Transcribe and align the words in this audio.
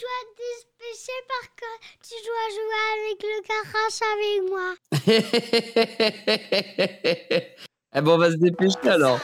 dois 0.00 0.20
te 0.24 0.30
dépêcher 0.40 1.20
parce 1.28 1.50
que 1.60 1.70
tu 2.08 2.16
dois 2.26 2.48
jouer 2.56 2.80
avec 2.96 3.18
le 3.30 3.38
garage 3.48 4.00
avec 4.14 4.38
moi. 4.50 4.68
eh 7.94 8.00
ben, 8.00 8.10
on 8.10 8.18
va 8.18 8.30
se 8.30 8.36
dépêcher 8.36 8.88
alors. 8.88 9.18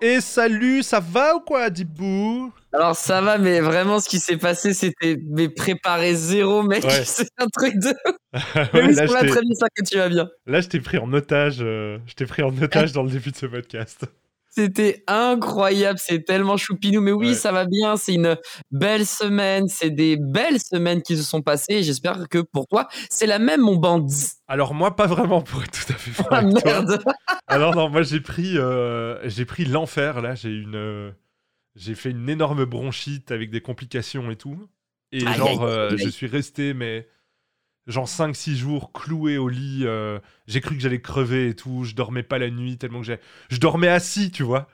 Et 0.00 0.20
salut, 0.20 0.82
ça 0.84 1.00
va 1.00 1.34
ou 1.34 1.40
quoi, 1.40 1.70
Dibou? 1.70 2.52
Alors 2.72 2.94
ça 2.94 3.20
va, 3.20 3.36
mais 3.38 3.60
vraiment 3.60 3.98
ce 3.98 4.08
qui 4.08 4.20
s'est 4.20 4.36
passé, 4.36 4.72
c'était 4.72 5.18
mais 5.26 5.48
préparé 5.48 6.14
zéro, 6.14 6.62
mec. 6.62 6.84
Ouais. 6.84 6.90
C'est 7.04 7.28
un 7.38 7.48
truc 7.48 7.74
de. 7.78 7.92
Mais 8.74 8.82
oui, 8.86 8.94
là, 8.94 9.06
je 9.06 9.12
très 9.12 9.40
bien 9.40 9.54
ça 9.54 9.66
que 9.74 9.82
tu 9.82 9.96
vas 9.96 10.08
bien. 10.08 10.28
là, 10.46 10.60
je 10.60 10.68
t'ai 10.68 10.80
pris 10.80 10.98
en 10.98 11.12
otage. 11.12 11.58
euh, 11.60 11.98
je 12.06 12.14
t'ai 12.14 12.26
pris 12.26 12.42
en 12.42 12.56
otage 12.62 12.92
dans 12.92 13.02
le 13.02 13.10
début 13.10 13.30
de 13.30 13.36
ce 13.36 13.46
podcast. 13.46 14.04
C'était 14.58 15.04
incroyable, 15.06 16.00
c'est 16.02 16.24
tellement 16.24 16.56
choupinou. 16.56 17.00
Mais 17.00 17.12
oui, 17.12 17.28
Ouais. 17.28 17.34
ça 17.34 17.52
va 17.52 17.64
bien, 17.64 17.96
c'est 17.96 18.14
une 18.14 18.36
belle 18.72 19.06
semaine, 19.06 19.68
c'est 19.68 19.90
des 19.90 20.16
belles 20.16 20.58
semaines 20.58 21.00
qui 21.00 21.16
se 21.16 21.22
sont 21.22 21.42
passées. 21.42 21.84
J'espère 21.84 22.28
que 22.28 22.38
pour 22.38 22.66
toi, 22.66 22.88
c'est 23.08 23.26
la 23.26 23.38
même, 23.38 23.60
mon 23.60 23.76
bandit. 23.76 24.32
Alors 24.48 24.74
moi, 24.74 24.96
pas 24.96 25.06
vraiment, 25.06 25.42
pour 25.42 25.62
être 25.62 25.70
tout 25.86 25.92
à 25.92 25.96
fait 25.96 26.10
franc 26.10 26.26
Ah 26.32 26.38
avec 26.38 26.54
toi. 26.54 26.62
merde 26.64 27.02
Alors 27.46 27.76
non, 27.76 27.88
moi 27.88 28.02
j'ai 28.02 28.18
pris, 28.20 28.58
euh, 28.58 29.16
j'ai 29.28 29.44
pris 29.44 29.64
l'enfer 29.64 30.20
là. 30.22 30.34
J'ai 30.34 30.50
une, 30.50 30.74
euh, 30.74 31.12
j'ai 31.76 31.94
fait 31.94 32.10
une 32.10 32.28
énorme 32.28 32.64
bronchite 32.64 33.30
avec 33.30 33.50
des 33.50 33.60
complications 33.60 34.28
et 34.32 34.36
tout. 34.36 34.58
Et 35.12 35.24
Aïe, 35.24 35.34
genre, 35.36 35.64
aïe, 35.64 35.70
euh, 35.70 35.96
je 35.96 36.08
suis 36.08 36.26
resté 36.26 36.74
mais 36.74 37.06
genre 37.88 38.06
5-6 38.06 38.54
jours 38.56 38.92
cloué 38.92 39.36
au 39.38 39.48
lit. 39.48 39.82
euh, 39.84 40.20
j'ai 40.46 40.60
cru 40.60 40.76
que 40.76 40.80
j'allais 40.80 41.00
crever 41.00 41.48
et 41.48 41.54
tout. 41.56 41.82
Je 41.84 41.94
dormais 41.96 42.22
pas 42.22 42.38
la 42.38 42.50
nuit 42.50 42.78
tellement 42.78 43.00
que 43.00 43.06
j'ai, 43.06 43.18
je 43.50 43.58
dormais 43.58 43.88
assis, 43.88 44.30
tu 44.30 44.44
vois. 44.44 44.68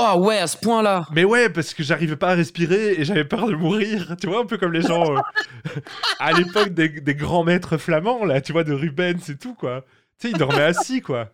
Oh 0.00 0.14
ouais, 0.18 0.38
à 0.38 0.46
ce 0.46 0.56
point-là 0.56 1.06
Mais 1.12 1.24
ouais, 1.24 1.48
parce 1.50 1.74
que 1.74 1.82
j'arrivais 1.82 2.14
pas 2.16 2.30
à 2.30 2.34
respirer 2.34 2.92
et 2.92 3.04
j'avais 3.04 3.24
peur 3.24 3.46
de 3.48 3.54
mourir. 3.54 4.16
Tu 4.20 4.28
vois, 4.28 4.40
un 4.42 4.46
peu 4.46 4.56
comme 4.58 4.72
les 4.72 4.82
gens 4.82 5.16
euh, 5.16 5.20
à 6.20 6.32
l'époque 6.32 6.68
des, 6.68 6.88
des 6.88 7.14
grands 7.16 7.42
maîtres 7.42 7.78
flamands 7.78 8.24
là, 8.24 8.40
tu 8.40 8.52
vois, 8.52 8.62
de 8.64 8.72
Rubens 8.72 9.18
et 9.28 9.36
tout 9.36 9.54
quoi. 9.54 9.84
Tu 10.20 10.28
sais, 10.28 10.32
ils 10.32 10.38
dormaient 10.38 10.62
assis 10.62 11.00
quoi. 11.00 11.32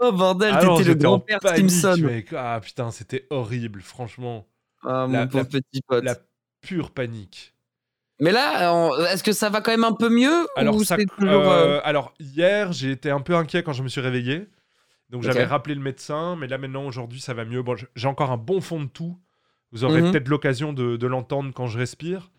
Oh 0.00 0.10
bordel, 0.10 0.52
t'étais 0.58 0.84
le 0.88 0.94
grand-père 0.96 1.38
Simpson. 1.42 1.96
mec. 2.02 2.32
Ah 2.32 2.60
putain, 2.62 2.90
c'était 2.90 3.26
horrible, 3.30 3.80
franchement. 3.80 4.48
Ah, 4.82 5.06
mon 5.06 5.12
La- 5.12 5.26
pauvre 5.28 5.44
la- 5.52 5.60
petit 5.60 5.82
pote. 5.86 6.04
La 6.04 6.16
pure 6.62 6.90
panique. 6.90 7.53
Mais 8.20 8.30
là, 8.30 8.92
est-ce 9.12 9.22
que 9.24 9.32
ça 9.32 9.50
va 9.50 9.60
quand 9.60 9.72
même 9.72 9.84
un 9.84 9.92
peu 9.92 10.08
mieux 10.08 10.46
Alors, 10.56 10.76
ou 10.76 10.84
ça- 10.84 10.96
c'est 10.98 11.06
toujours... 11.06 11.30
euh, 11.50 11.76
euh, 11.76 11.80
alors 11.84 12.14
hier, 12.20 12.72
j'ai 12.72 12.90
été 12.92 13.10
un 13.10 13.20
peu 13.20 13.34
inquiet 13.34 13.62
quand 13.62 13.72
je 13.72 13.82
me 13.82 13.88
suis 13.88 14.00
réveillé. 14.00 14.46
Donc 15.10 15.22
j'avais 15.22 15.44
rappelé 15.44 15.74
le 15.74 15.80
médecin, 15.80 16.36
mais 16.36 16.46
là 16.46 16.56
maintenant, 16.58 16.86
aujourd'hui, 16.86 17.20
ça 17.20 17.34
va 17.34 17.44
mieux. 17.44 17.62
Bon, 17.62 17.76
j'ai 17.94 18.08
encore 18.08 18.30
un 18.30 18.36
bon 18.36 18.60
fond 18.60 18.80
de 18.80 18.88
tout. 18.88 19.18
Vous 19.72 19.84
aurez 19.84 20.00
Mhm. 20.00 20.12
peut-être 20.12 20.28
l'occasion 20.28 20.72
de, 20.72 20.96
de 20.96 21.06
l'entendre 21.06 21.52
quand 21.54 21.66
je 21.66 21.76
respire. 21.78 22.30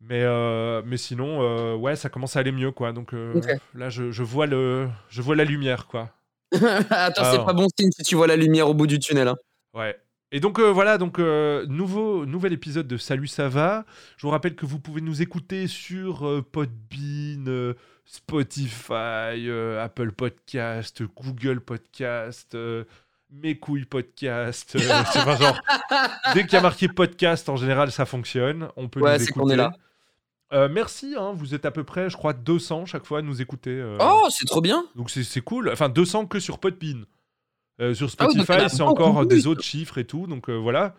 Mais, 0.00 0.22
euh, 0.22 0.80
mais 0.84 0.96
sinon, 0.96 1.42
euh, 1.42 1.74
ouais, 1.74 1.96
ça 1.96 2.08
commence 2.08 2.36
à 2.36 2.40
aller 2.40 2.52
mieux, 2.52 2.70
quoi. 2.70 2.92
Donc 2.92 3.14
euh, 3.14 3.40
là, 3.74 3.88
je, 3.90 4.10
je 4.12 4.22
vois 4.22 4.46
le, 4.46 4.88
je 5.08 5.22
vois 5.22 5.34
la 5.34 5.44
lumière, 5.44 5.86
quoi. 5.88 6.10
Attends, 6.90 7.24
c'est 7.32 7.44
pas 7.44 7.52
bon 7.52 7.66
signe 7.78 7.90
si 7.90 8.02
tu 8.04 8.14
vois 8.14 8.26
la 8.28 8.36
lumière 8.36 8.68
au 8.68 8.74
bout 8.74 8.86
du 8.86 8.98
tunnel. 8.98 9.28
hein. 9.28 9.36
Ouais. 9.74 9.98
Et 10.30 10.40
donc 10.40 10.58
euh, 10.58 10.70
voilà, 10.70 10.98
donc 10.98 11.18
euh, 11.18 11.64
nouveau 11.68 12.26
nouvel 12.26 12.52
épisode 12.52 12.86
de 12.86 12.96
Salut 12.98 13.28
ça 13.28 13.48
va. 13.48 13.86
Je 14.18 14.22
vous 14.26 14.30
rappelle 14.30 14.54
que 14.54 14.66
vous 14.66 14.78
pouvez 14.78 15.00
nous 15.00 15.22
écouter 15.22 15.66
sur 15.66 16.26
euh, 16.26 16.42
Podbean, 16.42 17.74
Spotify, 18.04 19.48
Apple 19.80 20.12
Podcast, 20.12 21.02
Google 21.16 21.60
Podcast, 21.60 22.56
Mes 23.30 23.58
couilles 23.58 23.86
podcast. 23.86 24.76
c'est 25.12 25.24
pas 25.24 25.36
genre 25.36 25.58
dès 26.34 26.42
qu'il 26.44 26.52
y 26.52 26.56
a 26.56 26.60
marqué 26.62 26.88
podcast 26.88 27.48
en 27.48 27.56
général 27.56 27.90
ça 27.90 28.04
fonctionne. 28.04 28.68
On 28.76 28.88
peut 28.88 29.00
Ouais, 29.00 29.16
nous 29.16 29.24
écouter. 29.24 29.40
qu'on 29.40 29.48
est 29.50 29.56
là. 29.56 29.72
Euh, 30.52 30.68
merci, 30.70 31.14
hein, 31.18 31.32
vous 31.34 31.54
êtes 31.54 31.66
à 31.66 31.70
peu 31.70 31.84
près, 31.84 32.08
je 32.08 32.16
crois, 32.16 32.32
200 32.32 32.86
chaque 32.86 33.04
fois 33.04 33.18
à 33.18 33.22
nous 33.22 33.42
écouter. 33.42 33.70
euh, 33.70 33.98
Oh, 34.00 34.28
c'est 34.30 34.46
trop 34.46 34.62
bien 34.62 34.84
donc 34.94 35.10
c'est 35.10 35.22
c'est 35.24 35.42
cool. 35.42 35.70
Enfin, 35.70 35.88
200 35.90 36.26
que 36.26 36.38
sur 36.40 36.58
Podbean. 36.58 37.04
Euh, 37.80 37.94
sur 37.94 38.08
Ah 38.18 38.26
oui, 38.26 38.40
Spotify, 38.42 38.68
c'est 38.68 38.82
encore 38.82 39.20
euh, 39.20 39.24
des 39.24 39.46
autres 39.46 39.62
chiffres 39.62 39.98
et 39.98 40.04
tout. 40.04 40.26
Donc 40.26 40.48
euh, 40.50 40.54
voilà. 40.54 40.94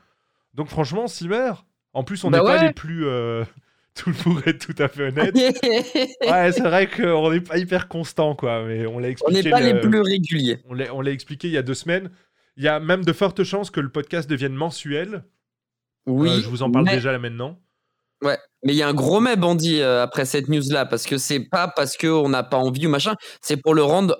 Donc 0.54 0.68
franchement, 0.70 1.08
Simer. 1.08 1.52
En 1.94 2.04
plus, 2.04 2.24
on 2.24 2.30
Bah 2.30 2.40
n'est 2.40 2.44
pas 2.46 2.64
les 2.64 2.74
plus. 2.74 3.06
euh, 3.06 3.44
tout 3.96 4.12
pour 4.24 4.40
être 4.48 4.66
tout 4.66 4.82
à 4.82 4.88
fait 4.88 5.08
honnête. 5.08 5.36
ouais, 5.36 6.52
c'est 6.52 6.62
vrai 6.62 6.88
qu'on 6.88 7.32
n'est 7.32 7.42
pas 7.42 7.58
hyper 7.58 7.88
constant, 7.88 8.36
quoi. 8.36 8.64
Mais 8.64 8.86
on 8.86 9.00
l'a 9.00 9.08
On 9.08 9.12
expliqué. 9.12 9.44
n'est 9.44 9.50
pas 9.50 9.60
les 9.62 9.74
le- 9.74 9.82
plus 9.82 10.00
réguliers. 10.02 10.60
on 10.70 10.74
l'a 10.74 10.94
on 10.96 11.02
l'a 11.02 11.12
expliqué 11.12 11.48
il 11.48 11.54
y 11.54 11.58
a 11.58 11.62
deux 11.64 11.74
semaines. 11.74 12.10
Il 12.58 12.64
y 12.64 12.68
a 12.68 12.80
même 12.80 13.04
de 13.06 13.14
fortes 13.14 13.44
chances 13.44 13.72
que 13.72 13.80
le 13.82 13.90
podcast 13.90 14.30
devienne 14.30 14.54
mensuel. 14.54 15.24
Oui. 16.06 16.30
Euh, 16.30 16.42
je 16.42 16.48
vous 16.48 16.62
en 16.64 16.72
parle 16.72 16.86
mais- 16.86 16.96
déjà 16.96 17.12
là 17.12 17.20
maintenant. 17.20 17.60
Ouais, 18.22 18.38
mais 18.64 18.74
il 18.74 18.76
y 18.78 18.84
a 18.84 18.88
un 18.90 18.94
gros 18.94 19.22
mais 19.22 19.38
bandit 19.38 19.80
euh, 19.82 20.04
après 20.04 20.26
cette 20.26 20.50
news-là, 20.50 20.86
parce 20.86 21.06
que 21.06 21.18
c'est 21.18 21.40
pas 21.40 21.70
parce 21.70 21.96
qu'on 21.96 22.28
n'a 22.28 22.44
pas 22.44 22.58
envie 22.58 22.86
ou 22.86 22.90
machin, 22.90 23.16
c'est 23.42 23.56
pour 23.56 23.74
le 23.74 23.82
rendre 23.82 24.18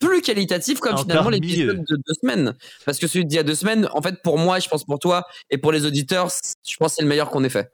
plus 0.00 0.22
qualitatif 0.22 0.80
comme 0.80 0.98
finalement 0.98 1.30
l'épisode 1.30 1.84
de 1.84 1.96
deux 1.96 2.14
semaines. 2.20 2.54
Parce 2.84 2.98
que 2.98 3.06
celui 3.06 3.26
d'il 3.26 3.36
y 3.36 3.38
a 3.38 3.42
deux 3.44 3.54
semaines, 3.54 3.88
en 3.92 4.02
fait, 4.02 4.20
pour 4.22 4.38
moi, 4.38 4.58
je 4.58 4.68
pense 4.68 4.84
pour 4.84 4.98
toi 4.98 5.24
et 5.50 5.58
pour 5.58 5.70
les 5.70 5.86
auditeurs, 5.86 6.28
je 6.66 6.76
pense 6.76 6.92
que 6.92 6.96
c'est 6.96 7.02
le 7.02 7.08
meilleur 7.08 7.30
qu'on 7.30 7.44
ait 7.44 7.50
fait. 7.50 7.72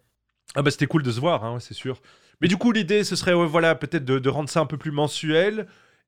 Ah 0.54 0.62
bah 0.62 0.70
c'était 0.70 0.87
cool 0.87 1.03
de 1.03 1.10
se 1.10 1.20
voir, 1.20 1.44
hein, 1.44 1.59
c'est 1.60 1.75
sûr. 1.75 2.00
Mais 2.41 2.48
du 2.48 2.56
coup 2.56 2.72
l'idée 2.72 3.04
ce 3.04 3.16
serait 3.16 3.34
ouais, 3.34 3.47
voilà 3.47 3.75
peut-être 3.75 4.04
de, 4.04 4.19
de 4.19 4.28
rendre 4.28 4.48
ça 4.48 4.60
un 4.60 4.66
peu 4.66 4.78
plus 4.78 4.91
mensuel 4.91 5.66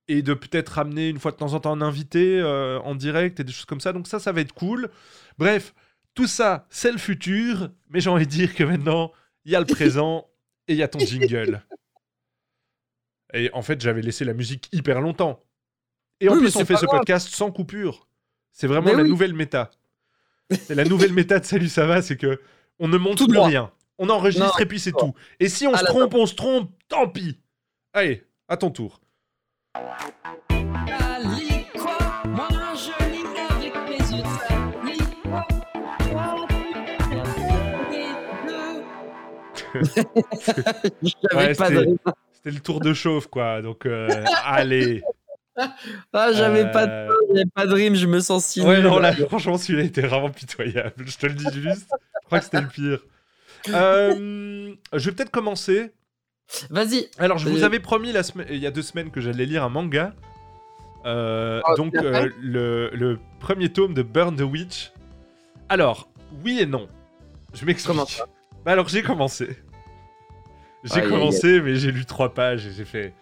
et 0.09 0.23
de 0.23 0.33
peut-être 0.35 0.71
ramener 0.71 1.09
une 1.09 1.19
fois 1.19 1.33
de 1.33 1.37
temps 1.37 1.53
en 1.53 1.61
temps 1.61 1.73
un 1.73 1.83
invité 1.83 2.39
euh, 2.41 2.79
en 2.81 2.95
direct 2.95 3.41
et 3.41 3.45
des 3.45 3.53
choses 3.53 3.67
comme 3.67 3.81
ça. 3.81 3.93
Donc 3.93 4.07
ça 4.07 4.19
ça 4.19 4.33
va 4.33 4.41
être 4.41 4.53
cool. 4.55 4.89
Bref, 5.37 5.75
tout 6.15 6.27
ça 6.27 6.67
c'est 6.71 6.93
le 6.93 6.99
futur, 6.99 7.71
mais 7.91 8.01
j'ai 8.01 8.11
envie 8.11 8.27
de 8.27 8.31
dire 8.31 8.55
que 8.55 8.65
maintenant 8.65 9.13
il 9.45 9.53
y 9.53 9.57
a 9.57 9.61
le 9.61 9.67
présent 9.67 10.29
et 10.67 10.73
il 10.73 10.79
y 10.79 10.83
a 10.83 10.89
ton 10.89 10.99
jingle. 11.05 11.63
Et 13.35 13.51
en 13.53 13.63
fait 13.63 13.81
j'avais 13.81 14.03
laissé 14.03 14.25
la 14.25 14.33
musique 14.35 14.69
hyper 14.73 15.01
longtemps. 15.01 15.43
Et 16.21 16.29
en 16.29 16.33
Oui, 16.35 16.41
plus 16.41 16.57
on 16.57 16.65
fait 16.65 16.77
ce 16.77 16.87
grave. 16.87 16.99
podcast 17.01 17.29
sans 17.29 17.51
coupure. 17.51 18.09
C'est 18.53 18.67
vraiment 18.67 18.87
Mais 18.91 18.97
la 18.97 19.03
oui. 19.05 19.09
nouvelle 19.11 19.35
méta. 19.35 19.71
C'est 20.51 20.75
la 20.75 20.85
nouvelle 20.85 21.13
méta 21.13 21.39
de 21.39 21.45
Salut 21.45 21.69
ça 21.69 21.87
va, 21.87 22.03
c'est 22.03 22.17
que 22.17 22.41
on 22.79 22.89
ne 22.89 22.97
monte 22.97 23.19
Tout 23.19 23.29
plus 23.29 23.39
rien. 23.39 23.71
On 23.99 24.09
enregistre 24.09 24.47
Non, 24.47 24.53
et 24.59 24.67
puis 24.67 24.81
c'est 24.81 24.93
tout. 24.93 25.15
Et 25.41 25.49
si 25.49 25.67
on 25.67 25.75
À 25.75 25.79
se 25.79 25.85
trompe, 25.85 26.15
on 26.15 26.27
se 26.27 26.35
trompe, 26.35 26.71
tant 26.89 27.09
pis. 27.09 27.39
Allez, 27.93 28.25
à 28.49 28.57
ton 28.57 28.71
tour. 28.71 29.01
Ouais. 41.35 41.55
C'était 41.55 42.51
le 42.51 42.61
tour 42.61 42.81
de 42.81 42.93
chauffe, 42.95 43.27
quoi. 43.27 43.63
Donc, 43.63 43.87
euh, 43.87 44.09
allez. 44.45 45.03
Ah, 46.13 46.33
j'avais 46.33 46.71
pas, 46.71 46.87
de... 46.87 46.93
Euh, 46.93 47.09
j'avais 47.29 47.51
pas 47.55 47.67
de 47.67 47.75
rime, 47.75 47.95
je 47.95 48.07
me 48.07 48.21
sens 48.21 48.47
si 48.47 48.61
Ouais, 48.61 48.81
non, 48.81 48.99
là, 48.99 49.13
franchement, 49.13 49.59
celui-là 49.59 49.85
était 49.85 50.03
vraiment 50.03 50.31
pitoyable. 50.31 51.05
Je 51.07 51.17
te 51.17 51.27
le 51.27 51.35
dis 51.35 51.63
juste. 51.63 51.89
Je 52.23 52.27
crois 52.27 52.39
que 52.39 52.45
c'était 52.45 52.61
le 52.61 52.69
pire. 52.69 53.01
Euh, 53.71 54.75
je 54.93 55.11
vais 55.11 55.17
peut-être 55.17 55.31
commencer. 55.31 55.93
Vas-y. 56.71 57.09
Alors, 57.19 57.39
je 57.39 57.49
vous 57.49 57.65
avais 57.65 57.81
promis 57.81 58.13
la 58.13 58.23
il 58.51 58.59
y 58.59 58.67
a 58.67 58.71
deux 58.71 58.83
semaines 58.83 59.11
que 59.11 59.21
j'allais 59.21 59.47
lire 59.47 59.65
un 59.65 59.69
manga. 59.69 60.15
Euh, 61.05 61.61
Oh, 61.67 61.75
donc, 61.77 61.95
le, 61.95 62.91
le 62.93 63.19
premier 63.41 63.71
tome 63.71 63.95
de 63.95 64.03
Burn 64.03 64.37
the 64.37 64.43
Witch. 64.43 64.93
Alors, 65.69 66.09
oui 66.45 66.61
et 66.61 66.67
non. 66.67 66.89
Je 67.55 67.65
m'explique. 67.65 67.97
Bah 68.65 68.73
alors, 68.73 68.89
j'ai 68.89 69.03
commencé. 69.03 69.57
J'ai 70.85 71.03
commencé, 71.03 71.61
mais 71.61 71.77
j'ai 71.77 71.91
lu 71.91 72.05
trois 72.07 72.33
pages 72.33 72.67
et 72.67 72.71
j'ai 72.73 72.85
fait. 72.85 73.13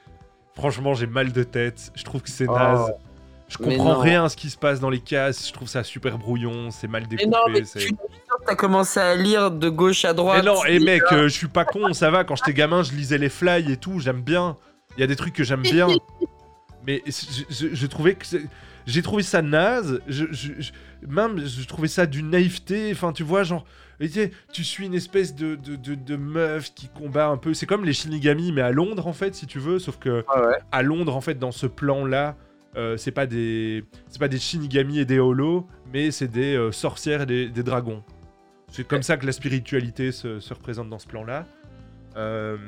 Franchement, 0.57 0.95
j'ai 0.95 1.07
mal 1.07 1.33
de 1.33 1.43
tête. 1.43 1.93
Je 1.95 2.03
trouve 2.03 2.23
que 2.23 2.31
c'est 2.31 2.47
Oh. 2.49 2.55
naze. 2.57 2.93
Je 3.49 3.59
comprends 3.59 3.99
rien 4.01 4.25
à 4.25 4.29
ce 4.29 4.37
qui 4.37 4.51
se 4.51 4.57
passe 4.57 4.81
dans 4.81 4.91
les 4.91 4.99
cases. 4.99 5.47
Je 5.47 5.53
trouve 5.53 5.69
ça 5.69 5.85
super 5.85 6.19
brouillon. 6.19 6.71
C'est 6.73 6.89
mal 6.89 7.05
Mais 7.09 7.27
non, 7.27 7.39
mais 7.49 7.61
découpé. 7.61 7.81
c'est- 7.81 7.87
tu 7.91 7.95
as 8.49 8.57
commencé 8.57 8.99
à 8.99 9.15
lire 9.15 9.53
de 9.53 9.69
gauche 9.69 10.05
à 10.05 10.13
droite? 10.15 10.43
mais 10.45 10.51
non, 10.51 10.65
et 10.67 10.75
et 10.77 10.79
mec, 10.81 11.03
euh, 11.13 11.25
je 11.29 11.35
suis 11.35 11.47
pas 11.47 11.65
con, 11.65 11.93
ça 11.93 12.11
va. 12.11 12.25
Quand 12.25 12.35
j'étais 12.35 12.55
gamin, 12.55 12.83
je 12.83 12.93
lisais 12.93 13.19
les 13.19 13.29
fly 13.29 13.71
et 13.71 13.77
tout, 13.77 14.01
j'aime 14.01 14.21
bien. 14.23 14.57
Il 14.97 15.01
y 15.01 15.05
a 15.05 15.07
des 15.07 15.15
trucs 15.15 15.35
que 15.35 15.45
j'aime 15.45 15.63
bien. 15.87 15.87
mais 16.87 17.03
je, 17.07 17.43
je- 17.49 17.75
je 17.75 17.87
trouvais 17.87 18.15
que. 18.15 18.27
c'est- 18.27 18.43
J'ai 18.87 19.03
trouvé 19.03 19.23
ça 19.25 19.43
naze. 19.43 20.01
Je, 20.09 20.25
je- 20.33 20.53
je- 20.61 20.71
même, 21.07 21.45
je 21.45 21.67
trouvais 21.67 21.89
ça 21.89 22.07
d'une 22.07 22.31
naïveté. 22.31 22.91
Enfin, 22.93 23.13
tu 23.13 23.23
vois, 23.25 23.43
genre. 23.45 23.65
Tu 24.01 24.09
sais, 24.09 24.31
tu 24.53 24.63
suis 24.65 24.87
une 24.87 24.95
espèce 24.95 25.35
de, 25.35 25.55
de, 25.57 25.77
de, 25.77 25.95
de 25.95 26.17
meuf 26.17 26.75
qui 26.75 26.89
combat 26.89 27.29
un 27.29 27.37
peu. 27.39 27.55
C'est 27.55 27.67
comme 27.67 27.85
les 27.85 27.93
Shinigami, 27.93 28.53
mais 28.53 28.63
à 28.63 28.71
Londres, 28.71 29.07
en 29.07 29.13
fait, 29.13 29.35
si 29.35 29.47
tu 29.47 29.59
veux. 29.59 29.79
Sauf 29.79 29.99
que 29.99 30.25
Ah 30.29 30.47
ouais. 30.47 30.57
à 30.73 30.83
Londres, 30.83 31.17
en 31.17 31.21
fait, 31.21 31.39
dans 31.39 31.53
ce 31.53 31.67
plan-là, 31.67 32.37
euh, 32.77 32.97
c'est 32.99 33.11
pas 33.13 33.27
des 33.27 33.85
c'est 34.09 34.19
pas 34.19 34.29
des 34.29 34.39
Shinigami 34.39 34.99
et 34.99 35.05
des 35.07 35.19
Holos, 35.19 35.67
mais 35.93 36.11
c'est 36.11 36.29
des 36.29 36.55
euh, 36.57 36.73
sorcières 36.73 37.23
et 37.23 37.27
des, 37.27 37.49
des 37.49 37.63
dragons. 37.63 38.03
C'est 38.69 38.87
comme 38.87 39.03
ça 39.03 39.17
que 39.17 39.25
la 39.25 39.33
spiritualité 39.33 40.13
se, 40.13 40.41
se 40.41 40.53
représente 40.53 40.91
dans 40.91 40.99
ce 40.99 41.07
plan-là. 41.07 41.47
Euh, 42.17 42.59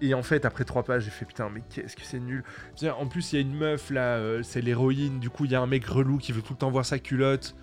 Et 0.00 0.12
en 0.14 0.22
fait, 0.24 0.44
après 0.44 0.64
trois 0.64 0.82
pages, 0.82 1.04
j'ai 1.04 1.10
fait 1.10 1.24
putain, 1.24 1.48
mais 1.54 1.60
qu'est-ce 1.70 1.94
que 1.96 2.02
c'est 2.02 2.18
nul. 2.18 2.42
Tiens, 2.74 2.94
en 2.98 3.06
plus, 3.06 3.32
il 3.32 3.36
y 3.36 3.38
a 3.38 3.42
une 3.42 3.54
meuf 3.56 3.90
là, 3.90 4.16
euh, 4.16 4.42
c'est 4.42 4.60
l'héroïne. 4.60 5.20
Du 5.20 5.30
coup, 5.30 5.44
il 5.44 5.52
y 5.52 5.54
a 5.54 5.60
un 5.60 5.66
mec 5.68 5.84
relou 5.86 6.18
qui 6.18 6.32
veut 6.32 6.42
tout 6.42 6.54
le 6.54 6.58
temps 6.58 6.70
voir 6.70 6.84
sa 6.84 6.98
culotte. 6.98 7.54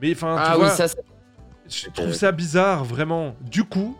Mais 0.00 0.12
enfin, 0.12 0.36
tu 0.36 0.42
Ah 0.42 0.52
oui, 0.54 0.60
vois, 0.60 0.70
ça, 0.70 0.88
c'est- 0.88 1.02
je 1.70 1.88
trouve 1.90 2.12
ça 2.12 2.32
bizarre, 2.32 2.84
vraiment. 2.84 3.34
Du 3.40 3.64
coup, 3.64 3.96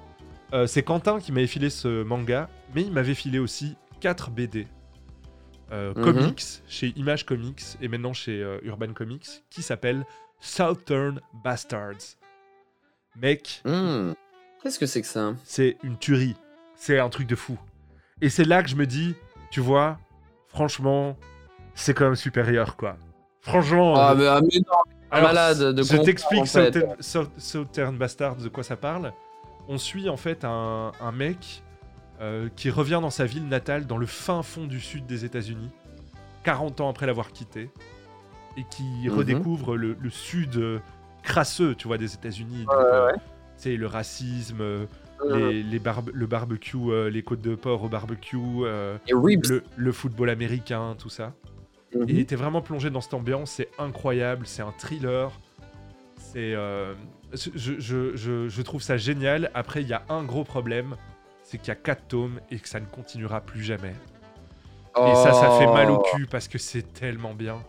euh, 0.53 0.67
c'est 0.67 0.83
Quentin 0.83 1.21
qui 1.21 1.33
m'avait 1.33 1.47
filé 1.47 1.71
ce 1.71 2.03
manga, 2.03 2.49
mais 2.75 2.83
il 2.83 2.93
m'avait 2.93 3.15
filé 3.15 3.39
aussi 3.39 3.77
4 4.01 4.31
BD. 4.31 4.67
euh, 5.73 5.95
Mhm. 5.95 6.03
Comics, 6.03 6.43
chez 6.67 6.89
Image 6.97 7.25
Comics, 7.25 7.63
et 7.81 7.87
maintenant 7.87 8.13
chez 8.13 8.43
euh, 8.43 8.59
Urban 8.65 8.93
Comics, 8.93 9.45
qui 9.51 9.63
s'appelle 9.63 10.05
Southern 10.41 11.21
Bastards. 11.45 12.17
Mec, 13.17 13.63
Hmm. 13.65 14.13
Qu'est-ce 14.63 14.79
que 14.79 14.87
c'est 14.87 15.01
que 15.01 15.07
ça? 15.07 15.35
c'est 15.45 15.77
une 15.85 15.97
tuerie. 15.97 16.35
C'est 16.75 16.99
un 16.99 17.09
truc 17.09 17.27
de 17.29 17.37
fou. 17.37 17.57
Et 18.21 18.29
c'est 18.31 18.45
là 18.45 18.63
que 18.65 18.69
je 18.69 18.75
me 18.77 18.87
dis, 18.87 19.15
tu 19.53 19.61
vois, 19.61 19.99
franchement, 20.49 21.17
c'est 21.75 21.95
quand 21.95 22.05
même 22.07 22.17
supérieur, 22.17 22.77
quoi. 22.77 22.97
Franchement. 23.41 23.95
Ah, 23.97 24.11
euh, 24.13 24.15
mais, 24.17 24.27
ah, 24.27 24.41
mais 24.43 24.59
non, 24.59 24.90
alors, 25.11 25.29
malade 25.29 25.59
de 25.75 25.83
je 25.83 25.97
t'explique 25.97 26.43
en 26.43 26.45
fait. 26.47 26.73
Southern, 26.73 26.97
South- 27.01 27.31
Southern 27.39 27.97
Bastards 27.97 28.37
de 28.37 28.49
quoi 28.49 28.63
ça 28.63 28.77
parle. 28.77 29.13
On 29.69 29.79
suit 29.79 30.09
en 30.09 30.17
fait 30.17 30.45
un, 30.45 30.93
un 31.01 31.13
mec 31.13 31.63
euh, 32.21 32.49
qui 32.57 32.71
revient 32.71 32.99
dans 33.03 33.11
sa 33.11 33.25
ville 33.25 33.47
natale 33.49 33.87
dans 33.87 33.97
le 33.99 34.07
fin 34.07 34.43
fond 34.43 34.67
du 34.67 34.81
sud 34.81 35.07
des 35.07 35.25
États-Unis, 35.25 35.71
40 36.45 36.81
ans 36.81 36.89
après 36.91 37.07
l'avoir 37.07 37.33
quitté, 37.33 37.71
et 38.57 38.65
qui 38.71 38.85
Mhm. 39.09 39.11
redécouvre 39.17 39.77
le, 39.77 39.97
le 40.01 40.11
sud 40.11 40.57
euh, 40.57 40.79
crasseux, 41.23 41.75
tu 41.75 41.87
vois, 41.89 41.99
des 41.99 42.15
États-Unis. 42.15 42.67
Ouais, 42.69 42.75
euh, 42.75 43.13
ouais. 43.65 43.77
le 43.77 43.87
racisme, 43.87 44.61
euh, 44.61 44.87
les, 45.29 45.63
les 45.63 45.79
barbe- 45.79 46.11
le 46.15 46.27
barbecue, 46.27 46.77
euh, 46.91 47.11
les 47.11 47.23
côtes 47.23 47.43
de 47.43 47.55
porc 47.55 47.83
au 47.85 47.89
barbecue, 47.89 48.39
euh, 48.65 48.97
le 49.77 49.93
football 49.93 50.31
américain, 50.31 50.95
tout 50.99 51.11
ça. 51.11 51.33
Mhm. 51.95 52.09
Et 52.09 52.25
t'es 52.25 52.37
vraiment 52.37 52.61
plongé 52.63 52.91
dans 52.91 53.01
cette 53.01 53.15
ambiance, 53.15 53.51
c'est 53.53 53.69
incroyable, 53.79 54.47
c'est 54.47 54.63
un 54.63 54.73
thriller. 54.73 55.31
C'est, 56.17 56.55
euh, 56.55 56.95
je, 57.33 57.51
je- 57.57 58.15
je- 58.17 58.49
je 58.49 58.63
trouve 58.63 58.83
ça 58.83 58.97
génial. 58.97 59.51
Après, 59.55 59.83
il 59.83 59.89
y 59.89 59.93
a 59.93 60.03
un 60.09 60.23
gros 60.23 60.45
problème, 60.45 60.95
c'est 61.43 61.59
qu'il 61.59 61.69
y 61.69 61.73
a 61.73 61.75
4 61.77 62.07
tomes 62.07 62.41
et 62.51 62.59
que 62.59 62.69
ça 62.69 62.79
ne 62.79 62.87
continuera 62.87 63.41
plus 63.41 63.63
jamais. 63.63 63.95
Et 64.97 65.15
ça, 65.15 65.33
ça 65.33 65.51
fait 65.59 65.67
mal 65.67 65.91
au 65.91 65.97
Oh. 66.05 66.07
cul 66.15 66.27
parce 66.27 66.47
que 66.49 66.59
c'est 66.59 66.83
tellement 66.93 67.33
bien. 67.35 67.63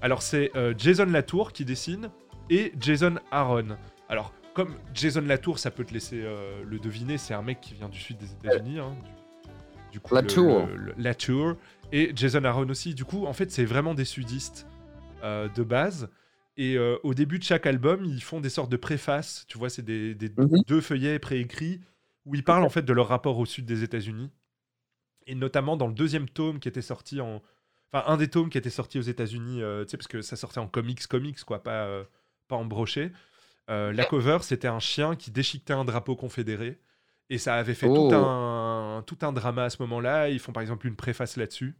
Alors, 0.00 0.22
c'est 0.22 0.50
euh, 0.56 0.74
Jason 0.78 1.06
Latour 1.06 1.52
qui 1.52 1.64
dessine 1.64 2.08
et 2.50 2.72
Jason 2.80 3.16
Aaron. 3.30 3.76
Alors, 4.08 4.32
comme 4.54 4.74
Jason 4.94 5.20
Latour, 5.22 5.58
ça 5.58 5.70
peut 5.70 5.84
te 5.84 5.92
laisser 5.92 6.20
euh, 6.22 6.62
le 6.64 6.78
deviner, 6.78 7.18
c'est 7.18 7.34
un 7.34 7.42
mec 7.42 7.60
qui 7.60 7.74
vient 7.74 7.88
du 7.88 7.98
sud 7.98 8.16
des 8.18 8.30
États-Unis. 8.32 8.78
hein, 8.78 8.94
du, 9.04 9.92
du 9.92 10.00
coup, 10.00 10.14
Latour. 10.14 10.66
le- 10.66 10.76
le- 10.76 10.94
Latour. 10.98 11.54
Et 11.92 12.12
Jason 12.14 12.44
Aaron 12.44 12.68
aussi. 12.68 12.94
Du 12.94 13.04
coup, 13.04 13.26
en 13.26 13.32
fait, 13.32 13.50
c'est 13.50 13.64
vraiment 13.64 13.94
des 13.94 14.04
sudistes 14.04 14.66
euh, 15.22 15.48
de 15.48 15.62
base. 15.62 16.10
Et 16.56 16.76
euh, 16.76 16.96
au 17.04 17.14
début 17.14 17.38
de 17.38 17.44
chaque 17.44 17.66
album, 17.66 18.04
ils 18.04 18.22
font 18.22 18.40
des 18.40 18.50
sortes 18.50 18.70
de 18.70 18.76
préfaces. 18.76 19.44
Tu 19.48 19.58
vois, 19.58 19.70
c'est 19.70 19.82
des, 19.84 20.14
des 20.14 20.28
Mhm. 20.36 20.62
deux 20.66 20.80
feuillets 20.80 21.18
préécrits 21.18 21.80
où 22.26 22.34
ils 22.34 22.44
parlent 22.44 22.64
en 22.64 22.68
fait 22.68 22.82
de 22.82 22.92
leur 22.92 23.08
rapport 23.08 23.38
au 23.38 23.46
sud 23.46 23.64
des 23.64 23.82
États-Unis. 23.84 24.30
Et 25.26 25.34
notamment 25.34 25.76
dans 25.76 25.86
le 25.86 25.94
deuxième 25.94 26.28
tome 26.28 26.58
qui 26.58 26.68
était 26.68 26.82
sorti 26.82 27.20
en. 27.20 27.42
Enfin, 27.90 28.04
un 28.06 28.16
des 28.18 28.28
tomes 28.28 28.50
qui 28.50 28.58
était 28.58 28.68
sorti 28.70 28.98
aux 28.98 29.02
États-Unis, 29.02 29.62
euh, 29.62 29.84
tu 29.84 29.90
sais, 29.92 29.96
parce 29.96 30.08
que 30.08 30.20
ça 30.20 30.36
sortait 30.36 30.58
en 30.58 30.68
comics, 30.68 31.06
comics, 31.06 31.42
quoi, 31.44 31.62
pas, 31.62 32.04
pas 32.46 32.56
en 32.56 32.64
brochet. 32.66 33.12
La 33.68 34.04
cover, 34.04 34.38
c'était 34.42 34.68
un 34.68 34.78
chien 34.78 35.14
qui 35.16 35.30
déchiquetait 35.30 35.74
un 35.74 35.84
drapeau 35.84 36.16
confédéré. 36.16 36.78
Et 37.30 37.38
ça 37.38 37.56
avait 37.56 37.74
fait 37.74 37.86
Oh. 37.88 38.08
tout, 38.08 38.14
un, 38.14 39.02
tout 39.06 39.18
un 39.22 39.32
drama 39.32 39.64
à 39.64 39.70
ce 39.70 39.82
moment-là. 39.82 40.28
Ils 40.30 40.38
font 40.38 40.52
par 40.52 40.62
exemple 40.62 40.86
une 40.86 40.96
préface 40.96 41.36
là-dessus. 41.36 41.76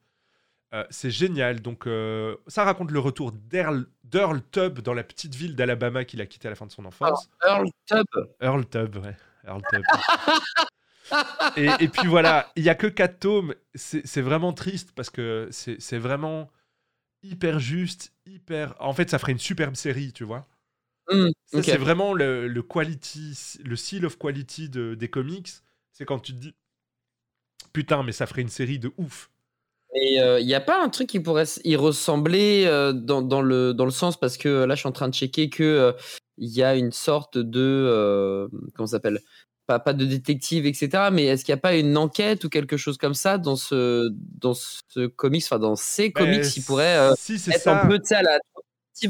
Euh, 0.74 0.84
c'est 0.90 1.10
génial. 1.10 1.60
Donc, 1.62 1.86
euh, 1.86 2.36
ça 2.46 2.64
raconte 2.64 2.90
le 2.90 2.98
retour 2.98 3.32
d'Earl 3.32 3.86
d'Earl 4.04 4.42
Tubb 4.50 4.80
dans 4.80 4.92
la 4.94 5.02
petite 5.04 5.34
ville 5.34 5.56
d'Alabama 5.56 6.04
qu'il 6.04 6.20
a 6.20 6.26
quitté 6.26 6.48
à 6.48 6.50
la 6.50 6.56
fin 6.56 6.66
de 6.66 6.70
son 6.70 6.84
enfance. 6.84 7.30
Earl 7.46 7.68
Tubb. 7.86 8.04
Earl 8.40 8.66
Tubb, 8.66 8.96
ouais. 8.96 9.16
Earl 9.46 9.62
Tubb. 9.72 9.82
et, 11.56 11.68
et 11.80 11.88
puis 11.88 12.06
voilà, 12.06 12.50
il 12.56 12.64
y 12.64 12.68
a 12.68 12.74
que 12.74 12.86
4 12.86 13.18
tomes. 13.18 13.54
C'est 13.74 14.06
c'est 14.06 14.20
vraiment 14.20 14.52
triste 14.52 14.92
parce 14.94 15.08
que 15.10 15.48
c'est 15.50 15.80
c'est 15.80 15.98
vraiment 15.98 16.50
hyper 17.22 17.58
juste, 17.58 18.12
hyper. 18.26 18.74
En 18.78 18.92
fait, 18.92 19.08
ça 19.10 19.18
ferait 19.18 19.32
une 19.32 19.38
superbe 19.38 19.74
série, 19.74 20.12
tu 20.12 20.24
vois. 20.24 20.46
Ok. 21.10 21.64
c'est 21.64 21.76
vraiment 21.78 22.12
le, 22.12 22.48
le 22.48 22.62
quality, 22.62 23.58
le 23.64 23.76
seal 23.76 24.04
of 24.04 24.18
quality 24.18 24.68
de- 24.68 24.94
des 24.94 25.08
comics. 25.08 25.48
C'est 25.92 26.04
quand 26.04 26.18
tu 26.20 26.32
te 26.34 26.38
dis 26.38 26.54
putain, 27.72 28.02
mais 28.02 28.12
ça 28.12 28.26
ferait 28.26 28.42
une 28.42 28.48
série 28.48 28.78
de 28.78 28.92
ouf. 28.98 29.30
Et 29.94 30.20
il 30.20 30.46
n'y 30.46 30.54
a 30.54 30.60
pas 30.60 30.82
un 30.82 30.88
truc 30.90 31.08
qui 31.08 31.20
pourrait 31.20 31.46
y 31.64 31.76
ressembler 31.76 32.64
euh, 32.66 32.92
dans, 32.92 33.22
dans 33.22 33.40
le, 33.40 33.72
dans 33.72 33.84
le 33.86 33.90
sens, 33.90 34.18
parce 34.18 34.36
que 34.36 34.64
là, 34.64 34.74
je 34.74 34.80
suis 34.80 34.88
en 34.88 34.92
train 34.92 35.08
de 35.08 35.14
checker 35.14 35.48
que 35.48 35.94
il 36.36 36.50
y 36.50 36.62
a 36.62 36.76
une 36.76 36.92
sorte 36.92 37.38
de. 37.38 37.60
euh, 37.60 38.48
comment 38.74 38.86
ça 38.86 38.98
s'appelle? 38.98 39.20
Pas, 39.66 39.78
pas 39.78 39.92
de 39.92 40.04
détective, 40.04 40.66
etc. 40.66 41.10
Mais 41.10 41.24
est-ce 41.24 41.44
qu'il 41.44 41.52
n'y 41.52 41.58
a 41.58 41.60
pas 41.60 41.74
une 41.76 41.96
enquête 41.96 42.44
ou 42.44 42.48
quelque 42.48 42.76
chose 42.76 42.96
comme 42.96 43.14
ça 43.14 43.38
dans 43.38 43.56
ce, 43.56 44.08
dans 44.12 44.54
ce 44.54 45.06
comics, 45.06 45.44
enfin 45.44 45.58
dans 45.58 45.76
ces 45.76 46.10
comics 46.12 46.42
qui 46.42 46.60
pourrait 46.60 46.96
euh, 46.96 47.14
si 47.18 47.34
être 47.34 47.60
ça. 47.60 47.82
un 47.82 47.88
peu 47.88 47.98
sais, 48.02 48.14
à 48.14 48.22
la 48.22 48.38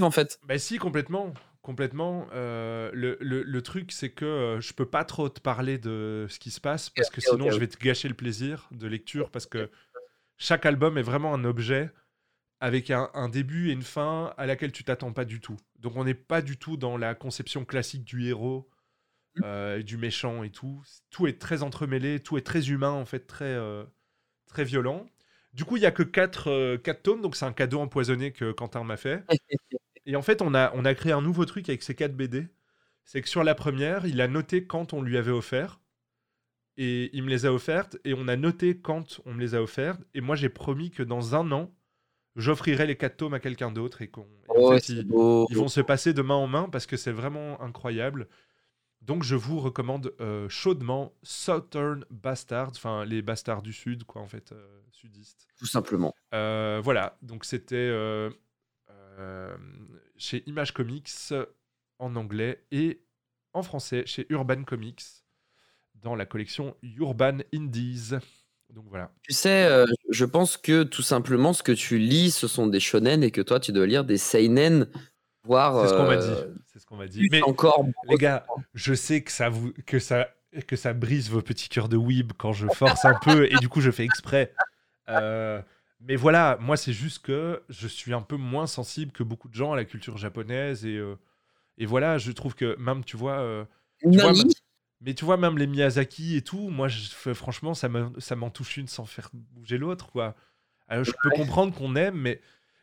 en 0.02 0.10
fait 0.10 0.38
Bah 0.46 0.58
si, 0.58 0.78
complètement. 0.78 1.32
Complètement. 1.62 2.28
Euh, 2.32 2.90
le, 2.94 3.18
le- 3.20 3.42
le 3.42 3.62
truc, 3.62 3.92
c'est 3.92 4.10
que 4.10 4.24
euh, 4.24 4.60
je 4.60 4.72
peux 4.72 4.86
pas 4.86 5.04
trop 5.04 5.28
te 5.28 5.40
parler 5.40 5.76
de 5.78 6.26
ce 6.28 6.38
qui 6.38 6.50
se 6.50 6.60
passe 6.60 6.88
parce 6.90 7.10
que 7.10 7.20
sinon 7.36 7.46
je 7.50 7.58
vais 7.60 7.66
te 7.68 7.76
gâcher 7.78 8.08
le 8.08 8.14
plaisir 8.14 8.68
de 8.70 8.86
lecture 8.86 9.30
parce 9.30 9.46
que 9.46 9.70
chaque 10.38 10.64
album 10.66 10.96
est 10.98 11.02
vraiment 11.02 11.34
un 11.34 11.44
objet 11.44 11.90
avec 12.60 12.90
un, 12.90 13.10
un 13.14 13.28
début 13.28 13.68
et 13.70 13.72
une 13.72 13.82
fin 13.82 14.32
à 14.38 14.46
laquelle 14.46 14.72
tu 14.72 14.84
t'attends 14.84 15.12
pas 15.12 15.24
du 15.24 15.40
tout. 15.40 15.56
Donc 15.80 15.96
on 15.96 16.04
n'est 16.04 16.14
pas 16.14 16.42
du 16.42 16.56
tout 16.56 16.76
dans 16.76 16.96
la 16.96 17.14
conception 17.14 17.64
classique 17.64 18.04
du 18.04 18.26
héros, 18.26 18.68
euh, 19.44 19.78
et 19.78 19.82
du 19.84 19.96
méchant 19.96 20.42
et 20.44 20.50
tout. 20.50 20.82
Tout 21.10 21.26
est 21.26 21.40
très 21.40 21.62
entremêlé, 21.62 22.20
tout 22.20 22.38
est 22.38 22.42
très 22.46 22.70
humain 22.70 22.90
en 22.90 23.04
fait, 23.04 23.26
très, 23.26 23.44
euh, 23.44 23.84
très 24.46 24.64
violent. 24.64 25.06
Du 25.54 25.64
coup, 25.64 25.76
il 25.76 25.82
y 25.82 25.86
a 25.86 25.90
que 25.92 26.02
4, 26.02 26.76
tomes, 27.02 27.22
donc 27.22 27.36
c'est 27.36 27.44
un 27.46 27.52
cadeau 27.52 27.80
empoisonné 27.80 28.32
que 28.32 28.52
Quentin 28.52 28.84
m'a 28.84 28.96
fait. 28.96 29.24
Et 30.08 30.16
en 30.16 30.22
fait, 30.22 30.40
on 30.40 30.54
a, 30.54 30.72
on 30.74 30.86
a 30.86 30.94
créé 30.94 31.12
un 31.12 31.20
nouveau 31.20 31.44
truc 31.44 31.68
avec 31.68 31.82
ces 31.82 31.94
4 31.94 32.16
BD. 32.16 32.48
C'est 33.04 33.20
que 33.20 33.28
sur 33.28 33.44
la 33.44 33.54
première, 33.54 34.06
il 34.06 34.22
a 34.22 34.26
noté 34.26 34.66
quand 34.66 34.94
on 34.94 35.02
lui 35.02 35.18
avait 35.18 35.30
offert. 35.32 35.80
Et 36.78 37.10
il 37.12 37.24
me 37.24 37.28
les 37.28 37.44
a 37.44 37.52
offertes. 37.52 37.98
Et 38.06 38.14
on 38.14 38.26
a 38.26 38.36
noté 38.36 38.78
quand 38.78 39.20
on 39.26 39.34
me 39.34 39.40
les 39.40 39.54
a 39.54 39.62
offertes. 39.62 40.00
Et 40.14 40.22
moi, 40.22 40.34
j'ai 40.34 40.48
promis 40.48 40.90
que 40.90 41.02
dans 41.02 41.34
un 41.34 41.52
an, 41.52 41.70
j'offrirai 42.36 42.86
les 42.86 42.96
4 42.96 43.18
tomes 43.18 43.34
à 43.34 43.38
quelqu'un 43.38 43.70
d'autre. 43.70 44.00
Et, 44.00 44.08
qu'on, 44.08 44.22
en 44.22 44.54
Oh, 44.56 44.72
fait, 44.72 44.88
ils, 44.88 45.06
vont 45.06 45.68
se 45.68 45.82
passer 45.82 46.14
de 46.14 46.22
main 46.22 46.36
en 46.36 46.46
main 46.46 46.70
parce 46.70 46.86
que 46.86 46.96
c'est 46.96 47.12
vraiment 47.12 47.60
incroyable. 47.60 48.28
Donc, 49.02 49.24
je 49.24 49.36
vous 49.36 49.60
recommande 49.60 50.14
euh, 50.22 50.48
chaudement 50.48 51.12
Southern 51.22 52.06
Bastards. 52.10 52.72
Enfin, 52.76 53.04
les 53.04 53.20
bastards 53.20 53.60
du 53.60 53.74
Sud, 53.74 54.04
quoi, 54.04 54.22
en 54.22 54.26
fait, 54.26 54.52
euh, 54.52 54.80
sudistes. 54.90 55.48
Tout 55.58 55.66
simplement. 55.66 56.14
Euh, 56.34 56.80
voilà, 56.82 57.18
donc 57.22 57.44
c'était 57.44 57.76
euh, 57.76 58.30
chez 60.16 60.42
Image 60.46 60.72
Comics 60.72 61.32
en 61.98 62.16
anglais 62.16 62.64
et 62.70 63.02
en 63.52 63.62
français 63.62 64.04
chez 64.06 64.26
Urban 64.30 64.64
Comics 64.64 65.02
dans 65.94 66.14
la 66.14 66.26
collection 66.26 66.76
Urban 66.82 67.38
Indies. 67.54 68.10
Donc 68.70 68.84
voilà. 68.88 69.10
Tu 69.22 69.32
sais, 69.32 69.64
euh, 69.64 69.86
je 70.10 70.24
pense 70.24 70.56
que 70.56 70.82
tout 70.82 71.02
simplement, 71.02 71.52
ce 71.52 71.62
que 71.62 71.72
tu 71.72 71.98
lis, 71.98 72.30
ce 72.30 72.46
sont 72.46 72.66
des 72.66 72.80
shonen 72.80 73.22
et 73.22 73.30
que 73.30 73.40
toi, 73.40 73.60
tu 73.60 73.72
dois 73.72 73.86
lire 73.86 74.04
des 74.04 74.18
seinen, 74.18 74.86
voire. 75.42 75.82
C'est 75.82 75.92
ce 75.92 75.94
qu'on 75.94 76.06
m'a 76.06 76.12
euh, 76.12 76.34
dit. 76.34 76.60
C'est 76.66 76.78
ce 76.78 76.86
qu'on 76.86 76.96
m'a 76.96 77.06
dit. 77.06 77.28
Mais 77.30 77.42
encore. 77.42 77.84
les 78.08 78.16
gars, 78.16 78.46
je 78.74 78.94
sais 78.94 79.22
que 79.22 79.32
ça 79.32 79.48
vous 79.48 79.72
que 79.86 79.98
ça 79.98 80.28
que 80.66 80.76
ça 80.76 80.92
brise 80.92 81.30
vos 81.30 81.42
petits 81.42 81.68
cœurs 81.68 81.88
de 81.88 81.96
weeb 81.96 82.32
quand 82.36 82.52
je 82.52 82.66
force 82.68 83.04
un 83.04 83.18
peu 83.22 83.46
et 83.46 83.56
du 83.56 83.68
coup 83.68 83.80
je 83.80 83.90
fais 83.90 84.04
exprès. 84.04 84.52
Euh, 85.08 85.62
mais 86.00 86.16
voilà, 86.16 86.56
moi 86.60 86.76
c'est 86.76 86.92
juste 86.92 87.20
que 87.20 87.62
je 87.68 87.88
suis 87.88 88.12
un 88.14 88.22
peu 88.22 88.36
moins 88.36 88.66
sensible 88.66 89.12
que 89.12 89.22
beaucoup 89.22 89.48
de 89.48 89.54
gens 89.54 89.72
à 89.72 89.76
la 89.76 89.84
culture 89.84 90.16
japonaise 90.16 90.84
et 90.86 90.96
euh, 90.96 91.16
et 91.78 91.86
voilà, 91.86 92.18
je 92.18 92.32
trouve 92.32 92.54
que 92.54 92.76
même 92.78 93.04
tu 93.04 93.16
vois 93.16 93.40
euh, 93.40 93.64
tu 94.12 94.18
vois, 94.20 94.32
Nani. 94.32 94.54
mais 95.00 95.14
tu 95.14 95.24
vois, 95.24 95.36
même 95.36 95.58
les 95.58 95.66
Miyazaki 95.66 96.36
et 96.36 96.42
tout, 96.42 96.68
moi, 96.70 96.88
je, 96.88 97.32
franchement, 97.34 97.74
ça 97.74 97.88
me- 97.88 98.18
ça 98.20 98.36
m'en 98.36 98.50
touche 98.50 98.76
une 98.76 98.88
sans 98.88 99.04
faire 99.06 99.30
bouger 99.32 99.78
l'autre, 99.78 100.10
quoi. 100.10 100.34
Alors, 100.88 101.04
je 101.04 101.12
peux 101.22 101.30
comprendre 101.30 101.74
qu'on 101.74 101.94
aime, 101.96 102.16
mais 102.16 102.40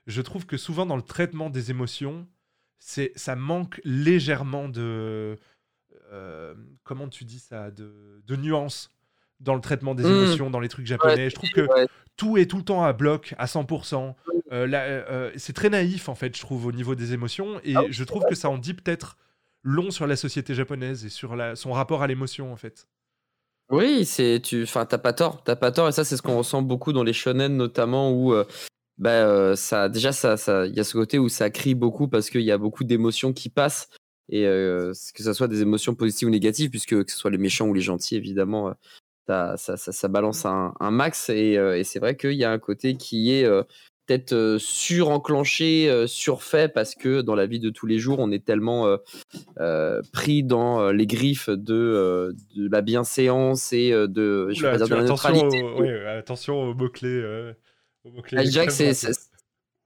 je 0.07 0.21
trouve 0.21 0.45
que 0.45 0.57
souvent, 0.57 0.85
dans 0.85 0.95
le 0.95 1.01
traitement 1.01 1.49
des 1.49 1.71
émotions, 1.71 2.27
c'est, 2.79 3.11
ça 3.15 3.35
manque 3.35 3.81
légèrement 3.85 4.69
de... 4.69 5.37
euh, 6.11 6.55
comment 6.83 7.09
tu 7.09 7.25
dis 7.25 7.39
ça 7.39 7.71
De, 7.71 8.21
de 8.25 8.35
nuances 8.35 8.89
dans 9.39 9.55
le 9.55 9.61
traitement 9.61 9.95
des 9.95 10.03
Mm. 10.03 10.07
émotions, 10.23 10.49
dans 10.49 10.59
les 10.59 10.69
trucs 10.69 10.85
japonais. 10.85 11.29
je 11.29 11.35
trouve 11.35 11.49
que 11.49 11.61
Ouais. 11.61 11.87
tout 12.17 12.37
est 12.37 12.45
tout 12.49 12.57
le 12.57 12.63
temps 12.63 12.83
à 12.83 12.93
bloc, 12.93 13.33
à 13.37 13.47
100%. 13.47 14.15
Euh, 14.51 14.67
là, 14.67 14.83
euh, 14.83 15.31
c'est 15.35 15.53
très 15.53 15.69
naïf, 15.69 16.07
en 16.09 16.15
fait, 16.15 16.35
je 16.35 16.41
trouve, 16.41 16.65
au 16.67 16.71
niveau 16.71 16.95
des 16.95 17.13
émotions. 17.13 17.59
Et 17.63 17.75
Ah 17.75 17.81
oui, 17.81 17.87
je 17.91 18.03
trouve 18.03 18.23
que 18.29 18.35
ça 18.35 18.49
en 18.49 18.57
dit 18.57 18.73
peut-être 18.73 19.17
long 19.63 19.91
sur 19.91 20.05
la 20.07 20.15
société 20.15 20.53
japonaise 20.53 21.03
et 21.05 21.09
sur 21.09 21.35
la, 21.35 21.55
son 21.55 21.71
rapport 21.71 22.03
à 22.03 22.07
l'émotion, 22.07 22.53
en 22.53 22.55
fait. 22.55 22.87
Oui, 23.71 24.05
c'est 24.05 24.39
tu, 24.43 24.61
enfin 24.61 24.85
t'as 24.85 24.99
pas 24.99 25.11
tort, 25.13 25.43
t'as 25.43 25.55
pas 25.55 25.71
tort 25.71 25.87
et 25.89 25.91
ça 25.91 26.03
c'est 26.03 26.15
ce 26.17 26.21
qu'on 26.21 26.37
ressent 26.37 26.61
beaucoup 26.61 26.93
dans 26.93 27.01
les 27.03 27.13
shonen 27.13 27.57
notamment 27.57 28.11
où 28.11 28.31
euh, 28.31 28.45
bah 28.99 29.09
euh, 29.09 29.55
ça 29.55 29.89
déjà 29.89 30.11
ça 30.11 30.37
ça 30.37 30.67
il 30.67 30.75
y 30.75 30.79
a 30.79 30.83
ce 30.83 30.93
côté 30.93 31.17
où 31.17 31.29
ça 31.29 31.49
crie 31.49 31.73
beaucoup 31.73 32.07
parce 32.07 32.29
qu'il 32.29 32.41
y 32.43 32.51
a 32.51 32.59
beaucoup 32.59 32.83
d'émotions 32.83 33.33
qui 33.33 33.49
passent 33.49 33.89
et 34.29 34.45
euh, 34.45 34.91
que 35.15 35.23
ce 35.23 35.33
soit 35.33 35.47
des 35.47 35.63
émotions 35.63 35.95
positives 35.95 36.27
ou 36.27 36.31
négatives 36.31 36.69
puisque 36.69 37.03
que 37.05 37.11
ce 37.11 37.17
soit 37.17 37.31
les 37.31 37.39
méchants 37.39 37.65
ou 37.67 37.73
les 37.73 37.81
gentils 37.81 38.15
évidemment 38.15 38.67
euh, 38.67 38.73
ça, 39.27 39.55
ça, 39.57 39.77
ça, 39.77 39.91
ça 39.91 40.07
balance 40.07 40.45
un, 40.45 40.73
un 40.79 40.91
max 40.91 41.29
et, 41.29 41.57
euh, 41.57 41.77
et 41.77 41.83
c'est 41.83 41.99
vrai 41.99 42.15
qu'il 42.15 42.33
y 42.33 42.43
a 42.43 42.51
un 42.51 42.59
côté 42.59 42.95
qui 42.95 43.33
est 43.33 43.43
euh, 43.45 43.63
peut-être 44.07 44.33
euh, 44.33 44.57
surenclenché, 44.59 46.05
surfait 46.07 46.67
parce 46.69 46.93
que 46.95 47.21
dans 47.21 47.35
la 47.35 47.45
vie 47.47 47.59
de 47.59 47.69
tous 47.69 47.87
les 47.87 47.97
jours 47.97 48.19
on 48.19 48.31
est 48.31 48.45
tellement 48.45 48.85
euh, 48.87 48.97
euh, 49.59 50.01
pris 50.13 50.43
dans 50.43 50.91
les 50.91 51.07
griffes 51.07 51.49
de, 51.49 52.35
de 52.55 52.69
la 52.71 52.81
bienséance 52.81 53.73
et 53.73 53.91
de, 53.91 54.49
je 54.51 54.59
Oula, 54.59 54.71
pas 54.71 54.77
dire 54.77 54.85
tu- 54.85 54.91
de 54.91 54.95
la 54.97 55.03
attention, 55.03 55.29
neutralité. 55.33 55.63
aux, 55.63 55.81
ouais, 55.81 56.05
attention 56.05 56.61
aux 56.61 56.73
mots-clés. 56.75 57.07
euh, 57.09 57.53
aux 58.03 58.11
mots-clés 58.11 58.37
que 58.43 58.49
c'est, 58.51 58.63
extrêmement 58.63 58.93
c'est- 58.93 59.13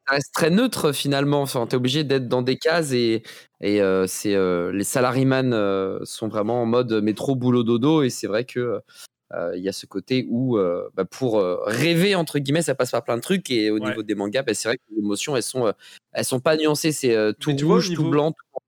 ça 0.08 0.16
reste 0.16 0.34
très 0.34 0.50
neutre 0.50 0.92
finalement. 0.92 1.42
Enfin, 1.42 1.66
tu 1.68 1.74
es 1.74 1.76
obligé 1.78 2.04
d'être 2.04 2.28
dans 2.28 2.42
des 2.42 2.58
cases 2.58 2.92
et, 2.94 3.22
et 3.62 3.80
c'est, 4.08 4.36
les 4.74 4.84
salaryman 4.84 6.00
sont 6.04 6.28
vraiment 6.28 6.64
en 6.64 6.66
mode 6.66 6.92
métro, 7.04 7.36
boulot, 7.36 7.64
dodo. 7.64 8.02
Et 8.02 8.10
c'est 8.10 8.26
vrai 8.28 8.44
que 8.44 8.82
il 9.56 9.62
y 9.62 9.70
a 9.70 9.74
ce 9.74 9.86
côté 9.86 10.26
où 10.30 10.58
euh, 10.58 10.90
bah, 10.96 11.06
pour 11.06 11.40
euh, 11.40 11.58
rêver, 11.66 12.16
entre 12.16 12.40
guillemets, 12.40 12.62
ça 12.64 12.76
passe 12.76 12.92
par 12.92 13.04
plein 13.04 13.16
de 13.18 13.22
trucs. 13.22 13.50
Et 13.52 13.70
au 13.72 13.80
Ouais. 13.80 13.90
niveau 13.90 14.04
des 14.04 14.16
mangas, 14.16 14.44
bah, 14.44 14.54
c'est 14.54 14.68
vrai 14.70 14.78
que 14.78 14.84
les 14.92 15.00
émotions, 15.00 15.36
elles 15.36 15.44
sont, 15.44 15.68
euh, 15.68 15.72
elles 16.14 16.26
sont 16.26 16.40
pas 16.40 16.58
nuancées. 16.58 16.92
C'est 16.92 17.16
euh, 17.16 17.32
tout 17.34 17.54
tu 17.54 17.64
vois, 17.66 17.76
au 17.76 17.78
rouge, 17.78 17.90
niveau- 17.90 18.04
tout 18.04 18.10
blanc. 18.10 18.32
tout- 18.32 18.60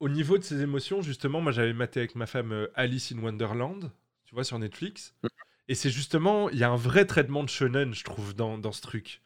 Au 0.00 0.08
niveau 0.08 0.38
de 0.38 0.44
ces 0.44 0.60
émotions, 0.62 1.02
justement, 1.02 1.40
moi 1.40 1.52
j'avais 1.52 1.72
maté 1.72 2.00
avec 2.00 2.14
ma 2.14 2.26
femme 2.26 2.52
euh, 2.52 2.66
Alice 2.74 3.12
in 3.12 3.18
Wonderland, 3.22 3.90
tu 4.24 4.34
vois, 4.34 4.44
sur 4.44 4.58
Netflix. 4.58 5.14
Mhm. 5.22 5.30
Et 5.68 5.74
c'est 5.74 5.90
justement, 5.90 6.48
il 6.50 6.58
y 6.58 6.64
a 6.64 6.70
un 6.70 6.76
vrai 6.76 7.04
traitement 7.04 7.44
de 7.44 7.48
shonen, 7.48 7.92
je 7.94 8.04
trouve, 8.04 8.34
dans, 8.34 8.58
dans 8.58 8.72
ce 8.72 8.80
truc. 8.80 9.22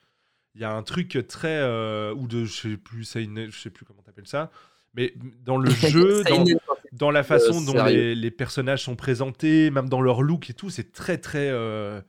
Il 0.55 0.61
y 0.61 0.65
a 0.65 0.73
un 0.73 0.83
truc 0.83 1.25
très. 1.29 1.59
euh, 1.63 2.13
ou 2.15 2.27
de, 2.27 2.45
je 2.45 2.53
sais 2.53 2.77
plus, 2.77 3.05
je 3.05 3.59
sais 3.61 3.71
plus 3.71 3.85
comment 3.87 4.03
t'appelles 4.03 4.27
ça. 4.27 4.51
Mais 4.95 5.15
dans 5.45 5.57
le 5.57 5.71
jeu, 5.71 6.23
dans. 6.25 6.45
Dans 6.93 7.11
la 7.11 7.23
façon 7.23 7.61
dont 7.63 7.73
sérieux. 7.73 7.97
les, 7.97 8.15
les 8.15 8.31
personnages 8.31 8.83
sont 8.85 8.97
présentés, 8.97 9.71
même 9.71 9.89
dans 9.89 10.01
leur 10.03 10.23
look 10.23 10.51
et 10.51 10.55
tout, 10.55 10.71
c'est 10.71 10.93
très 10.93 11.19
très 11.19 11.49
euh, 11.51 12.01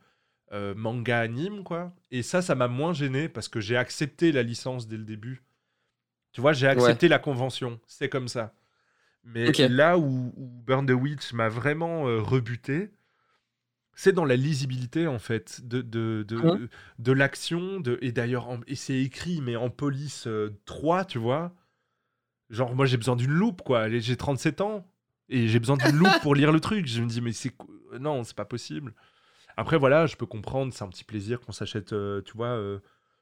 euh, 0.52 0.74
manga 0.76 1.18
anime 1.20 1.64
quoi. 1.64 1.94
Et 2.10 2.22
ça, 2.22 2.42
ça 2.42 2.54
m'a 2.54 2.68
moins 2.68 2.92
gêné 2.92 3.28
parce 3.28 3.48
que 3.48 3.60
j'ai 3.60 3.76
accepté 3.76 4.30
la 4.32 4.42
licence 4.42 4.86
dès 4.86 4.96
le 4.96 5.04
début. 5.04 5.42
Tu 6.32 6.40
vois, 6.40 6.52
j'ai 6.52 6.66
accepté 6.66 7.08
la 7.08 7.18
convention, 7.18 7.80
c'est 7.86 8.08
comme 8.08 8.28
ça. 8.28 8.54
Mais 9.24 9.50
là 9.68 9.96
où, 9.98 10.32
où 10.36 10.46
Burn 10.66 10.86
the 10.86 10.90
Witch 10.90 11.32
m'a 11.32 11.48
vraiment 11.48 12.06
euh, 12.08 12.20
rebuté, 12.20 12.90
c'est 13.94 14.12
dans 14.12 14.24
la 14.24 14.36
lisibilité 14.36 15.06
en 15.06 15.18
fait 15.18 15.60
de, 15.66 15.80
de, 15.80 16.24
de, 16.28 16.36
Hein? 16.36 16.68
de 16.98 17.12
l'action. 17.12 17.80
De, 17.80 17.98
et 18.02 18.12
d'ailleurs, 18.12 18.48
et 18.66 18.74
c'est 18.74 19.00
écrit, 19.00 19.40
mais 19.40 19.56
en 19.56 19.70
police 19.70 20.26
euh, 20.26 20.50
3, 20.66 21.04
tu 21.06 21.18
vois. 21.18 21.54
Genre, 22.50 22.74
moi 22.74 22.86
j'ai 22.86 22.96
besoin 22.96 23.16
d'une 23.16 23.30
loupe, 23.32 23.62
quoi. 23.62 23.88
J'ai- 23.88 24.00
J'ai 24.00 24.16
37 24.16 24.60
ans 24.60 24.86
et 25.28 25.48
j'ai 25.48 25.58
besoin 25.58 25.76
d'une 25.76 25.96
loupe 25.96 26.20
pour 26.22 26.34
lire 26.34 26.52
le 26.52 26.60
truc. 26.60 26.86
Je 26.86 27.02
me 27.02 27.08
dis, 27.08 27.20
mais 27.20 27.32
c'est. 27.32 27.52
Non, 28.00 28.24
c'est 28.24 28.36
pas 28.36 28.44
possible. 28.44 28.94
Après, 29.56 29.78
voilà, 29.78 30.06
je 30.06 30.16
peux 30.16 30.26
comprendre, 30.26 30.72
c'est 30.72 30.82
un 30.84 30.88
petit 30.88 31.04
plaisir 31.04 31.40
qu'on 31.40 31.52
s'achète, 31.52 31.92
euh, 31.92 32.20
tu 32.22 32.36
vois, 32.36 32.48
euh, 32.48 32.80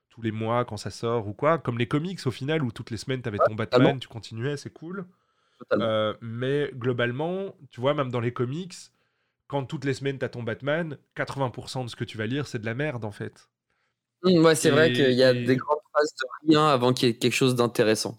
tous 0.09 0.23
les 0.23 0.33
mois 0.33 0.65
quand 0.65 0.77
ça 0.79 0.91
sort 0.91 1.29
ou 1.29 1.35
quoi. 1.35 1.59
Comme 1.59 1.79
les 1.79 1.87
comics 1.89 2.19
au 2.27 2.31
final, 2.31 2.63
où 2.63 2.73
toutes 2.73 2.91
les 2.91 2.97
semaines 2.97 3.21
t'avais 3.23 3.39
ton 3.39 3.55
Batman, 3.55 3.81
totalement. 3.83 3.99
tu 3.99 4.09
continuais, 4.09 4.57
c'est 4.57 4.73
cool. 4.73 5.07
Euh, 5.75 6.15
mais 6.21 6.71
globalement, 6.75 7.55
tu 7.71 7.81
vois, 7.81 7.95
même 7.95 8.11
dans 8.11 8.19
les 8.21 8.33
comics, 8.33 8.75
quand 9.47 9.65
toutes 9.65 9.85
les 9.85 9.95
semaines 9.95 10.19
t'as 10.19 10.29
ton 10.31 10.43
Batman, 10.43 10.97
80% 11.15 11.85
de 11.85 11.89
ce 11.91 11.95
que 11.97 12.05
tu 12.05 12.17
vas 12.19 12.27
lire, 12.27 12.47
c'est 12.49 12.59
de 12.59 12.65
la 12.67 12.75
merde 12.75 13.05
en 13.05 13.13
fait. 13.13 13.49
Hum, 14.25 14.45
ouais, 14.45 14.55
c'est 14.55 14.71
vrai 14.71 14.93
qu'il 14.93 15.13
y 15.13 15.23
a 15.23 15.33
et- 15.33 15.45
des 15.45 15.57
grandes 15.57 15.79
phrases 15.93 16.15
de 16.15 16.49
rien 16.49 16.67
avant 16.69 16.93
qu'il 16.93 17.09
y 17.09 17.11
ait 17.13 17.17
quelque 17.17 17.35
chose 17.35 17.55
d'intéressant. 17.55 18.19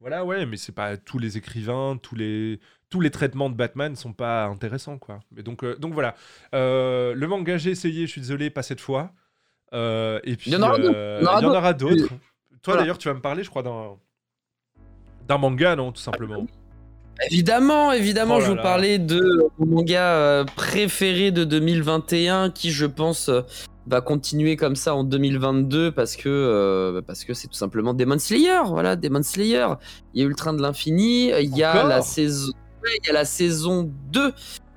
Voilà, 0.00 0.24
ouais, 0.24 0.46
mais 0.46 0.56
c'est 0.56 0.72
pas 0.74 0.96
tous 0.96 1.18
les 1.18 1.36
écrivains, 1.36 1.98
tous 2.02 2.14
les 2.14 2.58
tous 2.88 3.00
les 3.00 3.10
traitements 3.10 3.50
de 3.50 3.54
Batman 3.54 3.94
sont 3.94 4.12
pas 4.12 4.46
intéressants, 4.46 4.98
quoi. 4.98 5.20
Mais 5.30 5.42
donc, 5.42 5.62
euh, 5.62 5.76
donc 5.76 5.92
voilà. 5.94 6.16
Euh, 6.54 7.14
le 7.14 7.26
manga, 7.28 7.56
j'ai 7.56 7.70
essayé, 7.70 8.06
je 8.06 8.10
suis 8.12 8.20
désolé, 8.20 8.50
pas 8.50 8.62
cette 8.62 8.80
fois. 8.80 9.12
Euh, 9.72 10.18
et 10.24 10.36
puis, 10.36 10.50
Il 10.50 10.54
y 10.54 10.56
en 10.56 10.62
aura 10.62 10.78
d'autres, 10.78 11.54
aura. 11.56 11.74
Toi, 11.74 12.18
Voilà. 12.64 12.80
d'ailleurs, 12.80 12.98
tu 12.98 13.08
vas 13.08 13.14
me 13.14 13.20
parler, 13.20 13.44
je 13.44 13.50
crois, 13.50 13.62
d'un 13.62 13.96
d'un 15.28 15.38
manga, 15.38 15.76
non, 15.76 15.92
tout 15.92 16.00
simplement. 16.00 16.44
Évidemment, 17.30 17.92
évidemment, 17.92 18.36
Oh 18.38 18.40
je 18.40 18.46
vous 18.50 18.56
parlais 18.56 18.98
de 18.98 19.48
mon 19.58 19.66
manga 19.76 20.44
préféré 20.56 21.30
de 21.30 21.44
2021 21.44 22.50
qui, 22.50 22.72
je 22.72 22.86
pense, 22.86 23.30
va 23.90 24.00
continuer 24.00 24.56
comme 24.56 24.76
ça 24.76 24.94
en 24.94 25.04
2022 25.04 25.92
parce 25.92 26.16
que 26.16 26.28
euh, 26.28 27.02
parce 27.02 27.24
que 27.24 27.34
c'est 27.34 27.48
tout 27.48 27.54
simplement 27.54 27.92
Demon 27.92 28.18
Slayer. 28.18 28.60
Voilà, 28.66 28.96
Demon 28.96 29.22
Slayer. 29.22 29.66
Il 30.14 30.20
y 30.20 30.22
a 30.22 30.26
eu 30.26 30.28
le 30.30 30.34
train 30.34 30.52
de 30.52 30.62
l'infini. 30.62 31.30
Il 31.40 31.56
y 31.56 31.62
a 31.62 31.84
la 31.84 32.00
saison, 32.00 32.52
il 32.84 33.06
y 33.06 33.10
a 33.10 33.12
la 33.12 33.24
saison 33.24 33.90
2 34.12 34.32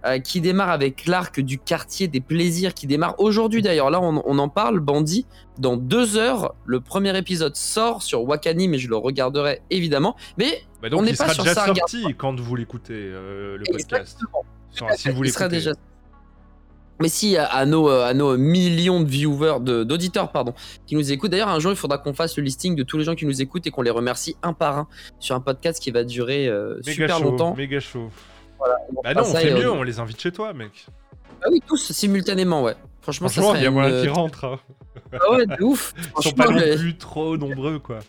euh, 0.05 0.19
qui 0.19 0.41
démarre 0.41 0.69
avec 0.69 1.05
l'arc 1.05 1.39
du 1.39 1.57
quartier 1.57 2.09
des 2.09 2.19
plaisirs 2.19 2.73
qui 2.73 2.87
démarre 2.87 3.15
aujourd'hui 3.19 3.61
d'ailleurs. 3.61 3.89
Là, 3.89 4.01
on, 4.01 4.21
on 4.25 4.37
en 4.37 4.49
parle, 4.49 4.81
Bandit. 4.81 5.25
Dans 5.59 5.77
deux 5.77 6.17
heures, 6.17 6.55
le 6.65 6.81
premier 6.81 7.17
épisode 7.17 7.55
sort 7.55 8.01
sur 8.01 8.23
Wakani, 8.23 8.67
mais 8.67 8.79
je 8.79 8.89
le 8.89 8.97
regarderai 8.97 9.61
évidemment. 9.69 10.17
Mais 10.37 10.63
Bah 10.81 10.89
donc, 10.89 10.99
On 10.99 11.03
n'est 11.03 11.11
pas 11.13 11.29
sera 11.29 11.33
sur 11.33 11.43
déjà 11.43 11.55
ça, 11.55 11.65
sorti 11.67 12.03
quand 12.17 12.37
vous 12.37 12.55
l'écoutez, 12.57 12.93
euh, 12.93 13.57
le 13.57 13.63
podcast. 13.63 13.93
Exactement. 13.93 14.43
Enfin, 14.73 14.95
si 14.97 15.09
vous 15.09 15.23
il 15.23 15.31
sera 15.31 15.47
déjà. 15.47 15.71
Mais 17.03 17.09
si 17.09 17.35
à, 17.37 17.65
nos, 17.65 17.89
euh, 17.89 18.05
à 18.05 18.13
nos 18.13 18.37
millions 18.37 19.01
de 19.01 19.09
viewers, 19.09 19.59
d'auditeurs, 19.59 20.31
pardon, 20.31 20.53
qui 20.87 20.95
nous 20.95 21.11
écoutent. 21.11 21.31
D'ailleurs, 21.31 21.49
un 21.49 21.59
jour, 21.59 21.71
il 21.73 21.75
faudra 21.75 21.97
qu'on 21.97 22.13
fasse 22.13 22.37
le 22.37 22.43
listing 22.43 22.75
de 22.77 22.83
tous 22.83 22.97
les 22.97 23.03
gens 23.03 23.13
qui 23.13 23.25
nous 23.25 23.41
écoutent 23.41 23.67
et 23.67 23.71
qu'on 23.71 23.81
les 23.81 23.89
remercie 23.91 24.37
un 24.41 24.53
par 24.53 24.77
un 24.77 24.87
sur 25.19 25.35
un 25.35 25.41
podcast 25.41 25.83
qui 25.83 25.91
va 25.91 26.05
durer 26.05 26.47
euh, 26.47 26.81
super 26.81 27.17
chaud, 27.17 27.23
longtemps. 27.25 27.55
méga 27.55 27.81
chaud. 27.81 28.09
Bah 29.03 29.13
non, 29.13 29.21
on 29.21 29.25
ça 29.25 29.39
fait 29.41 29.49
et, 29.49 29.53
mieux, 29.53 29.65
euh, 29.67 29.73
on 29.73 29.83
les 29.83 29.99
invite 29.99 30.21
chez 30.21 30.31
toi, 30.31 30.53
mec. 30.53 30.85
Ah 31.43 31.49
oui, 31.51 31.61
tous 31.67 31.91
simultanément, 31.91 32.63
ouais. 32.63 32.75
Franchement, 33.01 33.27
ça 33.27 33.41
Franchement, 33.41 33.49
serait 33.59 33.59
il 33.69 33.75
y 33.75 33.79
a 33.79 33.97
une- 33.97 34.01
qui 34.03 34.07
rentre. 34.07 34.45
hein. 34.45 34.59
Ah 35.11 35.31
ouais, 35.33 35.45
de 35.45 35.61
ouf. 35.61 35.93
Ils 36.19 36.23
sont 36.23 36.31
pas 36.31 36.47
non 36.47 36.61
plus 36.77 36.95
trop 36.97 37.35
nombreux, 37.35 37.79
quoi. 37.79 37.99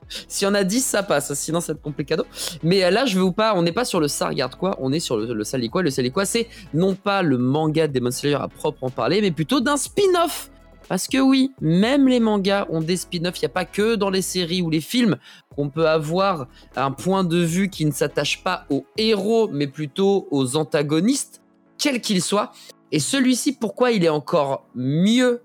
Si 0.28 0.46
on 0.46 0.54
a 0.54 0.64
10, 0.64 0.84
ça 0.84 1.02
passe. 1.02 1.32
Sinon, 1.34 1.60
ça 1.60 1.72
va 1.72 1.76
être 1.76 1.82
complicado. 1.82 2.24
Mais 2.62 2.84
euh, 2.84 2.90
là, 2.90 3.06
je 3.06 3.18
vais 3.18 3.32
pas. 3.32 3.54
On 3.54 3.62
n'est 3.62 3.72
pas 3.72 3.84
sur 3.84 4.00
le 4.00 4.08
ça 4.08 4.28
regarde 4.28 4.56
quoi. 4.56 4.76
On 4.80 4.92
est 4.92 5.00
sur 5.00 5.16
le, 5.16 5.32
le 5.32 5.44
Saliquoi. 5.44 5.82
Le 5.82 5.90
Saliquoi, 5.90 6.24
c'est 6.24 6.48
non 6.74 6.94
pas 6.94 7.22
le 7.22 7.38
manga 7.38 7.86
de 7.88 7.92
Demon 7.92 8.10
Slayer 8.10 8.36
à 8.36 8.48
proprement 8.48 8.90
parler, 8.90 9.20
mais 9.20 9.30
plutôt 9.30 9.60
d'un 9.60 9.76
spin-off. 9.76 10.50
Parce 10.88 11.08
que 11.08 11.18
oui, 11.18 11.52
même 11.60 12.06
les 12.06 12.20
mangas 12.20 12.66
ont 12.70 12.80
des 12.80 12.96
spin-offs. 12.96 13.38
Il 13.38 13.42
n'y 13.42 13.46
a 13.46 13.50
pas 13.50 13.64
que 13.64 13.96
dans 13.96 14.10
les 14.10 14.22
séries 14.22 14.62
ou 14.62 14.70
les 14.70 14.80
films 14.80 15.16
qu'on 15.54 15.68
peut 15.68 15.88
avoir 15.88 16.46
un 16.76 16.92
point 16.92 17.24
de 17.24 17.38
vue 17.38 17.70
qui 17.70 17.86
ne 17.86 17.90
s'attache 17.90 18.42
pas 18.44 18.66
aux 18.70 18.86
héros, 18.96 19.48
mais 19.52 19.66
plutôt 19.66 20.28
aux 20.30 20.56
antagonistes, 20.56 21.42
quels 21.78 22.00
qu'ils 22.00 22.22
soient. 22.22 22.52
Et 22.92 23.00
celui-ci, 23.00 23.52
pourquoi 23.54 23.90
il 23.90 24.04
est 24.04 24.10
encore 24.10 24.64
mieux, 24.74 25.42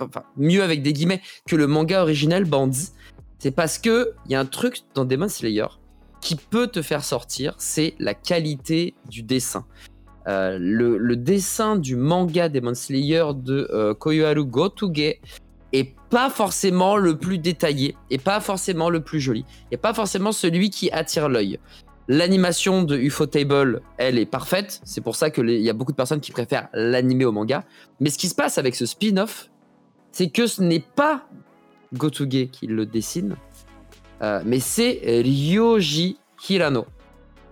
enfin 0.00 0.24
mieux 0.36 0.62
avec 0.62 0.82
des 0.82 0.92
guillemets, 0.92 1.22
que 1.48 1.56
le 1.56 1.66
manga 1.66 2.02
original 2.02 2.44
Bandit 2.44 2.90
c'est 3.38 3.50
parce 3.50 3.78
que 3.78 4.12
il 4.26 4.32
y 4.32 4.34
a 4.34 4.40
un 4.40 4.46
truc 4.46 4.80
dans 4.94 5.04
Demon 5.04 5.28
Slayer 5.28 5.66
qui 6.20 6.36
peut 6.36 6.66
te 6.66 6.82
faire 6.82 7.04
sortir, 7.04 7.54
c'est 7.58 7.94
la 7.98 8.14
qualité 8.14 8.94
du 9.08 9.22
dessin. 9.22 9.64
Euh, 10.28 10.58
le, 10.60 11.14
dessin 11.14 11.76
du 11.76 11.94
manga 11.94 12.48
Demon 12.48 12.74
Slayer 12.74 13.26
de 13.36 13.68
euh, 13.72 13.94
Koyoharu 13.94 14.44
Gotuge 14.44 15.20
est 15.72 15.94
pas 16.10 16.30
forcément 16.30 16.96
le 16.96 17.16
plus 17.16 17.38
détaillé 17.38 17.96
et 18.10 18.18
pas 18.18 18.40
forcément 18.40 18.90
le 18.90 19.00
plus 19.00 19.20
joli 19.20 19.44
et 19.70 19.76
pas 19.76 19.94
forcément 19.94 20.32
celui 20.32 20.70
qui 20.70 20.90
attire 20.90 21.28
l'œil. 21.28 21.60
L'animation 22.08 22.82
de 22.82 22.96
UFO 22.96 23.26
Table, 23.26 23.82
elle 23.98 24.18
est 24.18 24.26
parfaite. 24.26 24.80
C'est 24.84 25.00
pour 25.00 25.16
ça 25.16 25.30
qu'il 25.30 25.50
y 25.50 25.70
a 25.70 25.72
beaucoup 25.72 25.92
de 25.92 25.96
personnes 25.96 26.20
qui 26.20 26.30
préfèrent 26.30 26.68
l'animer 26.72 27.24
au 27.24 27.32
manga. 27.32 27.64
Mais 27.98 28.10
ce 28.10 28.18
qui 28.18 28.28
se 28.28 28.34
passe 28.34 28.58
avec 28.58 28.76
ce 28.76 28.86
spin-off, 28.86 29.50
c'est 30.12 30.30
que 30.30 30.46
ce 30.46 30.62
n'est 30.62 30.84
pas 30.94 31.28
Gotuge 31.94 32.50
qui 32.50 32.66
le 32.66 32.86
dessine, 32.86 33.36
euh, 34.22 34.40
mais 34.44 34.60
c'est 34.60 35.00
Ryoji 35.04 36.18
Hirano. 36.48 36.86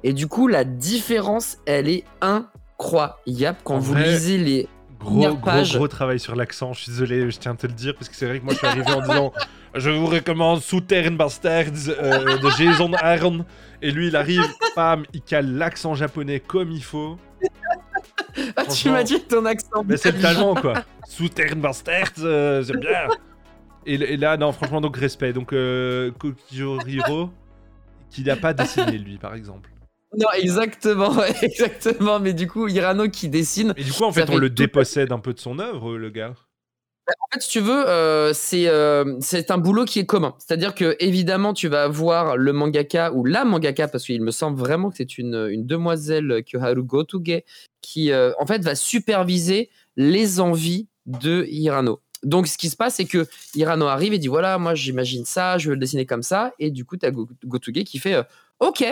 Et 0.02 0.12
du 0.12 0.26
coup, 0.26 0.48
la 0.48 0.64
différence, 0.64 1.58
elle 1.66 1.88
est 1.88 2.04
incroyable 2.20 3.58
quand 3.64 3.76
En 3.76 3.78
vous 3.78 3.94
vrai, 3.94 4.12
lisez 4.12 4.38
les. 4.38 4.68
Gros, 5.00 5.36
Première 5.36 5.66
gros, 5.66 5.88
travail 5.88 6.18
sur 6.18 6.34
l'accent. 6.34 6.72
Je 6.72 6.82
suis 6.82 6.92
désolé, 6.92 7.30
je 7.30 7.38
tiens 7.38 7.52
à 7.52 7.56
te 7.56 7.66
le 7.66 7.74
dire 7.74 7.94
parce 7.94 8.08
que 8.08 8.16
c'est 8.16 8.24
vrai 8.26 8.40
que 8.40 8.44
moi 8.44 8.54
je 8.54 8.58
suis 8.58 8.66
arrivé 8.66 8.90
en 8.90 9.02
disant 9.02 9.32
Je 9.74 9.90
vous 9.90 10.06
recommande 10.06 10.62
Southern 10.62 11.16
Bastards 11.16 11.88
euh, 11.88 12.38
de 12.38 12.50
Jason 12.50 12.92
Aaron. 12.94 13.44
Et 13.82 13.90
lui 13.90 14.06
il 14.06 14.16
arrive, 14.16 14.44
bam, 14.76 15.04
il 15.12 15.20
cale 15.20 15.56
l'accent 15.56 15.94
japonais 15.94 16.40
comme 16.40 16.70
il 16.70 16.82
faut. 16.82 17.18
Ah, 18.56 18.64
tu 18.64 18.88
m'as 18.90 19.02
dit 19.02 19.20
ton 19.20 19.44
accent. 19.44 19.84
Mais 19.86 19.96
c'est 19.96 20.12
le 20.12 20.20
talent 20.20 20.54
quoi. 20.54 20.74
Southern 21.08 21.60
Bastards, 21.60 22.12
euh, 22.20 22.62
c'est 22.62 22.78
bien. 22.78 23.08
Et, 23.86 23.94
et 23.94 24.16
là, 24.16 24.36
non, 24.36 24.52
franchement, 24.52 24.80
donc 24.80 24.96
respect. 24.96 25.32
Donc, 25.32 25.52
euh, 25.52 26.10
qui 28.10 28.22
n'a 28.22 28.36
pas 28.36 28.54
dessiné 28.54 28.98
lui 28.98 29.18
par 29.18 29.34
exemple. 29.34 29.70
Non, 30.16 30.28
exactement, 30.36 31.22
exactement. 31.42 32.20
Mais 32.20 32.32
du 32.32 32.46
coup, 32.46 32.68
Hirano 32.68 33.08
qui 33.08 33.28
dessine. 33.28 33.74
Et 33.76 33.84
du 33.84 33.92
coup, 33.92 34.04
en 34.04 34.12
fait, 34.12 34.22
on 34.28 34.34
fait 34.34 34.38
le 34.38 34.50
dépossède 34.50 35.12
un 35.12 35.18
peu 35.18 35.34
de 35.34 35.40
son 35.40 35.58
œuvre, 35.58 35.96
le 35.96 36.10
gars. 36.10 36.34
En 37.06 37.34
fait, 37.34 37.42
si 37.42 37.50
tu 37.50 37.60
veux, 37.60 37.86
euh, 37.88 38.32
c'est 38.32 38.66
euh, 38.66 39.16
c'est 39.20 39.50
un 39.50 39.58
boulot 39.58 39.84
qui 39.84 39.98
est 39.98 40.06
commun. 40.06 40.34
C'est-à-dire 40.38 40.74
que 40.74 40.96
évidemment, 41.00 41.52
tu 41.52 41.68
vas 41.68 41.82
avoir 41.82 42.36
le 42.36 42.52
mangaka 42.52 43.12
ou 43.12 43.24
la 43.24 43.44
mangaka, 43.44 43.88
parce 43.88 44.04
qu'il 44.04 44.22
me 44.22 44.30
semble 44.30 44.58
vraiment 44.58 44.90
que 44.90 44.96
c'est 44.96 45.18
une, 45.18 45.48
une 45.50 45.66
demoiselle 45.66 46.42
Kyoharu 46.44 46.82
Gotuge 46.82 47.42
qui, 47.82 48.10
euh, 48.10 48.32
en 48.38 48.46
fait, 48.46 48.62
va 48.62 48.74
superviser 48.74 49.68
les 49.96 50.40
envies 50.40 50.88
de 51.04 51.44
Hirano. 51.48 52.00
Donc, 52.24 52.46
ce 52.48 52.58
qui 52.58 52.68
se 52.70 52.76
passe, 52.76 52.96
c'est 52.96 53.04
que 53.04 53.26
Hirano 53.54 53.86
arrive 53.86 54.12
et 54.12 54.18
dit 54.18 54.28
voilà, 54.28 54.58
moi, 54.58 54.74
j'imagine 54.74 55.24
ça, 55.24 55.58
je 55.58 55.68
veux 55.68 55.74
le 55.74 55.80
dessiner 55.80 56.06
comme 56.06 56.22
ça, 56.22 56.52
et 56.58 56.70
du 56.70 56.84
coup, 56.84 56.96
tu 56.96 57.06
as 57.06 57.10
Gotuge 57.44 57.84
qui 57.84 57.98
fait 57.98 58.14
euh, 58.14 58.22
ok, 58.60 58.84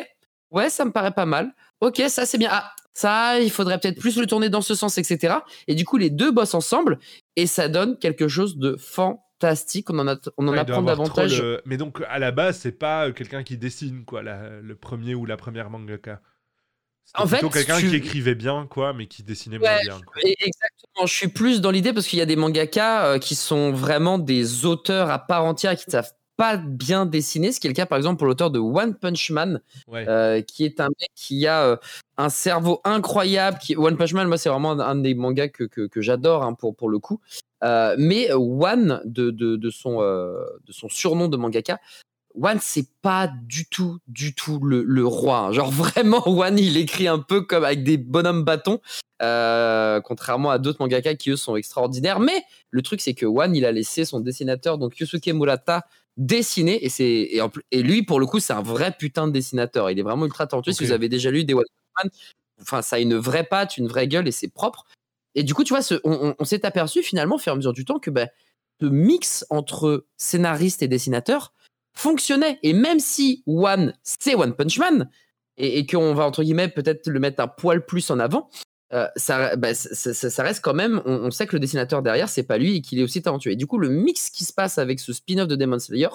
ouais, 0.50 0.70
ça 0.70 0.84
me 0.84 0.92
paraît 0.92 1.12
pas 1.12 1.26
mal. 1.26 1.52
Ok, 1.80 2.00
ça 2.08 2.26
c'est 2.26 2.38
bien. 2.38 2.50
Ah, 2.52 2.72
ça, 2.94 3.40
il 3.40 3.50
faudrait 3.50 3.80
peut-être 3.80 3.98
plus 3.98 4.18
le 4.18 4.26
tourner 4.26 4.50
dans 4.50 4.60
ce 4.60 4.74
sens, 4.74 4.98
etc. 4.98 5.36
Et 5.66 5.74
du 5.74 5.84
coup, 5.84 5.96
les 5.96 6.10
deux 6.10 6.30
bossent 6.30 6.54
ensemble 6.54 6.98
et 7.36 7.46
ça 7.46 7.68
donne 7.68 7.98
quelque 7.98 8.28
chose 8.28 8.58
de 8.58 8.76
fantastique. 8.76 9.88
On 9.90 9.98
en, 9.98 10.08
a, 10.08 10.16
on 10.36 10.46
en 10.48 10.52
Ouais, 10.52 10.58
apprend 10.58 10.82
davantage. 10.82 11.40
le- 11.40 11.62
Mais 11.64 11.76
donc, 11.78 12.00
à 12.08 12.18
la 12.18 12.32
base, 12.32 12.58
c'est 12.58 12.72
pas 12.78 13.08
euh, 13.08 13.12
quelqu'un 13.12 13.42
qui 13.44 13.56
dessine, 13.56 14.04
quoi, 14.04 14.22
la- 14.22 14.60
le 14.60 14.74
premier 14.76 15.14
ou 15.14 15.24
la 15.26 15.36
première 15.38 15.70
mangaka. 15.70 16.20
En 17.14 17.26
fait, 17.26 17.46
quelqu'un 17.50 17.78
tu- 17.78 17.90
qui 17.90 17.96
écrivait 17.96 18.34
bien, 18.34 18.66
quoi, 18.70 18.92
mais 18.94 19.06
qui 19.06 19.22
dessinait 19.22 19.58
Ouais, 19.58 19.68
moins 19.68 19.80
bien. 19.82 20.00
quoi. 20.06 20.22
Exactement, 20.24 21.06
je 21.06 21.12
suis 21.14 21.28
plus 21.28 21.60
dans 21.60 21.70
l'idée 21.70 21.92
parce 21.92 22.06
qu'il 22.06 22.18
y 22.18 22.22
a 22.22 22.26
des 22.26 22.36
mangaka 22.36 23.04
euh, 23.06 23.18
qui 23.18 23.34
sont 23.34 23.72
vraiment 23.72 24.18
des 24.18 24.64
auteurs 24.64 25.10
à 25.10 25.18
part 25.18 25.44
entière 25.44 25.76
qui 25.76 25.84
ne 25.88 25.92
savent 25.92 26.12
pas 26.38 26.56
bien 26.56 27.04
dessiner, 27.04 27.52
ce 27.52 27.60
qui 27.60 27.66
est 27.66 27.70
le 27.70 27.74
cas 27.74 27.84
par 27.84 27.98
exemple 27.98 28.16
pour 28.18 28.26
l'auteur 28.26 28.50
de 28.50 28.58
One 28.58 28.94
Punch 28.94 29.30
Man, 29.30 29.60
Ouais. 29.86 30.08
euh, 30.08 30.40
qui 30.40 30.64
est 30.64 30.80
un 30.80 30.88
mec 30.88 31.10
qui 31.14 31.46
a 31.46 31.64
euh, 31.64 31.76
un 32.16 32.30
cerveau 32.30 32.80
incroyable. 32.84 33.58
Qui... 33.58 33.76
One 33.76 33.98
Punch 33.98 34.14
Man, 34.14 34.26
moi, 34.28 34.38
c'est 34.38 34.48
vraiment 34.48 34.72
un, 34.72 34.80
un 34.80 34.94
des 34.96 35.14
mangas 35.14 35.48
que, 35.48 35.64
que, 35.64 35.86
que 35.86 36.00
j'adore 36.00 36.42
hein, 36.42 36.54
pour, 36.54 36.74
pour 36.74 36.88
le 36.88 36.98
coup. 36.98 37.20
Euh, 37.62 37.94
mais 37.98 38.32
One, 38.32 39.02
de, 39.04 39.30
de, 39.30 39.56
de, 39.56 39.70
son, 39.70 40.00
de 40.00 40.72
son 40.72 40.88
surnom 40.88 41.28
de 41.28 41.36
mangaka, 41.36 41.78
One, 42.40 42.58
c'est 42.60 42.86
pas 43.02 43.30
du 43.44 43.66
tout, 43.66 43.98
du 44.08 44.34
tout 44.34 44.58
le, 44.60 44.82
le 44.82 45.06
roi. 45.06 45.52
Genre 45.52 45.70
vraiment, 45.70 46.22
One, 46.26 46.58
il 46.58 46.76
écrit 46.76 47.08
un 47.08 47.18
peu 47.18 47.42
comme 47.42 47.64
avec 47.64 47.84
des 47.84 47.96
bonhommes 47.98 48.42
bâtons, 48.44 48.80
euh, 49.22 50.00
contrairement 50.00 50.50
à 50.50 50.58
d'autres 50.58 50.78
mangaka 50.80 51.14
qui 51.14 51.30
eux 51.30 51.36
sont 51.36 51.56
extraordinaires. 51.56 52.20
Mais 52.20 52.42
le 52.70 52.82
truc, 52.82 53.00
c'est 53.00 53.14
que 53.14 53.26
One, 53.26 53.54
il 53.54 53.64
a 53.64 53.72
laissé 53.72 54.04
son 54.04 54.20
dessinateur, 54.20 54.78
donc 54.78 54.98
Yusuke 54.98 55.26
Murata, 55.28 55.84
dessiner. 56.16 56.84
Et 56.84 56.88
c'est 56.88 57.04
et, 57.04 57.40
et 57.70 57.82
lui 57.82 58.02
pour 58.02 58.20
le 58.20 58.26
coup 58.26 58.40
c'est 58.40 58.52
un 58.52 58.62
vrai 58.62 58.94
putain 58.98 59.26
de 59.26 59.32
dessinateur. 59.32 59.90
Il 59.90 59.98
est 59.98 60.02
vraiment 60.02 60.24
ultra 60.26 60.46
talentueux. 60.46 60.72
Si 60.72 60.84
vous 60.84 60.92
avez 60.92 61.08
déjà 61.08 61.30
lu 61.30 61.44
des 61.44 61.54
One 61.54 61.64
enfin 62.60 62.82
ça 62.82 62.96
a 62.96 62.98
une 62.98 63.16
vraie 63.16 63.44
patte 63.44 63.76
une 63.78 63.88
vraie 63.88 64.08
gueule 64.08 64.28
et 64.28 64.32
c'est 64.32 64.48
propre. 64.48 64.84
Et 65.34 65.42
du 65.42 65.54
coup 65.54 65.64
tu 65.64 65.72
vois 65.72 65.82
ce- 65.82 66.00
on, 66.04 66.28
on- 66.30 66.34
on 66.38 66.44
s'est 66.44 66.64
aperçu 66.66 67.02
finalement 67.02 67.36
au 67.36 67.38
fur 67.38 67.52
et 67.52 67.54
à 67.54 67.56
mesure 67.56 67.72
du 67.72 67.84
temps 67.84 67.98
que 67.98 68.10
ben 68.10 68.28
ce 68.80 68.86
mix 68.86 69.46
entre 69.50 70.04
scénariste 70.18 70.82
et 70.82 70.88
dessinateur 70.88 71.52
fonctionnait 71.94 72.58
et 72.62 72.72
même 72.72 73.00
si 73.00 73.42
One 73.46 73.92
c'est 74.02 74.34
One 74.34 74.54
Punch 74.54 74.78
Man 74.78 75.08
et, 75.56 75.78
et 75.78 75.86
qu'on 75.86 76.14
va 76.14 76.26
entre 76.26 76.42
guillemets 76.42 76.68
peut-être 76.68 77.06
le 77.08 77.20
mettre 77.20 77.40
un 77.42 77.48
poil 77.48 77.84
plus 77.84 78.10
en 78.10 78.18
avant 78.18 78.48
euh, 78.94 79.06
ça, 79.16 79.56
bah, 79.56 79.72
ça, 79.72 80.12
ça- 80.12 80.42
reste 80.42 80.62
quand 80.62 80.74
même, 80.74 81.00
on, 81.06 81.30
sait 81.30 81.46
que 81.46 81.56
le 81.56 81.60
dessinateur 81.60 82.02
derrière, 82.02 82.28
c'est 82.28 82.42
pas 82.42 82.58
lui 82.58 82.76
et 82.76 82.80
qu'il 82.82 82.98
est 82.98 83.02
aussi 83.02 83.22
talentueux. 83.22 83.52
Et 83.52 83.56
du 83.56 83.66
coup, 83.66 83.78
le 83.78 83.88
mix 83.88 84.28
qui 84.28 84.44
se 84.44 84.52
passe 84.52 84.76
avec 84.76 85.00
ce 85.00 85.14
spin-off 85.14 85.48
de 85.48 85.56
Demon 85.56 85.78
Slayer 85.78 86.08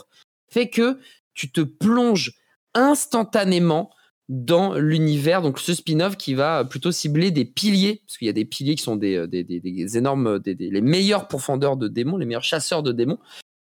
fait 0.47 0.69
que 0.69 0.99
tu 1.33 1.51
te 1.51 1.61
plonges 1.61 2.33
instantanément 2.75 3.89
dans 4.29 4.75
l'univers. 4.75 5.41
Donc, 5.41 5.57
ce 5.59 5.73
spin-off 5.73 6.17
qui 6.17 6.35
va 6.35 6.65
plutôt 6.65 6.91
cibler 6.91 7.31
des 7.31 7.45
piliers, 7.45 8.03
parce 8.05 8.17
qu'il 8.17 8.27
y 8.27 8.29
a 8.29 8.33
des 8.33 8.45
piliers 8.45 8.75
qui 8.75 8.83
sont 8.83 8.95
des, 8.95 9.27
des, 9.27 9.43
des- 9.43 9.59
des 9.59 9.97
énormes, 9.97 10.37
des, 10.37 10.53
des- 10.53 10.69
les 10.69 10.81
meilleurs 10.81 11.27
pourfendeurs 11.27 11.77
de 11.77 11.87
démons, 11.87 12.17
les 12.17 12.25
meilleurs 12.27 12.43
chasseurs 12.43 12.83
de 12.83 12.91
démons. 12.91 13.17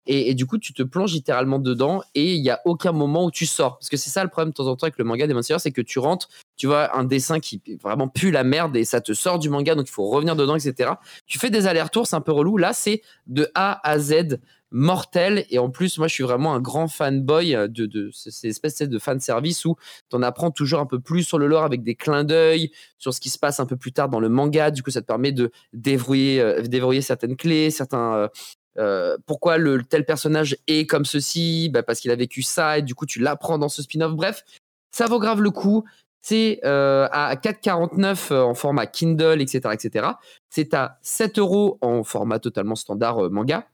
Et, 0.06 0.34
du 0.34 0.46
coup, 0.46 0.58
tu 0.58 0.72
te 0.74 0.82
plonges 0.82 1.12
littéralement 1.12 1.58
dedans 1.58 2.02
et 2.14 2.34
il 2.34 2.42
n'y 2.42 2.50
a 2.50 2.60
aucun 2.64 2.92
moment 2.92 3.24
où 3.24 3.30
tu 3.30 3.46
sors. 3.46 3.78
Parce 3.78 3.88
que 3.88 3.96
c'est 3.96 4.10
ça 4.10 4.22
le 4.22 4.30
problème 4.30 4.50
de 4.50 4.54
temps 4.54 4.66
en 4.66 4.76
temps 4.76 4.84
avec 4.84 4.98
le 4.98 5.04
manga 5.04 5.26
Demon 5.26 5.42
Slayer, 5.42 5.58
c'est 5.58 5.72
que 5.72 5.80
tu 5.80 5.98
rentres, 5.98 6.28
tu 6.56 6.66
vois 6.66 6.96
un 6.96 7.04
dessin 7.04 7.40
qui 7.40 7.62
vraiment 7.82 8.08
pue 8.08 8.30
la 8.30 8.44
merde 8.44 8.76
et 8.76 8.84
ça 8.84 9.00
te 9.00 9.12
sort 9.12 9.38
du 9.38 9.48
manga, 9.48 9.74
donc 9.74 9.88
il 9.88 9.92
faut 9.92 10.06
revenir 10.08 10.36
dedans, 10.36 10.56
etc. 10.56 10.92
Tu 11.26 11.38
fais 11.38 11.50
des 11.50 11.66
allers-retours, 11.66 12.06
c'est 12.06 12.16
un 12.16 12.20
peu 12.20 12.32
relou. 12.32 12.56
Là, 12.56 12.72
c'est 12.72 13.02
de 13.26 13.48
A 13.54 13.80
à 13.88 13.98
Z 13.98 14.38
mortel. 14.74 15.46
Et 15.50 15.58
en 15.58 15.70
plus, 15.70 15.98
moi, 15.98 16.08
je 16.08 16.14
suis 16.14 16.24
vraiment 16.24 16.52
un 16.52 16.60
grand 16.60 16.88
fanboy 16.88 17.52
de, 17.52 17.86
de 17.86 18.10
ces 18.12 18.48
espèces 18.48 18.78
de 18.78 18.98
fan 18.98 19.20
service 19.20 19.64
où 19.64 19.76
tu 20.10 20.16
en 20.16 20.22
apprends 20.22 20.50
toujours 20.50 20.80
un 20.80 20.86
peu 20.86 21.00
plus 21.00 21.22
sur 21.22 21.38
le 21.38 21.46
lore 21.46 21.62
avec 21.62 21.82
des 21.82 21.94
clins 21.94 22.24
d'œil, 22.24 22.72
sur 22.98 23.14
ce 23.14 23.20
qui 23.20 23.30
se 23.30 23.38
passe 23.38 23.60
un 23.60 23.66
peu 23.66 23.76
plus 23.76 23.92
tard 23.92 24.08
dans 24.08 24.20
le 24.20 24.28
manga. 24.28 24.70
Du 24.70 24.82
coup, 24.82 24.90
ça 24.90 25.00
te 25.00 25.06
permet 25.06 25.32
de 25.32 25.50
euh, 25.74 26.62
déverrouiller 26.62 27.00
certaines 27.00 27.36
clés, 27.36 27.70
certains. 27.70 28.14
euh, 28.16 28.28
euh, 28.78 29.16
pourquoi 29.26 29.58
le 29.58 29.82
tel 29.82 30.04
personnage 30.04 30.56
est 30.66 30.86
comme 30.86 31.04
ceci? 31.04 31.70
Bah, 31.72 31.82
Parce 31.82 32.00
qu'il 32.00 32.10
a 32.10 32.16
vécu 32.16 32.42
ça 32.42 32.78
et 32.78 32.82
du 32.82 32.94
coup 32.94 33.06
tu 33.06 33.20
l'apprends 33.20 33.58
dans 33.58 33.68
ce 33.68 33.82
spin-off. 33.82 34.12
Bref, 34.14 34.44
ça 34.90 35.06
vaut 35.06 35.18
grave 35.18 35.40
le 35.40 35.50
coup. 35.50 35.84
C'est 36.22 36.60
euh, 36.64 37.06
à 37.12 37.34
4,49 37.34 38.32
euh, 38.32 38.42
en 38.42 38.54
format 38.54 38.86
Kindle, 38.86 39.42
etc. 39.42 39.74
etc. 39.74 40.08
C'est 40.48 40.72
à 40.72 40.98
7 41.02 41.38
euros 41.38 41.76
en 41.82 42.02
format 42.02 42.38
totalement 42.38 42.76
standard 42.76 43.26
euh, 43.26 43.28
manga. 43.28 43.68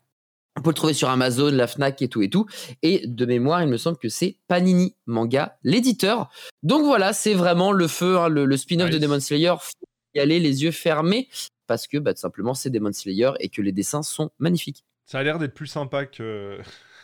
On 0.58 0.62
peut 0.62 0.70
le 0.70 0.74
trouver 0.74 0.94
sur 0.94 1.08
Amazon, 1.08 1.52
la 1.52 1.68
Fnac 1.68 2.02
et 2.02 2.08
tout 2.08 2.22
et 2.22 2.28
tout. 2.28 2.46
Et 2.82 3.06
de 3.06 3.24
mémoire, 3.24 3.62
il 3.62 3.68
me 3.68 3.76
semble 3.76 3.98
que 3.98 4.08
c'est 4.08 4.36
Panini 4.48 4.96
Manga, 5.06 5.58
l'éditeur. 5.62 6.28
Donc 6.64 6.84
voilà, 6.84 7.12
c'est 7.12 7.34
vraiment 7.34 7.70
le 7.70 7.86
feu, 7.86 8.18
hein, 8.18 8.28
le, 8.28 8.46
le 8.46 8.56
spin-off 8.56 8.90
de. 8.90 8.98
Demon 8.98 9.20
Slayer. 9.20 9.54
Faut 9.60 9.86
y 10.14 10.18
aller 10.18 10.40
les 10.40 10.64
yeux 10.64 10.72
fermés 10.72 11.28
parce 11.68 11.86
que 11.86 11.98
bah, 11.98 12.14
tout 12.14 12.20
simplement 12.20 12.54
c'est 12.54 12.70
Demon 12.70 12.92
Slayer 12.92 13.30
et 13.38 13.48
que 13.48 13.62
les 13.62 13.70
dessins 13.70 14.02
sont 14.02 14.30
magnifiques. 14.40 14.84
Ça 15.10 15.18
a 15.18 15.22
l'air 15.24 15.40
d'être 15.40 15.54
plus 15.54 15.66
sympa 15.66 16.06
que, 16.06 16.60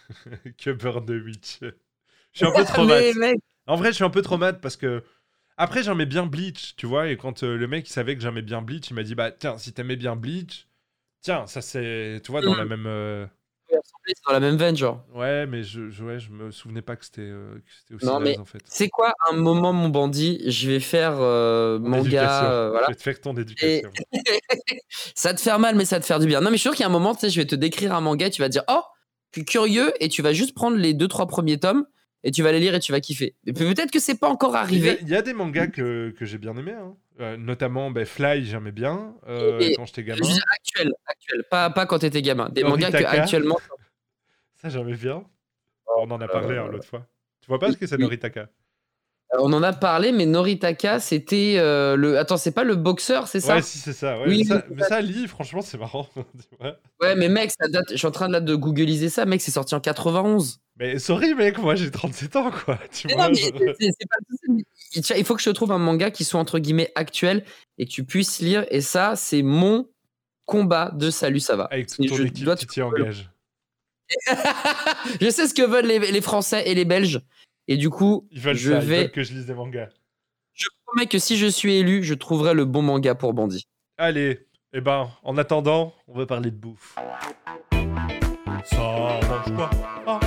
que 0.58 0.70
Burn 0.70 1.04
the 1.04 1.10
Witch. 1.24 1.58
Je 1.60 1.72
suis 2.34 2.46
un 2.46 2.52
peu 2.52 2.64
trop 2.64 2.84
mec, 2.86 3.16
En 3.66 3.74
vrai, 3.74 3.88
je 3.88 3.96
suis 3.96 4.04
un 4.04 4.10
peu 4.10 4.22
trop 4.22 4.38
mat 4.38 4.52
parce 4.60 4.76
que. 4.76 5.02
Après, 5.56 5.82
j'aimais 5.82 6.06
bien 6.06 6.24
Bleach, 6.26 6.76
tu 6.76 6.86
vois, 6.86 7.08
et 7.08 7.16
quand 7.16 7.42
euh, 7.42 7.56
le 7.56 7.66
mec 7.66 7.88
il 7.88 7.92
savait 7.92 8.14
que 8.14 8.22
j'aimais 8.22 8.42
bien 8.42 8.62
Bleach, 8.62 8.90
il 8.90 8.94
m'a 8.94 9.02
dit 9.02 9.16
Bah, 9.16 9.32
tiens, 9.32 9.58
si 9.58 9.72
t'aimais 9.72 9.96
bien 9.96 10.14
Bleach, 10.14 10.68
tiens, 11.22 11.48
ça 11.48 11.62
c'est. 11.62 12.20
Tu 12.24 12.30
vois, 12.30 12.42
dans 12.42 12.54
Mm. 12.54 12.58
la 12.58 12.64
même. 12.66 12.86
euh, 12.86 13.26
dans 14.26 14.32
la 14.32 14.40
même 14.40 14.56
veine, 14.56 14.76
genre. 14.76 15.04
Ouais, 15.14 15.46
mais 15.46 15.62
je, 15.62 15.90
je, 15.90 16.04
ouais, 16.04 16.18
je 16.18 16.30
me 16.30 16.50
souvenais 16.50 16.82
pas 16.82 16.96
que 16.96 17.04
c'était 17.04 17.22
euh, 17.22 17.54
aussi 17.94 18.06
Non, 18.06 18.20
mais 18.20 18.38
en 18.38 18.44
fait. 18.44 18.60
C'est 18.64 18.88
quoi 18.88 19.12
un 19.30 19.36
moment, 19.36 19.72
mon 19.72 19.88
bandit 19.88 20.42
Je 20.50 20.70
vais 20.70 20.80
faire 20.80 21.16
euh, 21.18 21.78
manga. 21.78 22.44
euh, 22.44 22.70
voilà. 22.70 22.86
Je 22.86 22.92
vais 22.92 22.96
te 22.96 23.02
faire 23.02 23.20
ton 23.20 23.36
éducation. 23.36 23.90
ça 25.14 25.34
te 25.34 25.40
fait 25.40 25.56
mal, 25.58 25.74
mais 25.76 25.84
ça 25.84 26.00
te 26.00 26.04
fait 26.06 26.18
du 26.18 26.26
bien. 26.26 26.40
Non, 26.40 26.50
mais 26.50 26.56
je 26.56 26.60
suis 26.60 26.68
sûr 26.68 26.72
qu'il 26.74 26.82
y 26.82 26.84
a 26.84 26.88
un 26.88 26.92
moment, 26.92 27.14
tu 27.14 27.20
sais, 27.22 27.30
je 27.30 27.40
vais 27.40 27.46
te 27.46 27.54
décrire 27.54 27.94
un 27.94 28.00
manga, 28.00 28.30
tu 28.30 28.40
vas 28.42 28.48
te 28.48 28.52
dire, 28.52 28.64
oh, 28.68 28.80
je 29.32 29.40
suis 29.40 29.44
curieux, 29.44 29.92
et 30.00 30.08
tu 30.08 30.22
vas 30.22 30.32
juste 30.32 30.54
prendre 30.54 30.76
les 30.76 30.94
deux, 30.94 31.08
trois 31.08 31.26
premiers 31.26 31.58
tomes, 31.58 31.86
et 32.24 32.30
tu 32.30 32.42
vas 32.42 32.52
les 32.52 32.60
lire 32.60 32.74
et 32.74 32.80
tu 32.80 32.92
vas 32.92 33.00
kiffer. 33.00 33.34
Peut-être 33.46 33.90
que 33.90 34.00
c'est 34.00 34.18
pas 34.18 34.28
encore 34.28 34.50
Il 34.50 34.54
y, 34.54 34.56
a, 34.56 34.60
arrivé. 34.60 34.98
il 35.02 35.08
y 35.08 35.14
a 35.14 35.22
des 35.22 35.32
mangas 35.34 35.68
que, 35.68 36.14
que 36.18 36.24
j'ai 36.24 36.38
bien 36.38 36.56
aimés, 36.56 36.72
hein. 36.72 36.94
Euh, 37.18 37.36
notamment 37.38 37.90
ben, 37.90 38.04
Fly, 38.04 38.44
j'aimais 38.44 38.72
bien 38.72 39.14
euh, 39.26 39.58
Et- 39.60 39.74
quand 39.74 39.86
j'étais 39.86 40.02
Je 40.02 40.06
gamin. 40.08 40.20
veux 40.26 40.32
dire 40.34 40.44
actuel, 40.54 40.92
actuel, 41.06 41.44
pas, 41.50 41.70
pas 41.70 41.86
quand 41.86 41.98
t'étais 42.00 42.20
gamin. 42.20 42.50
Des 42.50 42.62
mangas 42.62 42.90
que 42.90 43.04
actuellement. 43.04 43.58
Ça, 44.56 44.68
j'aimais 44.68 44.96
bien. 44.96 45.24
On 45.98 46.10
en 46.10 46.20
a 46.20 46.28
parlé 46.28 46.58
hein, 46.58 46.68
l'autre 46.70 46.86
fois. 46.86 47.06
Tu 47.40 47.46
vois 47.48 47.58
pas 47.58 47.72
ce 47.72 47.76
que 47.78 47.86
c'est. 47.86 47.96
Noritaka 47.96 48.48
On 49.38 49.52
en 49.52 49.62
a 49.64 49.72
parlé, 49.72 50.12
mais 50.12 50.24
Noritaka, 50.24 51.00
c'était 51.00 51.56
euh, 51.58 51.96
le. 51.96 52.16
Attends, 52.16 52.36
c'est 52.36 52.52
pas 52.52 52.62
le 52.62 52.76
boxeur, 52.76 53.26
c'est 53.26 53.40
ça? 53.40 53.56
Ouais, 53.56 53.62
si, 53.62 53.78
c'est 53.78 53.92
ça. 53.92 54.18
Ouais. 54.20 54.24
Oui, 54.28 54.38
mais, 54.38 54.44
ça 54.44 54.64
oui, 54.68 54.74
mais 54.76 54.82
ça, 54.84 55.00
lit, 55.00 55.26
franchement, 55.26 55.62
c'est 55.62 55.78
marrant. 55.78 56.08
Ouais, 57.00 57.14
mais 57.14 57.28
mec, 57.28 57.50
ça 57.50 57.68
date. 57.68 57.86
Je 57.90 57.96
suis 57.96 58.06
en 58.06 58.10
train 58.12 58.28
de, 58.28 58.32
là, 58.32 58.40
de 58.40 58.54
googliser 58.54 59.08
ça, 59.10 59.26
mec, 59.26 59.40
c'est 59.42 59.50
sorti 59.50 59.74
en 59.74 59.80
91. 59.80 60.60
mais 60.76 60.98
sorry, 60.98 61.34
mec, 61.34 61.58
moi 61.58 61.74
j'ai 61.74 61.90
37 61.90 62.36
ans, 62.36 62.50
quoi. 62.50 62.78
Tu 62.92 63.08
Mais 63.08 63.14
vois, 63.14 63.24
non, 63.24 63.30
mais 63.32 63.36
je- 63.36 63.74
c'est- 63.78 64.08
pas 64.08 65.16
il 65.18 65.24
faut 65.24 65.34
que 65.34 65.42
je 65.42 65.50
trouve 65.50 65.72
un 65.72 65.78
manga 65.78 66.10
qui 66.10 66.24
soit 66.24 66.40
entre 66.40 66.58
guillemets 66.58 66.90
actuel 66.94 67.44
et 67.78 67.84
que 67.84 67.90
tu 67.90 68.04
puisses 68.04 68.38
lire. 68.40 68.64
Et 68.70 68.80
ça, 68.80 69.14
c'est 69.16 69.42
mon 69.42 69.88
combat 70.46 70.90
de 70.94 71.10
salut, 71.10 71.40
ça 71.40 71.56
va. 71.56 71.64
Avec 71.64 71.88
toute 71.88 72.08
ton 72.08 72.14
Je 72.16 72.22
équipe 72.22 72.44
dois 72.44 72.56
qui 72.56 72.66
te- 72.66 72.72
t'y 72.72 72.80
engage. 72.82 73.30
je 75.20 75.30
sais 75.30 75.48
ce 75.48 75.54
que 75.54 75.62
veulent 75.66 75.86
les, 75.86 75.98
les 75.98 76.20
Français 76.20 76.62
et 76.66 76.74
les 76.74 76.84
Belges. 76.84 77.20
Et 77.68 77.76
du 77.76 77.90
coup, 77.90 78.26
Ils 78.30 78.40
je 78.40 78.70
ça, 78.70 78.78
ils 78.80 78.86
vais. 78.86 79.02
veulent 79.02 79.10
que 79.12 79.22
je 79.22 79.32
lise 79.34 79.46
des 79.46 79.54
mangas. 79.54 79.88
Je 80.52 80.66
promets 80.86 81.06
que 81.06 81.18
si 81.18 81.36
je 81.36 81.46
suis 81.46 81.74
élu, 81.74 82.02
je 82.02 82.14
trouverai 82.14 82.54
le 82.54 82.64
bon 82.64 82.82
manga 82.82 83.14
pour 83.14 83.34
Bandit. 83.34 83.64
Allez, 83.98 84.46
eh 84.72 84.80
ben, 84.80 85.10
en 85.22 85.36
attendant, 85.36 85.94
on 86.06 86.16
va 86.18 86.26
parler 86.26 86.50
de 86.50 86.56
bouffe. 86.56 86.94
Ça 88.64 89.20
mange 89.28 89.54
quoi? 89.54 89.70
Ah, 90.06 90.20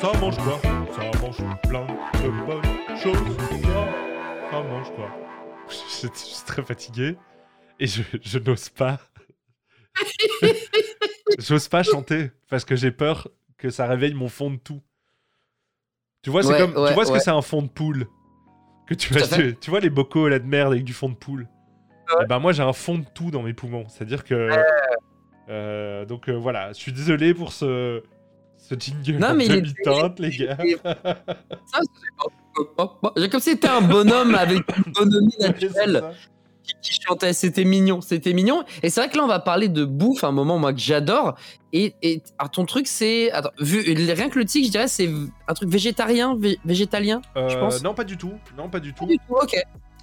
Ça 0.00 0.12
mange 0.20 0.36
quoi? 0.38 0.60
Ça 0.94 1.20
mange 1.20 1.36
plein 1.62 1.86
de 1.86 2.46
bonnes 2.46 2.98
choses. 2.98 3.36
Ça, 3.62 4.50
ça 4.50 4.62
mange 4.62 4.92
quoi? 4.94 5.10
Je, 5.68 5.74
je 6.08 6.14
suis 6.14 6.44
très 6.46 6.62
fatigué 6.62 7.16
et 7.80 7.86
je, 7.86 8.02
je 8.22 8.38
n'ose 8.38 8.68
pas. 8.70 9.00
J'ose 11.38 11.68
pas 11.68 11.82
chanter 11.82 12.30
parce 12.48 12.64
que 12.64 12.74
j'ai 12.76 12.90
peur 12.90 13.28
que 13.58 13.70
ça 13.70 13.86
réveille 13.86 14.14
mon 14.14 14.28
fond 14.28 14.50
de 14.50 14.56
tout. 14.56 14.80
Tu 16.22 16.30
vois, 16.30 16.42
c'est 16.42 16.48
Ouais, 16.52 16.58
comme, 16.58 16.72
tu 16.88 16.94
vois 16.94 17.04
ce 17.04 17.12
ouais. 17.12 17.18
que 17.18 17.24
c'est 17.24 17.30
un 17.30 17.42
fond 17.42 17.62
de 17.62 17.68
poule? 17.68 18.06
Que 18.86 18.94
tu, 18.94 19.12
fait. 19.12 19.28
tu, 19.28 19.56
tu 19.56 19.70
vois 19.70 19.80
les 19.80 19.90
bocaux 19.90 20.28
là 20.28 20.38
de 20.38 20.46
merde 20.46 20.72
avec 20.72 20.84
du 20.84 20.92
fond 20.92 21.08
de 21.10 21.14
poule? 21.14 21.42
Ouais. 22.08 22.22
Eh 22.22 22.26
ben 22.26 22.38
moi 22.38 22.52
j'ai 22.52 22.62
un 22.62 22.72
fond 22.72 22.96
de 22.98 23.04
tout 23.14 23.30
dans 23.30 23.42
mes 23.42 23.52
poumons. 23.52 23.84
C'est-à-dire 23.88 24.24
que. 24.24 24.48
euh, 25.50 26.04
donc 26.06 26.28
euh, 26.28 26.32
voilà, 26.32 26.68
je 26.72 26.78
suis 26.78 26.92
désolé 26.92 27.34
pour 27.34 27.52
ce, 27.52 28.02
ce 28.56 28.74
jingle 28.78 29.18
Non, 29.18 29.34
mais 29.34 29.44
il 29.46 29.52
est- 29.52 29.60
demi-teinte, 29.60 30.18
les 30.20 30.30
gars. 30.30 30.56
J'ai 33.16 33.28
comme 33.28 33.40
si 33.40 33.50
c'était 33.50 33.68
un 33.68 33.82
bonhomme 33.82 34.34
avec 34.34 34.62
une 34.76 34.92
bonhomie 34.92 35.36
naturelle. 35.40 36.02
Qui, 36.80 36.90
qui 36.94 37.00
chantait. 37.00 37.32
C'était 37.32 37.64
mignon, 37.64 38.00
c'était 38.00 38.32
mignon. 38.32 38.64
Et 38.82 38.90
c'est 38.90 39.00
vrai 39.00 39.10
que 39.10 39.16
là, 39.16 39.24
on 39.24 39.28
va 39.28 39.40
parler 39.40 39.68
de 39.68 39.84
bouffe, 39.84 40.22
un 40.24 40.32
moment 40.32 40.58
moi 40.58 40.72
que 40.72 40.78
j'adore. 40.80 41.36
Et, 41.72 41.94
et 42.02 42.22
alors, 42.38 42.50
ton 42.50 42.64
truc, 42.64 42.86
c'est 42.86 43.30
vu 43.60 43.80
rien 43.94 44.28
que 44.28 44.38
le 44.38 44.44
tic, 44.44 44.64
je 44.66 44.70
dirais, 44.70 44.88
c'est 44.88 45.08
un 45.48 45.54
truc 45.54 45.68
végétarien, 45.68 46.34
vé- 46.36 46.58
végétalien. 46.64 47.20
Euh, 47.36 47.58
pense. 47.60 47.82
Non, 47.82 47.94
pas 47.94 48.04
du 48.04 48.16
tout. 48.16 48.32
Non, 48.56 48.68
pas 48.68 48.80
du 48.80 48.94
tout. 48.94 49.04
Pas 49.06 49.12
du 49.12 49.18
tout, 49.18 49.34
Ok. 49.34 49.56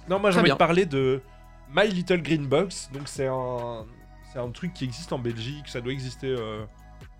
Non, 0.08 0.20
moi 0.20 0.30
j'ai 0.30 0.38
envie 0.38 0.50
de 0.50 0.54
parler 0.56 0.86
de 0.86 1.20
My 1.74 1.88
Little 1.88 2.22
Green 2.22 2.46
Box. 2.46 2.90
Donc 2.92 3.02
c'est 3.06 3.26
un, 3.26 3.84
c'est 4.32 4.38
un 4.38 4.50
truc 4.50 4.72
qui 4.72 4.84
existe 4.84 5.12
en 5.12 5.18
Belgique. 5.18 5.66
Ça 5.66 5.80
doit 5.80 5.92
exister 5.92 6.28
euh, 6.28 6.62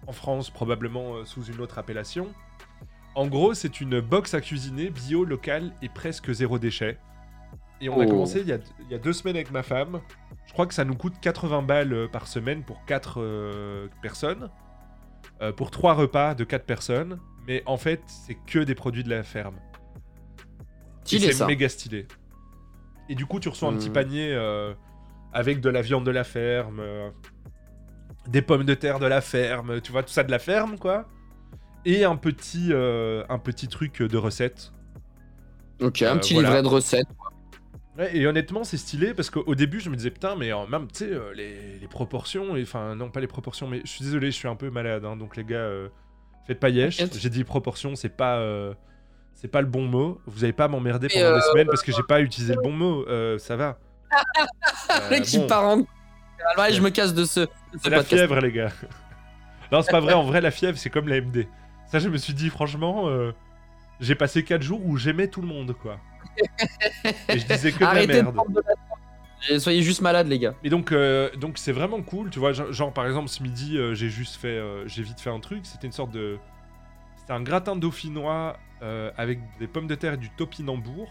en 0.06 0.12
France, 0.12 0.50
probablement 0.50 1.14
euh, 1.16 1.24
sous 1.24 1.42
une 1.46 1.60
autre 1.60 1.78
appellation. 1.78 2.28
En 3.16 3.26
gros, 3.26 3.54
c'est 3.54 3.80
une 3.80 4.00
box 4.00 4.34
à 4.34 4.40
cuisiner 4.40 4.90
bio, 4.90 5.24
locale 5.24 5.72
et 5.82 5.88
presque 5.88 6.30
zéro 6.32 6.58
déchet. 6.60 6.98
Et 7.80 7.88
on 7.88 8.00
a 8.00 8.04
Oh. 8.06 8.08
commencé 8.08 8.40
il 8.40 8.46
y 8.48 8.52
a, 8.52 8.58
il 8.80 8.90
y 8.90 8.94
a 8.94 8.98
deux 8.98 9.12
semaines 9.12 9.36
avec 9.36 9.50
ma 9.50 9.62
femme. 9.62 10.00
Je 10.46 10.52
crois 10.52 10.66
que 10.66 10.74
ça 10.74 10.84
nous 10.84 10.94
coûte 10.94 11.14
80 11.20 11.62
balles 11.62 11.92
euh, 11.92 12.08
par 12.08 12.26
semaine 12.26 12.62
pour 12.62 12.84
4 12.86 13.88
personnes. 14.02 14.50
Euh, 15.42 15.52
pour 15.52 15.70
3 15.70 15.92
repas 15.94 16.34
de 16.34 16.44
4 16.44 16.64
personnes. 16.64 17.18
Mais 17.46 17.62
en 17.66 17.76
fait, 17.76 18.00
c'est 18.06 18.34
que 18.46 18.60
des 18.60 18.74
produits 18.74 19.04
de 19.04 19.10
la 19.10 19.22
ferme. 19.22 19.56
C'est 21.04 21.46
méga 21.46 21.68
stylé. 21.68 22.06
Et 23.08 23.14
du 23.14 23.26
coup, 23.26 23.38
tu 23.38 23.48
reçois 23.48 23.68
un 23.68 23.72
Hmm. 23.72 23.78
petit 23.78 23.90
panier 23.90 24.32
euh, 24.34 24.74
avec 25.32 25.60
de 25.60 25.68
la 25.68 25.82
viande 25.82 26.04
de 26.04 26.10
la 26.10 26.24
ferme, 26.24 26.80
euh, 26.80 27.10
des 28.26 28.42
pommes 28.42 28.64
de 28.64 28.74
terre 28.74 28.98
de 28.98 29.06
la 29.06 29.20
ferme, 29.20 29.80
tu 29.80 29.92
vois, 29.92 30.02
tout 30.02 30.12
ça 30.12 30.24
de 30.24 30.30
la 30.32 30.40
ferme, 30.40 30.78
quoi. 30.78 31.06
Et 31.84 32.04
un 32.04 32.16
petit, 32.16 32.70
euh, 32.72 33.22
un 33.28 33.38
petit 33.38 33.68
truc 33.68 34.02
de 34.02 34.16
recette. 34.16 34.72
Ok, 35.80 36.02
un 36.02 36.16
Euh, 36.16 36.18
petit 36.18 36.34
voilà. 36.34 36.48
livret 36.48 36.62
de 36.62 36.68
recettes. 36.68 37.06
Ouais, 37.98 38.14
et 38.16 38.26
honnêtement, 38.26 38.62
c'est 38.64 38.76
stylé 38.76 39.14
parce 39.14 39.30
qu'au 39.30 39.54
début, 39.54 39.80
je 39.80 39.88
me 39.88 39.96
disais, 39.96 40.10
putain, 40.10 40.36
mais 40.36 40.52
euh, 40.52 40.66
même, 40.66 40.86
tu 40.88 40.98
sais, 41.06 41.10
euh, 41.10 41.32
les, 41.34 41.78
les 41.78 41.88
proportions, 41.88 42.54
et- 42.56 42.62
enfin, 42.62 42.94
non, 42.94 43.08
pas 43.10 43.20
les 43.20 43.26
proportions, 43.26 43.66
mais 43.68 43.80
je 43.84 43.88
suis 43.90 44.04
désolé, 44.04 44.30
je 44.30 44.36
suis 44.36 44.48
un 44.48 44.56
peu 44.56 44.68
malade, 44.70 45.04
hein, 45.06 45.16
donc 45.16 45.36
les 45.36 45.44
gars, 45.44 45.56
euh, 45.56 45.88
faites 46.46 46.60
pas 46.60 46.68
yesh. 46.68 46.98
J'ai 47.14 47.30
dit 47.30 47.42
proportions, 47.44 47.96
c'est 47.96 48.10
pas. 48.14 48.36
euh, 48.36 48.74
c'est 49.34 49.48
pas 49.48 49.60
le 49.60 49.66
bon 49.66 49.82
mot. 49.86 50.20
Vous 50.26 50.44
avez 50.44 50.52
pas 50.54 50.64
à 50.64 50.68
m'emmerder 50.68 51.08
pendant 51.08 51.26
euh, 51.26 51.34
des 51.36 51.40
semaines 51.42 51.66
parce 51.66 51.82
que 51.82 51.92
j'ai 51.92 52.02
pas 52.02 52.20
utilisé 52.22 52.54
le 52.54 52.62
bon 52.62 52.72
mot. 52.72 53.04
euh, 53.08 53.38
ça 53.38 53.56
va. 53.56 53.78
Le 55.04 55.10
mec 55.10 55.24
qui 55.24 55.38
bon. 55.38 55.46
part 55.46 55.64
en. 55.64 55.82
Ah 56.56 56.60
ouais, 56.62 56.72
je 56.72 56.80
me 56.80 56.90
casse 56.90 57.12
de 57.12 57.24
ce, 57.24 57.46
C'est 57.82 57.90
la 57.90 57.98
podcast. 57.98 58.08
fièvre, 58.26 58.40
les 58.40 58.52
gars. 58.52 58.70
non, 59.72 59.82
c'est 59.82 59.90
pas 59.90 60.00
vrai. 60.00 60.12
En 60.14 60.22
vrai, 60.22 60.40
la 60.40 60.50
fièvre, 60.50 60.78
c'est 60.78 60.90
comme 60.90 61.08
la 61.08 61.20
MD. 61.20 61.46
Ça, 61.90 61.98
je 61.98 62.08
me 62.08 62.16
suis 62.18 62.32
dit, 62.34 62.48
franchement, 62.50 63.08
euh, 63.08 63.32
j'ai 64.00 64.14
passé 64.14 64.42
4 64.44 64.62
jours 64.62 64.80
où 64.84 64.96
j'aimais 64.96 65.28
tout 65.28 65.40
le 65.42 65.48
monde, 65.48 65.74
quoi. 65.74 65.98
Et 67.28 67.38
je 67.38 67.46
disais 67.46 67.72
que 67.72 67.78
de 67.78 67.82
la 67.84 67.88
Arrêtez 67.90 68.06
de 68.18 68.22
merde. 68.22 68.36
de 68.48 68.62
la 69.50 69.58
Soyez 69.60 69.82
juste 69.82 70.00
malade, 70.00 70.26
les 70.28 70.38
gars. 70.38 70.54
Et 70.64 70.70
donc, 70.70 70.92
euh, 70.92 71.30
donc 71.36 71.58
c'est 71.58 71.72
vraiment 71.72 72.02
cool, 72.02 72.30
tu 72.30 72.38
vois. 72.38 72.52
Genre, 72.52 72.92
par 72.92 73.06
exemple, 73.06 73.28
ce 73.28 73.42
midi, 73.42 73.76
euh, 73.78 73.94
j'ai 73.94 74.08
juste 74.08 74.36
fait, 74.36 74.48
euh, 74.58 74.86
j'ai 74.88 75.02
vite 75.02 75.20
fait 75.20 75.30
un 75.30 75.40
truc. 75.40 75.66
C'était 75.66 75.86
une 75.86 75.92
sorte 75.92 76.10
de, 76.10 76.38
c'était 77.16 77.32
un 77.32 77.42
gratin 77.42 77.76
dauphinois 77.76 78.58
avec 79.16 79.38
des 79.58 79.66
pommes 79.66 79.86
de 79.86 79.94
terre 79.94 80.14
et 80.14 80.18
du 80.18 80.30
topinambour. 80.30 81.08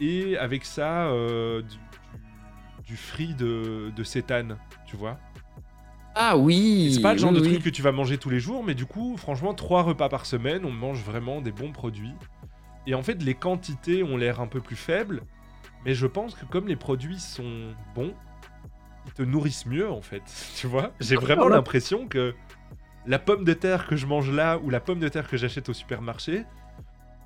Et 0.00 0.36
avec 0.38 0.64
ça, 0.64 1.10
du, 1.10 1.62
du- 1.62 1.78
du 2.84 2.96
frit 2.96 3.34
de, 3.34 3.90
de 3.96 4.04
sétane, 4.04 4.58
tu 4.86 4.96
vois. 4.96 5.18
Ah 6.14 6.36
oui. 6.36 6.92
C'est 6.94 7.02
pas 7.02 7.12
le 7.12 7.18
genre 7.18 7.32
oui, 7.32 7.36
de 7.38 7.42
oui. 7.42 7.52
truc 7.54 7.64
que 7.64 7.70
tu 7.70 7.82
vas 7.82 7.92
manger 7.92 8.16
tous 8.16 8.30
les 8.30 8.40
jours, 8.40 8.62
mais 8.64 8.74
du 8.74 8.86
coup, 8.86 9.16
franchement, 9.16 9.54
trois 9.54 9.82
repas 9.82 10.08
par 10.08 10.24
semaine, 10.24 10.64
on 10.64 10.70
mange 10.70 11.02
vraiment 11.02 11.40
des 11.40 11.52
bons 11.52 11.72
produits. 11.72 12.14
Et 12.86 12.94
en 12.94 13.02
fait, 13.02 13.22
les 13.22 13.34
quantités 13.34 14.02
ont 14.02 14.16
l'air 14.16 14.40
un 14.40 14.46
peu 14.46 14.60
plus 14.60 14.76
faibles, 14.76 15.22
mais 15.84 15.94
je 15.94 16.06
pense 16.06 16.34
que 16.34 16.44
comme 16.46 16.68
les 16.68 16.76
produits 16.76 17.18
sont 17.18 17.74
bons, 17.94 18.14
ils 19.06 19.12
te 19.12 19.22
nourrissent 19.22 19.66
mieux, 19.66 19.90
en 19.90 20.02
fait. 20.02 20.22
Tu 20.56 20.66
vois 20.66 20.92
J'ai 21.00 21.16
vraiment 21.16 21.46
ouais. 21.46 21.50
l'impression 21.50 22.08
que 22.08 22.34
la 23.06 23.18
pomme 23.18 23.44
de 23.44 23.52
terre 23.52 23.86
que 23.86 23.96
je 23.96 24.06
mange 24.06 24.30
là 24.30 24.58
ou 24.58 24.70
la 24.70 24.80
pomme 24.80 24.98
de 25.00 25.08
terre 25.08 25.28
que 25.28 25.36
j'achète 25.36 25.68
au 25.68 25.72
supermarché, 25.72 26.44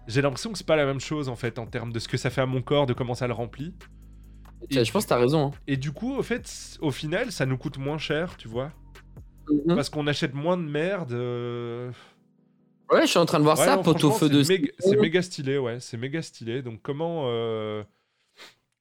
j'ai 0.06 0.22
l'impression 0.22 0.52
que 0.52 0.58
c'est 0.58 0.66
pas 0.66 0.76
la 0.76 0.86
même 0.86 1.00
chose, 1.00 1.28
en 1.28 1.36
fait, 1.36 1.58
en 1.58 1.66
termes 1.66 1.92
de 1.92 1.98
ce 1.98 2.08
que 2.08 2.16
ça 2.16 2.30
fait 2.30 2.40
à 2.40 2.46
mon 2.46 2.62
corps, 2.62 2.86
de 2.86 2.92
comment 2.94 3.14
ça 3.14 3.26
le 3.26 3.32
remplit. 3.34 3.74
Je 4.70 4.90
pense 4.92 5.04
que 5.04 5.08
t'as 5.08 5.16
raison. 5.18 5.46
hein. 5.48 5.50
Et 5.66 5.76
du 5.76 5.92
coup, 5.92 6.14
au 6.16 6.22
fait, 6.22 6.78
au 6.80 6.90
final, 6.90 7.32
ça 7.32 7.46
nous 7.46 7.56
coûte 7.56 7.78
moins 7.78 7.98
cher, 7.98 8.36
tu 8.36 8.48
vois 8.48 8.72
Mhm. 9.66 9.74
Parce 9.74 9.90
qu'on 9.90 10.06
achète 10.06 10.32
moins 10.34 10.56
de 10.56 10.62
merde. 10.62 11.12
euh, 11.12 11.90
Ouais, 12.90 13.02
je 13.02 13.06
suis 13.06 13.18
en 13.18 13.26
train 13.26 13.38
de 13.38 13.44
voir 13.44 13.58
Ouais, 13.58 13.64
ça, 13.64 13.76
non, 13.76 13.82
pot 13.82 14.02
au 14.04 14.10
feu 14.12 14.28
de. 14.28 14.42
c'est 14.42 14.58
méga- 14.58 14.72
C'est 14.78 14.96
méga 14.96 15.22
stylé, 15.22 15.58
ouais, 15.58 15.78
c'est 15.80 15.96
méga 15.96 16.22
stylé. 16.22 16.60
Donc 16.62 16.80
comment 16.82 17.24
euh, 17.26 17.84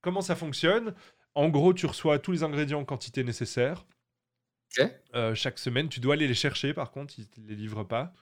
comment 0.01 0.21
ça 0.21 0.35
fonctionne? 0.35 0.93
En 1.35 1.49
gros, 1.49 1.73
tu 1.73 1.85
reçois 1.85 2.17
tous 2.19 2.31
les 2.31 2.43
ingrédients 2.43 2.79
en 2.79 2.85
quantité 2.85 3.23
nécessaire. 3.23 3.85
Euh, 5.15 5.33
chaque 5.35 5.57
semaine, 5.59 5.89
tu 5.89 5.99
dois 5.99 6.13
aller 6.15 6.27
les 6.27 6.33
chercher. 6.33 6.73
Par 6.73 6.91
contre, 6.91 7.15
ils 7.17 7.27
te 7.27 7.39
les 7.41 7.55
livrent 7.55 7.83
pas. 7.87 8.13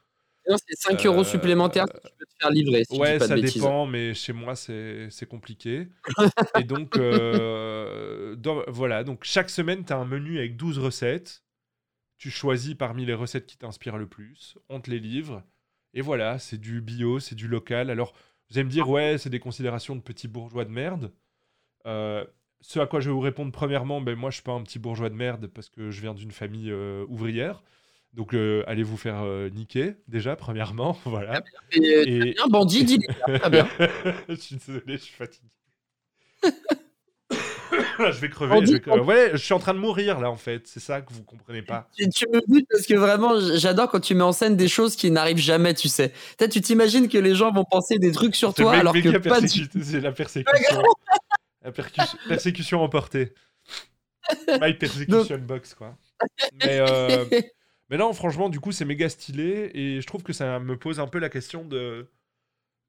Non, 0.50 0.56
C'est 0.66 0.78
5 0.78 1.06
euros 1.06 1.22
Euh, 1.22 1.24
supplémentaires 1.26 1.86
si 1.94 2.02
tu 2.10 2.16
peux 2.18 2.26
te 2.26 2.34
faire 2.40 2.52
livrer. 2.52 2.84
Si 2.86 2.98
ouais, 2.98 3.20
ça 3.20 3.36
bêtises. 3.36 3.56
dépend, 3.56 3.86
mais 3.86 4.14
chez 4.14 4.32
moi, 4.34 4.56
c'est 4.56 5.08
c'est 5.10 5.26
compliqué. 5.26 5.88
Et 6.60 6.64
donc, 6.64 6.98
dans- 6.98 8.64
voilà. 8.68 9.04
Donc, 9.04 9.24
chaque 9.24 9.50
semaine, 9.50 9.84
tu 9.86 9.94
as 9.94 9.98
un 9.98 10.06
menu 10.06 10.38
avec 10.38 10.56
12 10.58 10.80
recettes. 10.80 11.44
Tu 12.18 12.30
choisis 12.32 12.76
parmi 12.76 13.06
les 13.06 13.14
recettes 13.14 13.46
qui 13.46 13.58
t'inspirent 13.58 13.98
le 13.98 14.08
plus. 14.08 14.58
On 14.70 14.80
te 14.82 14.90
les 14.90 15.00
livre. 15.00 15.44
Et 15.98 16.02
voilà, 16.02 16.38
c'est 16.38 16.60
du 16.60 16.80
bio, 16.80 17.20
c'est 17.20 17.34
du 17.34 17.48
local. 17.48 17.90
Alors, 17.90 18.14
vous 18.52 18.60
allez 18.60 18.66
me 18.66 18.70
dire, 18.70 18.88
ouais, 18.88 19.18
c'est 19.18 19.32
des 19.32 19.40
considérations 19.40 19.96
de 19.96 20.02
petits 20.02 20.28
bourgeois 20.28 20.64
de 20.64 20.70
merde. 20.70 21.12
Euh, 21.88 22.24
ce 22.62 22.80
à 22.80 22.86
quoi 22.86 23.00
je 23.00 23.10
vais 23.10 23.14
vous 23.16 23.20
répondre, 23.20 23.52
premièrement, 23.52 24.00
ben, 24.00 24.16
moi, 24.16 24.30
je 24.30 24.36
suis 24.36 24.44
pas 24.44 24.52
un 24.52 24.62
petit 24.62 24.78
bourgeois 24.78 25.10
de 25.10 25.16
merde 25.16 25.48
parce 25.48 25.70
que 25.70 25.90
je 25.90 26.00
viens 26.00 26.14
d'une 26.14 26.30
famille 26.30 26.70
euh, 26.70 27.04
ouvrière. 27.10 27.64
Donc, 28.14 28.36
euh, 28.36 28.64
allez 28.68 28.84
vous 28.84 28.96
faire 28.96 29.24
niquer, 29.52 29.96
déjà, 30.08 30.36
premièrement. 30.36 30.96
Voilà. 31.06 31.42
Et, 31.72 32.30
Et, 32.30 32.36
Un 32.46 32.48
bandit, 32.48 32.84
dis 32.84 33.00
Très 33.40 33.50
bien. 33.50 33.68
je 34.30 34.36
suis 34.36 34.58
désolé, 34.58 34.98
je 34.98 35.02
suis 35.02 35.16
fatigué. 35.16 35.50
je 38.12 38.20
vais 38.20 38.30
crever. 38.30 38.66
Je, 38.66 38.74
vais 38.74 38.80
crever. 38.80 39.02
Ouais, 39.02 39.30
je 39.34 39.38
suis 39.38 39.54
en 39.54 39.60
train 39.60 39.74
de 39.74 39.80
mourir 39.80 40.20
là 40.20 40.30
en 40.30 40.36
fait. 40.36 40.68
C'est 40.68 40.80
ça 40.80 41.02
que 41.02 41.14
vous 41.14 41.24
comprenez 41.24 41.62
pas. 41.62 41.90
Tu, 41.98 42.10
tu 42.10 42.28
me 42.28 42.42
dis 42.48 42.66
parce 42.70 42.86
que 42.86 42.94
vraiment, 42.94 43.40
j'adore 43.56 43.90
quand 43.90 44.00
tu 44.00 44.16
mets 44.16 44.24
en 44.24 44.32
scène 44.32 44.56
des 44.56 44.68
choses 44.68 44.96
qui 44.96 45.12
n'arrivent 45.12 45.38
jamais, 45.38 45.74
tu 45.74 45.88
sais. 45.88 46.10
Peut-être 46.38 46.52
tu 46.52 46.62
t'imagines 46.62 47.10
que 47.10 47.18
les 47.18 47.36
gens 47.36 47.52
vont 47.52 47.66
penser 47.66 48.00
des 48.00 48.12
trucs 48.12 48.36
sur 48.36 48.54
toi 48.54 48.74
alors 48.74 48.94
que 48.94 49.18
pas 49.18 49.42
du 49.42 49.70
C'est 49.82 50.02
la 50.02 50.12
persécution. 50.12 50.84
la 51.64 51.72
persécution 52.28 52.82
emportée. 52.82 53.34
My 54.62 54.74
persecution 54.74 55.38
box 55.38 55.74
quoi. 55.74 55.98
Mais, 56.64 56.80
euh, 56.80 57.26
mais 57.90 57.98
non, 57.98 58.12
franchement, 58.14 58.50
du 58.50 58.60
coup, 58.60 58.72
c'est 58.72 58.86
méga 58.86 59.10
stylé 59.10 59.72
et 59.74 60.02
je 60.02 60.08
trouve 60.08 60.24
que 60.24 60.34
ça 60.34 60.60
me 60.60 60.78
pose 60.78 61.00
un 61.00 61.08
peu 61.08 61.20
la 61.20 61.30
question 61.30 61.64
de 61.64 62.10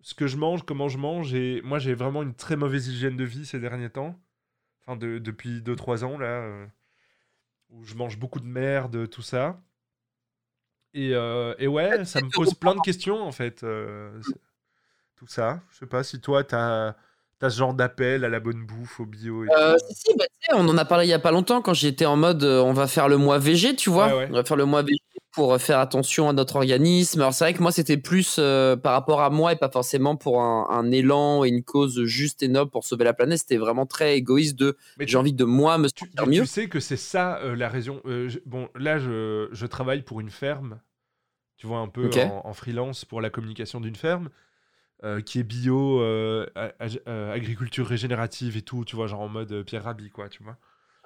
ce 0.02 0.14
que 0.14 0.26
je 0.26 0.36
mange, 0.36 0.62
comment 0.64 0.88
je 0.88 0.98
mange. 0.98 1.34
Et 1.34 1.60
moi, 1.62 1.78
j'ai 1.78 1.94
vraiment 1.94 2.22
une 2.22 2.34
très 2.34 2.56
mauvaise 2.56 2.88
hygiène 2.88 3.16
de 3.16 3.24
vie 3.24 3.46
ces 3.46 3.60
derniers 3.60 3.90
temps. 3.90 4.18
Enfin, 4.88 4.96
de- 4.96 5.18
depuis 5.18 5.60
2-3 5.60 6.02
ans, 6.02 6.16
là, 6.16 6.40
euh, 6.40 6.66
où 7.68 7.84
je 7.84 7.94
mange 7.94 8.18
beaucoup 8.18 8.40
de 8.40 8.46
merde, 8.46 9.10
tout 9.10 9.20
ça. 9.20 9.60
Et, 10.94 11.14
euh, 11.14 11.54
et 11.58 11.66
ouais, 11.66 12.06
ça 12.06 12.20
me 12.22 12.30
pose 12.30 12.54
plein 12.54 12.74
de 12.74 12.80
questions, 12.80 13.20
en 13.22 13.30
fait. 13.32 13.62
euh, 13.64 14.18
c'est- 14.22 14.40
tout 15.16 15.26
ça. 15.26 15.62
Je 15.70 15.78
sais 15.78 15.86
pas 15.86 16.04
si 16.04 16.20
toi, 16.20 16.44
t'as 16.44 16.96
as 17.46 17.50
ce 17.50 17.58
genre 17.58 17.74
d'appel 17.74 18.24
à 18.24 18.28
la 18.28 18.40
bonne 18.40 18.64
bouffe, 18.66 19.00
au 19.00 19.06
bio 19.06 19.44
et 19.44 19.48
Euh, 19.56 19.76
tout. 19.76 19.94
si, 19.94 20.14
bah, 20.18 20.24
tu 20.40 20.54
on 20.54 20.68
en 20.68 20.76
a 20.78 20.84
parlé 20.84 21.06
il 21.06 21.10
y 21.10 21.12
a 21.12 21.18
pas 21.18 21.30
longtemps 21.30 21.62
quand 21.62 21.74
j'étais 21.74 22.06
en 22.06 22.16
mode 22.16 22.42
euh, 22.44 22.60
on 22.62 22.72
va 22.72 22.86
faire 22.86 23.08
le 23.08 23.16
mois 23.16 23.38
VG, 23.38 23.76
tu 23.76 23.90
vois. 23.90 24.14
Ouais. 24.16 24.26
On 24.30 24.34
va 24.34 24.44
faire 24.44 24.56
le 24.56 24.64
mois 24.64 24.82
VG 24.82 24.98
pour 25.32 25.52
euh, 25.54 25.58
faire 25.58 25.78
attention 25.78 26.28
à 26.28 26.32
notre 26.32 26.56
organisme. 26.56 27.20
Alors 27.20 27.32
c'est 27.34 27.44
vrai 27.44 27.54
que 27.54 27.62
moi 27.62 27.70
c'était 27.70 27.96
plus 27.96 28.36
euh, 28.38 28.76
par 28.76 28.92
rapport 28.92 29.20
à 29.20 29.30
moi 29.30 29.52
et 29.52 29.56
pas 29.56 29.70
forcément 29.70 30.16
pour 30.16 30.40
un, 30.42 30.66
un 30.70 30.90
élan 30.90 31.44
et 31.44 31.48
une 31.48 31.62
cause 31.62 32.02
juste 32.04 32.42
et 32.42 32.48
noble 32.48 32.70
pour 32.70 32.84
sauver 32.84 33.04
la 33.04 33.12
planète. 33.14 33.38
C'était 33.38 33.56
vraiment 33.58 33.86
très 33.86 34.16
égoïste 34.16 34.56
de 34.58 34.76
tu- 34.98 35.06
j'ai 35.06 35.16
envie 35.18 35.32
de 35.32 35.44
moi 35.44 35.78
me 35.78 35.88
Tu, 35.88 36.00
sentir 36.06 36.24
tu 36.24 36.30
mieux. 36.30 36.44
sais 36.44 36.68
que 36.68 36.80
c'est 36.80 36.96
ça 36.96 37.40
la 37.56 37.68
raison. 37.68 38.00
je- 38.04 38.38
bon, 38.46 38.68
là, 38.74 38.98
je, 38.98 39.48
je 39.52 39.66
travaille 39.66 40.02
pour 40.02 40.20
une 40.20 40.30
ferme, 40.30 40.80
tu 41.56 41.66
vois, 41.66 41.78
un 41.78 41.88
peu 41.88 42.10
en 42.44 42.52
freelance 42.52 43.04
pour 43.04 43.20
la 43.20 43.30
communication 43.30 43.80
d'une 43.80 43.96
ferme 43.96 44.30
euh, 45.04 45.20
qui 45.20 45.38
est 45.40 45.44
bio, 45.44 46.00
euh, 46.00 46.46
ag- 46.54 47.00
euh, 47.08 47.32
agriculture 47.32 47.86
régénérative 47.86 48.56
et 48.56 48.62
tout, 48.62 48.84
tu 48.84 48.96
vois, 48.96 49.06
genre 49.06 49.20
en 49.20 49.28
mode 49.28 49.62
Pierre 49.64 49.84
Rabhi, 49.84 50.10
quoi, 50.10 50.28
tu 50.28 50.42
vois. 50.42 50.58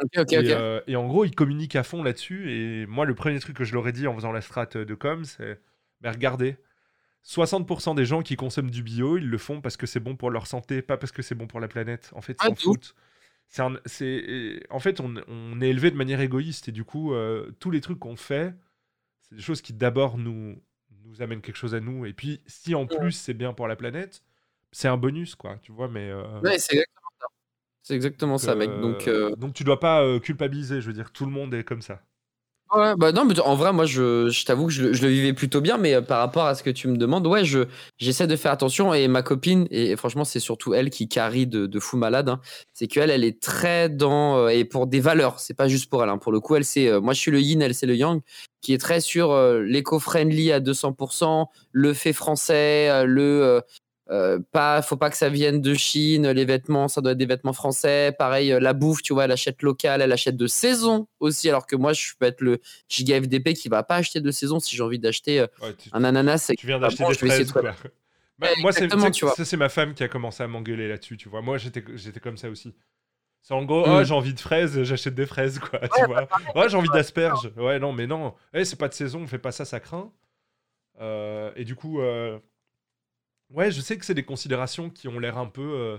Ok, 0.03 0.11
ok, 0.19 0.33
et, 0.33 0.53
euh, 0.53 0.81
et 0.87 0.97
en 0.97 1.07
gros, 1.07 1.25
ils 1.25 1.35
communiquent 1.35 1.77
à 1.77 1.83
fond 1.83 2.03
là-dessus. 2.03 2.51
Et 2.51 2.87
moi, 2.87 3.05
le 3.05 3.15
premier 3.15 3.39
truc 3.39 3.57
que 3.57 3.65
je 3.65 3.75
leur 3.75 3.87
ai 3.87 3.93
dit 3.93 4.07
en 4.07 4.15
faisant 4.15 4.33
la 4.33 4.41
strat 4.41 4.67
de 4.67 4.95
com, 4.95 5.25
c'est 5.25 5.61
mais 6.01 6.11
regardez, 6.11 6.57
60% 7.23 7.95
des 7.95 8.05
gens 8.05 8.23
qui 8.23 8.35
consomment 8.37 8.71
du 8.71 8.83
bio, 8.83 9.17
ils 9.19 9.29
le 9.29 9.39
font 9.39 9.61
parce 9.61 9.77
que 9.77 9.87
c'est 9.87 10.01
bon 10.01 10.17
pour 10.17 10.31
leur 10.31 10.47
santé, 10.47 10.83
pas 10.83 10.97
parce 10.97 11.13
que 11.13 11.23
c'est 11.23 11.35
bon 11.37 11.47
pour 11.47 11.61
la 11.61 11.69
planète. 11.69 12.11
En 12.15 12.21
fait, 12.21 12.37
Ah, 12.41 12.47
s'en 12.47 12.55
foutent. 12.55 12.95
C'est 13.49 13.63
un- 13.63 13.77
en 14.71 14.81
fait, 14.81 14.99
on, 15.01 15.15
on 15.29 15.61
est 15.61 15.69
élevé 15.69 15.91
de 15.91 15.97
manière 15.97 16.21
égoïste 16.21 16.69
et 16.69 16.73
du 16.73 16.85
coup, 16.85 17.13
euh, 17.13 17.51
tous 17.61 17.71
les 17.71 17.81
trucs 17.83 17.99
qu'on 17.99 18.17
fait, 18.17 18.55
c'est 19.21 19.37
des 19.37 19.43
choses 19.43 19.61
qui 19.61 19.75
d'abord 19.75 20.17
nous, 20.19 20.61
nous 21.07 21.23
amènent 21.23 21.41
quelque 21.41 21.57
chose 21.57 21.75
à 21.75 21.81
nous. 21.81 22.07
Et 22.07 22.13
puis, 22.13 22.41
si 22.47 22.75
en 22.75 22.87
plus 22.87 23.13
c'est 23.13 23.35
bien 23.35 23.53
pour 23.53 23.69
la 23.69 23.77
planète, 23.77 24.23
c'est 24.73 24.89
un 24.89 24.97
bonus, 24.97 25.35
quoi, 25.35 25.59
tu 25.63 25.73
vois. 25.73 25.89
Mais 25.89 26.11
euh, 26.11 26.41
Ouais, 26.41 26.59
c'est 26.59 26.75
exactement 26.75 27.11
ça. 27.21 27.27
C'est 27.83 27.95
exactement 27.95 28.39
ça, 28.39 28.55
mec. 28.55 28.71
Donc, 28.81 29.09
euh, 29.09 29.35
donc 29.37 29.55
tu 29.55 29.65
dois 29.65 29.81
pas 29.81 30.03
euh, 30.03 30.19
culpabiliser. 30.19 30.81
Je 30.81 30.87
veux 30.87 30.93
dire, 30.93 31.13
tout 31.13 31.27
le 31.27 31.33
monde 31.33 31.55
est 31.55 31.65
comme 31.65 31.83
ça. 31.83 32.03
Bah 32.75 33.13
non, 33.13 33.27
en 33.45 33.55
vrai, 33.55 33.71
moi, 33.75 33.85
je, 33.85 34.45
t'avoue 34.47 34.65
que 34.67 34.73
je, 34.73 34.83
le- 34.85 35.09
vivais 35.09 35.35
plutôt 35.35 35.61
bien, 35.61 35.77
mais 35.77 35.93
euh, 35.95 36.01
par 36.01 36.21
rapport 36.21 36.47
à 36.47 36.55
ce 36.55 36.63
que 36.63 36.71
tu 36.71 36.89
me 36.89 36.97
demandes, 36.97 37.27
ouais, 37.27 37.45
je, 37.45 37.67
j'essaie 37.99 38.27
de 38.27 38.35
faire 38.35 38.51
attention. 38.51 38.95
Et 38.95 39.09
ma 39.09 39.23
copine, 39.23 39.67
et 39.71 39.95
franchement, 39.97 40.25
c'est 40.25 40.41
surtout 40.41 40.73
elle 40.73 40.89
qui 40.89 41.07
carie 41.07 41.47
de, 41.47 41.79
fou 41.81 41.99
malade, 41.99 42.31
hein, 42.31 42.41
c'est 42.73 42.87
qu'elle, 42.87 43.11
elle 43.11 43.25
est 43.25 43.41
très 43.43 43.91
dans. 43.91 44.39
euh, 44.39 44.49
et 44.49 44.65
pour 44.65 44.87
des 44.87 45.01
valeurs, 45.01 45.39
c'est 45.39 45.53
pas 45.53 45.69
juste 45.69 45.91
pour 45.91 46.03
elle. 46.03 46.09
hein, 46.09 46.17
pour 46.17 46.33
le 46.33 46.41
coup, 46.41 46.57
elle, 46.57 46.65
c'est. 46.65 46.89
euh, 46.89 47.01
moi, 47.03 47.13
je 47.13 47.21
suis 47.21 47.31
le 47.31 47.41
yin, 47.43 47.61
elle, 47.61 47.75
c'est 47.75 47.87
le 47.87 47.95
yang, 47.95 48.21
qui 48.63 48.73
est 48.73 48.79
très 48.79 49.01
sur 49.03 49.37
l'éco-friendly 49.61 50.51
à 50.53 50.61
200%, 50.61 51.51
le 51.73 51.93
fait 51.93 52.13
français, 52.15 53.05
le. 53.05 53.61
Euh, 54.13 54.39
pas, 54.53 54.83
faut 54.83 54.97
pas 54.97 55.09
que 55.11 55.17
ça 55.17 55.29
vienne 55.31 55.61
de 55.61 55.75
Chine, 55.75 56.31
les 56.31 56.45
vêtements, 56.45 56.87
ça 56.87 57.01
doit 57.01 57.13
être 57.13 57.19
des 57.19 57.27
vêtements 57.27 57.53
français. 57.55 58.15
Pareil, 58.19 58.53
euh, 58.53 58.61
la 58.61 58.75
bouffe, 58.75 59.03
tu 59.03 59.15
vois, 59.15 59.25
elle 59.25 59.33
achète 59.33 59.63
local, 59.63 60.03
elle 60.03 60.13
achète 60.13 60.37
de 60.37 60.47
saison 60.47 61.09
aussi, 61.19 61.49
alors 61.49 61.67
que 61.67 61.75
moi, 61.77 61.93
je 61.95 62.11
peux 62.19 62.27
être 62.27 62.43
le 62.43 62.61
giga 62.89 63.21
FDP 63.21 63.55
qui 63.55 63.69
va 63.69 63.83
pas 63.83 63.97
acheter 63.97 64.21
de 64.21 64.31
saison 64.31 64.61
si 64.61 64.77
j'ai 64.77 64.83
envie 64.83 64.99
d'acheter 64.99 65.41
euh, 65.41 65.47
Ouais, 65.63 65.75
un 65.93 66.05
ananas. 66.05 66.51
et 66.51 66.57
tu 66.57 66.67
viens 66.67 66.79
bah, 66.79 66.89
d'acheter 66.89 67.05
des 67.07 67.15
fraises, 67.15 67.53
quoi. 67.53 67.63
Bah, 67.63 67.75
Ouais, 68.41 68.49
moi, 68.61 68.73
c'est 68.73 68.89
ça, 68.91 69.45
c'est 69.45 69.57
ma 69.57 69.69
femme 69.69 69.95
qui 69.95 70.03
a 70.03 70.09
commencé 70.09 70.43
à 70.43 70.47
m'engueuler 70.49 70.89
là-dessus, 70.89 71.17
tu 71.17 71.29
vois. 71.29 71.43
Moi, 71.43 71.59
j'étais 71.59 71.85
j'étais 71.95 72.21
comme 72.21 72.37
ça 72.37 72.51
aussi. 72.51 72.75
C'est 73.41 73.55
en 73.55 73.65
gros, 73.65 73.87
Mm. 73.87 73.91
oh, 73.93 74.05
j'ai 74.05 74.15
envie 74.15 74.35
de 74.35 74.41
fraises, 74.41 74.83
j'achète 74.83 75.15
des 75.15 75.27
fraises, 75.27 75.59
quoi, 75.59 75.81
tu 75.81 76.05
vois. 76.07 76.29
Ouais, 76.55 76.69
j'ai 76.69 76.77
envie 76.77 76.89
d'asperges. 76.91 77.51
Ouais, 77.57 77.79
non, 77.79 77.93
mais 77.93 78.07
non. 78.07 78.35
Eh, 78.53 78.65
c'est 78.65 78.77
pas 78.77 78.89
de 78.89 78.95
saison, 78.95 79.21
on 79.23 79.27
fait 79.27 79.39
pas 79.39 79.53
ça, 79.53 79.65
ça 79.65 79.81
craint. 79.81 80.13
Euh, 81.01 81.51
et 81.57 81.65
du 81.65 81.75
coup, 81.75 82.01
euh, 82.01 82.39
ouais, 83.53 83.71
je 83.71 83.81
sais 83.81 83.99
que 83.99 84.05
c'est 84.05 84.15
des 84.15 84.25
considérations 84.25 84.91
qui 84.91 85.09
ont 85.09 85.19
l'air 85.19 85.39
un 85.39 85.47
peu. 85.47 85.63
euh, 85.63 85.99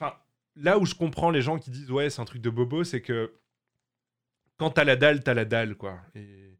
Enfin, 0.00 0.14
là 0.56 0.78
où 0.78 0.86
je 0.86 0.94
comprends 0.94 1.30
les 1.30 1.42
gens 1.42 1.58
qui 1.58 1.70
disent, 1.70 1.90
ouais, 1.92 2.10
c'est 2.10 2.22
un 2.22 2.24
truc 2.26 2.42
de 2.42 2.50
bobo, 2.50 2.84
c'est 2.84 3.02
que 3.02 3.32
quand 4.56 4.70
t'as 4.70 4.84
la 4.84 4.96
dalle, 4.96 5.22
t'as 5.22 5.34
la 5.34 5.44
dalle, 5.44 5.76
quoi. 5.76 6.00
Et, 6.14 6.58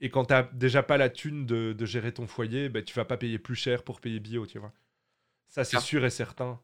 et 0.00 0.10
quand 0.10 0.26
t'as 0.26 0.44
déjà 0.54 0.82
pas 0.82 0.96
la 0.96 1.10
thune 1.10 1.46
de, 1.46 1.72
de 1.72 1.86
gérer 1.86 2.12
ton 2.12 2.26
foyer, 2.26 2.68
bah, 2.68 2.82
tu 2.82 2.94
vas 2.94 3.04
pas 3.04 3.16
payer 3.16 3.38
plus 3.38 3.54
cher 3.56 3.84
pour 3.84 4.00
payer 4.00 4.20
bio, 4.20 4.46
tu 4.46 4.58
vois. 4.58 4.72
Ça, 5.48 5.64
c'est 5.64 5.78
Ah. 5.78 5.80
sûr 5.80 6.04
et 6.04 6.10
certain. 6.10 6.60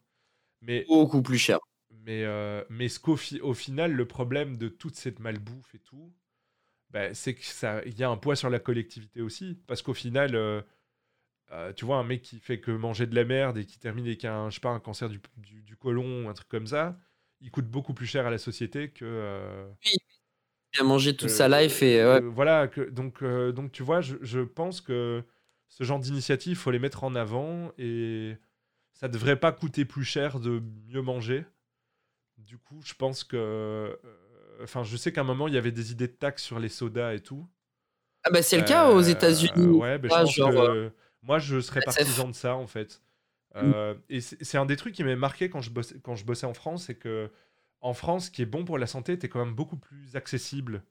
Mais, 0.62 0.84
beaucoup 0.86 1.22
plus 1.22 1.38
cher. 1.38 1.58
mais, 1.90 2.24
euh, 2.24 2.64
mais 2.70 2.88
ce 2.88 2.98
qu'au 3.00 3.16
fi- 3.16 3.40
au 3.40 3.54
final, 3.54 3.92
le 3.92 4.06
problème 4.06 4.56
de 4.56 4.68
toute 4.68 4.96
cette 4.96 5.20
malbouffe 5.20 5.74
et 5.74 5.78
tout, 5.80 6.12
bah, 6.90 7.14
c'est 7.14 7.34
que 7.34 7.44
ça, 7.44 7.82
il 7.86 7.98
y 7.98 8.04
a 8.04 8.10
un 8.10 8.16
poids 8.18 8.36
sur 8.36 8.50
la 8.50 8.60
collectivité 8.60 9.22
aussi. 9.22 9.60
Parce 9.66 9.82
qu'au 9.82 9.94
final, 9.94 10.36
euh, 10.36 10.62
euh, 11.52 11.72
tu 11.72 11.84
vois, 11.84 11.96
un 11.98 12.04
mec 12.04 12.22
qui 12.22 12.38
fait 12.40 12.60
que 12.60 12.70
manger 12.70 13.06
de 13.06 13.14
la 13.14 13.24
merde 13.24 13.58
et 13.58 13.64
qui 13.66 13.78
termine 13.78 14.06
avec 14.06 14.24
un, 14.24 14.50
je 14.50 14.54
sais 14.56 14.60
pas, 14.60 14.70
un 14.70 14.80
cancer 14.80 15.08
du, 15.08 15.20
du, 15.36 15.62
du 15.62 15.76
côlon 15.76 16.26
ou 16.26 16.28
un 16.28 16.34
truc 16.34 16.48
comme 16.48 16.66
ça, 16.66 16.98
il 17.40 17.50
coûte 17.50 17.66
beaucoup 17.68 17.94
plus 17.94 18.06
cher 18.06 18.26
à 18.26 18.30
la 18.30 18.38
société 18.38 18.90
que. 18.90 19.04
euh, 19.04 19.68
Il 20.74 20.80
a 20.80 20.84
mangé 20.84 21.14
toute 21.16 21.28
sa 21.28 21.48
life 21.48 21.82
et 21.82 22.02
ouais, 22.04 22.20
voilà, 22.20 22.68
que, 22.68 22.80
donc, 22.80 23.22
euh, 23.22 23.52
donc 23.52 23.72
tu 23.72 23.82
vois, 23.82 24.00
je, 24.00 24.16
je 24.22 24.40
pense 24.40 24.80
que 24.80 25.22
ce 25.68 25.84
genre 25.84 25.98
d'initiative, 25.98 26.56
faut 26.56 26.70
les 26.70 26.78
mettre 26.78 27.04
en 27.04 27.14
avant 27.14 27.72
et 27.78 28.36
ça 28.94 29.08
devrait 29.08 29.36
pas 29.38 29.52
coûter 29.52 29.84
plus 29.84 30.04
cher 30.04 30.40
de 30.40 30.62
mieux 30.88 31.02
manger. 31.02 31.44
Du 32.38 32.58
coup, 32.58 32.80
je 32.84 32.94
pense 32.94 33.24
que. 33.24 33.36
euh, 33.36 33.94
Enfin, 34.62 34.84
je 34.84 34.96
sais 34.96 35.12
qu'à 35.12 35.22
un 35.22 35.24
moment, 35.24 35.48
il 35.48 35.54
y 35.54 35.58
avait 35.58 35.72
des 35.72 35.90
idées 35.90 36.06
de 36.06 36.12
taxes 36.12 36.42
sur 36.44 36.60
les 36.60 36.68
sodas 36.68 37.14
et 37.14 37.20
tout. 37.20 37.48
Ah 38.22 38.30
bah 38.30 38.42
c'est 38.42 38.58
le 38.58 38.64
cas 38.64 38.90
aux 38.90 39.02
Euh, 39.02 39.10
États-Unis. 39.10 39.66
Ouais, 39.66 39.98
mais 39.98 40.08
je 40.08 40.14
pense 40.14 40.34
genre, 40.34 40.52
que 40.52 40.92
moi, 41.22 41.38
je 41.38 41.60
serais 41.60 41.80
partisan 41.80 42.28
de 42.28 42.34
ça, 42.34 42.56
en 42.56 42.66
fait. 42.66 43.02
Euh, 43.56 43.94
Et 44.08 44.20
c'est 44.20 44.56
un 44.58 44.66
des 44.66 44.76
trucs 44.76 44.94
qui 44.94 45.04
m'est 45.04 45.16
marqué 45.16 45.50
quand 45.50 45.60
je, 45.60 45.70
bossais, 45.70 45.98
quand 46.00 46.16
je 46.16 46.24
bossais 46.24 46.46
en 46.46 46.54
France, 46.54 46.84
c'est 46.84 46.94
que 46.94 47.30
en 47.80 47.94
France, 47.94 48.26
ce 48.26 48.30
qui 48.30 48.42
est 48.42 48.46
bon 48.46 48.64
pour 48.64 48.78
la 48.78 48.86
santé, 48.86 49.18
t'es 49.18 49.28
quand 49.28 49.44
même 49.44 49.54
beaucoup 49.54 49.76
plus 49.76 50.16
accessible. 50.16 50.82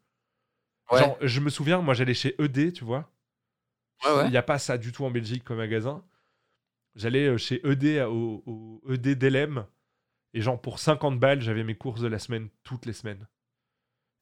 Ouais. 0.92 1.00
Genre, 1.00 1.18
je 1.22 1.40
me 1.40 1.50
souviens, 1.50 1.82
moi, 1.82 1.94
j'allais 1.94 2.14
chez 2.14 2.36
ED, 2.42 2.74
tu 2.74 2.84
vois. 2.84 3.10
Ouais. 4.06 4.26
Il 4.26 4.32
n'y 4.32 4.38
a 4.38 4.44
pas 4.44 4.60
ça 4.60 4.78
du 4.78 4.92
tout 4.92 5.06
en 5.06 5.12
Belgique 5.12 5.44
comme 5.44 5.58
magasin. 5.58 6.04
J'allais 6.96 7.28
euh, 7.28 7.38
chez 7.38 7.66
ED 7.66 8.04
au 8.08 8.82
ED 8.90 9.16
d'Elem. 9.16 9.66
Et 10.34 10.42
genre, 10.42 10.60
pour 10.62 10.80
50 10.80 11.20
balles, 11.20 11.42
j'avais 11.42 11.64
mes 11.64 11.76
courses 11.76 12.02
de 12.02 12.08
la 12.08 12.20
semaine 12.20 12.50
toutes 12.64 12.86
les 12.86 12.94
semaines. 12.94 13.28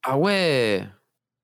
Ah 0.03 0.17
ouais. 0.17 0.87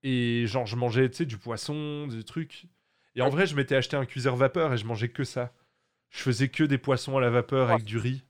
Et 0.04 0.46
genre, 0.48 0.66
je 0.66 0.76
mangeais, 0.76 1.10
tu 1.10 1.18
sais, 1.18 1.26
du 1.26 1.38
poisson, 1.38 2.08
des 2.08 2.24
trucs. 2.24 2.68
Et 3.16 3.22
en 3.22 3.30
vrai, 3.30 3.46
je 3.48 3.56
m'étais 3.56 3.76
acheté 3.76 3.96
un 3.98 4.06
cuiseur 4.06 4.36
vapeur 4.36 4.74
et 4.74 4.78
je 4.78 4.86
mangeais 4.86 5.10
que 5.10 5.24
ça. 5.24 5.54
Je 6.10 6.20
faisais 6.22 6.50
que 6.50 6.64
des 6.64 6.78
poissons 6.78 7.18
à 7.18 7.22
la 7.22 7.30
vapeur 7.30 7.70
avec 7.70 7.84
du 7.86 7.98
riz 7.98 8.24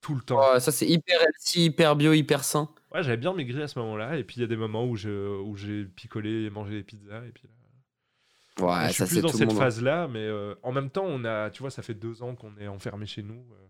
tout 0.00 0.14
le 0.14 0.20
temps. 0.22 0.40
Oh, 0.40 0.58
ça 0.60 0.70
c'est 0.72 0.86
hyper 0.86 1.20
healthy, 1.20 1.64
hyper 1.66 1.96
bio, 1.96 2.12
hyper 2.12 2.44
sain. 2.44 2.68
Ouais, 2.92 3.02
j'avais 3.02 3.16
bien 3.16 3.34
maigri 3.34 3.60
à 3.62 3.68
ce 3.68 3.78
moment-là. 3.80 4.16
Et 4.16 4.24
puis, 4.24 4.36
il 4.36 4.40
y 4.40 4.44
a 4.44 4.46
des 4.46 4.56
moments 4.56 4.86
où 4.86 4.96
je- 4.96 5.40
où 5.40 5.56
j'ai 5.56 5.84
picolé 5.84 6.44
et 6.44 6.50
mangé 6.50 6.72
des 6.72 6.82
pizzas. 6.84 7.24
Et 7.26 7.32
puis 7.32 7.48
là, 7.48 8.64
Ouais, 8.66 8.86
je 8.88 8.92
suis 8.92 8.94
ça 8.94 9.06
plus 9.06 9.20
dans 9.20 9.28
tout 9.30 9.36
cette 9.36 9.48
monde. 9.48 9.56
hein. 9.56 9.60
phase-là. 9.60 10.08
Mais 10.08 10.20
euh, 10.26 10.54
en 10.62 10.72
même 10.72 10.90
temps, 10.90 11.04
on 11.04 11.24
a, 11.24 11.50
tu 11.50 11.60
vois, 11.62 11.70
ça 11.70 11.82
fait 11.82 11.94
deux 11.94 12.22
ans 12.22 12.34
qu'on 12.34 12.56
est 12.58 12.66
enfermé 12.68 13.06
chez 13.06 13.22
nous. 13.22 13.34
euh. 13.52 13.66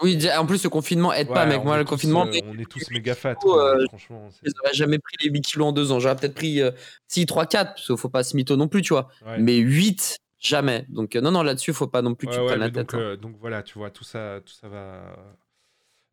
Oui, 0.00 0.18
en 0.36 0.46
plus 0.46 0.64
le 0.64 0.70
confinement 0.70 1.12
aide 1.12 1.28
pas, 1.28 1.42
Ouais, 1.44 1.50
mec. 1.50 1.60
on 1.60 1.64
Moi 1.64 1.78
le 1.78 1.84
confinement, 1.84 2.26
euh, 2.26 2.40
on 2.44 2.58
est 2.58 2.68
tous 2.68 2.90
méga 2.90 3.14
fat. 3.14 3.34
quoi, 3.36 3.76
euh, 3.76 3.84
franchement. 3.88 4.28
je 4.42 4.50
n'aurais 4.56 4.74
jamais 4.74 4.98
pris 4.98 5.16
les 5.22 5.30
8 5.30 5.42
kilos 5.42 5.68
en 5.68 5.72
deux 5.72 5.92
ans. 5.92 6.00
J'aurais 6.00 6.16
peut-être 6.16 6.34
pris 6.34 6.60
euh, 6.60 6.70
6, 7.08 7.26
3, 7.26 7.46
4, 7.46 7.74
parce 7.74 7.86
qu'il 7.86 7.96
faut 7.96 8.08
pas 8.08 8.24
se 8.24 8.34
mytho 8.36 8.56
non 8.56 8.68
plus, 8.68 8.82
tu 8.82 8.94
vois. 8.94 9.08
ouais. 9.26 9.38
Mais 9.38 9.56
8, 9.58 10.18
jamais. 10.40 10.86
Donc 10.88 11.14
euh, 11.14 11.20
non, 11.20 11.30
non, 11.30 11.42
là-dessus, 11.42 11.72
faut 11.72 11.86
pas 11.86 12.02
non 12.02 12.14
plus 12.14 12.26
que 12.26 12.32
Ouais, 12.32 12.38
tu 12.40 12.46
prennes 12.46 12.60
la 12.60 12.70
donc, 12.70 12.88
tête. 12.88 12.94
hein. 12.94 12.98
euh, 13.02 13.16
donc 13.16 13.36
voilà, 13.38 13.62
tu 13.62 13.78
vois, 13.78 13.90
tout 13.90 14.02
ça, 14.04 14.40
tout 14.44 14.52
ça 14.54 14.68
va, 14.68 15.14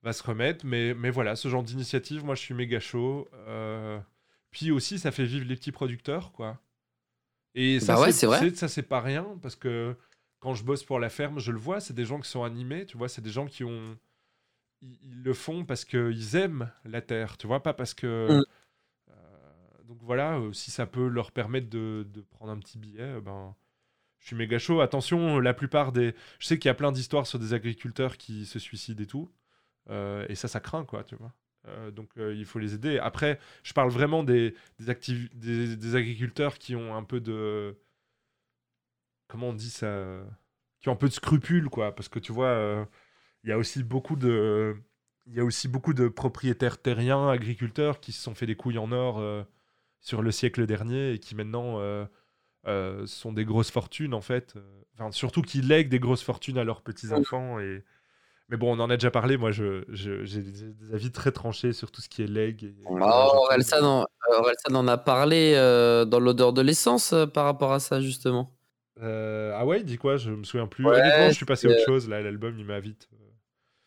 va 0.03 0.13
se 0.13 0.21
remettre. 0.23 0.65
Mais, 0.65 0.93
mais 0.93 1.09
voilà, 1.09 1.35
ce 1.35 1.47
genre 1.47 1.63
d'initiative, 1.63 2.23
moi, 2.23 2.35
je 2.35 2.41
suis 2.41 2.53
méga 2.53 2.79
chaud. 2.79 3.27
Euh, 3.47 3.97
Puis 4.51 4.69
aussi, 4.71 4.99
ça 4.99 5.11
fait 5.11 5.25
vivre 5.25 5.45
les 5.47 5.55
petits 5.55 5.71
producteurs, 5.71 6.31
quoi. 6.31 6.59
Et 7.55 7.79
ça, 7.79 7.95
Bah 7.95 8.01
ouais, 8.01 8.11
c'est 8.11 8.27
vrai. 8.27 8.53
Ça, 8.53 8.67
c'est 8.67 8.83
pas 8.83 8.99
rien, 9.01 9.25
parce 9.41 9.55
que 9.55 9.95
quand 10.39 10.53
je 10.53 10.63
bosse 10.63 10.83
pour 10.83 10.99
la 10.99 11.09
ferme, 11.09 11.39
je 11.39 11.51
le 11.51 11.59
vois, 11.59 11.79
c'est 11.79 11.93
des 11.93 12.05
gens 12.05 12.19
qui 12.19 12.29
sont 12.29 12.43
animés, 12.43 12.85
tu 12.85 12.97
vois, 12.97 13.09
c'est 13.09 13.21
des 13.21 13.31
gens 13.31 13.45
qui 13.45 13.63
ont... 13.63 13.97
Ils, 14.81 14.97
ils 15.03 15.23
le 15.23 15.33
font 15.33 15.65
parce 15.65 15.85
qu'ils 15.85 16.35
aiment 16.35 16.71
la 16.85 17.01
terre, 17.01 17.37
tu 17.37 17.47
vois, 17.47 17.61
pas 17.61 17.73
parce 17.73 17.93
que... 17.93 18.39
Mm. 18.39 18.43
Euh, 19.09 19.83
donc 19.83 19.99
voilà, 20.01 20.37
euh, 20.37 20.53
si 20.53 20.71
ça 20.71 20.85
peut 20.85 21.07
leur 21.07 21.31
permettre 21.31 21.69
de, 21.69 22.07
de 22.13 22.21
prendre 22.21 22.51
un 22.51 22.59
petit 22.59 22.77
billet, 22.77 23.01
euh, 23.01 23.21
ben... 23.21 23.55
Je 24.21 24.27
suis 24.27 24.35
méga 24.35 24.59
chaud. 24.59 24.81
Attention, 24.81 25.39
la 25.39 25.53
plupart 25.53 25.93
des... 25.93 26.13
Je 26.39 26.47
sais 26.47 26.59
qu'il 26.59 26.67
y 26.67 26.71
a 26.71 26.73
plein 26.73 26.91
d'histoires 26.91 27.25
sur 27.25 27.39
des 27.39 27.53
agriculteurs 27.53 28.17
qui 28.17 28.45
se 28.45 28.59
suicident 28.59 29.01
et 29.01 29.07
tout. 29.07 29.31
Et 30.27 30.35
ça, 30.35 30.49
ça 30.49 30.59
craint, 30.59 30.83
quoi, 30.83 31.05
tu 31.05 31.15
vois. 31.15 31.33
Euh, 31.67 31.89
donc 31.89 32.09
euh, 32.17 32.35
il 32.35 32.45
faut 32.45 32.59
les 32.59 32.73
aider. 32.73 32.99
Après, 32.99 33.39
je 33.63 33.73
parle 33.73 33.89
vraiment 33.89 34.23
des, 34.23 34.55
des, 34.77 34.89
activi- 34.89 35.29
des, 35.33 35.75
des 35.75 35.95
agriculteurs 35.95 36.57
qui 36.57 36.75
ont 36.75 36.95
un 36.95 37.03
peu 37.03 37.21
de... 37.21 37.77
Comment 39.29 39.49
on 39.49 39.53
dit 39.53 39.69
ça 39.69 39.87
Qui 40.81 40.89
ont 40.89 40.93
un 40.93 40.97
peu 40.97 41.07
de 41.07 41.13
scrupules, 41.13 41.69
quoi. 41.69 41.95
Parce 41.95 42.09
que 42.09 42.19
tu 42.19 42.33
vois, 42.33 42.47
euh, 42.47 42.83
il 43.43 43.49
y 43.49 43.53
a 43.53 43.57
aussi 43.57 43.83
beaucoup 43.83 44.17
de... 44.17 44.75
Propriétaires 46.13 46.81
terriens, 46.81 47.29
agriculteurs, 47.29 48.01
qui 48.01 48.11
se 48.11 48.21
sont 48.21 48.35
fait 48.35 48.47
des 48.47 48.55
couilles 48.55 48.79
en 48.79 48.91
or 48.91 49.19
euh, 49.19 49.43
sur 50.01 50.21
le 50.21 50.31
siècle 50.31 50.65
dernier 50.65 51.13
et 51.13 51.19
qui 51.19 51.35
maintenant 51.35 51.79
euh, 51.79 52.05
euh, 52.67 53.05
sont 53.05 53.31
des 53.31 53.45
grosses 53.45 53.71
fortunes, 53.71 54.13
en 54.13 54.21
fait. 54.21 54.55
Euh, 54.57 55.11
surtout 55.11 55.41
qui 55.41 55.61
lèguent 55.61 55.89
des 55.89 55.99
grosses 55.99 56.23
fortunes 56.23 56.57
à 56.57 56.63
leurs 56.63 56.81
petits-enfants. 56.81 57.59
Et... 57.59 57.83
Mais 58.49 58.57
bon, 58.57 58.75
on 58.75 58.79
en 58.79 58.89
a 58.89 58.97
déjà 58.97 59.11
parlé. 59.11 59.37
Moi, 59.37 59.51
j'ai 59.51 59.83
des, 59.87 60.93
avis 60.93 61.11
très 61.11 61.31
tranchés 61.31 61.71
sur 61.71 61.91
tout 61.91 62.01
ce 62.01 62.09
qui 62.09 62.23
est 62.23 62.27
legs. 62.27 62.63
Et, 62.63 62.75
en 64.75 64.87
a 64.87 64.97
parlé 64.97 65.53
euh, 65.55 66.05
dans 66.05 66.19
l'odeur 66.19 66.51
de 66.51 66.61
l'essence 66.61 67.13
euh, 67.13 67.27
par 67.27 67.45
rapport 67.45 67.71
à 67.71 67.79
ça, 67.79 68.01
justement. 68.01 68.51
Euh, 69.01 69.53
ah 69.55 69.65
ouais, 69.65 69.79
il 69.79 69.85
dit 69.85 69.97
quoi? 69.97 70.17
Je 70.17 70.31
me 70.31 70.43
souviens 70.43 70.67
plus. 70.67 70.85
Ouais, 70.85 70.99
Honnêtement, 70.99 71.29
je 71.29 71.35
suis 71.35 71.45
passé 71.45 71.67
à 71.67 71.71
autre 71.71 71.81
chose. 71.81 72.09
Là, 72.09 72.21
l'album, 72.21 72.57
il 72.59 72.65
m'a 72.65 72.79
vite. 72.79 73.09
euh, 73.13 73.17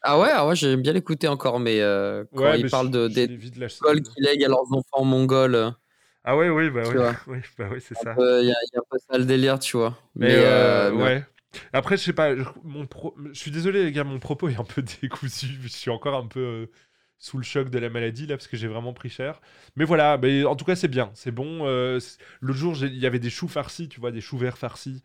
Ah 0.03 0.18
ouais, 0.18 0.29
ah 0.33 0.46
ouais 0.46 0.57
j'aime 0.57 0.83
bien 0.83 0.92
l'écouter 0.92 1.29
encore, 1.29 1.61
mais 1.61 1.81
euh, 1.81 2.25
quand 2.35 2.51
Ouais, 2.51 2.59
il 2.59 2.62
mais 2.64 2.70
parle 2.70 2.90
de, 2.90 3.07
des 3.09 3.29
l'ai 3.29 3.37
vite 3.37 3.57
lâché. 3.57 3.81
Mongols 3.83 4.03
qui 4.03 4.20
lèguent 4.20 4.44
à 4.44 4.48
leurs 4.48 4.72
enfants 4.72 5.05
mongols, 5.05 5.55
euh, 5.55 5.70
Ah 6.25 6.37
ouais, 6.37 6.48
oui, 6.51 6.70
bah 6.70 6.85
vois. 6.96 7.14
oui, 7.27 7.38
bah 7.59 7.68
ouais, 7.68 7.81
c'est 7.81 7.94
ça. 7.94 8.16
euh, 8.18 8.40
il 8.42 8.46
y, 8.46 8.51
y 8.51 8.79
a 8.79 8.83
pas 8.88 8.98
ça 8.98 9.18
le 9.18 9.25
délire, 9.25 9.59
tu 9.59 9.77
vois. 9.77 9.98
Mais, 10.14 10.29
Mais, 10.29 10.35
euh, 10.37 10.88
euh, 10.88 10.92
mais- 10.92 11.03
ouais. 11.03 11.27
Après, 11.72 11.96
je 11.96 12.03
sais 12.03 12.12
pas, 12.12 12.35
je- 12.37 12.44
mon 12.64 12.87
pro- 12.87 13.14
je 13.33 13.38
suis 13.38 13.51
désolé, 13.51 13.85
les 13.85 13.92
gars, 13.92 14.05
mon 14.05 14.18
propos 14.18 14.48
est 14.48 14.57
un 14.59 14.64
peu 14.64 14.83
décousu. 15.03 15.46
Je 15.62 15.68
suis 15.68 15.90
encore 15.90 16.14
un 16.16 16.27
peu 16.27 16.40
euh, 16.40 16.66
sous 17.23 17.39
le 17.39 17.45
choc 17.45 17.71
de 17.71 17.79
la 17.79 17.89
maladie, 17.89 18.27
là, 18.27 18.37
parce 18.37 18.49
que 18.49 18.57
j'ai 18.57 18.67
vraiment 18.69 18.93
pris 18.93 19.09
cher. 19.09 19.41
Mais 19.77 19.85
voilà, 19.85 20.19
mais 20.19 20.45
en 20.45 20.57
tout 20.57 20.65
cas, 20.65 20.75
c'est 20.77 20.89
bien, 20.89 21.11
c'est 21.15 21.31
bon. 21.31 21.67
euh, 21.69 22.01
L'autre 22.41 22.59
jour, 22.59 22.77
il 22.85 22.97
y 22.99 23.07
avait 23.07 23.21
des 23.21 23.31
choux 23.31 23.49
farcis, 23.49 23.89
tu 23.89 24.01
vois, 24.01 24.11
des 24.11 24.21
choux 24.21 24.37
verts 24.39 24.59
farcis. 24.59 25.03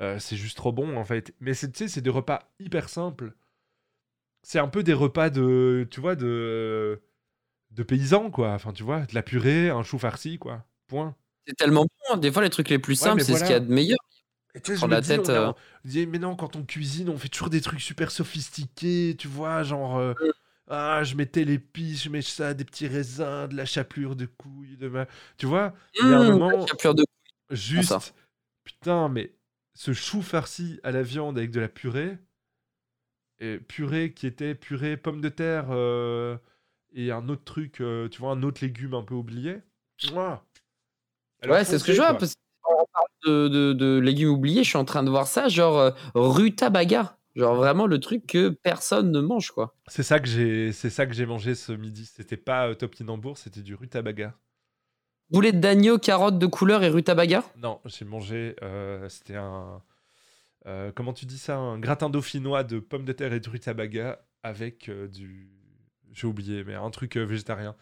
Euh, 0.00 0.18
c'est 0.18 0.36
juste 0.36 0.56
trop 0.56 0.72
bon 0.72 0.96
en 0.96 1.04
fait. 1.04 1.34
Mais 1.40 1.54
c'est, 1.54 1.70
tu 1.72 1.78
sais, 1.84 1.88
c'est 1.88 2.00
des 2.00 2.10
repas 2.10 2.50
hyper 2.58 2.88
simples. 2.88 3.34
C'est 4.42 4.58
un 4.58 4.68
peu 4.68 4.82
des 4.82 4.94
repas 4.94 5.30
de, 5.30 5.86
tu 5.90 6.00
vois, 6.00 6.16
de, 6.16 7.00
de 7.72 7.82
paysans 7.84 8.30
quoi. 8.30 8.52
Enfin, 8.54 8.72
tu 8.72 8.82
vois, 8.84 9.06
de 9.06 9.14
la 9.14 9.22
purée, 9.22 9.70
un 9.70 9.82
chou 9.82 9.98
farci 9.98 10.38
quoi. 10.38 10.64
Point. 10.88 11.16
C'est 11.46 11.54
tellement 11.56 11.82
bon. 11.84 12.14
hein. 12.14 12.16
Des 12.18 12.32
fois, 12.32 12.42
les 12.42 12.50
trucs 12.50 12.68
les 12.68 12.78
plus 12.78 12.94
simples, 12.96 13.22
c'est 13.22 13.34
ce 13.36 13.40
qu'il 13.44 13.52
y 13.52 13.54
a 13.54 13.60
de 13.60 13.72
meilleur. 13.72 13.98
Et 14.54 14.60
tu 14.60 14.72
sais, 14.72 14.78
je 14.78 14.78
Prendre 14.78 14.90
me 14.90 14.96
la 14.96 15.00
dis, 15.00 15.08
tête, 15.08 15.28
on 15.28 15.32
euh. 15.32 15.48
on 15.48 15.88
dit, 15.88 16.06
mais 16.06 16.18
non, 16.18 16.36
quand 16.36 16.56
on 16.56 16.64
cuisine, 16.64 17.08
on 17.08 17.18
fait 17.18 17.28
toujours 17.28 17.50
des 17.50 17.60
trucs 17.60 17.80
super 17.80 18.10
sophistiqués, 18.10 19.16
tu 19.18 19.28
vois, 19.28 19.62
genre, 19.62 19.98
euh. 19.98 20.14
Ah, 20.70 21.04
je 21.04 21.14
mets 21.16 21.26
telle 21.26 21.50
épice, 21.50 22.04
je 22.04 22.10
mets 22.10 22.22
ça, 22.22 22.54
des 22.54 22.64
petits 22.64 22.88
raisins, 22.88 23.48
de 23.48 23.56
la 23.56 23.66
chapelure 23.66 24.16
de 24.16 24.26
couilles, 24.26 24.76
de 24.78 24.88
ma... 24.88 25.06
Tu 25.38 25.46
vois, 25.46 25.74
il 26.00 26.08
y 26.08 26.14
a 26.14 26.20
un 26.20 26.24
Mmh, 26.24 26.38
moment, 26.38 26.72
de 26.94 27.04
juste, 27.50 27.88
ça. 27.88 28.14
putain, 28.64 29.08
mais 29.08 29.34
ce 29.74 29.92
chou 29.94 30.22
farci 30.22 30.80
à 30.84 30.92
la 30.92 31.02
viande 31.02 31.38
avec 31.38 31.50
de 31.52 31.60
la 31.60 31.68
purée, 31.68 32.18
et 33.40 33.58
purée 33.58 34.12
qui 34.14 34.26
était 34.26 34.54
purée 34.54 34.96
pommes 34.96 35.20
de 35.20 35.28
terre 35.28 35.66
euh, 35.70 36.36
et 36.92 37.10
un 37.12 37.28
autre 37.28 37.44
truc, 37.44 37.80
euh, 37.80 38.08
tu 38.08 38.20
vois, 38.20 38.32
un 38.32 38.42
autre 38.42 38.64
légume 38.64 38.94
un 38.94 39.02
peu 39.02 39.14
oublié. 39.14 39.58
Mouah. 40.02 40.44
Alors, 41.42 41.56
Ouais, 41.56 41.64
c'est 41.64 41.78
ce 41.78 41.84
que 41.84 41.92
je 41.92 41.98
vois. 41.98 42.14
Parce 42.14 42.34
qu'on 42.62 42.86
parle 42.92 43.06
de, 43.26 43.48
de, 43.48 43.72
de 43.72 43.98
légumes 43.98 44.30
oubliés, 44.30 44.64
je 44.64 44.68
suis 44.70 44.78
en 44.78 44.84
train 44.84 45.02
de 45.02 45.10
voir 45.10 45.26
ça, 45.26 45.48
genre 45.48 45.78
euh, 45.78 45.90
rutabaga. 46.14 47.16
Genre 47.40 47.54
vraiment 47.56 47.86
le 47.86 47.98
truc 47.98 48.26
que 48.26 48.50
personne 48.50 49.10
ne 49.10 49.20
mange, 49.20 49.50
quoi. 49.50 49.74
C'est 49.86 50.02
ça 50.02 50.20
que 50.20 50.28
j'ai, 50.28 50.72
c'est 50.72 50.90
ça 50.90 51.06
que 51.06 51.14
j'ai 51.14 51.24
mangé 51.24 51.54
ce 51.54 51.72
midi. 51.72 52.04
C'était 52.04 52.36
pas 52.36 52.68
euh, 52.68 52.74
Top 52.74 52.94
Kinambour, 52.94 53.38
c'était 53.38 53.62
du 53.62 53.74
rutabaga. 53.74 54.34
Boulettes 55.30 55.58
d'agneau, 55.60 55.98
carottes 55.98 56.38
de 56.38 56.46
couleur 56.46 56.82
et 56.82 56.88
rutabaga? 56.90 57.42
Non, 57.56 57.80
j'ai 57.86 58.04
mangé. 58.04 58.56
euh, 58.62 59.08
c'était 59.08 59.36
un. 59.36 59.82
euh, 60.66 60.92
comment 60.94 61.12
tu 61.14 61.24
dis 61.24 61.38
ça? 61.38 61.56
Un 61.56 61.78
gratin 61.78 62.10
dauphinois 62.10 62.62
de 62.62 62.78
pommes 62.78 63.04
de 63.06 63.12
terre 63.12 63.32
et 63.32 63.40
de 63.40 63.48
rutabaga 63.48 64.20
avec 64.42 64.88
euh, 64.90 65.08
du. 65.08 65.48
J'ai 66.12 66.26
oublié, 66.26 66.62
mais 66.64 66.74
un 66.74 66.90
truc 66.90 67.16
euh, 67.16 67.24
végétarien. 67.24 67.74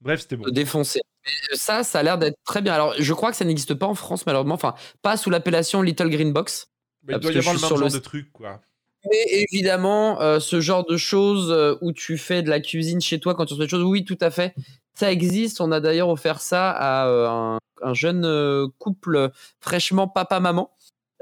Bref, 0.00 0.20
c'était 0.20 0.36
bon. 0.36 0.44
Mais 0.54 1.56
ça, 1.56 1.82
ça 1.82 1.98
a 1.98 2.02
l'air 2.02 2.16
d'être 2.16 2.38
très 2.44 2.62
bien. 2.62 2.74
Alors, 2.74 2.94
je 2.98 3.12
crois 3.12 3.30
que 3.30 3.36
ça 3.36 3.44
n'existe 3.44 3.74
pas 3.74 3.86
en 3.86 3.94
France, 3.94 4.24
malheureusement. 4.24 4.54
Enfin, 4.54 4.74
pas 5.02 5.16
sous 5.16 5.30
l'appellation 5.30 5.82
Little 5.82 6.08
Green 6.10 6.32
Box. 6.32 6.70
Mais 7.02 7.14
il 7.14 7.20
doit 7.20 7.30
y 7.30 7.34
que 7.34 7.40
je 7.40 7.48
avoir 7.48 7.54
le 7.54 7.58
suis 7.58 7.64
même 7.64 7.68
sur 7.68 7.76
genre 7.78 7.88
le- 7.88 7.92
de 7.94 7.98
truc, 7.98 8.30
quoi. 8.32 8.60
Mais 9.08 9.44
évidemment, 9.50 10.20
euh, 10.20 10.40
ce 10.40 10.60
genre 10.60 10.84
de 10.84 10.96
choses 10.96 11.50
euh, 11.50 11.76
où 11.80 11.92
tu 11.92 12.18
fais 12.18 12.42
de 12.42 12.50
la 12.50 12.60
cuisine 12.60 13.00
chez 13.00 13.18
toi 13.20 13.34
quand 13.34 13.46
tu 13.46 13.54
fais 13.54 13.62
des 13.62 13.68
choses, 13.68 13.82
oui, 13.84 14.04
tout 14.04 14.18
à 14.20 14.30
fait. 14.30 14.54
Ça 14.94 15.10
existe. 15.10 15.60
On 15.60 15.72
a 15.72 15.80
d'ailleurs 15.80 16.08
offert 16.10 16.40
ça 16.40 16.70
à 16.70 17.06
euh, 17.08 17.26
un, 17.28 17.58
un 17.82 17.94
jeune 17.94 18.68
couple 18.78 19.30
fraîchement 19.60 20.06
papa-maman. 20.08 20.70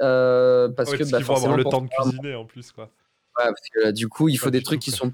Euh, 0.01 0.69
parce 0.69 0.91
Ouais, 0.91 0.99
que 0.99 1.03
parce 1.03 1.11
bah, 1.13 1.21
faut 1.21 1.35
avoir 1.37 1.57
le 1.57 1.65
temps 1.65 1.83
de 1.83 1.89
cuisiner 1.89 2.35
en 2.35 2.45
plus, 2.45 2.73
quoi. 2.73 2.85
Ouais, 3.39 3.45
parce 3.47 3.69
que 3.75 3.91
du 3.93 4.09
coup, 4.09 4.29
il 4.29 4.37
faut 4.39 4.51
des 4.51 4.63
trucs 4.63 4.81
qui 4.81 4.91
sont. 4.91 5.13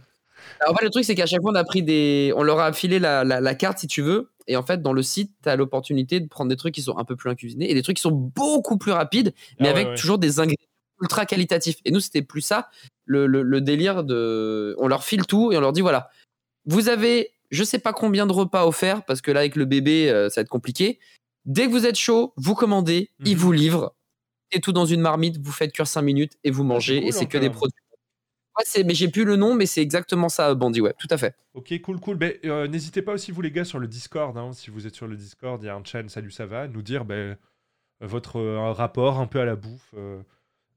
Alors, 0.60 0.74
en 0.74 0.76
fait, 0.76 0.84
le 0.84 0.90
truc, 0.90 1.04
c'est 1.04 1.14
qu'à 1.14 1.26
chaque 1.26 1.40
fois, 1.42 1.52
on 1.52 1.54
a 1.54 1.64
pris 1.64 1.82
des. 1.82 2.32
On 2.36 2.42
leur 2.42 2.60
a 2.60 2.72
filé 2.72 2.98
la, 2.98 3.24
la- 3.24 3.40
la 3.40 3.54
carte 3.54 3.78
si 3.78 3.86
tu 3.86 4.02
veux. 4.02 4.30
Et 4.46 4.56
en 4.56 4.62
fait, 4.62 4.82
dans 4.82 4.92
le 4.92 5.02
site, 5.02 5.32
tu 5.42 5.48
as 5.48 5.56
l'opportunité 5.56 6.20
de 6.20 6.28
prendre 6.28 6.50
des 6.50 6.56
trucs 6.56 6.74
qui 6.74 6.82
sont 6.82 6.98
un 6.98 7.04
peu 7.04 7.16
plus 7.16 7.30
incuisinés 7.30 7.70
et 7.70 7.74
des 7.74 7.82
trucs 7.82 7.96
qui 7.96 8.02
sont 8.02 8.10
beaucoup 8.10 8.76
plus 8.76 8.92
rapides, 8.92 9.32
mais 9.58 9.68
Ah 9.70 9.74
ouais, 9.74 9.84
avec 9.86 9.98
toujours 9.98 10.18
des 10.18 10.38
ingrédients 10.38 10.66
ultra 11.00 11.26
qualitatifs. 11.26 11.76
Et 11.84 11.90
nous, 11.90 12.00
c'était 12.00 12.22
plus 12.22 12.40
ça, 12.40 12.68
le, 13.04 13.26
le- 13.26 13.42
le 13.42 13.60
délire 13.60 14.04
de. 14.04 14.74
On 14.78 14.86
leur 14.88 15.04
file 15.04 15.26
tout 15.26 15.52
et 15.52 15.56
on 15.56 15.60
leur 15.60 15.72
dit 15.72 15.80
voilà, 15.82 16.10
vous 16.66 16.88
avez 16.88 17.30
je 17.50 17.62
sais 17.62 17.78
pas 17.78 17.92
combien 17.92 18.26
de 18.26 18.32
repas 18.32 18.66
offerts, 18.66 19.04
parce 19.04 19.20
que 19.20 19.30
là, 19.30 19.40
avec 19.40 19.54
le 19.54 19.64
bébé, 19.64 20.10
euh, 20.10 20.28
ça 20.28 20.40
va 20.40 20.42
être 20.42 20.48
compliqué. 20.48 20.98
Dès 21.44 21.66
que 21.66 21.70
vous 21.70 21.86
êtes 21.86 21.94
chaud, 21.96 22.32
vous 22.36 22.54
commandez, 22.54 23.10
ils 23.24 23.34
Mhm. 23.36 23.38
vous 23.42 23.52
livrent. 23.52 23.94
Et 24.50 24.60
tout 24.60 24.72
dans 24.72 24.86
une 24.86 25.00
marmite, 25.00 25.36
vous 25.38 25.52
faites 25.52 25.72
cuire 25.72 25.86
5 25.86 26.02
minutes 26.02 26.32
et 26.42 26.50
vous 26.50 26.64
mangez. 26.64 27.00
cool, 27.00 27.08
et 27.08 27.12
c'est 27.12 27.26
que 27.26 27.38
des 27.38 27.50
produits. 27.50 27.78
Ouais, 28.58 28.84
mais 28.84 28.94
j'ai 28.94 29.08
plus 29.08 29.24
le 29.24 29.36
nom, 29.36 29.54
mais 29.54 29.66
c'est 29.66 29.82
exactement 29.82 30.28
ça, 30.28 30.54
Bandit, 30.54 30.80
ouais, 30.80 30.94
tout 30.98 31.06
à 31.10 31.18
fait. 31.18 31.36
Ok, 31.54 31.78
cool, 31.82 32.00
cool. 32.00 32.16
Ben, 32.16 32.32
euh, 32.44 32.66
N'hésitez 32.66 33.02
pas 33.02 33.12
aussi, 33.12 33.30
vous 33.32 33.42
les 33.42 33.50
gars, 33.50 33.64
sur 33.64 33.78
le 33.78 33.86
Discord. 33.88 34.36
hein, 34.38 34.52
si 34.52 34.70
vous 34.70 34.86
êtes 34.86 34.94
sur 34.94 35.06
le 35.06 35.16
Discord, 35.16 35.62
il 35.62 35.66
y 35.66 35.68
a 35.68 35.74
un 35.76 35.84
chan, 35.84 36.04
salut, 36.08 36.30
ça 36.30 36.46
va, 36.46 36.66
nous 36.66 36.82
dire 36.82 37.04
ben, 37.04 37.36
votre 38.00 38.36
euh, 38.38 38.72
rapport 38.72 39.18
un 39.20 39.26
peu 39.26 39.40
à 39.40 39.44
la 39.44 39.54
bouffe. 39.56 39.90
euh, 39.96 40.20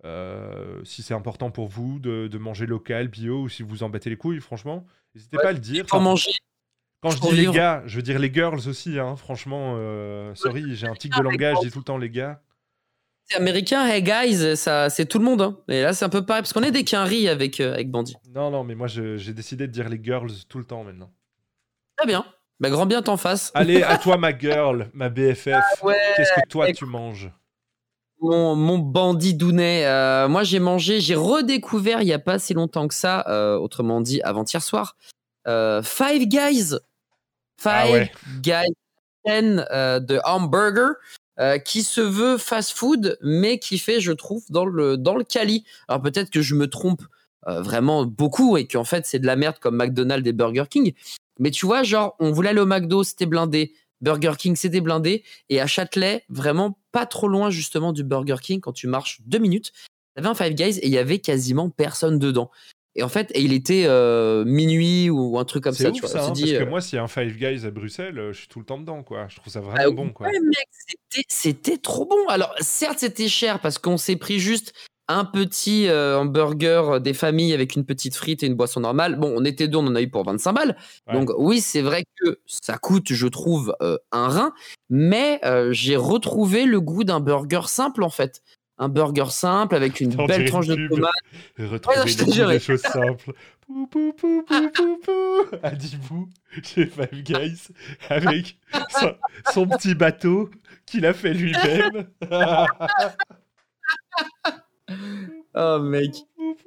euh, 0.07 0.83
si 0.83 1.03
c'est 1.03 1.13
important 1.13 1.51
pour 1.51 1.67
vous 1.67 1.99
de, 1.99 2.27
de 2.27 2.37
manger 2.37 2.65
local, 2.65 3.07
bio, 3.09 3.41
ou 3.43 3.49
si 3.49 3.63
vous 3.63 3.83
en 3.83 3.89
battez 3.89 4.09
les 4.09 4.17
couilles, 4.17 4.39
franchement, 4.41 4.85
n'hésitez 5.13 5.37
Ouais, 5.37 5.43
pas 5.43 5.49
à 5.49 5.53
le 5.53 5.59
dire. 5.59 5.85
Manger, 5.93 6.31
quand 7.01 7.11
je 7.11 7.19
dis 7.19 7.31
les 7.35 7.47
gars, 7.51 7.83
je 7.85 7.95
veux 7.97 8.01
dire 8.01 8.17
les 8.19 8.33
girls 8.33 8.67
aussi, 8.67 8.97
hein, 8.99 9.15
franchement, 9.15 9.75
euh, 9.77 10.33
sorry, 10.35 10.75
j'ai 10.75 10.87
un 10.87 10.93
tic 10.95 11.15
de 11.15 11.21
langage, 11.21 11.57
je 11.61 11.67
dis 11.67 11.71
tout 11.71 11.79
le 11.79 11.83
temps 11.85 11.97
les 11.97 12.09
gars. 12.09 12.41
c'est 13.25 13.37
américain, 13.37 13.85
hey 13.87 14.01
guys, 14.01 14.57
ça, 14.57 14.89
c'est 14.89 15.05
tout 15.05 15.19
le 15.19 15.25
monde. 15.25 15.41
hein. 15.41 15.57
Et 15.67 15.81
là, 15.83 15.93
c'est 15.93 16.05
un 16.05 16.09
peu 16.09 16.25
pareil, 16.25 16.41
parce 16.41 16.53
qu'on 16.53 16.63
est 16.63 16.71
des 16.71 16.83
quinries 16.83 17.27
avec, 17.29 17.59
euh, 17.59 17.73
avec 17.73 17.91
Bandit. 17.91 18.15
Non, 18.33 18.49
non, 18.49 18.63
mais 18.63 18.73
moi 18.75 18.87
j'ai 18.87 19.33
décidé 19.33 19.67
de 19.67 19.71
dire 19.71 19.89
les 19.89 20.01
girls 20.03 20.31
tout 20.49 20.57
le 20.57 20.65
temps 20.65 20.83
maintenant. 20.83 21.11
Très 21.97 22.07
bien. 22.07 22.25
Bah, 22.59 22.71
grand 22.71 22.87
bien 22.87 23.03
t'en 23.03 23.17
face. 23.17 23.51
Allez, 23.53 23.83
à 23.83 23.97
toi 23.99 24.17
ma 24.17 24.35
girl, 24.35 24.89
ma 24.93 25.09
BFF. 25.09 25.49
Ah 25.53 25.85
ouais, 25.85 25.95
Qu'est-ce 26.15 26.33
que 26.33 26.47
toi 26.49 26.67
écoute. 26.69 26.79
tu 26.79 26.85
manges? 26.85 27.29
Mon, 28.19 28.55
mon 28.55 28.79
bandit 28.79 29.35
dounet. 29.35 29.85
euh, 29.85 30.27
moi, 30.27 30.43
j'ai 30.43 30.59
mangé, 30.59 30.99
j'ai 31.01 31.15
redécouvert 31.15 32.01
il 32.01 32.05
n'y 32.05 32.13
a 32.13 32.19
pas 32.19 32.39
si 32.39 32.53
longtemps 32.53 32.87
que 32.87 32.95
ça, 32.95 33.23
euh, 33.27 33.57
autrement 33.57 34.01
dit 34.01 34.21
avant-hier 34.21 34.63
soir, 34.63 34.95
euh, 35.47 35.83
Five 35.83 36.25
Guys. 36.27 36.75
Five 37.59 37.71
Ah 37.71 37.91
ouais. 37.91 38.11
Guys 38.41 38.73
de 39.25 40.19
hamburger 40.25 40.93
qui 41.65 41.83
se 41.83 42.01
veut 42.01 42.37
fast-food, 42.37 43.19
mais 43.21 43.59
qui 43.59 43.77
fait, 43.77 43.99
je 43.99 44.11
trouve, 44.13 44.43
dans 44.49 44.65
le, 44.65 44.97
dans 44.97 45.15
le 45.15 45.23
Cali. 45.23 45.65
Alors 45.87 46.01
peut-être 46.01 46.31
que 46.31 46.41
je 46.41 46.55
me 46.55 46.67
trompe 46.67 47.03
vraiment 47.45 48.05
beaucoup 48.05 48.57
et 48.57 48.67
qu'en 48.67 48.83
fait, 48.83 49.05
c'est 49.05 49.19
de 49.19 49.27
la 49.27 49.35
merde 49.35 49.57
comme 49.59 49.75
McDonald's 49.75 50.27
et 50.27 50.33
Burger 50.33 50.65
King. 50.69 50.93
Mais 51.39 51.51
tu 51.51 51.65
vois, 51.65 51.83
genre, 51.83 52.15
on 52.19 52.31
voulait 52.31 52.49
aller 52.49 52.61
au 52.61 52.65
McDo, 52.65 53.03
c'était 53.03 53.25
blindé. 53.25 53.73
Burger 54.01 54.33
King, 54.37 54.55
c'était 54.55 54.81
blindé. 54.81 55.23
Et 55.49 55.59
à 55.59 55.67
Châtelet, 55.67 56.23
vraiment 56.29 56.79
pas 56.91 57.05
trop 57.05 57.27
loin 57.27 57.49
justement 57.49 57.93
du 57.93 58.03
Burger 58.03 58.37
King, 58.41 58.59
quand 58.61 58.73
tu 58.73 58.87
marches 58.87 59.19
deux 59.25 59.39
minutes, 59.39 59.71
il 60.15 60.19
y 60.23 60.25
avait 60.25 60.29
un 60.29 60.35
Five 60.35 60.53
Guys 60.53 60.79
et 60.79 60.87
il 60.87 60.93
y 60.93 60.97
avait 60.97 61.19
quasiment 61.19 61.69
personne 61.69 62.19
dedans. 62.19 62.51
Et 62.97 63.03
en 63.03 63.09
fait, 63.09 63.31
et 63.35 63.41
il 63.41 63.53
était 63.53 63.83
euh, 63.85 64.43
minuit 64.43 65.11
ou 65.11 65.37
un 65.37 65.45
truc 65.45 65.63
comme 65.63 65.73
ça. 65.73 65.89
ouf 65.89 65.93
tu 65.93 66.01
vois. 66.01 66.09
ça, 66.09 66.25
hein, 66.25 66.31
dit, 66.31 66.41
parce 66.41 66.53
que 66.53 66.63
euh, 66.63 66.65
moi 66.65 66.81
s'il 66.81 66.95
y 66.95 66.99
a 66.99 67.03
un 67.03 67.07
Five 67.07 67.37
Guys 67.37 67.63
à 67.63 67.69
Bruxelles, 67.69 68.17
euh, 68.17 68.33
je 68.33 68.39
suis 68.39 68.47
tout 68.47 68.57
le 68.57 68.65
temps 68.65 68.79
dedans 68.79 69.03
quoi. 69.03 69.27
Je 69.29 69.35
trouve 69.35 69.53
ça 69.53 69.61
vraiment 69.61 69.79
ah, 69.79 69.91
bon 69.91 70.09
quoi. 70.09 70.25
ouais, 70.25 70.39
mec, 70.39 71.25
c'était 71.29 71.77
trop 71.77 72.07
bon. 72.07 72.27
Alors, 72.27 72.55
certes, 72.59 72.97
c'était 72.99 73.27
cher 73.27 73.59
parce 73.59 73.77
qu'on 73.77 73.97
s'est 73.97 74.15
pris 74.15 74.39
juste 74.39 74.73
un 75.07 75.25
petit 75.25 75.87
euh, 75.87 76.17
hamburger 76.19 76.99
des 76.99 77.13
familles 77.13 77.53
avec 77.53 77.75
une 77.75 77.85
petite 77.85 78.15
frite 78.15 78.43
et 78.43 78.47
une 78.47 78.55
boisson 78.55 78.81
normale. 78.81 79.17
Bon, 79.17 79.33
on 79.35 79.45
était 79.45 79.67
deux, 79.67 79.77
on 79.77 79.87
en 79.87 79.95
a 79.95 80.01
eu 80.01 80.09
pour 80.09 80.23
25 80.25 80.53
balles. 80.53 80.77
Ouais. 81.07 81.13
Donc, 81.13 81.31
oui, 81.37 81.61
c'est 81.61 81.81
vrai 81.81 82.03
que 82.21 82.39
ça 82.45 82.77
coûte, 82.77 83.13
je 83.13 83.27
trouve, 83.27 83.75
euh, 83.81 83.97
un 84.11 84.27
rein. 84.27 84.53
Mais 84.89 85.39
euh, 85.45 85.71
j'ai 85.71 85.95
retrouvé 85.95 86.65
le 86.65 86.81
goût 86.81 87.03
d'un 87.03 87.19
burger 87.19 87.61
simple, 87.67 88.03
en 88.03 88.09
fait. 88.09 88.41
Un 88.79 88.89
burger 88.89 89.29
simple 89.29 89.75
avec 89.75 90.01
une 90.01 90.13
belle 90.27 90.47
tranche 90.49 90.67
de 90.67 90.87
tomate. 90.87 91.11
Retrouver 91.57 91.99
Ouais, 91.99 92.33
jure. 92.33 92.49
des 92.49 92.59
choses 92.59 92.81
simples. 92.81 93.33
Pou, 93.65 93.87
pou, 93.87 94.13
pou, 94.13 94.43
pou, 94.43 94.69
pou, 94.71 94.99
pou. 95.03 95.57
Adibou 95.63 96.29
chez 96.63 96.85
Five 96.85 97.23
Guys 97.23 97.69
avec 98.07 98.57
son, 98.89 99.15
son 99.51 99.67
petit 99.67 99.95
bateau 99.95 100.51
qu'il 100.85 101.05
a 101.05 101.13
fait 101.13 101.33
lui-même. 101.33 102.07
Oh, 105.55 105.79
mec. 105.79 106.11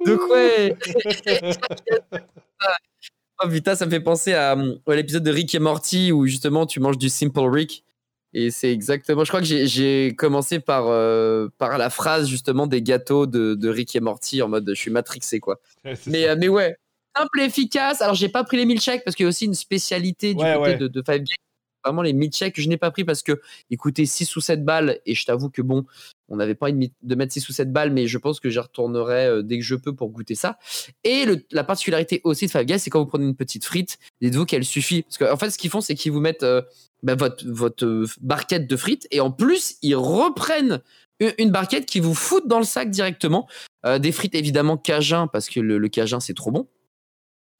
Donc, 0.05 0.21
ouais. 0.31 0.75
Oh 3.43 3.47
putain, 3.49 3.73
ça 3.73 3.87
me 3.87 3.91
fait 3.91 3.99
penser 4.01 4.33
à, 4.33 4.51
euh, 4.55 4.75
à 4.85 4.95
l'épisode 4.95 5.23
de 5.23 5.31
Rick 5.31 5.55
et 5.55 5.59
Morty 5.59 6.11
où 6.11 6.27
justement 6.27 6.67
tu 6.67 6.79
manges 6.79 6.99
du 6.99 7.09
Simple 7.09 7.39
Rick. 7.49 7.83
Et 8.33 8.51
c'est 8.51 8.71
exactement. 8.71 9.23
Je 9.23 9.29
crois 9.31 9.41
que 9.41 9.47
j'ai- 9.47 10.13
commencé 10.15 10.59
par, 10.59 10.85
euh, 10.87 11.47
par 11.57 11.79
la 11.79 11.89
phrase 11.89 12.27
justement 12.29 12.67
des 12.67 12.83
gâteaux 12.83 13.25
de, 13.25 13.55
de 13.55 13.69
Rick 13.69 13.95
et 13.95 13.99
Morty 13.99 14.43
en 14.43 14.47
mode 14.47 14.65
je 14.69 14.75
suis 14.79 14.91
matrixé 14.91 15.39
quoi. 15.39 15.59
Ouais, 15.85 15.95
Mais, 16.05 16.27
euh, 16.27 16.35
mais 16.37 16.49
ouais, 16.49 16.75
simple 17.17 17.39
et 17.41 17.45
efficace. 17.45 18.01
Alors 18.03 18.13
j'ai 18.13 18.29
pas 18.29 18.43
pris 18.43 18.57
les 18.57 18.65
milkshakes 18.65 19.03
parce 19.03 19.15
qu'il 19.15 19.23
y 19.23 19.27
a 19.27 19.29
aussi 19.29 19.45
une 19.45 19.55
spécialité 19.55 20.35
du 20.35 20.43
Ouais, 20.43 20.53
côté 20.57 20.69
ouais. 20.71 20.77
de, 20.77 20.87
de 20.87 21.01
Five 21.03 21.23
Guys. 21.23 21.33
Vraiment 21.83 22.01
les 22.01 22.13
milkshakes 22.13 22.55
que 22.55 22.61
je 22.61 22.69
n'ai 22.69 22.77
pas 22.77 22.91
pris 22.91 23.03
parce 23.03 23.23
que 23.23 23.41
ils 23.69 23.77
coûtaient 23.77 24.05
6 24.05 24.35
ou 24.35 24.41
7 24.41 24.63
balles 24.63 24.99
et 25.05 25.15
je 25.15 25.25
t'avoue 25.25 25.49
que 25.49 25.61
bon, 25.61 25.85
on 26.29 26.37
n'avait 26.37 26.55
pas 26.55 26.69
envie 26.69 26.91
de 27.01 27.15
mettre 27.15 27.33
6 27.33 27.49
ou 27.49 27.53
7 27.53 27.71
balles, 27.71 27.91
mais 27.91 28.07
je 28.07 28.17
pense 28.17 28.39
que 28.39 28.49
j'y 28.49 28.59
retournerai 28.59 29.25
euh, 29.25 29.41
dès 29.41 29.59
que 29.59 29.65
je 29.65 29.75
peux 29.75 29.93
pour 29.93 30.09
goûter 30.09 30.35
ça. 30.35 30.57
Et 31.03 31.25
la 31.51 31.63
particularité 31.63 32.21
aussi 32.23 32.45
de 32.45 32.51
Five 32.51 32.63
Guys, 32.65 32.79
c'est 32.79 32.89
quand 32.89 32.99
vous 32.99 33.05
prenez 33.05 33.25
une 33.25 33.35
petite 33.35 33.65
frite, 33.65 33.99
dites-vous 34.21 34.45
qu'elle 34.45 34.65
suffit. 34.65 35.03
Parce 35.03 35.17
qu'en 35.17 35.37
fait, 35.37 35.49
ce 35.49 35.57
qu'ils 35.57 35.69
font, 35.69 35.81
c'est 35.81 35.95
qu'ils 35.95 36.11
vous 36.11 36.21
mettent 36.21 36.43
euh, 36.43 36.61
bah, 37.03 37.15
votre, 37.15 37.85
euh, 37.85 38.05
barquette 38.21 38.67
de 38.67 38.77
frites 38.77 39.07
et 39.11 39.19
en 39.19 39.31
plus, 39.31 39.75
ils 39.81 39.95
reprennent 39.95 40.81
une, 41.37 41.51
barquette 41.51 41.85
qui 41.85 41.99
vous 41.99 42.15
foutent 42.15 42.47
dans 42.47 42.59
le 42.59 42.65
sac 42.65 42.89
directement. 42.89 43.47
Des 43.99 44.11
frites 44.11 44.33
évidemment 44.33 44.75
cajun, 44.75 45.27
parce 45.27 45.49
que 45.49 45.59
le 45.59 45.87
cajun, 45.87 46.19
c'est 46.19 46.33
trop 46.33 46.49
bon. 46.49 46.67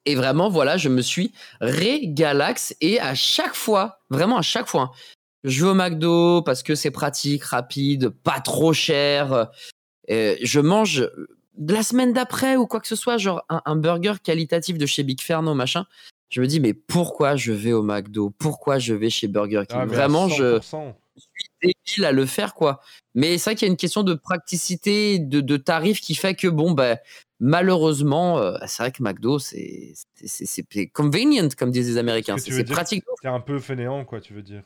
Et 0.05 0.15
vraiment, 0.15 0.49
voilà, 0.49 0.77
je 0.77 0.89
me 0.89 1.01
suis 1.01 1.31
régalax. 1.59 2.75
Et 2.81 2.99
à 2.99 3.13
chaque 3.15 3.55
fois, 3.55 3.99
vraiment 4.09 4.37
à 4.37 4.41
chaque 4.41 4.67
fois, 4.67 4.81
hein, 4.83 4.91
je 5.43 5.63
vais 5.63 5.71
au 5.71 5.73
McDo 5.73 6.41
parce 6.43 6.63
que 6.63 6.75
c'est 6.75 6.91
pratique, 6.91 7.43
rapide, 7.43 8.09
pas 8.09 8.39
trop 8.39 8.73
cher. 8.73 9.47
euh, 10.09 10.35
je 10.41 10.59
mange 10.59 11.07
de 11.57 11.73
la 11.73 11.83
semaine 11.83 12.13
d'après 12.13 12.55
ou 12.55 12.65
quoi 12.67 12.79
que 12.79 12.87
ce 12.87 12.95
soit, 12.95 13.17
genre 13.17 13.43
un, 13.49 13.61
un 13.65 13.75
burger 13.75 14.13
qualitatif 14.23 14.77
de 14.77 14.85
chez 14.85 15.03
Big 15.03 15.19
Ferno, 15.21 15.53
machin. 15.53 15.85
Je 16.29 16.41
me 16.41 16.47
dis, 16.47 16.59
mais 16.59 16.73
pourquoi 16.73 17.35
je 17.35 17.51
vais 17.51 17.73
au 17.73 17.83
McDo? 17.83 18.31
Pourquoi 18.39 18.79
je 18.79 18.93
vais 18.93 19.09
chez 19.09 19.27
Burger 19.27 19.63
King? 19.67 19.79
Ah, 19.81 19.85
Vraiment, 19.85 20.29
je 20.29 20.59
100%. 20.59 20.93
suis 21.17 21.49
débile 21.61 22.05
à 22.05 22.11
le 22.13 22.25
faire, 22.25 22.53
quoi. 22.53 22.79
Mais 23.15 23.37
c'est 23.37 23.49
vrai 23.49 23.55
qu'il 23.55 23.67
y 23.67 23.69
a 23.69 23.71
une 23.71 23.77
question 23.77 24.03
de 24.03 24.13
praticité, 24.13 25.19
de, 25.19 25.41
de 25.41 25.57
tarif 25.57 25.99
qui 25.99 26.15
fait 26.15 26.33
que, 26.35 26.47
bon, 26.47 26.71
ben, 26.71 26.97
malheureusement, 27.41 28.37
euh, 28.37 28.57
c'est 28.67 28.83
vrai 28.83 28.91
que 28.91 29.03
McDo, 29.03 29.39
c'est 29.39 29.93
c'est- 30.15 30.45
c'est- 30.45 30.63
c'est 30.69 30.87
convenient, 30.87 31.49
comme 31.57 31.71
disent 31.71 31.89
les 31.89 31.97
Américains. 31.97 32.37
C'est 32.37 32.51
c'est 32.51 32.63
pratique. 32.63 33.03
T'es 33.21 33.27
un 33.27 33.39
peu 33.41 33.59
fainéant, 33.59 34.05
quoi, 34.05 34.21
tu 34.21 34.33
veux 34.33 34.43
dire? 34.43 34.63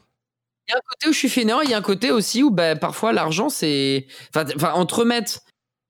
Il 0.68 0.72
y 0.72 0.74
a 0.74 0.78
un 0.78 0.82
côté 0.90 1.10
où 1.10 1.14
je 1.14 1.18
suis 1.18 1.30
fainéant, 1.30 1.62
il 1.62 1.70
y 1.70 1.74
a 1.74 1.78
un 1.78 1.82
côté 1.82 2.12
aussi 2.12 2.44
où 2.44 2.52
ben, 2.52 2.78
parfois 2.78 3.14
l'argent, 3.14 3.50
c'est. 3.50 4.08
Enfin, 4.30 4.46
enfin, 4.56 4.74
entre 4.74 5.06
mettre 5.06 5.40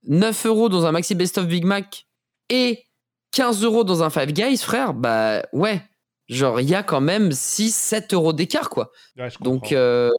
9 0.04 0.46
euros 0.46 0.68
dans 0.68 0.86
un 0.86 0.92
Maxi 0.92 1.14
Best 1.14 1.38
of 1.38 1.46
Big 1.46 1.64
Mac 1.64 2.06
et 2.50 2.84
15 3.32 3.64
euros 3.64 3.82
dans 3.84 4.02
un 4.02 4.10
Five 4.10 4.32
Guys, 4.32 4.58
frère, 4.58 4.94
bah 4.94 5.42
ouais. 5.52 5.82
Genre, 6.28 6.60
il 6.60 6.68
y 6.68 6.74
a 6.74 6.82
quand 6.82 7.00
même 7.00 7.30
6-7 7.32 8.12
euros 8.12 8.32
d'écart, 8.32 8.68
quoi. 8.68 8.90
Ouais, 9.16 9.30
je 9.30 9.38
Donc, 9.38 9.70
euh, 9.72 10.10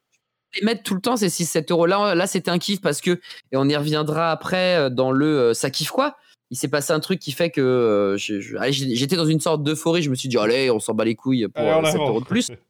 les 0.55 0.65
mettre 0.65 0.81
tout 0.83 0.95
le 0.95 1.01
temps, 1.01 1.17
ces 1.17 1.29
6-7 1.29 1.69
euros. 1.71 1.85
Là, 1.85 2.15
là 2.15 2.27
c'était 2.27 2.49
un 2.51 2.59
kiff 2.59 2.81
parce 2.81 3.01
que, 3.01 3.11
et 3.51 3.57
on 3.57 3.67
y 3.67 3.75
reviendra 3.75 4.31
après 4.31 4.75
euh, 4.77 4.89
dans 4.89 5.11
le 5.11 5.25
euh, 5.39 5.53
ça 5.53 5.69
kiffe 5.69 5.91
quoi. 5.91 6.15
Il 6.49 6.57
s'est 6.57 6.69
passé 6.69 6.93
un 6.93 6.99
truc 6.99 7.19
qui 7.19 7.31
fait 7.31 7.49
que 7.49 7.61
euh, 7.61 8.17
j'étais 8.17 9.15
dans 9.15 9.25
une 9.25 9.41
sorte 9.41 9.63
d'euphorie. 9.63 10.01
Je 10.01 10.09
me 10.09 10.15
suis 10.15 10.29
dit, 10.29 10.37
allez, 10.37 10.71
on 10.71 10.79
s'en 10.79 10.93
bat 10.93 11.03
les 11.03 11.15
couilles 11.15 11.47
pour 11.47 11.63
euh, 11.63 11.83
7 11.83 11.95
avant. 11.95 12.09
euros 12.09 12.21
de 12.21 12.25
plus 12.25 12.51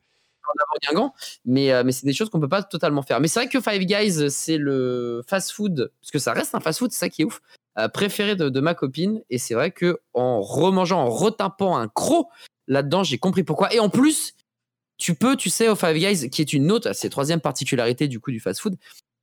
mais, 1.45 1.71
euh, 1.71 1.84
mais 1.86 1.91
c'est 1.91 2.05
des 2.05 2.13
choses 2.13 2.30
qu'on 2.30 2.39
peut 2.39 2.49
pas 2.49 2.63
totalement 2.63 3.01
faire. 3.01 3.19
Mais 3.19 3.28
c'est 3.28 3.39
vrai 3.39 3.49
que 3.49 3.59
Five 3.61 3.84
Guys, 3.86 4.30
c'est 4.30 4.57
le 4.57 5.23
fast-food, 5.28 5.91
parce 6.01 6.11
que 6.11 6.19
ça 6.19 6.34
reste 6.34 6.55
un 6.55 6.59
fast-food, 6.59 6.91
c'est 6.91 6.99
ça 6.99 7.09
qui 7.09 7.23
est 7.23 7.25
ouf, 7.25 7.41
euh, 7.78 7.88
préféré 7.88 8.36
de, 8.36 8.49
de 8.49 8.59
ma 8.59 8.73
copine. 8.73 9.21
Et 9.30 9.38
c'est 9.38 9.53
vrai 9.53 9.71
que 9.71 9.99
en 10.13 10.41
remangeant, 10.41 10.99
en 10.99 11.09
retapant 11.09 11.78
un 11.78 11.88
croc 11.88 12.28
là-dedans, 12.67 13.03
j'ai 13.03 13.17
compris 13.17 13.43
pourquoi. 13.43 13.73
Et 13.73 13.80
en 13.80 13.89
plus, 13.89 14.34
tu 14.97 15.15
peux, 15.15 15.36
tu 15.36 15.49
sais, 15.49 15.69
au 15.69 15.75
Five 15.75 15.97
Guys, 15.97 16.30
qui 16.30 16.41
est 16.41 16.53
une 16.53 16.71
autre, 16.71 16.93
c'est 16.93 17.07
la 17.07 17.11
troisième 17.11 17.41
particularité 17.41 18.07
du 18.07 18.19
coup 18.19 18.32
du 18.32 18.39
fast-food, 18.39 18.75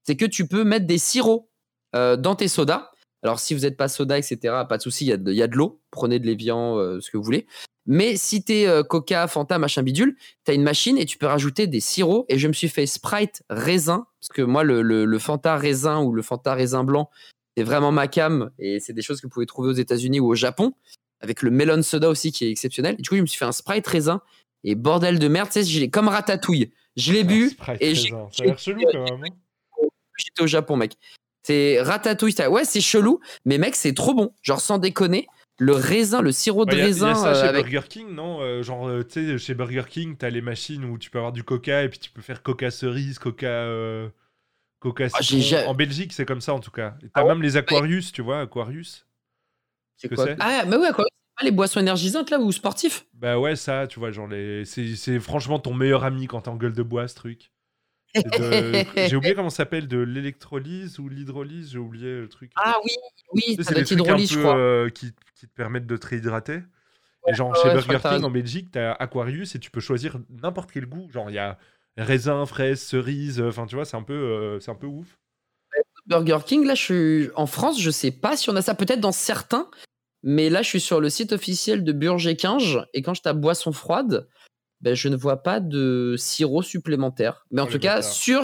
c'est 0.04 0.16
que 0.16 0.26
tu 0.26 0.46
peux 0.46 0.64
mettre 0.64 0.86
des 0.86 0.98
sirops 0.98 1.48
euh, 1.94 2.16
dans 2.16 2.34
tes 2.34 2.48
sodas. 2.48 2.90
Alors, 3.24 3.40
si 3.40 3.54
vous 3.54 3.62
n'êtes 3.62 3.76
pas 3.76 3.88
soda, 3.88 4.18
etc., 4.18 4.36
pas 4.68 4.76
de 4.76 4.82
souci, 4.82 5.06
il 5.06 5.08
y 5.08 5.12
a 5.12 5.16
de, 5.16 5.32
il 5.32 5.36
y 5.36 5.42
a 5.42 5.46
de 5.46 5.56
l'eau. 5.56 5.80
Prenez 5.90 6.18
de 6.18 6.26
l'évian, 6.26 6.76
euh, 6.78 7.00
ce 7.00 7.10
que 7.10 7.16
vous 7.16 7.22
voulez. 7.24 7.46
Mais 7.86 8.16
si 8.16 8.42
t'es 8.44 8.66
euh, 8.66 8.82
Coca, 8.82 9.26
Fanta, 9.28 9.58
machin 9.58 9.82
bidule, 9.82 10.16
t'as 10.44 10.54
une 10.54 10.62
machine 10.62 10.96
et 10.98 11.04
tu 11.06 11.18
peux 11.18 11.26
rajouter 11.26 11.66
des 11.66 11.80
sirops. 11.80 12.24
Et 12.28 12.38
je 12.38 12.46
me 12.48 12.52
suis 12.52 12.68
fait 12.68 12.86
Sprite 12.86 13.42
raisin, 13.50 14.06
parce 14.20 14.28
que 14.28 14.42
moi, 14.42 14.62
le, 14.62 14.82
le- 14.82 15.04
le 15.04 15.18
Fanta 15.18 15.56
raisin 15.56 16.00
ou 16.02 16.12
le 16.12 16.22
Fanta 16.22 16.54
raisin 16.54 16.84
blanc, 16.84 17.10
c'est 17.56 17.62
vraiment 17.62 17.92
ma 17.92 18.08
cam. 18.08 18.50
Et 18.58 18.78
c'est 18.80 18.92
des 18.92 19.02
choses 19.02 19.20
que 19.20 19.26
vous 19.26 19.32
pouvez 19.32 19.46
trouver 19.46 19.68
aux 19.70 19.74
États-Unis 19.74 20.20
ou 20.20 20.26
au 20.28 20.34
Japon, 20.34 20.72
avec 21.20 21.40
le 21.42 21.50
melon 21.50 21.82
soda 21.82 22.08
aussi 22.08 22.30
qui 22.32 22.44
est 22.46 22.50
exceptionnel. 22.50 22.96
Et 22.98 23.02
du 23.02 23.08
coup, 23.08 23.16
je 23.16 23.22
me 23.22 23.26
suis 23.26 23.38
fait 23.38 23.44
un 23.46 23.52
Sprite 23.52 23.86
raisin. 23.86 24.20
Et 24.64 24.74
bordel 24.74 25.18
de 25.18 25.28
merde, 25.28 25.48
tu 25.48 25.54
sais, 25.54 25.64
je 25.64 25.80
l'ai- 25.80 25.90
comme 25.90 26.08
ratatouille. 26.08 26.72
Je 26.96 27.12
l'ai 27.12 27.24
bu 27.24 27.50
Sprite 27.50 27.76
et 27.80 27.94
j'ai- 27.94 28.12
raisin. 28.14 28.28
Ça 28.32 28.42
a 28.42 28.46
l'air 28.46 28.58
chelou, 28.58 28.80
quand 28.92 29.04
même. 29.04 29.24
hein. 29.24 29.86
j'étais 30.18 30.42
au 30.42 30.46
Japon, 30.46 30.76
mec. 30.76 30.92
C'est 31.44 31.80
ratatouille. 31.80 32.34
Ouais, 32.50 32.64
c'est 32.64 32.80
chelou, 32.80 33.20
mais 33.44 33.58
mec, 33.58 33.76
c'est 33.76 33.94
trop 33.94 34.14
bon. 34.14 34.32
Genre, 34.42 34.60
sans 34.60 34.78
déconner, 34.78 35.26
le 35.58 35.74
raisin, 35.74 36.20
le 36.22 36.32
sirop 36.32 36.64
de 36.64 36.72
Ouais, 36.72 36.78
y 36.78 36.80
a- 36.80 36.84
y 36.84 36.86
a 36.86 36.86
raisin 36.88 37.14
ça 37.14 37.28
euh, 37.28 37.34
chez 37.34 37.48
avec. 37.48 37.64
Burger 37.70 37.86
King, 37.88 38.08
non 38.14 38.40
Euh, 38.40 38.62
Genre, 38.62 38.88
euh, 38.88 39.02
tu 39.04 39.26
sais, 39.26 39.38
chez 39.38 39.54
Burger 39.54 39.84
King, 39.88 40.16
t'as 40.16 40.30
les 40.30 40.40
machines 40.40 40.84
où 40.84 40.98
tu 40.98 41.10
peux 41.10 41.18
avoir 41.18 41.32
du 41.32 41.44
coca 41.44 41.82
et 41.84 41.88
puis 41.88 41.98
tu 41.98 42.10
peux 42.10 42.22
faire 42.22 42.42
coca 42.42 42.70
cerise, 42.70 43.18
coca. 43.18 43.46
euh, 43.46 44.08
Coca 44.80 45.06
Ah, 45.14 45.22
citron. 45.22 45.68
En 45.68 45.74
Belgique, 45.74 46.12
c'est 46.12 46.26
comme 46.26 46.42
ça 46.42 46.52
en 46.52 46.60
tout 46.60 46.70
cas. 46.70 46.94
Et 47.02 47.08
t'as 47.08 47.22
Ah 47.22 47.24
même 47.24 47.40
les 47.40 47.56
Aquarius, 47.56 48.12
tu 48.12 48.20
vois, 48.20 48.40
Aquarius. 48.42 49.06
C'est 49.96 50.08
que 50.10 50.14
quoi? 50.14 50.26
c'est? 50.26 50.36
Ah, 50.40 50.64
mais 50.66 50.76
quoi. 50.92 51.04
C'est 51.08 51.36
pas 51.38 51.44
les 51.44 51.50
boissons 51.52 51.80
énergisantes 51.80 52.30
là 52.30 52.38
ou 52.38 52.52
sportifs? 52.52 53.06
Bah 53.14 53.38
ouais, 53.38 53.56
ça, 53.56 53.86
tu 53.86 53.98
vois, 53.98 54.10
genre, 54.10 54.28
les... 54.28 54.64
c'est 54.66 55.20
franchement 55.20 55.58
ton 55.58 55.72
meilleur 55.72 56.04
ami 56.04 56.26
quand 56.26 56.42
t'es 56.42 56.50
en 56.50 56.56
gueule 56.56 56.74
de 56.74 56.82
bois, 56.82 57.08
ce 57.08 57.14
truc. 57.14 57.50
J'ai 59.08 59.16
oublié 59.16 59.34
comment 59.34 59.50
ça 59.50 59.58
s'appelle, 59.58 59.88
de 59.88 59.98
l'électrolyse 59.98 60.98
ou 60.98 61.08
l'hydrolyse, 61.08 61.72
j'ai 61.72 61.78
oublié 61.78 62.20
le 62.20 62.28
truc. 62.28 62.52
Ah 62.56 62.76
oui, 62.84 62.92
oui, 63.32 63.56
c'est 63.60 63.74
des 63.74 63.84
trucs 63.84 64.08
un 64.08 64.16
je 64.16 64.38
crois. 64.38 64.56
euh, 64.56 64.88
qui, 64.88 65.12
qui 65.34 65.46
te 65.46 65.54
permettent 65.54 65.86
de 65.86 65.96
te 65.96 66.06
réhydrater. 66.06 66.60
Et 67.26 67.34
genre, 67.34 67.50
ouais, 67.50 67.56
chez 67.62 67.86
Burger 67.86 68.08
King 68.08 68.24
en 68.24 68.30
Belgique, 68.30 68.68
t'as 68.72 68.92
Aquarius 68.92 69.54
et 69.54 69.58
tu 69.58 69.70
peux 69.70 69.80
choisir 69.80 70.18
n'importe 70.42 70.70
quel 70.70 70.86
goût. 70.86 71.08
Genre, 71.10 71.30
il 71.30 71.34
y 71.34 71.38
a 71.38 71.58
raisin, 71.96 72.44
fraise, 72.46 72.80
cerise, 72.82 73.40
euh, 73.40 73.48
enfin, 73.48 73.66
tu 73.66 73.74
vois, 73.76 73.84
c'est 73.84 73.96
un, 73.96 74.02
peu, 74.02 74.12
euh, 74.14 74.60
c'est 74.60 74.70
un 74.70 74.74
peu 74.74 74.86
ouf. 74.86 75.18
Burger 76.06 76.38
King, 76.44 76.66
là, 76.66 76.74
je 76.74 76.82
suis 76.82 77.30
en 77.34 77.46
France, 77.46 77.80
je 77.80 77.90
sais 77.90 78.10
pas 78.10 78.36
si 78.36 78.50
on 78.50 78.56
a 78.56 78.62
ça, 78.62 78.74
peut-être 78.74 79.00
dans 79.00 79.12
certains, 79.12 79.70
mais 80.22 80.50
là, 80.50 80.62
je 80.62 80.68
suis 80.68 80.80
sur 80.80 81.00
le 81.00 81.08
site 81.08 81.32
officiel 81.32 81.82
de 81.82 81.92
Burger 81.92 82.36
King 82.36 82.58
et 82.92 83.02
quand 83.02 83.14
je 83.14 83.22
tape 83.22 83.38
boisson 83.38 83.72
froide, 83.72 84.28
ben, 84.80 84.94
je 84.94 85.08
ne 85.08 85.16
vois 85.16 85.42
pas 85.42 85.60
de 85.60 86.14
sirop 86.18 86.62
supplémentaire. 86.62 87.46
Mais 87.50 87.60
en 87.62 87.66
Oh, 87.66 87.70
tout 87.70 87.78
cas, 87.78 87.96
bâtards. 87.96 88.12
sur 88.12 88.42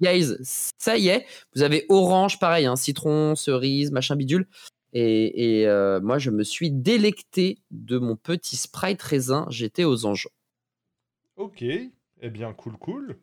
Guys, 0.00 0.34
ça 0.78 0.96
y 0.98 1.08
est, 1.08 1.24
vous 1.54 1.62
avez 1.62 1.86
orange, 1.88 2.38
pareil, 2.40 2.66
hein, 2.66 2.76
citron, 2.76 3.36
cerise, 3.36 3.92
machin 3.92 4.16
bidule. 4.16 4.48
Et, 4.92 5.60
et, 5.60 5.66
euh, 5.68 6.00
moi, 6.00 6.18
je 6.18 6.30
me 6.30 6.42
suis 6.44 6.70
délecté 6.70 7.58
de 7.70 7.98
mon 7.98 8.16
petit 8.16 8.56
Sprite 8.56 9.02
raisin. 9.02 9.46
J'étais 9.50 9.84
aux 9.84 10.04
anges. 10.06 10.28
Ok, 11.36 11.62
eh 11.62 12.30
bien, 12.30 12.52
cool, 12.54 12.76
cool. 12.78 13.16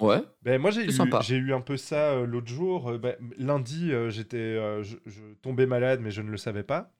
Ouais. 0.00 0.22
Ben, 0.42 0.60
moi, 0.60 0.70
j'ai 0.70 0.82
eu, 0.84 0.90
sympa. 0.92 1.20
j'ai 1.20 1.36
eu 1.36 1.52
un 1.54 1.60
peu 1.60 1.76
ça 1.76 2.12
euh, 2.14 2.26
l'autre 2.26 2.48
jour. 2.48 2.90
Euh, 2.90 2.98
ben, 2.98 3.16
lundi, 3.36 3.92
euh, 3.92 4.10
j'étais, 4.10 4.56
je, 4.82 4.96
je 5.06 5.20
tombais 5.42 5.66
malade, 5.66 6.00
mais 6.00 6.10
je 6.10 6.22
ne 6.22 6.30
le 6.30 6.36
savais 6.36 6.64
pas. 6.64 6.92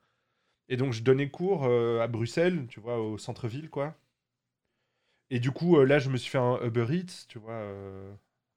Et 0.69 0.77
donc, 0.77 0.93
je 0.93 1.03
donnais 1.03 1.29
cours 1.29 1.65
à 1.67 2.07
Bruxelles, 2.07 2.67
tu 2.69 2.81
vois, 2.81 2.99
au 2.99 3.19
centre-ville, 3.19 3.69
quoi. 3.69 3.95
Et 5.35 5.41
du 5.41 5.51
coup, 5.51 5.79
euh, 5.79 5.85
là, 5.85 5.99
je 5.99 6.11
me 6.11 6.17
suis 6.17 6.31
fait 6.31 6.39
un 6.39 6.61
Uber 6.63 6.87
Eats, 6.91 7.27
tu 7.27 7.41
vois, 7.41 7.55
euh, 7.55 8.15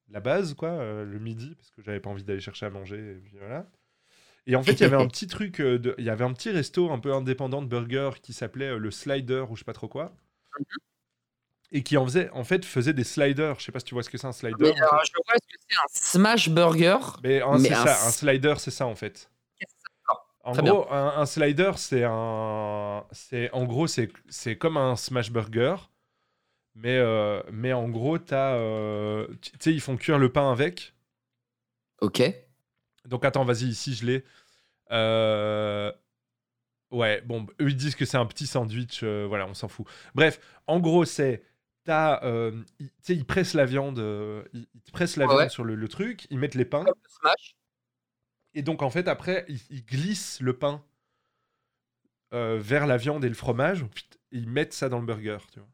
la 0.10 0.20
base, 0.20 0.54
quoi, 0.54 0.70
euh, 0.70 1.04
le 1.06 1.18
midi, 1.18 1.56
parce 1.56 1.72
que 1.72 1.82
j'avais 1.82 2.00
pas 2.00 2.12
envie 2.12 2.24
d'aller 2.24 2.40
chercher 2.40 2.68
à 2.68 2.70
manger, 2.70 2.98
et 2.98 3.16
puis 3.16 3.36
voilà. 3.40 3.66
Et 4.46 4.56
en 4.56 4.62
fait, 4.62 4.74
il 4.74 4.82
y 4.82 4.84
avait 4.84 4.96
un 4.96 5.08
petit 5.08 5.26
truc, 5.26 5.60
de- 5.60 5.96
il 5.98 6.04
y 6.06 6.12
avait 6.12 6.24
un 6.24 6.34
petit 6.34 6.52
resto 6.52 6.92
un 6.92 7.00
peu 7.00 7.12
indépendant 7.14 7.64
de 7.64 7.68
burger 7.68 8.12
qui 8.22 8.32
s'appelait 8.32 8.78
le 8.78 8.92
Slider, 8.92 9.46
ou 9.50 9.56
je 9.56 9.62
sais 9.62 9.66
pas 9.66 9.74
trop 9.74 9.88
quoi. 9.88 10.14
Et 11.72 11.82
qui 11.82 11.98
en 11.98 12.06
faisait, 12.06 12.30
en 12.30 12.44
fait, 12.44 12.64
faisait 12.64 12.94
des 12.94 13.04
sliders. 13.04 13.60
Je 13.60 13.66
sais 13.66 13.72
pas 13.72 13.80
si 13.80 13.86
tu 13.86 13.96
vois 13.96 14.04
ce 14.04 14.10
que 14.12 14.20
c'est 14.20 14.28
un 14.28 14.32
slider. 14.32 14.56
Mais 14.62 14.70
je 14.72 15.12
vois 15.26 15.36
ce 15.36 15.48
que 15.48 15.60
c'est 15.68 15.76
un 15.78 15.88
smash 15.90 16.50
burger. 16.50 16.98
Mais, 17.24 17.40
c'est 17.40 17.74
un 17.74 17.86
ça, 17.88 18.08
un 18.08 18.12
slider, 18.12 18.54
c'est 18.58 18.72
ça 18.72 18.86
en 18.86 18.96
fait. 18.96 19.30
En 20.44 20.54
Très 20.54 20.62
gros, 20.64 20.94
un, 20.94 21.18
un 21.18 21.26
slider, 21.26 21.72
c'est 21.76 22.06
un, 22.06 23.04
c'est 23.12 23.52
en 23.52 23.66
gros, 23.66 23.88
c'est 23.88 24.10
c'est 24.30 24.58
comme 24.58 24.78
un 24.78 24.96
smash 24.96 25.30
burger, 25.30 25.76
mais 26.78 26.98
euh, 26.98 27.42
mais 27.52 27.74
en 27.74 27.90
gros, 27.90 28.18
t'as, 28.20 28.56
euh, 28.56 29.28
tu 29.42 29.52
sais, 29.60 29.74
ils 29.74 29.82
font 29.82 29.98
cuire 29.98 30.18
le 30.20 30.32
pain 30.32 30.52
avec. 30.52 30.94
Ok. 32.02 32.22
Donc 33.06 33.26
attends, 33.26 33.46
vas-y, 33.46 33.66
ici 33.66 33.94
je 33.96 34.06
l'ai. 34.06 34.24
Euh, 34.92 35.92
Ouais, 36.90 37.20
bon, 37.22 37.46
eux 37.60 37.70
ils 37.70 37.76
disent 37.76 37.96
que 37.96 38.06
c'est 38.06 38.16
un 38.16 38.26
petit 38.26 38.48
sandwich, 38.48 39.02
euh, 39.04 39.26
voilà, 39.28 39.46
on 39.46 39.54
s'en 39.54 39.68
fout. 39.68 39.86
Bref, 40.16 40.40
en 40.68 40.80
gros, 40.80 41.04
c'est. 41.04 41.44
T'as. 41.84 42.22
Tu 42.78 42.90
sais, 43.02 43.14
ils 43.16 43.26
pressent 43.26 43.56
la 43.56 43.66
viande, 43.66 43.98
ils, 44.54 44.68
ils 44.74 44.92
pressent 44.94 45.18
la 45.18 45.26
Ouais, 45.28 45.36
viande 45.36 45.50
sur 45.50 45.66
le, 45.66 45.76
le 45.76 45.88
truc, 45.90 46.28
ils 46.30 46.40
mettent 46.40 46.56
les 46.56 46.64
pains. 46.66 46.86
Comme 46.86 46.96
le 47.04 47.10
smash. 47.10 47.56
Et 48.54 48.62
donc, 48.62 48.82
en 48.82 48.90
fait, 48.90 49.10
après, 49.10 49.46
ils, 49.50 49.60
ils 49.70 49.86
glissent 49.86 50.40
le 50.40 50.58
pain 50.58 50.82
vers 52.32 52.88
la 52.88 52.98
viande 52.98 53.26
et 53.26 53.30
le 53.30 53.36
fromage. 53.36 53.84
Et 54.32 54.38
ils 54.38 54.50
mettent 54.50 54.74
ça 54.74 54.88
dans 54.90 55.00
le 55.00 55.06
burger, 55.06 55.40
tu 55.52 55.60
vois. 55.60 55.70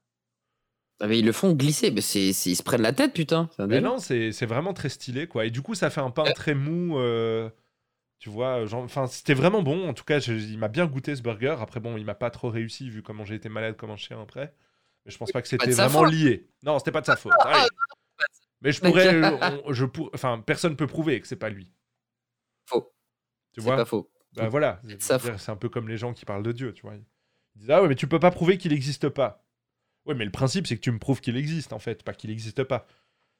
Ah, 1.03 1.07
mais 1.07 1.19
ils 1.19 1.25
le 1.25 1.31
font 1.33 1.51
glisser. 1.53 1.91
Mais 1.91 1.99
c'est, 2.01 2.31
c'est- 2.31 2.51
ils 2.51 2.55
se 2.55 2.63
prennent 2.63 2.81
la 2.81 2.93
tête, 2.93 3.13
putain. 3.13 3.49
C'est 3.55 3.61
un 3.63 3.67
Mais 3.67 3.75
délire. 3.75 3.91
non, 3.91 3.97
c'est 3.99 4.31
c'est 4.31 4.45
vraiment 4.45 4.73
très 4.73 4.87
stylé, 4.89 5.27
quoi. 5.27 5.45
Et 5.45 5.49
du 5.51 5.61
coup, 5.61 5.75
ça 5.75 5.89
fait 5.89 5.99
un 6.01 6.11
pain 6.11 6.23
très 6.33 6.55
mou. 6.55 6.97
euh, 6.97 7.49
tu 8.19 8.29
vois, 8.29 8.65
genre, 8.65 8.83
enfin, 8.83 9.05
c'était 9.07 9.33
vraiment 9.33 9.61
bon. 9.63 9.89
En 9.89 9.93
tout 9.93 10.05
cas, 10.05 10.19
je- 10.19 10.31
il 10.33 10.57
m'a 10.57 10.69
bien 10.69 10.85
goûté 10.85 11.13
ce 11.15 11.21
burger. 11.21 11.57
Après, 11.59 11.81
bon, 11.81 11.97
il 11.97 12.05
m'a 12.05 12.15
pas 12.15 12.29
trop 12.29 12.49
réussi 12.49 12.89
vu 12.89 13.01
comment 13.03 13.25
j'ai 13.25 13.35
été 13.35 13.49
malade 13.49 13.75
comme 13.75 13.91
un 13.91 13.97
chien 13.97 14.21
après. 14.21 14.53
Mais 15.05 15.11
je 15.11 15.17
pense 15.17 15.33
pas 15.33 15.41
que 15.41 15.47
c'était 15.49 15.71
sa 15.73 15.87
vraiment 15.87 16.05
faute. 16.05 16.13
lié. 16.15 16.47
Non, 16.63 16.79
c'était 16.79 16.91
pas 16.93 17.01
de 17.01 17.05
sa 17.05 17.17
faute. 17.17 17.33
Allez. 17.41 17.67
Mais 18.61 18.71
je 18.71 18.79
pourrais, 18.79 19.21
on- 19.65 19.73
je 19.73 19.83
pour, 19.83 20.09
enfin, 20.13 20.39
personne 20.45 20.77
peut 20.77 20.87
prouver 20.87 21.19
que 21.19 21.27
c'est 21.27 21.35
pas 21.35 21.49
lui. 21.49 21.73
Faux. 22.65 22.93
Tu 23.53 23.59
C'est 23.59 23.61
vois 23.67 23.75
pas 23.75 23.83
faux. 23.85 24.09
Bah 24.37 24.47
voilà, 24.47 24.81
c'est 24.97 25.49
un 25.51 25.55
peu 25.57 25.67
comme 25.69 25.89
les 25.89 25.97
gens 25.97 26.13
qui 26.13 26.23
parlent 26.25 26.43
de 26.43 26.53
Dieu, 26.53 26.73
tu 26.73 26.83
vois. 26.83 26.95
Ils 26.95 27.59
disent 27.59 27.69
ah 27.71 27.81
ouais 27.81 27.87
mais 27.89 27.95
tu 27.95 28.07
peux 28.07 28.19
pas 28.19 28.31
prouver 28.31 28.57
qu'il 28.57 28.71
n'existe 28.71 29.09
pas. 29.09 29.42
Ouais 30.05 30.15
mais 30.15 30.25
le 30.25 30.31
principe 30.31 30.67
c'est 30.67 30.75
que 30.75 30.81
tu 30.81 30.91
me 30.91 30.99
prouves 30.99 31.21
qu'il 31.21 31.37
existe 31.37 31.73
en 31.73 31.79
fait, 31.79 32.03
pas 32.03 32.13
qu'il 32.13 32.29
n'existe 32.29 32.63
pas. 32.63 32.87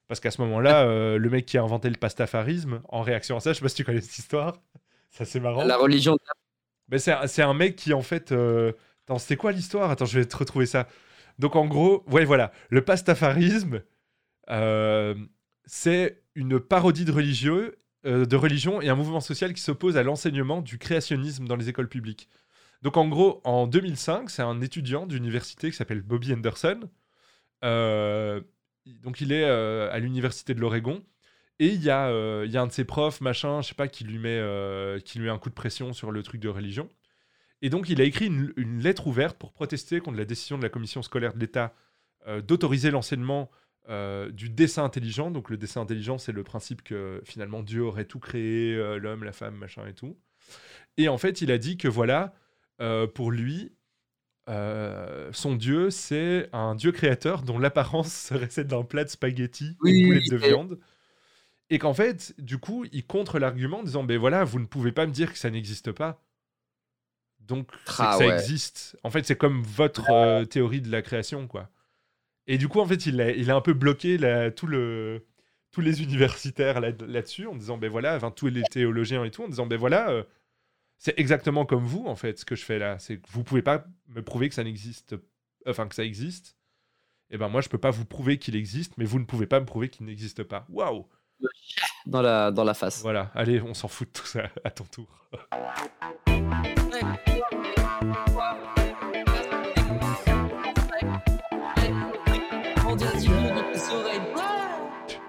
Parce 0.07 0.19
qu'à 0.19 0.31
ce 0.31 0.41
moment-là, 0.41 0.83
euh, 0.83 1.17
le 1.17 1.29
mec 1.29 1.45
qui 1.45 1.57
a 1.57 1.63
inventé 1.63 1.89
le 1.89 1.95
pastafarisme, 1.95 2.81
en 2.89 3.01
réaction 3.01 3.37
à 3.37 3.39
ça, 3.39 3.53
je 3.53 3.59
sais 3.59 3.61
pas 3.61 3.69
si 3.69 3.75
tu 3.75 3.83
connais 3.85 4.01
cette 4.01 4.17
histoire, 4.17 4.61
ça 5.09 5.25
c'est 5.25 5.39
marrant. 5.39 5.63
La 5.63 5.77
religion. 5.77 6.17
Mais 6.89 6.99
c'est 6.99 7.13
un, 7.13 7.27
c'est 7.27 7.41
un 7.41 7.53
mec 7.53 7.75
qui 7.75 7.93
en 7.93 8.01
fait, 8.01 8.31
euh, 8.31 8.73
attends 9.05 9.19
c'était 9.19 9.37
quoi 9.37 9.51
l'histoire? 9.51 9.91
Attends 9.91 10.05
je 10.05 10.19
vais 10.19 10.25
te 10.25 10.35
retrouver 10.35 10.65
ça. 10.65 10.87
Donc 11.39 11.55
en 11.55 11.65
gros, 11.65 12.03
ouais 12.07 12.25
voilà, 12.25 12.51
le 12.69 12.83
pastafarisme, 12.83 13.81
euh, 14.49 15.15
c'est 15.65 16.23
une 16.35 16.59
parodie 16.59 17.05
de 17.05 17.11
religieux 17.11 17.77
euh, 18.05 18.25
de 18.25 18.35
religion 18.35 18.81
et 18.81 18.89
un 18.89 18.95
mouvement 18.95 19.21
social 19.21 19.53
qui 19.53 19.61
s'oppose 19.61 19.95
à 19.95 20.03
l'enseignement 20.03 20.61
du 20.61 20.77
créationnisme 20.77 21.47
dans 21.47 21.55
les 21.55 21.69
écoles 21.69 21.87
publiques. 21.87 22.27
Donc 22.83 22.97
en 22.97 23.07
gros, 23.07 23.39
en 23.45 23.65
2005, 23.65 24.29
c'est 24.29 24.41
un 24.41 24.59
étudiant 24.59 25.07
d'université 25.07 25.71
qui 25.71 25.77
s'appelle 25.77 26.01
Bobby 26.01 26.33
Anderson. 26.33 26.81
Euh, 27.63 28.41
donc 28.85 29.21
il 29.21 29.31
est 29.31 29.45
euh, 29.45 29.89
à 29.89 29.99
l'université 29.99 30.53
de 30.53 30.59
l'Oregon. 30.59 31.01
Et 31.59 31.67
il 31.67 31.81
y, 31.81 31.89
a, 31.89 32.09
euh, 32.09 32.43
il 32.45 32.51
y 32.51 32.57
a 32.57 32.61
un 32.61 32.67
de 32.67 32.73
ses 32.73 32.83
profs, 32.83 33.21
machin, 33.21 33.61
je 33.61 33.69
sais 33.69 33.75
pas, 33.75 33.87
qui 33.87 34.03
lui, 34.03 34.19
met, 34.19 34.41
qui 35.05 35.17
lui 35.17 35.25
met 35.25 35.31
un 35.31 35.37
coup 35.37 35.49
de 35.49 35.55
pression 35.55 35.93
sur 35.93 36.11
le 36.11 36.21
truc 36.23 36.41
de 36.41 36.49
religion. 36.49 36.89
Et 37.61 37.69
donc 37.69 37.87
il 37.87 38.01
a 38.01 38.03
écrit 38.03 38.25
une, 38.25 38.79
lettre 38.81 39.07
ouverte 39.07 39.37
pour 39.37 39.53
protester 39.53 40.01
contre 40.01 40.17
la 40.17 40.25
décision 40.25 40.57
de 40.57 40.63
la 40.63 40.69
commission 40.69 41.01
scolaire 41.01 41.33
de 41.33 41.39
l'État 41.39 41.73
d'autoriser 42.43 42.91
l'enseignement 42.91 43.49
du 43.87 44.49
dessin 44.49 44.83
intelligent. 44.83 45.31
Donc 45.31 45.49
le 45.49 45.55
dessin 45.55 45.79
intelligent, 45.79 46.17
c'est 46.17 46.33
le 46.33 46.43
principe 46.43 46.81
que 46.81 47.21
finalement 47.23 47.63
Dieu 47.63 47.83
aurait 47.83 48.05
tout 48.05 48.19
créé, 48.19 48.75
l'homme, 48.99 49.23
la 49.23 49.31
femme, 49.31 49.55
machin 49.55 49.87
et 49.87 49.93
tout. 49.93 50.17
Et 50.97 51.07
en 51.07 51.17
fait, 51.17 51.41
il 51.41 51.51
a 51.51 51.57
dit 51.57 51.77
que 51.77 51.87
voilà, 51.87 52.33
euh, 52.81 53.07
pour 53.07 53.31
lui, 53.31 53.73
euh, 54.49 55.29
son 55.33 55.55
Dieu, 55.55 55.89
c'est 55.89 56.49
un 56.53 56.75
Dieu 56.75 56.91
créateur 56.91 57.43
dont 57.43 57.59
l'apparence 57.59 58.13
serait 58.27 58.49
celle 58.49 58.67
d'un 58.67 58.83
plat 58.83 59.03
de 59.03 59.09
spaghettis 59.09 59.77
Oui, 59.81 59.91
et 59.91 59.99
une 59.99 60.07
boulette 60.07 60.29
de 60.29 60.37
viande. 60.37 60.79
Et 61.69 61.79
qu'en 61.79 61.93
fait, 61.93 62.35
du 62.37 62.57
coup, 62.57 62.85
il 62.91 63.05
contre 63.05 63.39
l'argument 63.39 63.79
en 63.79 63.83
disant, 63.83 64.03
ben 64.03 64.17
voilà, 64.19 64.43
vous 64.43 64.59
ne 64.59 64.65
pouvez 64.65 64.91
pas 64.91 65.05
me 65.07 65.11
dire 65.11 65.31
que 65.31 65.39
ça 65.39 65.49
n'existe 65.49 65.91
pas. 65.91 66.21
Donc, 67.39 67.69
Ah 67.99 68.15
ça 68.17 68.25
existe. 68.27 68.97
En 69.03 69.09
fait, 69.09 69.25
c'est 69.25 69.35
comme 69.35 69.63
votre 69.63 70.09
euh, 70.11 70.45
théorie 70.45 70.81
de 70.81 70.91
la 70.91 71.01
création, 71.01 71.47
quoi. 71.47 71.69
Et 72.47 72.57
du 72.57 72.67
coup, 72.67 72.79
en 72.79 72.85
fait, 72.85 73.05
il 73.05 73.19
a, 73.21 73.31
il 73.31 73.49
a 73.51 73.55
un 73.55 73.61
peu 73.61 73.73
bloqué 73.73 74.17
la- 74.17 74.51
tout 74.51 74.67
le, 74.67 75.25
tous 75.71 75.81
les 75.81 76.03
universitaires 76.03 76.81
là- 76.81 76.91
là-dessus 77.07 77.47
en 77.47 77.55
disant, 77.55 77.77
ben 77.77 77.89
voilà, 77.89 78.15
enfin, 78.15 78.31
tous 78.31 78.47
les 78.47 78.63
théologiens 78.63 79.23
et 79.25 79.31
tout, 79.31 79.43
en 79.43 79.47
disant, 79.49 79.65
ben 79.65 79.77
voilà, 79.77 80.09
euh, 80.11 80.23
c'est 81.03 81.19
exactement 81.19 81.65
comme 81.65 81.83
vous, 81.83 82.05
en 82.07 82.15
fait, 82.15 82.39
ce 82.39 82.45
que 82.45 82.55
je 82.55 82.63
fais 82.63 82.79
là. 82.79 82.97
C'est 82.97 83.17
que 83.17 83.27
vous 83.29 83.43
pouvez 83.43 83.61
pas 83.61 83.83
me 84.07 84.21
prouver 84.21 84.47
que 84.47 84.55
ça 84.55 84.63
n'existe, 84.63 85.17
enfin, 85.67 85.85
que 85.89 85.95
ça 85.95 86.05
existe. 86.05 86.55
Et 87.29 87.37
ben 87.37 87.49
moi, 87.49 87.59
je 87.59 87.67
peux 87.67 87.77
pas 87.77 87.91
vous 87.91 88.05
prouver 88.05 88.37
qu'il 88.37 88.55
existe, 88.55 88.93
mais 88.97 89.03
vous 89.03 89.19
ne 89.19 89.25
pouvez 89.25 89.45
pas 89.45 89.59
me 89.59 89.65
prouver 89.65 89.89
qu'il 89.89 90.05
n'existe 90.05 90.43
pas. 90.43 90.65
Waouh 90.69 91.05
Dans 92.05 92.21
la, 92.21 92.51
dans 92.51 92.63
la 92.63 92.73
face. 92.73 93.01
Voilà, 93.01 93.31
allez, 93.35 93.61
on 93.61 93.73
s'en 93.73 93.89
fout 93.89 94.07
de 94.07 94.13
tout 94.13 94.25
ça, 94.25 94.49
à 94.63 94.71
ton 94.71 94.85
tour. 94.85 95.09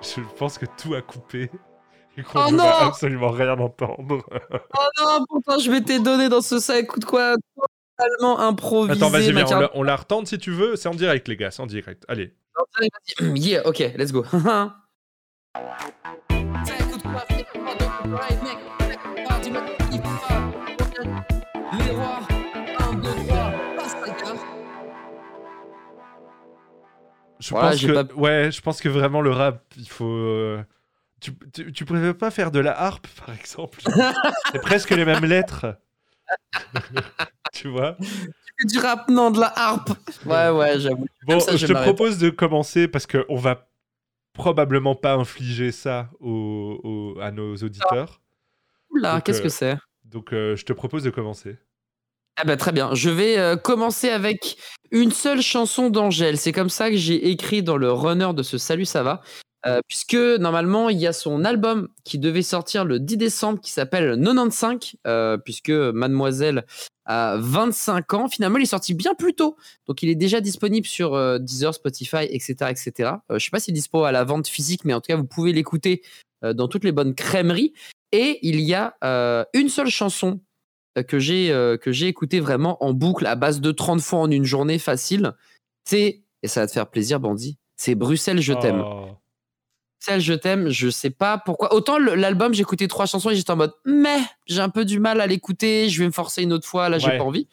Je 0.02 0.20
pense 0.38 0.56
que 0.56 0.66
tout 0.78 0.94
a 0.94 1.02
coupé 1.02 1.50
et 2.16 2.22
qu'on 2.22 2.46
Oh 2.46 2.50
ne 2.50 2.56
va 2.56 2.80
non 2.80 2.86
absolument 2.88 3.30
rien 3.30 3.58
entendre. 3.58 4.24
Oh 4.76 4.88
non, 5.00 5.24
pourtant 5.28 5.58
je 5.58 5.70
m'étais 5.70 5.98
donné 6.00 6.28
dans 6.28 6.40
ce 6.42 6.58
sac, 6.58 6.84
écoute 6.84 7.04
quoi, 7.04 7.34
totalement 7.98 8.40
improvisé. 8.40 8.92
Attends, 9.02 9.10
vas-y, 9.10 9.32
viens, 9.32 9.44
on 9.44 9.48
carte- 9.48 9.60
la, 9.62 9.70
on 9.74 9.82
la 9.82 9.96
retente 9.96 10.26
si 10.28 10.38
tu 10.38 10.50
veux. 10.50 10.76
C'est 10.76 10.88
en 10.88 10.94
direct, 10.94 11.28
les 11.28 11.36
gars, 11.36 11.50
c'est 11.50 11.62
en 11.62 11.66
direct. 11.66 12.04
Allez. 12.08 12.34
Yeah, 13.34 13.66
ok, 13.66 13.78
let's 13.96 14.12
go. 14.12 14.24
Je 27.40 27.50
Voilà, 27.50 27.70
pense 27.70 27.80
que, 27.84 27.92
pas- 27.92 28.14
ouais, 28.14 28.50
je 28.50 28.60
pense 28.62 28.80
que 28.80 28.88
vraiment 28.88 29.20
le 29.20 29.30
rap, 29.30 29.62
il 29.76 29.88
faut. 29.88 30.04
euh, 30.06 30.64
Tu, 31.24 31.32
tu, 31.54 31.72
tu 31.72 31.84
préfères 31.86 32.18
pas 32.18 32.30
faire 32.30 32.50
de 32.50 32.58
la 32.58 32.78
harpe, 32.78 33.06
par 33.24 33.34
exemple 33.34 33.80
C'est 34.52 34.60
presque 34.60 34.90
les 34.90 35.06
mêmes 35.06 35.24
lettres. 35.24 35.78
tu 37.54 37.68
vois 37.68 37.96
du 38.62 38.78
rap, 38.78 39.08
non, 39.08 39.30
de 39.30 39.40
la 39.40 39.52
harpe. 39.56 39.90
Ouais, 40.24 40.48
ouais, 40.50 40.78
j'avoue. 40.78 41.06
Bon, 41.26 41.40
ça, 41.40 41.56
je 41.56 41.66
te 41.66 41.72
propose 41.72 42.18
de 42.18 42.30
commencer 42.30 42.88
parce 42.88 43.06
qu'on 43.06 43.36
va 43.36 43.68
probablement 44.32 44.94
pas 44.94 45.14
infliger 45.14 45.72
ça 45.72 46.10
à 47.20 47.30
nos 47.30 47.56
auditeurs. 47.56 48.20
Oula, 48.90 49.20
qu'est-ce 49.20 49.40
euh, 49.40 49.44
que 49.44 49.48
c'est? 49.48 49.76
Donc, 50.04 50.32
euh, 50.32 50.54
je 50.56 50.64
te 50.64 50.72
propose 50.72 51.02
de 51.02 51.10
commencer. 51.10 51.56
Ah 52.36 52.44
bah 52.44 52.56
très 52.56 52.72
bien, 52.72 52.92
je 52.94 53.10
vais 53.10 53.38
euh, 53.38 53.56
commencer 53.56 54.10
avec 54.10 54.56
une 54.90 55.12
seule 55.12 55.40
chanson 55.40 55.88
d'Angèle. 55.88 56.36
C'est 56.36 56.50
comme 56.50 56.68
ça 56.68 56.90
que 56.90 56.96
j'ai 56.96 57.30
écrit 57.30 57.62
dans 57.62 57.76
le 57.76 57.92
runner 57.92 58.30
de 58.34 58.42
ce 58.42 58.58
Salut 58.58 58.86
ça 58.86 59.04
va. 59.04 59.20
Euh, 59.66 59.80
puisque 59.88 60.14
normalement 60.14 60.90
il 60.90 60.98
y 60.98 61.06
a 61.06 61.14
son 61.14 61.42
album 61.42 61.88
qui 62.04 62.18
devait 62.18 62.42
sortir 62.42 62.84
le 62.84 63.00
10 63.00 63.16
décembre 63.16 63.60
qui 63.60 63.70
s'appelle 63.70 64.20
95, 64.22 64.96
euh, 65.06 65.38
puisque 65.38 65.70
Mademoiselle 65.70 66.66
a 67.06 67.36
25 67.38 68.12
ans. 68.12 68.28
Finalement 68.28 68.58
il 68.58 68.64
est 68.64 68.66
sorti 68.66 68.92
bien 68.92 69.14
plus 69.14 69.34
tôt, 69.34 69.56
donc 69.86 70.02
il 70.02 70.10
est 70.10 70.16
déjà 70.16 70.42
disponible 70.42 70.86
sur 70.86 71.14
euh, 71.14 71.38
Deezer, 71.38 71.72
Spotify, 71.72 72.26
etc. 72.28 72.70
etc. 72.70 73.12
Je 73.30 73.38
sais 73.38 73.50
pas 73.50 73.58
s'il 73.58 73.72
est 73.72 73.76
dispo 73.76 74.04
à 74.04 74.12
la 74.12 74.24
vente 74.24 74.48
physique, 74.48 74.84
mais 74.84 74.92
en 74.92 75.00
tout 75.00 75.08
cas 75.08 75.16
vous 75.16 75.24
pouvez 75.24 75.52
l'écouter 75.52 76.02
dans 76.42 76.68
toutes 76.68 76.84
les 76.84 76.92
bonnes 76.92 77.14
crèmeries. 77.14 77.72
Et 78.12 78.38
il 78.42 78.60
y 78.60 78.74
a 78.74 78.96
une 79.54 79.70
seule 79.70 79.88
chanson 79.88 80.40
que 81.08 81.18
j'ai 81.18 81.48
que 81.80 81.90
j'ai 81.90 82.08
écouté 82.08 82.38
vraiment 82.38 82.84
en 82.84 82.92
boucle 82.92 83.24
à 83.26 83.34
base 83.34 83.62
de 83.62 83.70
30 83.70 84.02
fois 84.02 84.18
en 84.18 84.30
une 84.30 84.44
journée 84.44 84.78
facile. 84.78 85.32
C'est 85.88 86.22
et 86.42 86.48
ça 86.48 86.60
va 86.60 86.66
te 86.66 86.72
faire 86.72 86.90
plaisir 86.90 87.18
Bandit, 87.18 87.56
c'est 87.78 87.94
Bruxelles 87.94 88.42
je 88.42 88.52
t'aime. 88.52 88.82
Oh. 88.84 89.23
Bruxelles 90.04 90.20
je 90.20 90.34
t'aime, 90.34 90.68
je 90.68 90.90
sais 90.90 91.10
pas 91.10 91.38
pourquoi. 91.38 91.72
Autant 91.74 91.98
l'album 91.98 92.52
j'ai 92.52 92.60
écouté 92.60 92.88
trois 92.88 93.06
chansons 93.06 93.30
et 93.30 93.36
j'étais 93.36 93.50
en 93.50 93.56
mode 93.56 93.72
mais 93.86 94.18
j'ai 94.46 94.60
un 94.60 94.68
peu 94.68 94.84
du 94.84 94.98
mal 95.00 95.20
à 95.20 95.26
l'écouter, 95.26 95.88
je 95.88 96.00
vais 96.00 96.06
me 96.06 96.12
forcer 96.12 96.42
une 96.42 96.52
autre 96.52 96.68
fois, 96.68 96.88
là 96.88 96.98
j'ai 96.98 97.08
Ouais. 97.08 97.18
pas 97.18 97.24
envie. 97.24 97.48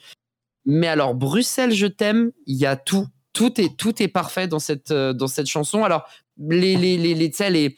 Mais 0.65 0.87
alors 0.87 1.15
Bruxelles 1.15 1.71
je 1.73 1.87
t'aime, 1.87 2.31
il 2.47 2.57
y 2.57 2.65
a 2.65 2.75
tout, 2.75 3.07
tout 3.33 3.59
est 3.61 3.77
tout 3.77 4.03
est 4.03 4.09
parfait 4.09 4.47
dans 4.47 4.59
cette 4.59 4.91
euh, 4.91 5.13
dans 5.13 5.27
cette 5.27 5.47
chanson. 5.47 5.83
Alors 5.85 6.03
les 6.37 6.75
les 6.75 6.97
les 6.97 7.13
les, 7.15 7.29
les 7.49 7.75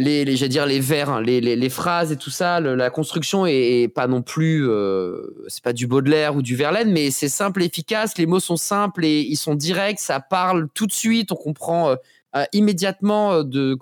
les, 0.00 0.24
les 0.24 0.36
j'allais 0.36 0.48
dire 0.48 0.64
les 0.64 0.78
vers, 0.80 1.10
hein, 1.10 1.20
les, 1.20 1.40
les, 1.40 1.56
les 1.56 1.68
phrases 1.68 2.12
et 2.12 2.16
tout 2.16 2.30
ça, 2.30 2.60
le- 2.60 2.76
la 2.76 2.88
construction 2.88 3.46
est, 3.46 3.82
est 3.82 3.88
pas 3.88 4.06
non 4.06 4.22
plus, 4.22 4.64
euh, 4.68 5.44
c'est 5.48 5.62
pas 5.64 5.72
du 5.72 5.88
Baudelaire 5.88 6.36
ou 6.36 6.40
du 6.42 6.54
Verlaine, 6.54 6.92
mais 6.92 7.10
c'est 7.10 7.28
simple, 7.28 7.64
efficace. 7.64 8.16
Les 8.16 8.26
mots 8.26 8.38
sont 8.38 8.56
simples 8.56 9.04
et 9.04 9.22
ils 9.22 9.36
sont 9.36 9.56
directs, 9.56 9.98
ça 9.98 10.20
parle 10.20 10.68
tout 10.72 10.86
de 10.86 10.92
suite, 10.92 11.32
on 11.32 11.36
comprend 11.36 11.90
euh, 11.90 11.96
euh, 12.36 12.44
immédiatement 12.52 13.32
euh, 13.32 13.42
de 13.42 13.76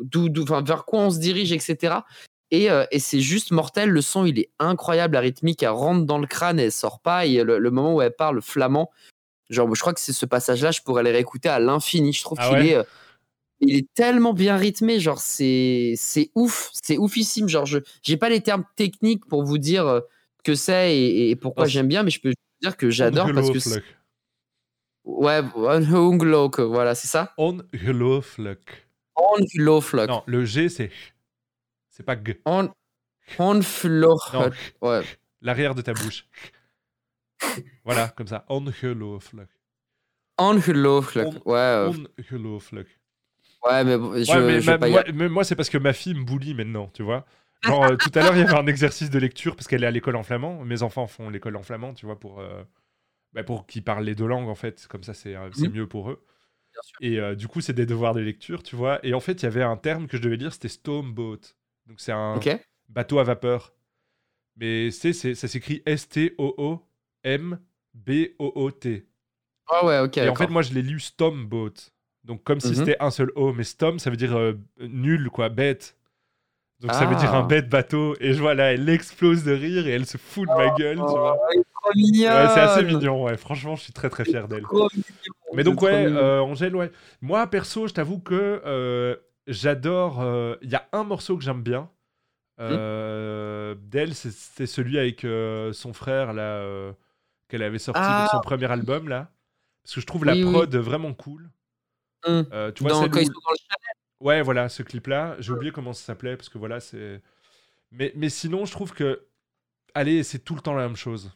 d'où, 0.00 0.44
vers 0.64 0.84
quoi 0.84 1.00
on 1.00 1.10
se 1.10 1.18
dirige, 1.18 1.52
etc. 1.52 1.96
Et, 2.50 2.70
euh, 2.70 2.84
et 2.90 2.98
c'est 2.98 3.20
juste 3.20 3.50
mortel. 3.50 3.90
Le 3.90 4.02
son, 4.02 4.26
il 4.26 4.38
est 4.38 4.50
incroyable, 4.58 5.14
la 5.14 5.20
rythmique, 5.20 5.62
elle 5.62 5.70
rentre 5.70 6.04
dans 6.04 6.18
le 6.18 6.26
crâne 6.26 6.60
et 6.60 6.64
elle 6.64 6.72
sort 6.72 7.00
pas. 7.00 7.24
Et 7.26 7.42
le, 7.42 7.58
le 7.58 7.70
moment 7.70 7.94
où 7.94 8.02
elle 8.02 8.14
parle 8.14 8.42
flamand, 8.42 8.90
genre, 9.48 9.74
je 9.74 9.80
crois 9.80 9.94
que 9.94 10.00
c'est 10.00 10.12
ce 10.12 10.26
passage-là, 10.26 10.70
je 10.70 10.82
pourrais 10.82 11.02
les 11.02 11.12
réécouter 11.12 11.48
à 11.48 11.60
l'infini. 11.60 12.12
Je 12.12 12.22
trouve 12.22 12.38
Ah 12.40 12.48
qu'il 12.48 12.58
ouais? 12.58 12.68
est 12.68 12.76
euh, 12.76 12.82
il 13.60 13.76
est 13.76 13.86
tellement 13.94 14.34
bien 14.34 14.56
rythmé, 14.56 14.98
genre 14.98 15.20
c'est 15.20 15.94
c'est 15.96 16.30
ouf, 16.34 16.70
c'est 16.82 16.98
oufissime. 16.98 17.48
Genre 17.48 17.64
je 17.64 17.78
j'ai 18.02 18.16
pas 18.16 18.28
les 18.28 18.40
termes 18.40 18.64
techniques 18.74 19.24
pour 19.26 19.44
vous 19.44 19.58
dire 19.58 20.02
que 20.42 20.56
c'est 20.56 20.96
et, 20.96 21.30
et 21.30 21.36
pourquoi 21.36 21.66
j'aime 21.66 21.86
bien, 21.86 22.02
mais 22.02 22.10
je 22.10 22.20
peux 22.20 22.32
dire 22.60 22.76
que 22.76 22.90
j'adore 22.90 23.30
parce 23.32 23.50
que 23.50 23.60
c'est-. 23.60 23.82
Ouais, 25.04 25.40
ongelooflijk, 25.54 26.56
voilà 26.70 26.94
c'est 26.94 27.08
ça? 27.08 27.32
Ongelooflijk. 27.36 28.86
Ongelooflijk, 29.14 30.08
Non, 30.08 30.22
le 30.26 30.44
G, 30.46 30.68
c'est. 30.68 30.90
C'est 31.90 32.02
pas 32.04 32.16
G. 32.16 32.40
On, 32.46 32.70
ongelooflijk, 33.38 34.54
ouais. 34.80 35.02
l'arrière 35.40 35.74
de 35.74 35.82
ta 35.82 35.92
bouche. 35.92 36.24
voilà, 37.84 38.08
comme 38.16 38.26
ça. 38.28 38.44
Ongelooflijk. 38.48 39.50
Ongelooflijk, 40.38 41.26
On- 41.44 41.52
ouais, 41.52 41.92
Ongelooflijk. 42.18 42.88
ouais, 43.64 43.84
mais 43.84 43.98
bon, 43.98 44.14
je, 44.14 44.30
Ouais, 44.32 44.40
mais 44.40 44.60
je 44.60 44.66
vais 44.66 44.72
ma- 44.72 44.78
pas 44.78 44.88
y 44.88 44.92
moi, 44.92 45.02
mais 45.14 45.28
moi, 45.28 45.44
c'est 45.44 45.56
parce 45.56 45.68
que 45.68 45.78
ma 45.78 45.92
fille 45.92 46.14
me 46.14 46.24
bully 46.24 46.54
maintenant, 46.54 46.88
tu 46.94 47.02
vois. 47.02 47.24
Genre, 47.64 47.84
euh, 47.84 47.96
tout 47.96 48.10
à 48.14 48.22
l'heure, 48.22 48.34
il 48.34 48.40
y 48.40 48.42
avait 48.42 48.54
un 48.58 48.66
exercice 48.66 49.10
de 49.10 49.18
lecture 49.20 49.54
parce 49.54 49.68
qu'elle 49.68 49.84
est 49.84 49.86
à 49.86 49.90
l'école 49.90 50.16
en 50.16 50.22
flamand. 50.24 50.64
Mes 50.64 50.82
enfants 50.82 51.06
font 51.06 51.28
l'école 51.30 51.56
en 51.56 51.62
flamand, 51.62 51.94
tu 51.94 52.06
vois, 52.06 52.18
pour, 52.18 52.40
euh, 52.40 52.64
bah, 53.32 53.44
pour 53.44 53.66
qu'ils 53.66 53.84
parlent 53.84 54.04
les 54.04 54.14
deux 54.14 54.26
langues, 54.26 54.48
en 54.48 54.54
fait. 54.54 54.86
Comme 54.88 55.02
ça, 55.04 55.14
c'est 55.14 55.34
euh, 55.36 55.50
Mhm. 55.58 55.70
mieux 55.72 55.86
pour 55.88 56.10
eux. 56.10 56.24
Et 57.00 57.18
euh, 57.20 57.34
du 57.34 57.48
coup, 57.48 57.60
c'est 57.60 57.72
des 57.74 57.86
devoirs 57.86 58.14
de 58.14 58.20
lecture, 58.20 58.62
tu 58.62 58.76
vois. 58.76 59.04
Et 59.06 59.14
en 59.14 59.20
fait, 59.20 59.34
il 59.42 59.44
y 59.44 59.46
avait 59.46 59.62
un 59.62 59.76
terme 59.76 60.06
que 60.08 60.16
je 60.16 60.22
devais 60.22 60.36
lire, 60.36 60.52
c'était 60.52 60.68
Stormboat. 60.68 61.40
Donc, 61.86 62.00
c'est 62.00 62.12
un 62.12 62.40
bateau 62.88 63.18
à 63.18 63.24
vapeur. 63.24 63.74
Mais 64.56 64.90
c'est, 64.90 65.12
ça 65.14 65.48
s'écrit 65.48 65.82
S-T-O-O-M-B-O-O-T. 67.94 69.06
Ah 69.68 69.84
ouais, 69.86 70.00
ok. 70.00 70.16
Et 70.18 70.28
en 70.28 70.34
fait, 70.34 70.48
moi, 70.48 70.62
je 70.62 70.74
l'ai 70.74 70.82
lu 70.82 71.00
Stomboat. 71.00 71.74
Donc, 72.24 72.42
comme 72.44 72.60
si 72.60 72.68
Mhm. 72.68 72.74
c'était 72.74 72.96
un 73.00 73.10
seul 73.10 73.30
O, 73.34 73.52
mais 73.52 73.64
Stom, 73.64 73.98
ça 73.98 74.10
veut 74.10 74.16
dire 74.16 74.36
euh, 74.36 74.54
nul, 74.80 75.28
quoi, 75.30 75.48
bête. 75.48 75.96
Donc, 76.82 76.92
ça 76.94 77.06
veut 77.06 77.14
dire 77.16 77.32
un 77.34 77.44
Ah. 77.44 77.46
bête 77.46 77.68
bateau. 77.68 78.14
Et 78.20 78.32
je 78.34 78.40
vois 78.40 78.54
là, 78.54 78.72
elle 78.72 78.88
explose 78.88 79.44
de 79.44 79.52
rire 79.52 79.86
et 79.86 79.90
elle 79.92 80.04
se 80.04 80.18
fout 80.18 80.48
de 80.48 80.54
ma 80.54 80.70
gueule, 80.76 80.96
tu 80.96 81.02
vois. 81.02 81.38
Oh. 81.40 81.90
Ouais, 81.94 82.02
c'est 82.14 82.28
assez 82.60 82.82
mignon, 82.84 83.22
ouais. 83.24 83.36
Franchement, 83.36 83.76
je 83.76 83.82
suis 83.84 83.92
très 83.92 84.10
très 84.10 84.24
fier 84.24 84.48
d'elle. 84.48 84.64
Mais 85.54 85.62
donc, 85.64 85.80
ouais, 85.82 86.06
euh, 86.06 86.40
Angèle, 86.40 86.74
ouais. 86.76 86.90
Moi, 87.20 87.46
perso, 87.46 87.86
je 87.86 87.94
t'avoue 87.94 88.18
que 88.18 88.60
euh, 88.66 89.16
j'adore. 89.46 90.20
euh, 90.20 90.56
Il 90.62 90.70
y 90.70 90.74
a 90.74 90.86
un 90.92 91.04
morceau 91.04 91.36
que 91.36 91.44
j'aime 91.44 91.62
bien. 91.62 91.88
Euh, 92.60 93.74
D'elle, 93.80 94.14
c'est- 94.14 94.66
celui 94.66 94.98
avec 94.98 95.24
euh, 95.24 95.72
son 95.72 95.92
frère 95.92 96.32
là 96.32 96.42
euh, 96.42 96.92
qu'elle 97.48 97.62
avait 97.62 97.78
sorti 97.78 98.00
Ah. 98.02 98.24
de 98.26 98.30
son 98.30 98.40
premier 98.40 98.70
album 98.70 99.08
là. 99.08 99.28
Parce 99.82 99.94
que 99.96 100.00
je 100.00 100.06
trouve 100.06 100.24
la 100.24 100.34
oui. 100.34 100.44
prod 100.44 100.74
vraiment 100.76 101.12
cool. 101.14 101.50
Euh, 102.28 102.70
tu 102.70 102.84
vois, 102.84 102.92
Dans- 102.92 103.08
quand 103.08 103.16
où- 103.16 103.20
ils 103.20 103.26
sont 103.26 103.32
dans 103.32 103.50
le 103.50 103.56
chalet. 103.56 103.61
Ouais, 104.22 104.42
voilà, 104.42 104.68
ce 104.68 104.82
clip-là. 104.82 105.36
J'ai 105.40 105.52
oublié 105.52 105.72
comment 105.72 105.92
ça 105.92 106.04
s'appelait 106.04 106.36
parce 106.36 106.48
que 106.48 106.58
voilà, 106.58 106.80
c'est. 106.80 107.22
Mais, 107.92 108.12
mais 108.16 108.28
sinon, 108.30 108.64
je 108.66 108.72
trouve 108.72 108.92
que. 108.94 109.26
Allez, 109.94 110.22
c'est 110.24 110.40
tout 110.40 110.54
le 110.54 110.60
temps 110.62 110.74
la 110.74 110.86
même 110.86 110.96
chose. 110.96 111.32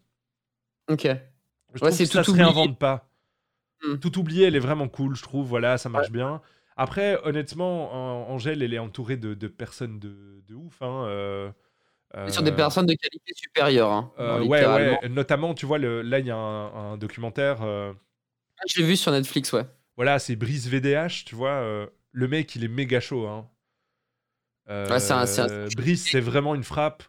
Ok. 0.88 1.02
Je 1.74 1.84
Ouais, 1.84 1.90
trouve 1.90 1.90
c'est 1.90 2.04
que 2.06 2.10
ça 2.12 2.22
tout 2.24 2.32
se 2.32 2.36
réinvente 2.36 2.78
pas. 2.78 3.10
Hmm. 3.82 3.96
Tout 3.98 4.18
oublié, 4.18 4.46
elle 4.46 4.56
est 4.56 4.60
vraiment 4.60 4.88
cool, 4.88 5.16
je 5.16 5.22
trouve. 5.22 5.46
Voilà, 5.46 5.78
ça 5.78 5.88
marche 5.88 6.10
bien. 6.10 6.42
Après, 6.76 7.18
honnêtement, 7.24 7.92
An- 7.94 8.30
Angèle, 8.32 8.62
elle 8.62 8.74
est 8.74 8.78
entourée 8.78 9.16
de, 9.16 9.34
de 9.34 9.48
personnes 9.48 9.98
de, 9.98 10.42
de 10.46 10.54
ouf. 10.54 10.80
Hein, 10.82 11.04
euh, 11.08 11.50
Et 12.26 12.30
Sur 12.30 12.42
des 12.42 12.50
euh, 12.52 12.56
personnes 12.56 12.86
de 12.86 12.94
qualité 12.94 13.32
supérieure. 13.34 13.90
Hein, 13.90 14.12
euh, 14.18 14.42
ouais, 14.44 14.64
ouais. 14.66 15.08
Notamment, 15.08 15.54
tu 15.54 15.66
vois, 15.66 15.78
le, 15.78 16.02
là, 16.02 16.18
il 16.20 16.26
y 16.26 16.30
a 16.30 16.36
un, 16.36 16.92
un 16.92 16.96
documentaire. 16.98 17.62
euh, 17.62 17.92
Je 18.68 18.80
l'ai 18.80 18.86
vu 18.86 18.96
sur 18.96 19.12
Netflix, 19.12 19.52
ouais. 19.52 19.66
voilà, 19.96 20.18
c'est 20.18 20.36
Brice 20.36 20.66
VDH, 20.68 21.24
tu 21.24 21.34
vois. 21.34 21.88
Le 22.16 22.28
mec, 22.28 22.56
il 22.56 22.64
est 22.64 22.68
méga 22.68 22.98
chaud. 22.98 23.26
Hein. 23.28 23.46
Euh, 24.70 24.88
Ouais, 24.88 24.98
c'est 25.00 25.12
un- 25.12 25.26
c'est 25.26 25.42
un- 25.42 25.66
Brice, 25.76 26.08
c'est 26.10 26.18
vraiment 26.20 26.54
une 26.54 26.64
frappe. 26.64 27.04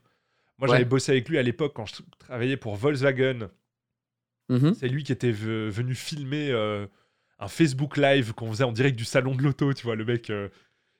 Moi, 0.57 0.67
Ouais. 0.67 0.75
j'avais 0.75 0.85
bossé 0.89 1.11
avec 1.13 1.29
lui 1.29 1.37
à 1.37 1.43
l'époque 1.43 1.73
quand 1.75 1.85
je 1.85 1.93
tra- 1.95 2.05
travaillais 2.19 2.57
pour 2.57 2.75
Volkswagen. 2.75 3.47
Mhm. 4.49 4.73
C'est 4.75 4.89
lui 4.89 5.03
qui 5.03 5.11
était 5.13 5.31
ve- 5.31 5.69
venu 5.69 5.95
filmer 5.95 6.51
euh, 6.51 6.85
un 7.39 7.47
Facebook 7.47 7.95
Live 7.97 8.33
qu'on 8.33 8.49
faisait 8.51 8.63
en 8.65 8.71
direct 8.73 8.97
du 8.97 9.05
salon 9.05 9.33
de 9.35 9.43
l'auto, 9.43 9.73
tu 9.73 9.83
vois. 9.85 9.95
Le 9.95 10.03
mec, 10.05 10.29
euh, 10.29 10.49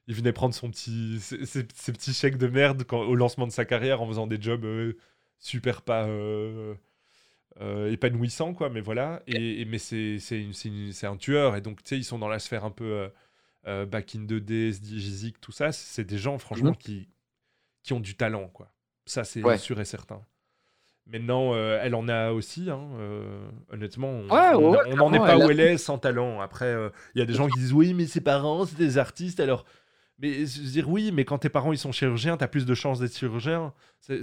il 0.07 0.15
venait 0.15 0.31
prendre 0.33 0.55
son 0.55 0.71
petit, 0.71 1.19
ses, 1.19 1.45
ses- 1.45 1.67
ses 1.75 1.91
petits 1.91 2.13
chèques 2.13 2.37
de 2.37 2.47
merde 2.47 2.83
quand- 2.85 3.01
au 3.03 3.15
lancement 3.15 3.45
de 3.45 3.51
sa 3.51 3.65
carrière 3.65 4.01
en 4.01 4.07
faisant 4.07 4.25
des 4.27 4.41
jobs 4.41 4.65
super 5.39 5.81
pas 5.81 6.07
épanouissants, 7.89 8.53
quoi. 8.53 8.69
Mais 8.69 8.81
voilà. 8.81 9.21
Et, 9.27 9.61
et- 9.61 9.65
mais 9.65 9.79
c'est 9.79 10.19
un 11.03 11.17
tueur. 11.17 11.55
Et 11.55 11.61
donc, 11.61 11.83
tu 11.83 11.89
sais, 11.89 11.97
ils 11.97 12.03
sont 12.03 12.19
dans 12.19 12.29
la 12.29 12.39
sphère 12.39 12.63
un 12.65 12.71
peu 12.71 13.09
euh, 13.67 13.85
Back 13.85 14.15
in 14.15 14.21
2D, 14.25 14.71
Zik, 14.71 15.39
tout 15.41 15.51
ça. 15.51 15.71
C'est 15.71 16.03
des 16.05 16.17
gens, 16.17 16.37
franchement, 16.37 16.71
Mhm. 16.71 16.77
qui, 16.77 17.09
qui 17.83 17.93
ont 17.93 17.99
du 17.99 18.15
talent, 18.15 18.47
quoi. 18.49 18.71
Ça, 19.05 19.23
c'est 19.23 19.43
Ouais. 19.43 19.57
sûr 19.57 19.79
et 19.79 19.85
certain. 19.85 20.21
Maintenant, 21.05 21.53
euh, 21.53 21.79
elle 21.81 21.95
en 21.95 22.09
a 22.09 22.31
aussi, 22.31 22.69
hein, 22.69 22.81
euh, 22.99 23.47
honnêtement. 23.71 24.09
On 24.09 24.29
Ouais, 24.29 24.53
ouais, 24.55 24.95
n'en 24.95 25.13
est 25.13 25.19
pas 25.19 25.35
elle 25.35 25.41
a- 25.41 25.45
où 25.47 25.49
elle 25.51 25.59
est 25.61 25.77
sans 25.77 25.97
talent. 25.97 26.41
Après, 26.41 26.65
euh, 26.65 26.89
il 27.15 27.19
y 27.19 27.21
a 27.21 27.25
des 27.25 27.33
gens 27.33 27.47
qui 27.47 27.59
disent 27.59 27.71
oui, 27.71 27.93
mais 27.93 28.05
ses 28.07 28.19
parents, 28.19 28.65
c'est 28.65 28.77
des 28.77 28.97
artistes, 28.97 29.39
alors. 29.39 29.63
Mais 30.19 30.47
je 30.47 30.61
veux 30.61 30.69
dire, 30.71 30.89
oui, 30.89 31.11
mais 31.13 31.25
quand 31.25 31.37
tes 31.37 31.49
parents 31.49 31.71
ils 31.73 31.77
sont 31.77 31.91
chirurgiens, 31.91 32.37
t'as 32.37 32.47
plus 32.47 32.65
de 32.65 32.73
chances 32.73 32.99
d'être 32.99 33.15
chirurgien. 33.15 33.71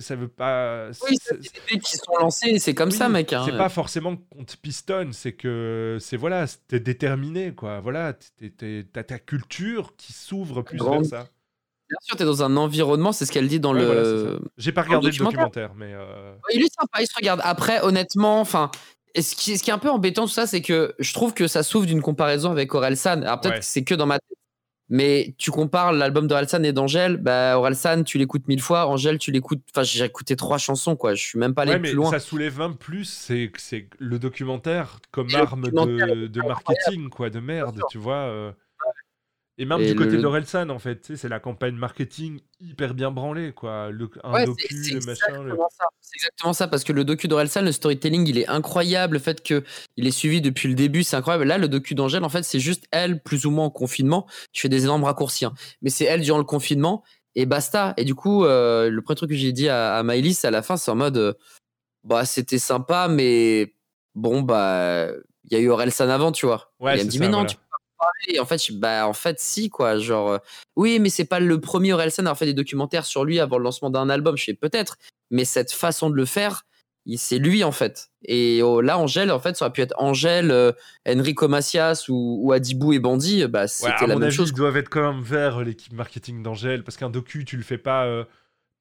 Ça, 0.01 0.17
veut 0.17 0.27
pas. 0.29 0.89
Oui, 1.09 1.17
c'est- 1.23 1.39
des 1.39 1.79
qui 1.79 1.97
sont 1.97 2.17
lancés, 2.21 2.59
c'est 2.59 2.75
comme 2.75 2.89
oui, 2.89 2.97
ça, 2.97 3.09
mec. 3.09 3.33
hein. 3.33 3.43
C'est 3.47 3.57
pas 3.57 3.69
forcément 3.69 4.17
qu'on 4.17 4.45
te 4.45 4.57
pistonne, 4.57 5.13
c'est 5.13 5.35
que 5.35 5.99
c'est 6.01 6.17
voilà, 6.17 6.47
t'es 6.69 6.81
déterminé, 6.81 7.55
quoi. 7.55 7.79
Voilà, 7.81 8.13
t'as 8.13 9.03
ta 9.05 9.19
culture 9.21 9.95
qui 9.97 10.13
s'ouvre 10.13 10.63
plus 10.63 10.79
Grande. 10.79 11.07
vers 11.07 11.23
ça. 11.25 11.29
Bien 11.89 11.99
sûr, 12.03 12.17
t'es 12.17 12.25
dans 12.25 12.43
un 12.43 12.57
environnement, 12.57 13.13
c'est 13.13 13.27
ce 13.27 13.31
qu'elle 13.31 13.47
dit 13.47 13.61
dans 13.61 13.75
Ouais, 13.75 13.81
le. 13.81 14.23
voilà. 14.25 14.39
J'ai 14.57 14.73
pas 14.73 14.83
regardé 14.83 15.11
le 15.11 15.17
documentaire. 15.17 15.75
mais. 15.77 15.93
euh, 15.95 16.35
Il 16.53 16.63
est 16.63 16.75
sympa, 16.75 17.03
il 17.03 17.07
se 17.07 17.15
regarde. 17.15 17.41
Après, 17.45 17.83
honnêtement, 17.85 18.41
enfin. 18.41 18.71
et 19.15 19.23
Ce 19.23 19.37
qui, 19.37 19.57
ce 19.57 19.63
qui 19.63 19.71
est 19.71 19.75
un 19.75 19.79
peu 19.79 19.91
embêtant, 19.91 20.23
tout 20.25 20.33
ça, 20.33 20.47
c'est 20.49 20.63
que 20.63 20.95
je 20.99 21.13
trouve 21.13 21.35
que 21.35 21.47
ça 21.47 21.63
s'ouvre 21.63 21.87
d'une 21.87 22.03
comparaison 22.03 22.51
avec 22.51 22.75
Orelsan. 22.75 23.23
Alors 23.23 23.41
peut-être 23.41 23.55
Ouais. 23.55 23.61
que 23.61 23.65
c'est 23.65 23.85
que 23.85 23.95
dans 23.95 24.07
ma 24.07 24.19
tête. 24.19 24.39
Mais 24.91 25.35
tu 25.39 25.51
compares 25.51 25.93
l'album 25.93 26.27
d'Orelsan 26.27 26.63
et 26.63 26.73
d'Angèle, 26.73 27.17
bah 27.17 27.57
Orelsan, 27.59 28.03
tu 28.05 28.19
l'écoutes 28.19 28.47
mille 28.49 28.61
fois, 28.61 28.87
Angèle, 28.87 29.19
tu 29.19 29.31
l'écoutes. 29.31 29.63
Enfin, 29.75 29.83
j'ai 29.83 30.05
écouté 30.05 30.37
trois 30.37 30.59
chansons, 30.59 30.95
quoi. 30.95 31.15
Je 31.15 31.23
suis 31.23 31.39
même 31.39 31.55
pas 31.55 31.63
allé 31.63 31.73
Ouais, 31.73 31.79
mais 31.79 31.89
plus 31.89 31.97
loin. 31.97 32.11
ça 32.11 32.19
soulève 32.21 32.59
même 32.59 32.77
plus, 32.77 33.05
c'est 33.05 33.51
que 33.51 33.61
c'est 33.61 33.89
le 33.99 34.19
documentaire 34.19 34.99
comme 35.11 35.31
Et 35.31 35.37
arme 35.37 35.63
documentaire 35.63 36.15
de, 36.15 36.27
de 36.27 36.41
marketing, 36.43 37.09
quoi, 37.09 37.31
de 37.31 37.41
merde, 37.41 37.81
tu 37.91 37.97
vois. 37.99 38.15
euh. 38.17 38.53
Et 39.57 39.67
même 39.67 39.81
Et 39.81 39.87
du 39.87 39.95
côté 39.95 40.13
le- 40.17 40.23
d'Orelsan, 40.23 40.69
en 40.71 40.81
fait, 40.81 41.13
c'est 41.17 41.29
la 41.29 41.39
campagne 41.39 41.77
marketing 41.77 42.41
hyper 42.61 42.93
bien 42.93 43.13
branlée, 43.13 43.53
quoi. 43.53 43.91
Le, 43.91 44.11
un 44.25 44.33
Ouais, 44.33 44.41
c'est- 44.41 44.47
docu, 44.47 44.85
c'est 44.85 44.95
le 44.95 45.01
machin. 45.07 45.27
le- 45.31 45.51
exactement 45.53 45.69
ça. 45.71 45.85
C'est 46.01 46.17
exactement 46.17 46.53
ça, 46.53 46.67
parce 46.67 46.83
que 46.83 46.93
le 46.93 47.05
docu 47.05 47.29
d'Orelsan, 47.29 47.63
le 47.63 47.71
storytelling, 47.71 48.27
il 48.27 48.37
est 48.39 48.49
incroyable. 48.49 49.15
Le 49.15 49.21
fait 49.21 49.41
qu'il 49.43 49.63
est 49.97 50.11
suivi 50.11 50.41
depuis 50.41 50.69
le 50.69 50.75
début, 50.75 51.05
c'est 51.05 51.15
incroyable. 51.17 51.45
Là, 51.45 51.59
le 51.59 51.69
docu 51.69 51.95
d'Angèle, 51.95 52.25
en 52.25 52.29
fait, 52.29 52.43
c'est 52.43 52.59
juste 52.59 52.87
elle, 52.91 53.23
plus 53.23 53.47
ou 53.47 53.53
moins 53.53 53.67
en 53.67 53.71
confinement. 53.71 54.27
Je 54.53 54.61
fais 54.61 54.69
des 54.69 54.83
énormes 54.85 55.05
raccourcis, 55.05 55.45
hein. 55.45 55.55
mais 55.83 55.91
c'est 55.91 56.05
elle 56.05 56.23
durant 56.23 56.39
le 56.39 56.45
confinement 56.45 57.05
et 57.37 57.47
basta. 57.47 57.95
Et 57.97 58.05
du 58.05 58.17
coup, 58.17 58.45
euh, 58.45 58.91
le 58.91 59.03
premier 59.03 59.17
truc 59.17 59.31
que 59.31 59.37
j'ai 59.37 59.53
dit 59.53 59.69
à, 59.69 59.95
à 59.97 60.03
Maëlys 60.03 60.45
à 60.45 60.51
la 60.51 60.63
fin, 60.63 60.77
c'est 60.77 60.91
en 60.91 60.97
mode, 60.97 61.17
euh, 61.17 61.33
bah, 62.03 62.25
c'était 62.25 62.59
sympa, 62.59 63.07
mais 63.09 63.73
bon, 64.17 64.43
bah, 64.43 65.09
il 65.45 65.53
y 65.53 65.57
a 65.57 65.59
eu 65.61 65.69
Orelsan 65.69 66.09
avant, 66.09 66.33
tu 66.33 66.45
vois. 66.47 66.73
Ouais, 66.81 66.97
et 66.97 67.01
elle 67.01 67.07
me 67.07 67.11
dit, 67.11 67.19
ça, 67.19 67.25
mais 67.25 67.29
non, 67.31 67.39
voilà. 67.39 67.51
tu 67.51 67.57
en 68.41 68.45
fait, 68.47 68.65
je, 68.67 68.73
bah, 68.73 69.07
en 69.07 69.13
fait, 69.13 69.41
si, 69.41 69.71
quoi. 69.71 69.99
Genre, 69.99 70.31
euh, 70.33 70.39
oui, 70.77 70.99
mais 70.99 71.09
c'est 71.11 71.25
pas 71.25 71.41
le 71.41 71.61
premier 71.61 71.93
Orelsan 71.93 72.23
à 72.25 72.27
avoir 72.27 72.39
fait 72.39 72.47
des 72.47 72.55
documentaires 72.55 73.05
sur 73.05 73.25
lui 73.25 73.41
avant 73.41 73.59
le 73.59 73.65
lancement 73.65 73.91
d'un 73.91 74.09
album. 74.11 74.37
Je 74.37 74.45
sais 74.45 74.55
peut-être, 74.55 74.97
mais 75.31 75.45
cette 75.45 75.73
façon 75.73 76.11
de 76.11 76.17
le 76.17 76.25
faire, 76.25 76.63
c'est 77.17 77.39
lui 77.39 77.63
en 77.65 77.73
fait. 77.73 78.09
Et 78.25 78.63
oh, 78.63 78.81
là, 78.81 78.99
Angèle, 78.99 79.31
en 79.31 79.39
fait, 79.39 79.57
ça 79.57 79.67
aurait 79.67 79.73
pu 79.73 79.83
être 79.83 79.95
Angèle, 79.99 80.51
euh, 80.51 80.73
Enrico 81.07 81.49
Macias 81.49 82.07
ou, 82.09 82.41
ou 82.43 82.53
Adibou 82.53 82.93
et 82.95 82.99
Bandit. 82.99 83.47
Bah, 83.47 83.63
Ouais, 83.63 83.69
c'était 83.69 83.89
à 83.93 84.07
la 84.07 84.15
mon 84.15 84.21
même 84.21 84.29
avis, 84.29 84.37
chose. 84.37 84.49
ils 84.51 84.55
doivent 84.55 84.77
être 84.79 84.89
quand 84.89 85.13
même 85.13 85.23
vers 85.23 85.61
l'équipe 85.63 85.93
marketing 85.93 86.43
d'Angèle, 86.43 86.83
parce 86.83 86.97
qu'un 86.97 87.11
docu, 87.11 87.45
tu 87.45 87.57
le 87.57 87.63
fais 87.63 87.79
pas. 87.79 88.05
euh, 88.07 88.25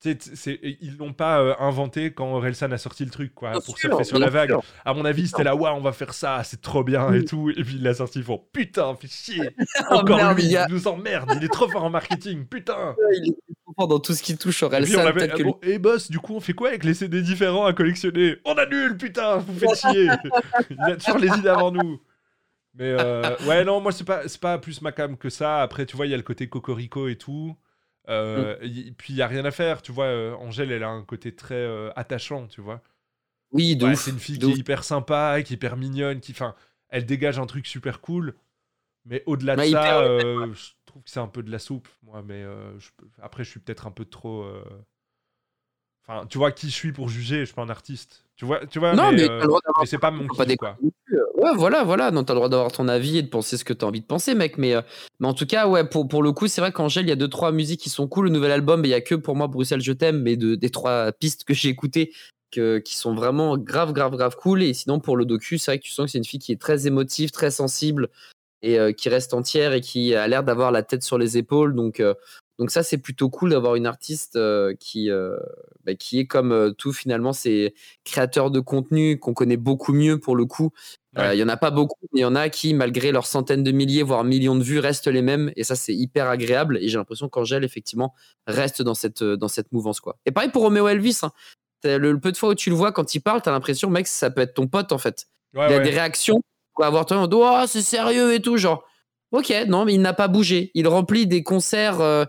c'est- 0.04 0.60
ils 0.82 0.98
l'ont 0.98 1.14
pas 1.14 1.40
euh, 1.42 1.54
inventé 1.60 2.12
quand 2.14 2.28
Orelsan 2.34 2.72
a 2.72 2.78
sorti 2.78 3.06
le 3.06 3.12
truc, 3.12 3.34
quoi, 3.34 3.52
Bien 3.52 3.62
pour 3.62 3.78
sûr, 3.78 3.90
surfer 3.90 4.04
sur 4.04 4.20
la 4.20 4.30
vague. 4.30 4.50
sûr. 4.50 4.62
À 4.84 4.94
mon 4.94 5.06
avis, 5.06 5.28
c'était 5.28 5.44
là, 5.44 5.56
ouais, 5.56 5.70
on 5.70 5.80
va 5.82 5.92
faire 5.94 6.14
ça, 6.14 6.42
c'est 6.44 6.62
trop 6.62 6.84
bien 6.84 7.14
et 7.14 7.24
tout. 7.24 7.50
Et 7.52 7.64
puis 7.64 7.76
il 7.76 7.84
l'a 7.84 7.94
sorti, 7.94 8.20
ils 8.20 8.26
font 8.26 8.44
putain, 8.52 8.96
fais 8.96 9.08
chier. 9.08 9.50
Oh, 9.90 9.96
Encore 9.96 10.18
merde, 10.18 10.38
lui, 10.38 10.46
il 10.48 10.58
a- 10.58 10.68
nous 10.68 10.88
emmerde, 10.88 11.32
il 11.38 11.44
est 11.44 11.48
trop 11.52 11.68
fort 11.70 11.84
en 11.84 11.90
marketing, 11.90 12.46
putain. 12.46 12.96
il 13.14 13.30
est 13.32 13.54
trop 13.66 13.74
fort 13.78 13.88
dans 13.88 14.00
tout 14.00 14.14
ce 14.14 14.22
qui 14.24 14.38
touche 14.38 14.62
Et 14.64 14.66
Orelsan. 14.66 15.12
peut-être 15.14 15.32
ah 15.34 15.38
que 15.38 15.44
bon, 15.44 15.58
et 15.62 15.80
boss, 15.80 16.10
du 16.12 16.20
coup, 16.20 16.36
on 16.36 16.40
fait 16.42 16.54
quoi 16.54 16.70
avec 16.70 16.84
les 16.84 16.94
CD 16.94 17.22
différents 17.22 17.66
à 17.66 17.74
collectionner? 17.74 18.38
On 18.46 18.54
annule, 18.56 18.98
putain, 18.98 19.38
vous 19.38 19.58
faites 19.58 19.76
chier. 19.80 20.10
il 20.70 20.82
a 20.82 20.96
toujours 20.98 21.18
les 21.20 21.30
idées 21.38 21.50
avant 21.50 21.72
nous. 21.72 22.02
Mais 22.76 22.86
euh, 23.00 23.36
ouais, 23.48 23.64
non, 23.64 23.80
moi, 23.80 23.92
c'est 23.92 24.04
pas, 24.04 24.28
c'est 24.28 24.42
pas 24.42 24.58
plus 24.58 24.82
ma 24.82 24.92
cam 24.92 25.16
que 25.16 25.30
ça. 25.30 25.62
Après, 25.62 25.86
tu 25.86 25.96
vois, 25.96 26.08
il 26.08 26.10
y 26.10 26.14
a 26.14 26.18
le 26.18 26.24
côté 26.24 26.50
cocorico 26.50 27.08
et 27.08 27.16
tout. 27.18 27.56
Euh, 28.10 28.58
y- 28.64 28.92
puis 28.92 29.14
il 29.14 29.18
y 29.18 29.22
a 29.22 29.28
rien 29.28 29.46
à 29.46 29.52
faire, 29.52 29.82
tu 29.82 29.92
vois. 29.92 30.06
euh, 30.06 30.36
Angèle, 30.36 30.72
elle 30.72 30.84
a 30.84 30.90
un 30.90 31.04
côté 31.04 31.36
très 31.36 31.56
euh, 31.56 31.92
attachant, 31.96 32.48
tu 32.48 32.62
vois. 32.62 32.82
Oui, 33.52 33.76
de 33.76 33.84
Ouais, 33.86 33.96
c'est 33.96 34.12
une 34.12 34.20
fille 34.20 34.40
qui 34.40 34.52
est 34.52 34.56
hyper 34.56 34.84
sympa, 34.84 35.42
qui 35.44 35.54
est 35.54 35.56
hyper 35.56 35.78
mignonne, 35.78 36.20
qui, 36.22 36.32
enfin, 36.34 36.56
elle 36.90 37.06
dégage 37.06 37.40
un 37.40 37.46
truc 37.48 37.68
super 37.68 38.02
cool. 38.02 38.36
Mais 39.06 39.24
au-delà 39.28 39.58
de 39.58 39.64
ça, 39.64 40.00
euh, 40.02 40.54
je 40.54 40.72
trouve 40.86 41.04
que 41.04 41.10
c'est 41.12 41.20
un 41.22 41.28
peu 41.28 41.44
de 41.44 41.52
la 41.52 41.60
soupe, 41.60 41.90
moi. 42.04 42.24
Mais 42.24 42.44
je 42.80 42.92
après, 43.22 43.44
je 43.46 43.52
suis 43.52 43.60
peut-être 43.62 43.88
un 43.88 43.92
peu 43.92 44.06
trop. 44.06 44.46
Euh, 46.10 46.14
Enfin, 46.14 46.26
tu 46.28 46.38
vois 46.38 46.52
qui 46.52 46.70
je 46.70 46.74
suis 46.76 46.92
pour 46.92 47.10
juger. 47.10 47.40
Je 47.40 47.46
suis 47.46 47.54
pas 47.54 47.62
un 47.62 47.70
artiste. 47.70 48.24
Tu 48.36 48.46
vois, 48.46 48.66
tu 48.66 48.80
vois. 48.80 48.94
Non, 48.94 49.12
mais, 49.12 49.18
mais, 49.18 49.30
euh, 49.30 49.48
mais 49.80 49.86
c'est 49.86 50.00
pas 50.00 50.12
mon 50.12 50.28
pas 50.28 50.46
quoi. 50.56 50.76
plus. 50.80 50.92
Ouais, 51.36 51.52
voilà, 51.56 51.84
voilà. 51.84 52.12
Non, 52.12 52.24
t'as 52.24 52.34
le 52.34 52.38
droit 52.40 52.50
d'avoir 52.50 52.72
ton 52.72 52.88
avis 52.88 53.18
et 53.18 53.22
de 53.22 53.28
penser 53.28 53.58
ce 53.58 53.66
que 53.66 53.74
t'as 53.74 53.86
envie 53.86 54.02
de 54.02 54.06
penser, 54.06 54.34
mec. 54.34 54.58
Mais, 54.58 54.74
euh, 54.76 54.82
mais 55.20 55.28
en 55.28 55.34
tout 55.34 55.46
cas, 55.46 55.68
ouais, 55.68 55.84
pour, 55.84 56.08
pour 56.08 56.24
le 56.24 56.32
coup, 56.32 56.48
c'est 56.48 56.62
vrai 56.62 56.72
qu'Angèle, 56.72 57.06
il 57.06 57.10
y 57.10 57.12
a 57.12 57.16
deux, 57.16 57.28
trois 57.28 57.52
musiques 57.52 57.82
qui 57.82 57.90
sont 57.90 58.08
cool. 58.08 58.26
Le 58.26 58.32
nouvel 58.32 58.52
album, 58.52 58.84
il 58.86 58.90
y 58.90 58.94
a 58.94 59.02
que 59.02 59.16
pour 59.16 59.36
moi, 59.36 59.48
Bruxelles, 59.48 59.82
je 59.82 59.94
t'aime, 59.94 60.22
mais 60.22 60.36
de, 60.36 60.56
des 60.56 60.70
trois 60.70 61.12
pistes 61.12 61.44
que 61.44 61.54
j'ai 61.54 61.70
écoutées 61.70 62.12
que, 62.52 62.78
qui 62.80 62.96
sont 62.96 63.14
vraiment 63.14 63.58
grave, 63.58 63.94
grave, 63.94 64.16
grave 64.16 64.36
cool. 64.36 64.64
Et 64.64 64.74
sinon, 64.74 65.00
pour 65.00 65.18
le 65.18 65.26
docu, 65.26 65.58
c'est 65.58 65.72
vrai 65.72 65.80
que 65.80 65.84
tu 65.84 65.92
sens 65.92 66.06
que 66.06 66.12
c'est 66.12 66.18
une 66.18 66.26
fille 66.26 66.40
qui 66.40 66.52
est 66.52 66.62
très 66.62 66.88
émotive, 66.88 67.32
très 67.32 67.52
sensible 67.52 68.10
et 68.62 68.80
euh, 68.80 68.94
qui 68.94 69.10
reste 69.10 69.34
entière 69.34 69.74
et 69.74 69.82
qui 69.82 70.16
a 70.16 70.28
l'air 70.28 70.44
d'avoir 70.44 70.72
la 70.72 70.84
tête 70.84 71.04
sur 71.04 71.18
les 71.18 71.38
épaules. 71.38 71.76
Donc, 71.76 72.00
euh, 72.00 72.14
donc 72.64 72.72
ça, 72.72 72.82
c'est 72.82 72.98
plutôt 72.98 73.30
cool 73.30 73.50
d'avoir 73.50 73.76
une 73.76 73.86
artiste 73.86 74.38
euh, 74.38 74.74
qui, 74.80 75.10
euh, 75.10 75.36
bah, 75.84 75.96
qui 75.96 76.18
est 76.20 76.28
comme 76.28 76.54
euh, 76.54 76.72
tout 76.72 76.94
finalement, 76.94 77.34
c'est 77.34 77.74
créateurs 78.06 78.52
de 78.52 78.62
contenu 78.62 79.20
qu'on 79.20 79.34
connaît 79.34 79.58
beaucoup 79.58 79.92
mieux 79.92 80.18
pour 80.18 80.38
le 80.38 80.46
coup. 80.46 80.70
Euh, 81.18 81.24
Il 81.24 81.28
Ouais. 81.32 81.38
y 81.40 81.44
en 81.44 81.50
a 81.50 81.58
pas 81.58 81.72
beaucoup, 81.72 81.98
mais 82.14 82.22
il 82.22 82.24
y 82.24 82.26
en 82.26 82.36
a 82.38 82.48
qui, 82.48 82.74
malgré 82.74 83.12
leurs 83.12 83.28
centaines 83.28 83.64
de 83.66 83.72
milliers, 83.74 84.02
voire 84.02 84.24
millions 84.24 84.56
de 84.56 84.64
vues, 84.64 84.80
restent 84.80 85.08
les 85.10 85.22
mêmes. 85.22 85.52
Et 85.58 85.66
ça, 85.66 85.76
c'est 85.76 85.94
hyper 85.94 86.30
agréable. 86.30 86.78
Et 86.82 86.88
j'ai 86.88 86.98
l'impression 86.98 87.28
qu'Angèle, 87.28 87.66
effectivement, 87.66 88.14
reste 88.48 88.82
dans 88.82 88.94
cette, 88.94 89.24
dans 89.26 89.50
cette 89.50 89.74
mouvance. 89.74 90.00
Quoi. 90.00 90.18
Et 90.26 90.32
pareil 90.32 90.50
pour 90.50 90.62
Romeo 90.62 90.88
Elvis. 90.88 91.20
hein. 91.24 91.34
Le, 91.84 91.98
le 91.98 92.20
peu 92.22 92.32
de 92.32 92.38
fois 92.38 92.48
où 92.52 92.56
tu 92.56 92.70
le 92.70 92.78
vois 92.78 92.94
quand 92.94 93.14
il 93.14 93.20
parle, 93.20 93.42
t'as 93.42 93.52
l'impression, 93.52 93.90
mec, 93.90 94.08
ça 94.08 94.30
peut 94.32 94.40
être 94.40 94.54
ton 94.54 94.68
pote 94.68 94.94
en 94.94 94.98
fait. 94.98 95.26
Ouais, 95.54 95.68
il 95.68 95.74
a 95.74 95.78
ouais. 95.80 95.84
des 95.84 95.90
réactions, 95.90 96.42
quoi, 96.74 96.86
avoir 96.86 97.06
toi, 97.06 97.28
oh, 97.30 97.66
c'est 97.68 97.82
sérieux 97.82 98.34
et 98.34 98.42
tout, 98.42 98.56
genre. 98.56 98.86
Ok, 99.34 99.52
non, 99.68 99.84
mais 99.84 99.96
il 99.96 100.02
n'a 100.02 100.14
pas 100.14 100.28
bougé. 100.28 100.70
Il 100.76 100.88
remplit 100.88 101.26
des 101.26 101.42
concerts 101.42 102.02
euh, 102.02 102.24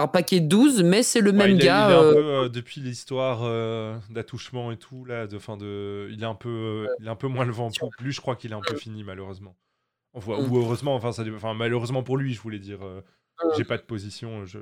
par 0.00 0.10
paquet 0.12 0.40
de 0.40 0.46
12, 0.48 0.82
mais 0.82 1.02
c'est 1.02 1.20
le 1.20 1.30
Ouais, 1.30 1.36
même 1.36 1.50
il, 1.56 1.62
a- 1.62 1.64
gars. 1.64 1.86
il 1.88 1.92
est 1.92 1.96
un 1.96 2.02
euh, 2.02 2.12
peu, 2.14 2.24
euh, 2.24 2.48
depuis 2.48 2.80
l'histoire 2.80 3.40
euh, 3.42 3.96
d'attouchement 4.10 4.72
et 4.72 4.76
tout 4.78 5.04
là, 5.04 5.26
de, 5.26 5.38
fin 5.38 5.56
de, 5.56 6.08
il 6.10 6.22
est 6.22 6.26
un 6.26 6.34
peu, 6.34 6.88
il 7.00 7.06
est 7.06 7.10
un 7.10 7.16
peu 7.16 7.28
moins 7.28 7.44
le 7.44 7.52
vent. 7.52 7.70
Lui, 8.00 8.12
je 8.12 8.20
crois 8.20 8.36
qu'il 8.36 8.52
est 8.52 8.54
un 8.54 8.60
peu 8.60 8.76
fini 8.76 9.04
malheureusement. 9.04 9.56
Enfin, 10.14 10.32
Mm. 10.40 10.50
Ou 10.52 10.58
heureusement, 10.58 10.94
enfin, 10.94 11.12
ça, 11.12 11.24
enfin 11.34 11.54
malheureusement 11.54 12.02
pour 12.02 12.16
lui, 12.16 12.34
je 12.34 12.40
voulais 12.40 12.58
dire. 12.58 12.78
euh, 12.82 13.00
Mm. 13.42 13.48
J'ai 13.56 13.64
pas 13.64 13.76
de 13.78 13.82
position. 13.82 14.44
Je... 14.46 14.58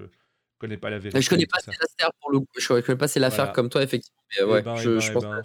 connais 0.59 0.77
pas 0.77 0.91
la 0.91 0.99
vérité. 0.99 1.21
Je 1.21 1.29
connais 1.31 1.47
pas 1.47 1.59
ces 1.59 1.71
affaires 1.71 2.13
pour 2.21 2.31
le 2.33 2.39
coup. 2.41 2.47
Je 2.59 2.67
connais 2.69 2.97
pas 2.99 3.09
ces 3.09 3.23
affaires 3.23 3.37
Voilà. 3.47 3.53
comme 3.53 3.69
toi, 3.69 3.83
effectivement. 3.83 4.21
Mais 4.39 4.45
ouais, 4.45 4.63
ben, 4.63 4.77
je, 4.77 4.91
ben, 4.91 5.01
je 5.01 5.13
pense 5.13 5.23
ben. 5.25 5.43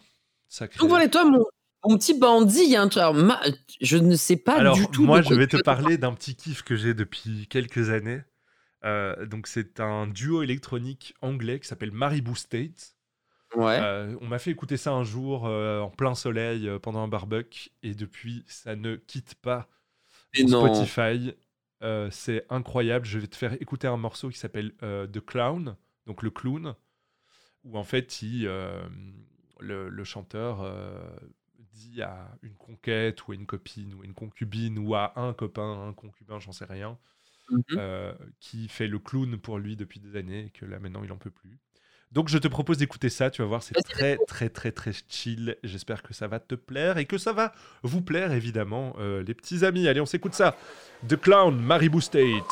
Donc 0.79 0.89
voilà, 0.89 1.07
toi, 1.09 1.25
mon, 1.25 1.43
mon 1.87 1.97
petit 1.97 2.17
bandit, 2.17 2.63
il 2.63 2.69
y 2.71 2.75
a 2.75 2.81
un 2.81 2.87
truc. 2.87 3.01
alors, 3.01 3.13
ma- 3.15 3.41
je 3.81 3.97
ne 3.97 4.15
sais 4.15 4.37
pas 4.37 4.57
Alors, 4.57 4.75
du 4.75 4.87
tout. 4.87 5.03
moi, 5.05 5.21
je 5.21 5.33
vais 5.33 5.47
te 5.47 5.57
parler 5.57 5.97
d'un 5.97 6.13
petit 6.13 6.35
kiff 6.35 6.61
que 6.63 6.75
j'ai 6.75 6.93
depuis 6.93 7.47
quelques 7.49 7.89
années. 7.89 8.21
Euh, 8.85 9.25
donc, 9.25 9.47
c'est 9.47 9.79
un 9.79 10.07
duo 10.07 10.43
électronique 10.43 11.15
anglais 11.21 11.59
qui 11.59 11.67
s'appelle 11.67 11.91
Maribou 11.91 12.35
State. 12.35 12.95
Ouais. 13.55 13.79
Euh, 13.81 14.17
on 14.21 14.27
m'a 14.27 14.39
fait 14.39 14.51
écouter 14.51 14.77
ça 14.77 14.91
un 14.91 15.03
jour 15.03 15.47
euh, 15.47 15.79
en 15.79 15.89
plein 15.89 16.13
soleil 16.13 16.69
pendant 16.81 16.99
un 16.99 17.07
barbecue 17.07 17.69
et 17.83 17.95
depuis, 17.95 18.43
ça 18.47 18.75
ne 18.75 18.95
quitte 18.95 19.35
pas. 19.35 19.67
Spotify. 20.33 21.33
C'est 22.11 22.45
incroyable. 22.49 23.05
Je 23.05 23.19
vais 23.19 23.27
te 23.27 23.35
faire 23.35 23.53
écouter 23.61 23.87
un 23.87 23.97
morceau 23.97 24.29
qui 24.29 24.37
s'appelle 24.37 24.73
The 24.79 25.23
Clown, 25.23 25.75
donc 26.07 26.23
le 26.23 26.31
clown, 26.31 26.75
où 27.63 27.77
en 27.77 27.83
fait, 27.83 28.21
il, 28.21 28.43
le, 28.45 29.89
le 29.89 30.03
chanteur 30.03 30.65
dit 31.75 32.01
à 32.01 32.31
une 32.41 32.55
conquête 32.55 33.27
ou 33.27 33.31
à 33.31 33.35
une 33.35 33.45
copine 33.45 33.93
ou 33.93 34.01
à 34.01 34.05
une 34.05 34.13
concubine 34.13 34.79
ou 34.79 34.95
à 34.95 35.13
un 35.19 35.33
copain, 35.33 35.87
un 35.87 35.93
concubin, 35.93 36.39
j'en 36.39 36.51
sais 36.51 36.65
rien, 36.65 36.97
Mhm. 37.49 37.63
euh, 37.77 38.13
qui 38.39 38.67
fait 38.67 38.87
le 38.87 38.99
clown 38.99 39.37
pour 39.37 39.59
lui 39.59 39.75
depuis 39.75 39.99
des 39.99 40.17
années 40.17 40.45
et 40.45 40.49
que 40.49 40.65
là 40.65 40.79
maintenant 40.79 41.03
il 41.03 41.11
en 41.11 41.17
peut 41.17 41.29
plus. 41.29 41.59
Donc 42.11 42.29
je 42.29 42.37
te 42.37 42.47
propose 42.47 42.77
d'écouter 42.77 43.09
ça, 43.09 43.29
tu 43.29 43.41
vas 43.41 43.47
voir, 43.47 43.61
c'est 43.61 43.73
très 43.73 44.17
très 44.27 44.49
très 44.49 44.71
très 44.71 44.91
chill. 45.09 45.57
J'espère 45.63 46.01
que 46.01 46.13
ça 46.13 46.27
va 46.27 46.39
te 46.39 46.55
plaire 46.55 46.97
et 46.97 47.05
que 47.05 47.17
ça 47.17 47.33
va 47.33 47.53
vous 47.83 48.01
plaire 48.01 48.31
évidemment, 48.31 48.95
euh, 48.99 49.21
les 49.23 49.33
petits 49.33 49.65
amis. 49.65 49.87
Allez, 49.87 50.01
on 50.01 50.05
s'écoute 50.05 50.33
ça. 50.33 50.57
The 51.07 51.17
Clown, 51.17 51.59
Maribou 51.59 52.01
State. 52.01 52.43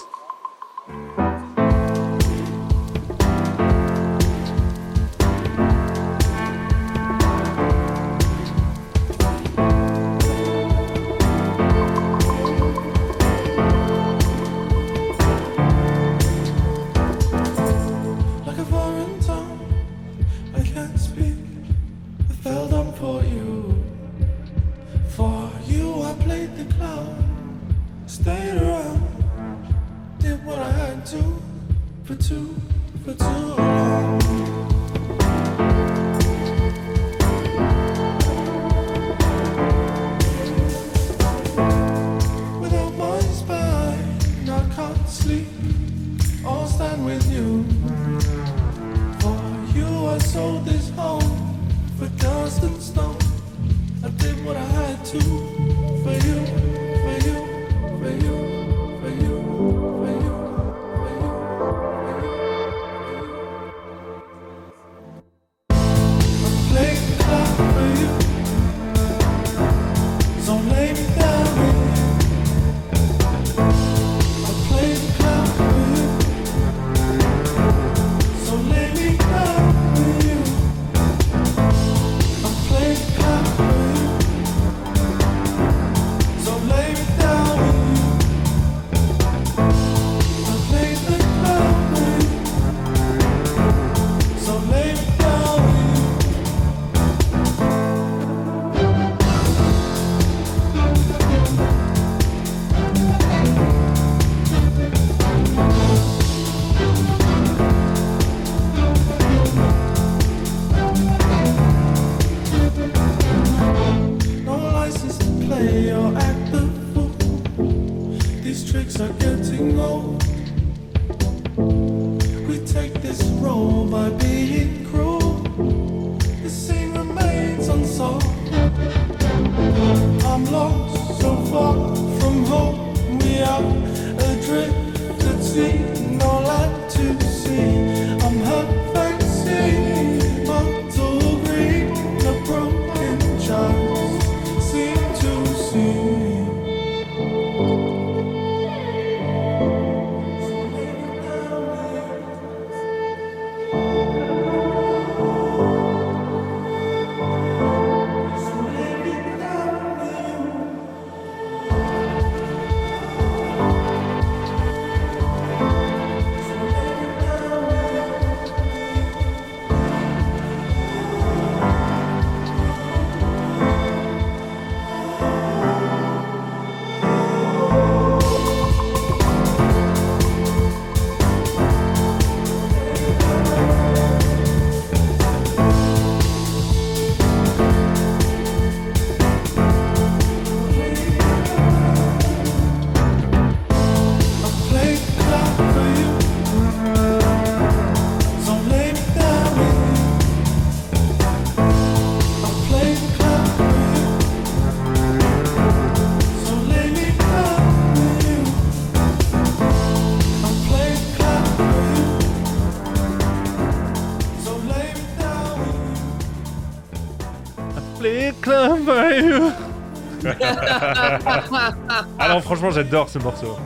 Alors 222.20 222.42
franchement, 222.42 222.70
j'adore 222.72 223.10
ce 223.10 223.20
morceau. 223.20 223.58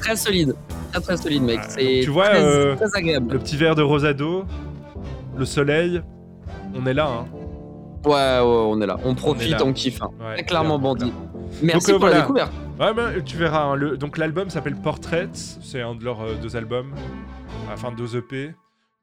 Très 0.00 0.16
solide. 0.16 0.54
Très 0.92 1.00
très 1.02 1.16
solide, 1.16 1.42
mec. 1.42 1.60
Ah, 1.62 1.68
C'est 1.68 2.00
tu 2.04 2.10
vois, 2.10 2.28
très, 2.30 2.42
euh, 2.42 2.76
très 2.76 2.96
agréable. 2.96 3.32
Le 3.32 3.38
petit 3.38 3.56
verre 3.56 3.74
de 3.74 3.82
rosado, 3.82 4.44
le 5.36 5.44
soleil, 5.44 6.02
on 6.74 6.86
est 6.86 6.94
là. 6.94 7.06
Hein. 7.08 7.26
Ouais, 8.04 8.12
ouais, 8.12 8.40
on 8.42 8.80
est 8.80 8.86
là. 8.86 8.96
On 9.04 9.14
profite, 9.14 9.60
on, 9.60 9.72
kiffe. 9.72 10.00
hein. 10.02 10.10
Ouais, 10.20 10.42
clairement, 10.44 10.78
bandit. 10.78 11.12
Merci 11.62 11.90
euh, 11.90 11.94
pour 11.94 12.00
voilà. 12.00 12.16
la 12.16 12.20
découverte. 12.22 12.52
Ouais, 12.78 12.94
mais 12.94 13.22
tu 13.24 13.36
verras. 13.36 13.62
hein, 13.64 13.74
le- 13.74 13.96
donc 13.96 14.18
l'album 14.18 14.50
s'appelle 14.50 14.76
Portraits. 14.76 15.34
C'est 15.34 15.80
un 15.82 15.94
de 15.94 16.04
leurs 16.04 16.20
euh, 16.22 16.34
deux 16.40 16.56
albums. 16.56 16.94
enfin 17.72 17.90
deux 17.92 18.16
EP. 18.16 18.54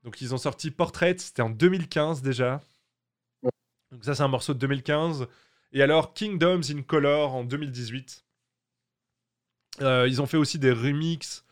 Donc 0.03 0.21
ils 0.21 0.33
ont 0.33 0.37
sorti 0.37 0.71
Portrait, 0.71 1.15
c'était 1.17 1.41
en 1.41 1.49
2015 1.49 2.21
déjà. 2.21 2.61
Donc 3.91 4.03
ça 4.03 4.15
c'est 4.15 4.23
un 4.23 4.27
morceau 4.27 4.53
de 4.53 4.59
2015. 4.59 5.27
Et 5.75 5.83
alors 5.83 6.13
Kingdoms 6.13 6.63
in 6.71 6.81
Color 6.81 7.35
en 7.35 7.43
2018. 7.43 8.25
Euh, 9.81 10.07
ils 10.07 10.21
ont 10.21 10.25
fait 10.25 10.37
aussi 10.37 10.57
des 10.57 10.71
remixes, 10.71 11.45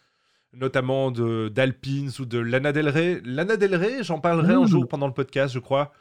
notamment 0.53 1.11
de 1.11 1.49
d'Alpines 1.49 2.09
ou 2.19 2.25
de 2.25 2.39
Lana 2.39 2.71
Del 2.71 2.87
Rey. 2.87 3.21
Lana 3.25 3.57
Del 3.57 3.75
Rey, 3.75 4.01
j'en 4.01 4.21
parlerai 4.21 4.53
un 4.53 4.59
Ouh. 4.59 4.67
jour 4.67 4.87
pendant 4.87 5.07
le 5.07 5.13
podcast, 5.13 5.53
je 5.53 5.59
crois, 5.59 5.91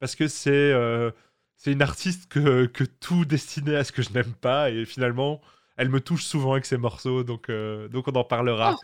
parce 0.00 0.16
que 0.16 0.26
c'est 0.26 0.50
euh, 0.50 1.12
c'est 1.54 1.70
une 1.70 1.82
artiste 1.82 2.28
que, 2.28 2.66
que 2.66 2.82
tout 2.82 3.24
destiné 3.24 3.76
à 3.76 3.84
ce 3.84 3.92
que 3.92 4.02
je 4.02 4.10
n'aime 4.12 4.34
pas 4.34 4.70
et 4.70 4.84
finalement 4.84 5.40
elle 5.76 5.88
me 5.88 6.00
touche 6.00 6.24
souvent 6.24 6.52
avec 6.52 6.66
ses 6.66 6.78
morceaux, 6.78 7.22
donc 7.22 7.48
euh, 7.48 7.86
donc 7.88 8.08
on 8.08 8.12
en 8.12 8.24
parlera. 8.24 8.76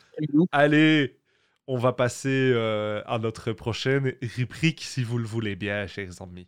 Allez, 0.53 1.19
on 1.67 1.79
va 1.79 1.93
passer 1.93 2.53
euh, 2.55 3.03
à 3.07 3.19
notre 3.19 3.51
prochaine 3.53 4.15
rubrique 4.37 4.83
si 4.83 5.03
vous 5.03 5.19
le 5.19 5.25
voulez 5.25 5.57
bien, 5.57 5.89
chers 5.89 6.23
amis. 6.23 6.47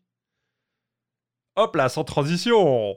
Hop 1.57 1.75
là, 1.77 1.89
sans 1.89 2.05
transition. 2.05 2.97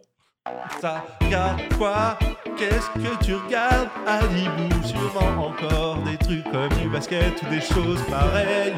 Ça 0.82 1.05
regarde 1.22 1.62
quoi 1.78 2.18
Qu'est-ce 2.57 2.89
que 2.89 3.24
tu 3.24 3.34
regardes? 3.36 3.88
Adibou, 4.05 4.84
sûrement 4.86 5.47
encore 5.47 5.97
des 6.03 6.18
trucs 6.18 6.43
comme 6.51 6.68
du 6.82 6.89
basket 6.89 7.41
ou 7.41 7.45
des 7.53 7.62
choses 7.62 8.01
pareilles? 8.10 8.74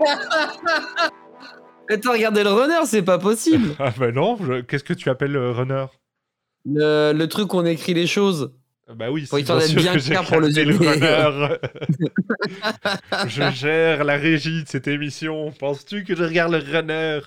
Mais 1.90 1.98
t'as 1.98 2.12
regardé 2.12 2.42
le 2.42 2.50
runner, 2.50 2.86
c'est 2.86 3.02
pas 3.02 3.18
possible. 3.18 3.74
Ah 3.78 3.92
bah 3.98 4.10
non, 4.10 4.38
je- 4.42 4.62
qu'est-ce 4.62 4.84
que 4.84 4.94
tu 4.94 5.10
appelles 5.10 5.36
euh, 5.36 5.52
runner? 5.52 5.84
Le, 6.64 7.12
le 7.12 7.28
truc 7.28 7.52
où 7.52 7.58
on 7.58 7.66
écrit 7.66 7.92
les 7.92 8.06
choses. 8.06 8.54
Ah 8.88 8.94
Bah 8.94 9.10
oui, 9.10 9.26
Faut 9.26 9.36
c'est 9.36 9.42
d'être 9.44 9.66
sûr 9.66 9.82
bien 9.82 9.94
que 9.94 9.98
clair 10.00 10.24
pour 10.24 10.40
le 10.40 10.46
runner. 10.46 11.58
je 13.28 13.50
gère 13.50 14.04
la 14.04 14.16
régie 14.16 14.62
de 14.64 14.68
cette 14.68 14.88
émission. 14.88 15.52
Penses-tu 15.58 16.04
que 16.04 16.16
je 16.16 16.24
regarde 16.24 16.52
le 16.52 16.58
runner? 16.58 17.20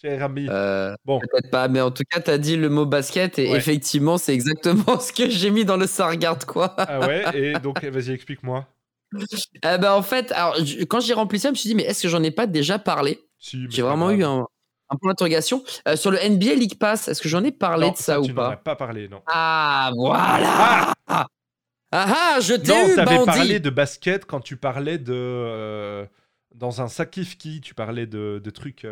Cher 0.00 0.22
ami. 0.22 0.46
Euh, 0.48 0.94
Bon. 1.04 1.18
Peut-être 1.20 1.50
pas, 1.50 1.66
mais 1.68 1.80
en 1.80 1.90
tout 1.90 2.04
cas, 2.08 2.20
t'as 2.20 2.38
dit 2.38 2.56
le 2.56 2.68
mot 2.68 2.86
basket 2.86 3.38
et 3.38 3.50
Ouais. 3.50 3.56
effectivement, 3.58 4.16
c'est 4.18 4.32
exactement 4.34 4.98
ce 5.00 5.12
que 5.12 5.28
j'ai 5.28 5.50
mis 5.50 5.64
dans 5.64 5.76
le 5.76 5.86
ça 5.86 6.08
regarde 6.08 6.44
quoi. 6.44 6.74
Ah 6.78 7.00
ouais, 7.00 7.24
et 7.34 7.52
donc 7.58 7.84
vas-y, 7.84 8.10
explique-moi. 8.12 8.66
Eh 9.64 9.78
ben, 9.78 9.92
en 9.92 10.02
fait, 10.02 10.30
alors, 10.32 10.56
quand 10.88 11.00
j'ai 11.00 11.14
rempli 11.14 11.38
ça, 11.38 11.48
je 11.48 11.52
me 11.52 11.56
suis 11.56 11.68
dit, 11.68 11.74
mais 11.74 11.84
est-ce 11.84 12.02
que 12.02 12.08
j'en 12.08 12.22
ai 12.22 12.30
pas 12.30 12.46
déjà 12.46 12.78
parlé? 12.78 13.18
Si, 13.38 13.66
J'ai 13.70 13.82
pas 13.82 13.88
vraiment 13.88 14.06
grave. 14.08 14.18
eu 14.20 14.24
un, 14.24 14.46
un 14.90 14.96
point 14.96 15.10
d'interrogation. 15.12 15.64
Euh, 15.88 15.96
sur 15.96 16.10
le 16.10 16.18
NBA 16.18 16.54
League 16.54 16.78
Pass, 16.78 17.08
est-ce 17.08 17.22
que 17.22 17.28
j'en 17.28 17.42
ai 17.42 17.50
parlé 17.52 17.86
Non, 17.86 17.92
de 17.92 17.96
ça, 17.96 18.20
tu 18.20 18.30
ou 18.30 18.34
n'en 18.34 18.42
as 18.44 18.50
pas 18.50 18.56
pas 18.56 18.76
parlé, 18.76 19.08
non. 19.08 19.22
Ah, 19.26 19.90
voilà 19.96 20.92
Ah 21.08 21.26
ah, 21.90 22.38
je 22.42 22.52
t'ai 22.54 22.68
Non, 22.68 22.86
eu, 22.90 22.94
t'avais 22.96 23.16
bandit 23.16 23.26
parlé 23.26 23.60
de 23.60 23.70
basket 23.70 24.26
quand 24.26 24.40
tu 24.40 24.56
parlais 24.58 24.98
de. 24.98 25.14
euh, 25.14 26.06
dans 26.54 26.82
un 26.82 26.88
Sakifki, 26.88 27.62
tu 27.62 27.74
parlais 27.74 28.06
de, 28.06 28.40
de 28.44 28.50
trucs. 28.50 28.84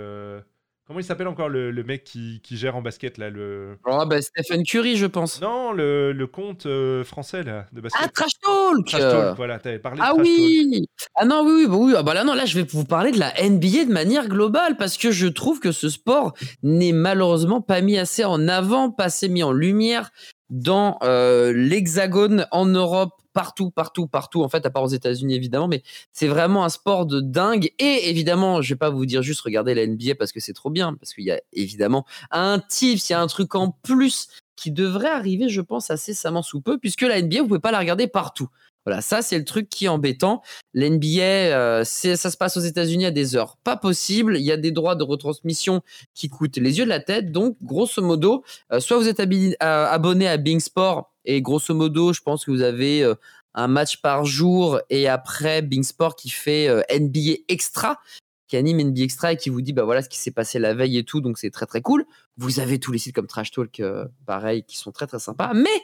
Comment 0.86 1.00
il 1.00 1.04
s'appelle 1.04 1.26
encore 1.26 1.48
le, 1.48 1.72
le 1.72 1.82
mec 1.82 2.04
qui, 2.04 2.40
qui 2.44 2.56
gère 2.56 2.76
en 2.76 2.82
basket 2.82 3.18
là 3.18 3.28
le... 3.28 3.76
Oh, 3.86 4.04
bah, 4.06 4.22
Stephen 4.22 4.62
Curry, 4.62 4.96
je 4.96 5.06
pense. 5.06 5.40
Non, 5.40 5.72
le, 5.72 6.12
le 6.12 6.26
compte 6.28 6.66
euh, 6.66 7.02
français 7.02 7.42
là, 7.42 7.66
de 7.72 7.80
basket. 7.80 8.00
Ah, 8.04 8.08
Trash 8.08 8.38
Talk 8.40 8.86
Trash 8.86 9.00
Talk, 9.00 9.36
voilà, 9.36 9.58
t'avais 9.58 9.80
parlé 9.80 9.98
de 9.98 10.02
Ah 10.04 10.12
Trash 10.14 10.18
Talk. 10.18 10.26
oui 10.26 10.86
Ah 11.16 11.24
non, 11.24 11.42
oui, 11.44 11.52
oui, 11.62 11.66
bah 11.66 11.76
oui. 11.76 11.94
Ah 11.96 12.02
bah 12.04 12.14
là, 12.14 12.22
non, 12.22 12.34
là, 12.34 12.44
je 12.46 12.56
vais 12.60 12.66
vous 12.70 12.84
parler 12.84 13.10
de 13.10 13.18
la 13.18 13.32
NBA 13.42 13.86
de 13.86 13.92
manière 13.92 14.28
globale 14.28 14.76
parce 14.76 14.96
que 14.96 15.10
je 15.10 15.26
trouve 15.26 15.58
que 15.58 15.72
ce 15.72 15.88
sport 15.88 16.34
n'est 16.62 16.92
malheureusement 16.92 17.60
pas 17.60 17.80
mis 17.80 17.98
assez 17.98 18.24
en 18.24 18.46
avant, 18.46 18.90
pas 18.92 19.04
assez 19.06 19.28
mis 19.28 19.42
en 19.42 19.50
lumière 19.50 20.10
dans 20.50 20.98
euh, 21.02 21.52
l'hexagone 21.52 22.46
en 22.52 22.66
Europe, 22.66 23.10
partout, 23.36 23.70
partout, 23.70 24.06
partout, 24.06 24.42
en 24.42 24.48
fait, 24.48 24.64
à 24.64 24.70
part 24.70 24.82
aux 24.82 24.88
États-Unis 24.88 25.34
évidemment, 25.34 25.68
mais 25.68 25.82
c'est 26.10 26.26
vraiment 26.26 26.64
un 26.64 26.70
sport 26.70 27.04
de 27.04 27.20
dingue. 27.20 27.70
Et 27.78 28.08
évidemment, 28.08 28.62
je 28.62 28.72
vais 28.72 28.78
pas 28.78 28.88
vous 28.88 29.04
dire 29.04 29.20
juste 29.20 29.42
regardez 29.42 29.74
la 29.74 29.86
NBA 29.86 30.14
parce 30.18 30.32
que 30.32 30.40
c'est 30.40 30.54
trop 30.54 30.70
bien, 30.70 30.94
parce 30.94 31.12
qu'il 31.12 31.24
y 31.24 31.30
a 31.30 31.38
évidemment 31.52 32.06
un 32.30 32.62
tips, 32.66 33.10
il 33.10 33.12
y 33.12 33.14
a 33.14 33.20
un 33.20 33.26
truc 33.26 33.54
en 33.54 33.72
plus 33.82 34.28
qui 34.56 34.70
devrait 34.70 35.10
arriver, 35.10 35.50
je 35.50 35.60
pense, 35.60 35.90
assez 35.90 36.12
incessamment 36.12 36.42
sous 36.42 36.62
peu, 36.62 36.78
puisque 36.78 37.02
la 37.02 37.20
NBA, 37.20 37.42
vous 37.42 37.48
pouvez 37.48 37.60
pas 37.60 37.72
la 37.72 37.78
regarder 37.78 38.06
partout. 38.06 38.48
Voilà, 38.86 39.02
ça 39.02 39.20
c'est 39.20 39.36
le 39.36 39.44
truc 39.44 39.68
qui 39.68 39.84
est 39.84 39.88
embêtant. 39.88 40.40
L'NBA, 40.72 41.20
euh, 41.20 41.84
ça 41.84 42.16
se 42.16 42.36
passe 42.38 42.56
aux 42.56 42.60
États-Unis 42.60 43.04
à 43.04 43.10
des 43.10 43.36
heures 43.36 43.58
pas 43.64 43.76
possible. 43.76 44.38
Il 44.38 44.44
y 44.44 44.52
a 44.52 44.56
des 44.56 44.70
droits 44.70 44.94
de 44.94 45.02
retransmission 45.02 45.82
qui 46.14 46.30
coûtent 46.30 46.56
les 46.56 46.78
yeux 46.78 46.84
de 46.84 46.88
la 46.88 47.00
tête. 47.00 47.32
Donc, 47.32 47.58
grosso 47.62 48.00
modo, 48.00 48.44
euh, 48.72 48.80
soit 48.80 48.96
vous 48.96 49.08
êtes 49.08 49.20
euh, 49.20 49.56
abonné 49.60 50.26
à 50.26 50.38
Bing 50.38 50.60
Sport 50.60 51.12
et 51.26 51.42
grosso 51.42 51.74
modo, 51.74 52.12
je 52.12 52.22
pense 52.22 52.44
que 52.44 52.50
vous 52.50 52.62
avez 52.62 53.02
euh, 53.02 53.14
un 53.54 53.68
match 53.68 54.00
par 54.00 54.24
jour 54.24 54.80
et 54.90 55.08
après 55.08 55.62
Bing 55.62 55.82
Sport 55.82 56.16
qui 56.16 56.30
fait 56.30 56.68
euh, 56.68 56.82
NBA 56.90 57.42
Extra, 57.48 57.98
qui 58.46 58.56
anime 58.56 58.90
NBA 58.90 59.02
Extra 59.02 59.32
et 59.32 59.36
qui 59.36 59.50
vous 59.50 59.60
dit 59.60 59.72
bah 59.72 59.84
voilà 59.84 60.02
ce 60.02 60.08
qui 60.08 60.18
s'est 60.18 60.30
passé 60.30 60.58
la 60.58 60.74
veille 60.74 60.98
et 60.98 61.04
tout. 61.04 61.20
Donc 61.20 61.38
c'est 61.38 61.50
très 61.50 61.66
très 61.66 61.82
cool. 61.82 62.06
Vous 62.36 62.60
avez 62.60 62.78
tous 62.78 62.92
les 62.92 62.98
sites 62.98 63.14
comme 63.14 63.26
Trash 63.26 63.50
Talk, 63.50 63.80
euh, 63.80 64.06
pareil, 64.24 64.64
qui 64.64 64.76
sont 64.76 64.92
très 64.92 65.06
très 65.06 65.18
sympas. 65.18 65.52
Mais 65.54 65.82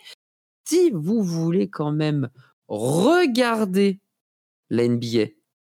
si 0.65 0.91
vous 0.93 1.23
voulez 1.23 1.69
quand 1.69 1.93
même 1.93 2.31
regarder 2.69 4.01
la 4.71 4.89
NBA 4.89 5.27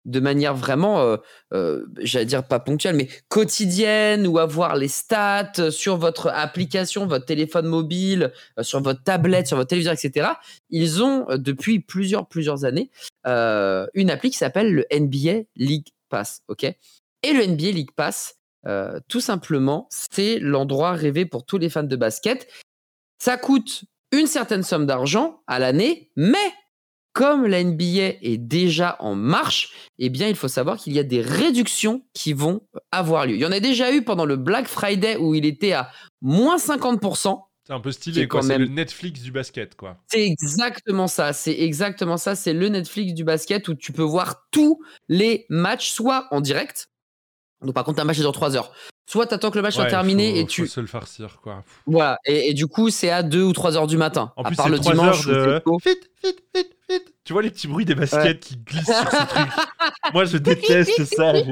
de 0.06 0.20
manière 0.20 0.54
vraiment, 0.54 1.02
euh, 1.02 1.18
euh, 1.54 1.86
j'allais 2.00 2.26
dire 2.26 2.44
pas 2.44 2.60
ponctuelle, 2.60 2.96
mais 2.96 3.08
quotidienne, 3.30 4.28
ou 4.28 4.38
avoir 4.38 4.76
les 4.76 4.88
stats 4.88 5.72
sur 5.72 5.98
votre 5.98 6.28
application, 6.28 7.08
votre 7.08 7.26
téléphone 7.26 7.68
mobile, 7.68 8.32
euh, 8.60 8.64
sur 8.64 8.82
votre 8.82 9.04
tablette, 9.04 9.48
sur 9.48 9.58
votre 9.58 9.70
téléviseur, 9.70 9.94
etc. 9.94 10.30
Ils 10.70 11.02
ont 11.04 11.30
euh, 11.30 11.38
depuis 11.38 11.80
plusieurs 11.80 12.28
plusieurs 12.28 12.66
années 12.66 12.90
euh, 13.26 13.88
une 13.94 14.10
appli 14.10 14.32
qui 14.32 14.38
s'appelle 14.38 14.74
le 14.74 14.86
NBA 14.92 15.44
League 15.56 15.88
Pass, 16.10 16.44
Et 17.24 17.34
le 17.34 17.46
NBA 17.46 17.72
League 17.72 17.92
Pass, 17.96 18.36
euh, 18.68 19.00
tout 19.08 19.22
simplement, 19.22 19.88
c'est 19.90 20.40
l'endroit 20.40 20.92
rêvé 20.92 21.26
pour 21.26 21.46
tous 21.46 21.58
les 21.58 21.70
fans 21.70 21.84
de 21.84 21.96
basket. 21.96 22.48
Ça 23.20 23.38
coûte 23.38 23.86
une 24.12 24.28
certaine 24.28 24.64
somme 24.64 24.86
d'argent 24.86 25.42
à 25.48 25.60
l'année, 25.60 26.12
mais 26.16 26.54
comme 27.14 27.46
la 27.46 27.64
NBA 27.64 28.18
est 28.22 28.38
déjà 28.38 28.96
en 29.00 29.16
marche, 29.16 29.72
eh 30.00 30.10
bien, 30.10 30.28
il 30.28 30.36
faut 30.36 30.48
savoir 30.48 30.78
qu'il 30.78 30.94
y 30.94 31.00
a 31.00 31.04
des 31.04 31.22
réductions 31.22 32.02
qui 32.14 32.34
vont 32.34 32.62
avoir 32.92 33.26
lieu. 33.28 33.36
Il 33.36 33.40
y 33.40 33.46
en 33.46 33.52
a 33.52 33.60
déjà 33.60 33.94
eu 33.94 34.04
pendant 34.04 34.26
le 34.26 34.36
Black 34.36 34.68
Friday 34.68 35.16
où 35.18 35.36
il 35.36 35.46
était 35.46 35.74
à 35.74 35.90
moins 36.22 36.58
50%. 36.58 37.40
C'est 37.66 37.72
un 37.74 37.80
peu 37.80 37.92
stylé, 37.94 38.22
est 38.24 38.28
quoi. 38.28 38.42
quand 38.42 38.48
C'est 38.48 38.58
même- 38.58 38.68
le 38.68 38.74
Netflix 38.74 39.22
du 39.22 39.32
basket, 39.32 39.76
quoi. 39.76 39.98
C'est 40.08 40.26
exactement 40.26 41.08
ça. 41.08 41.32
C'est 41.32 41.58
exactement 41.62 42.18
ça. 42.18 42.36
C'est 42.36 42.52
le 42.54 42.68
Netflix 42.68 43.14
du 43.14 43.24
basket 43.24 43.68
où 43.70 43.74
tu 43.76 43.94
peux 43.94 44.02
voir 44.04 44.48
tous 44.52 44.82
les 45.08 45.46
matchs, 45.50 45.92
soit 45.92 46.28
en 46.32 46.42
direct. 46.42 46.90
Donc, 47.62 47.74
par 47.74 47.86
contre, 47.86 48.02
un 48.02 48.04
match 48.04 48.18
dure 48.20 48.34
3 48.34 48.58
heures. 48.58 48.74
Soit 49.06 49.28
tu 49.28 49.34
attends 49.34 49.52
que 49.52 49.58
le 49.58 49.62
match 49.62 49.76
soit 49.76 49.86
terminé 49.88 50.30
faut- 50.32 50.36
et 50.38 50.42
faut 50.42 50.48
tu. 50.48 50.68
se 50.68 50.80
le 50.80 50.88
farcir, 50.88 51.40
quoi. 51.44 51.64
Voilà. 51.86 52.18
Et, 52.26 52.50
et 52.50 52.54
du 52.54 52.68
coup, 52.68 52.90
c'est 52.90 53.10
à 53.10 53.22
2 53.22 53.44
ou 53.44 53.52
3 53.54 53.76
heures 53.78 53.88
du 53.88 53.98
matin. 53.98 54.32
En 54.38 54.44
à 54.44 54.48
plus, 54.48 54.56
part 54.56 54.70
le 54.70 54.80
3 54.80 54.94
dimanche. 54.94 55.26
de. 55.28 55.62
Vite, 55.86 56.10
vite, 56.24 56.44
vite, 56.56 56.72
vite. 56.90 57.14
Tu 57.26 57.34
vois 57.34 57.42
les 57.42 57.50
petits 57.52 57.68
bruits 57.68 57.86
des 57.86 57.96
baskets 57.96 58.40
qui 58.40 58.58
glissent 58.58 58.86
sur 58.86 59.10
ces 59.12 59.28
trucs. 59.28 59.52
Moi, 60.14 60.26
je 60.26 60.38
déteste 60.38 61.04
ça. 61.16 61.34
je- 61.36 61.44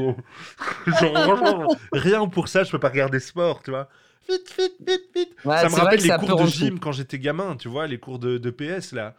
Genre, 0.99 1.23
franchement, 1.23 1.67
rien 1.91 2.25
pour 2.27 2.47
ça, 2.47 2.63
je 2.63 2.71
peux 2.71 2.79
pas 2.79 2.89
regarder 2.89 3.19
sport, 3.19 3.61
tu 3.63 3.71
vois. 3.71 3.89
Vite, 4.29 4.53
vite, 4.57 4.73
vite, 4.87 5.01
vite. 5.15 5.35
Ouais, 5.43 5.57
ça 5.57 5.67
me 5.69 5.75
rappelle 5.75 5.99
les 6.01 6.09
cours 6.09 6.35
de 6.37 6.45
gym 6.47 6.79
quand 6.79 6.91
j'étais 6.93 7.19
gamin, 7.19 7.55
tu 7.57 7.67
vois, 7.67 7.85
les 7.87 7.97
cours 7.99 8.19
de, 8.19 8.37
de 8.37 8.49
PS, 8.49 8.93
là. 8.93 9.15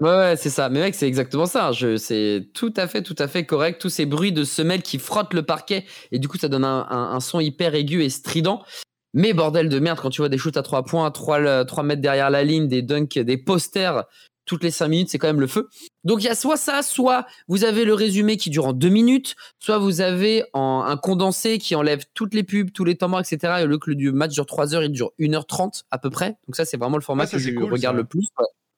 Ouais, 0.00 0.08
ouais, 0.10 0.36
c'est 0.36 0.50
ça. 0.50 0.68
Mais 0.68 0.80
mec, 0.80 0.94
c'est 0.94 1.06
exactement 1.06 1.46
ça. 1.46 1.72
Je, 1.72 1.96
c'est 1.96 2.48
tout 2.52 2.72
à 2.76 2.88
fait, 2.88 3.02
tout 3.02 3.14
à 3.18 3.28
fait 3.28 3.46
correct. 3.46 3.80
Tous 3.80 3.88
ces 3.90 4.06
bruits 4.06 4.32
de 4.32 4.44
semelles 4.44 4.82
qui 4.82 4.98
frottent 4.98 5.34
le 5.34 5.42
parquet 5.44 5.84
et 6.10 6.18
du 6.18 6.26
coup, 6.28 6.36
ça 6.36 6.48
donne 6.48 6.64
un, 6.64 6.86
un- 6.90 7.12
un 7.14 7.20
son 7.20 7.38
hyper 7.40 7.74
aigu 7.74 8.02
et 8.02 8.10
strident. 8.10 8.62
Mais 9.16 9.32
bordel 9.32 9.68
de 9.68 9.78
merde, 9.78 10.00
quand 10.00 10.10
tu 10.10 10.20
vois 10.20 10.28
des 10.28 10.38
shoots 10.38 10.56
à 10.56 10.62
3 10.62 10.84
points, 10.84 11.08
3, 11.12 11.64
3 11.64 11.82
mètres 11.84 12.02
derrière 12.02 12.30
la 12.30 12.42
ligne, 12.42 12.66
des 12.66 12.82
dunks, 12.82 13.16
des 13.18 13.36
posters 13.38 14.04
toutes 14.46 14.62
les 14.62 14.70
5 14.72 14.88
minutes, 14.88 15.08
c'est 15.08 15.16
quand 15.18 15.28
même 15.28 15.40
le 15.40 15.46
feu. 15.46 15.68
Donc 16.02 16.20
il 16.22 16.26
y 16.26 16.28
a 16.28 16.34
soit 16.34 16.58
ça, 16.58 16.82
soit 16.82 17.24
vous 17.48 17.64
avez 17.64 17.86
le 17.86 17.94
résumé 17.94 18.36
qui 18.36 18.50
dure 18.50 18.66
en 18.66 18.72
2 18.74 18.90
minutes, 18.90 19.36
soit 19.58 19.78
vous 19.78 20.02
avez 20.02 20.44
en- 20.52 20.82
un 20.86 20.96
condensé 20.98 21.56
qui 21.58 21.74
enlève 21.76 22.02
toutes 22.12 22.34
les 22.34 22.42
pubs, 22.42 22.70
tous 22.70 22.84
les 22.84 22.96
temps 22.96 23.08
morts, 23.08 23.20
etc. 23.20 23.60
Et 23.60 23.62
au 23.62 23.66
lieu 23.68 23.78
que 23.78 23.90
le 23.90 24.12
match 24.12 24.32
dure 24.32 24.44
3 24.44 24.74
heures, 24.74 24.82
il 24.82 24.90
dure 24.92 25.12
1h30 25.18 25.84
à 25.90 25.96
peu 25.98 26.10
près. 26.10 26.36
Donc 26.46 26.56
ça, 26.56 26.66
c'est 26.66 26.76
vraiment 26.76 26.98
le 26.98 27.02
format 27.02 27.24
que 27.26 27.38
je 27.38 27.50
cool, 27.54 27.72
regarde 27.72 27.96
ça. 27.96 28.02
le 28.02 28.06
plus. 28.06 28.26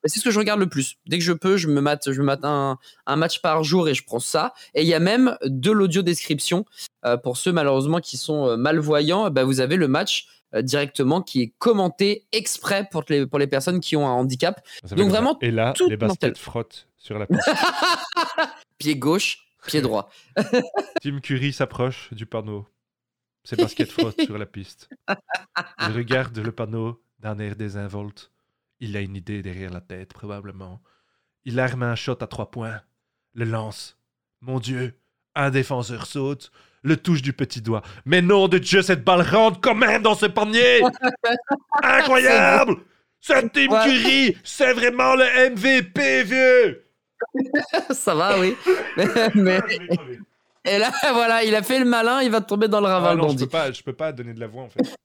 C'est 0.07 0.19
ce 0.19 0.23
que 0.23 0.31
je 0.31 0.39
regarde 0.39 0.59
le 0.59 0.67
plus. 0.69 0.95
Dès 1.05 1.17
que 1.17 1.23
je 1.23 1.33
peux, 1.33 1.57
je 1.57 1.67
me 1.67 1.81
mate, 1.81 2.11
je 2.11 2.19
me 2.21 2.25
mate 2.25 2.43
un, 2.43 2.77
un 3.05 3.15
match 3.15 3.41
par 3.41 3.63
jour 3.63 3.87
et 3.89 3.93
je 3.93 4.03
prends 4.03 4.19
ça. 4.19 4.53
Et 4.73 4.81
il 4.81 4.87
y 4.87 4.93
a 4.93 4.99
même 4.99 5.37
de 5.43 5.71
l'audio 5.71 6.01
description 6.01 6.65
Euh, 7.05 7.15
pour 7.15 7.37
ceux 7.37 7.51
malheureusement 7.51 7.99
qui 7.99 8.17
sont 8.17 8.47
euh, 8.47 8.57
malvoyants. 8.57 9.29
Bah, 9.29 9.43
vous 9.43 9.59
avez 9.59 9.75
le 9.77 9.87
match 9.87 10.27
euh, 10.53 10.61
directement 10.61 11.21
qui 11.21 11.41
est 11.43 11.53
commenté 11.59 12.25
exprès 12.31 12.87
pour 12.91 13.03
les 13.07 13.27
pour 13.27 13.39
les 13.39 13.47
personnes 13.47 13.79
qui 13.79 13.95
ont 13.95 14.07
un 14.07 14.11
handicap. 14.11 14.61
Donc 14.95 15.09
vraiment, 15.09 15.37
Et 15.41 15.51
là, 15.51 15.73
tout 15.73 15.87
les 15.89 15.95
baskets 15.97 16.37
frottent 16.37 16.87
sur 16.97 17.19
la 17.19 17.27
piste. 17.27 17.47
Pied 18.77 18.95
gauche, 18.95 19.47
pied 19.67 19.81
droit. 19.81 20.09
Tim 21.01 21.19
Curry 21.21 21.53
s'approche 21.53 22.13
du 22.13 22.25
panneau. 22.25 22.65
Ses 23.43 23.55
baskets 23.55 23.91
frottent 23.91 24.21
sur 24.21 24.37
la 24.37 24.45
piste. 24.45 24.89
Il 25.87 25.95
regarde 25.95 26.37
le 26.37 26.51
panneau 26.51 27.01
d'un 27.19 27.39
air 27.39 27.55
désinvolte. 27.55 28.31
Il 28.79 28.95
a 28.97 29.01
une 29.01 29.15
idée 29.15 29.41
derrière 29.41 29.71
la 29.71 29.81
tête, 29.81 30.13
probablement. 30.13 30.81
Il 31.45 31.59
arme 31.59 31.83
un 31.83 31.95
shot 31.95 32.17
à 32.21 32.27
trois 32.27 32.51
points. 32.51 32.81
le 33.33 33.45
lance. 33.45 33.97
Mon 34.41 34.59
Dieu, 34.59 34.93
un 35.35 35.49
défenseur 35.49 36.05
saute, 36.05 36.51
le 36.83 36.95
touche 36.97 37.21
du 37.21 37.33
petit 37.33 37.61
doigt. 37.61 37.81
Mais 38.05 38.21
nom 38.21 38.47
de 38.47 38.57
Dieu, 38.57 38.81
cette 38.81 39.03
balle 39.03 39.21
rentre 39.21 39.59
quand 39.61 39.75
même 39.75 40.01
dans 40.03 40.15
ce 40.15 40.25
panier 40.27 40.81
Incroyable 41.83 42.75
C'est 43.19 43.51
Tim. 43.51 43.67
Curry, 43.67 44.37
c'est 44.43 44.73
vraiment 44.73 45.15
le 45.15 45.49
MVP, 45.51 46.23
vieux 46.23 46.85
Ça 47.91 48.13
va, 48.15 48.39
oui. 48.39 48.55
Mais- 49.35 49.59
Et 50.65 50.77
là, 50.77 50.91
voilà, 51.13 51.43
il 51.43 51.55
a 51.55 51.63
fait 51.63 51.79
le 51.79 51.85
malin, 51.85 52.21
il 52.21 52.29
va 52.29 52.41
tomber 52.41 52.67
dans 52.67 52.79
le 52.81 52.87
ravin, 52.87 53.09
Ah 53.11 53.13
le 53.15 53.21
non, 53.21 53.23
je 53.29 53.33
bandit. 53.33 53.43
peux, 53.45 53.49
pas, 53.49 53.71
je 53.71 53.81
peux 53.83 53.93
pas 53.93 54.11
donner 54.11 54.33
de 54.33 54.39
la 54.39 54.47
voix, 54.47 54.63
en 54.63 54.69
fait. 54.69 54.95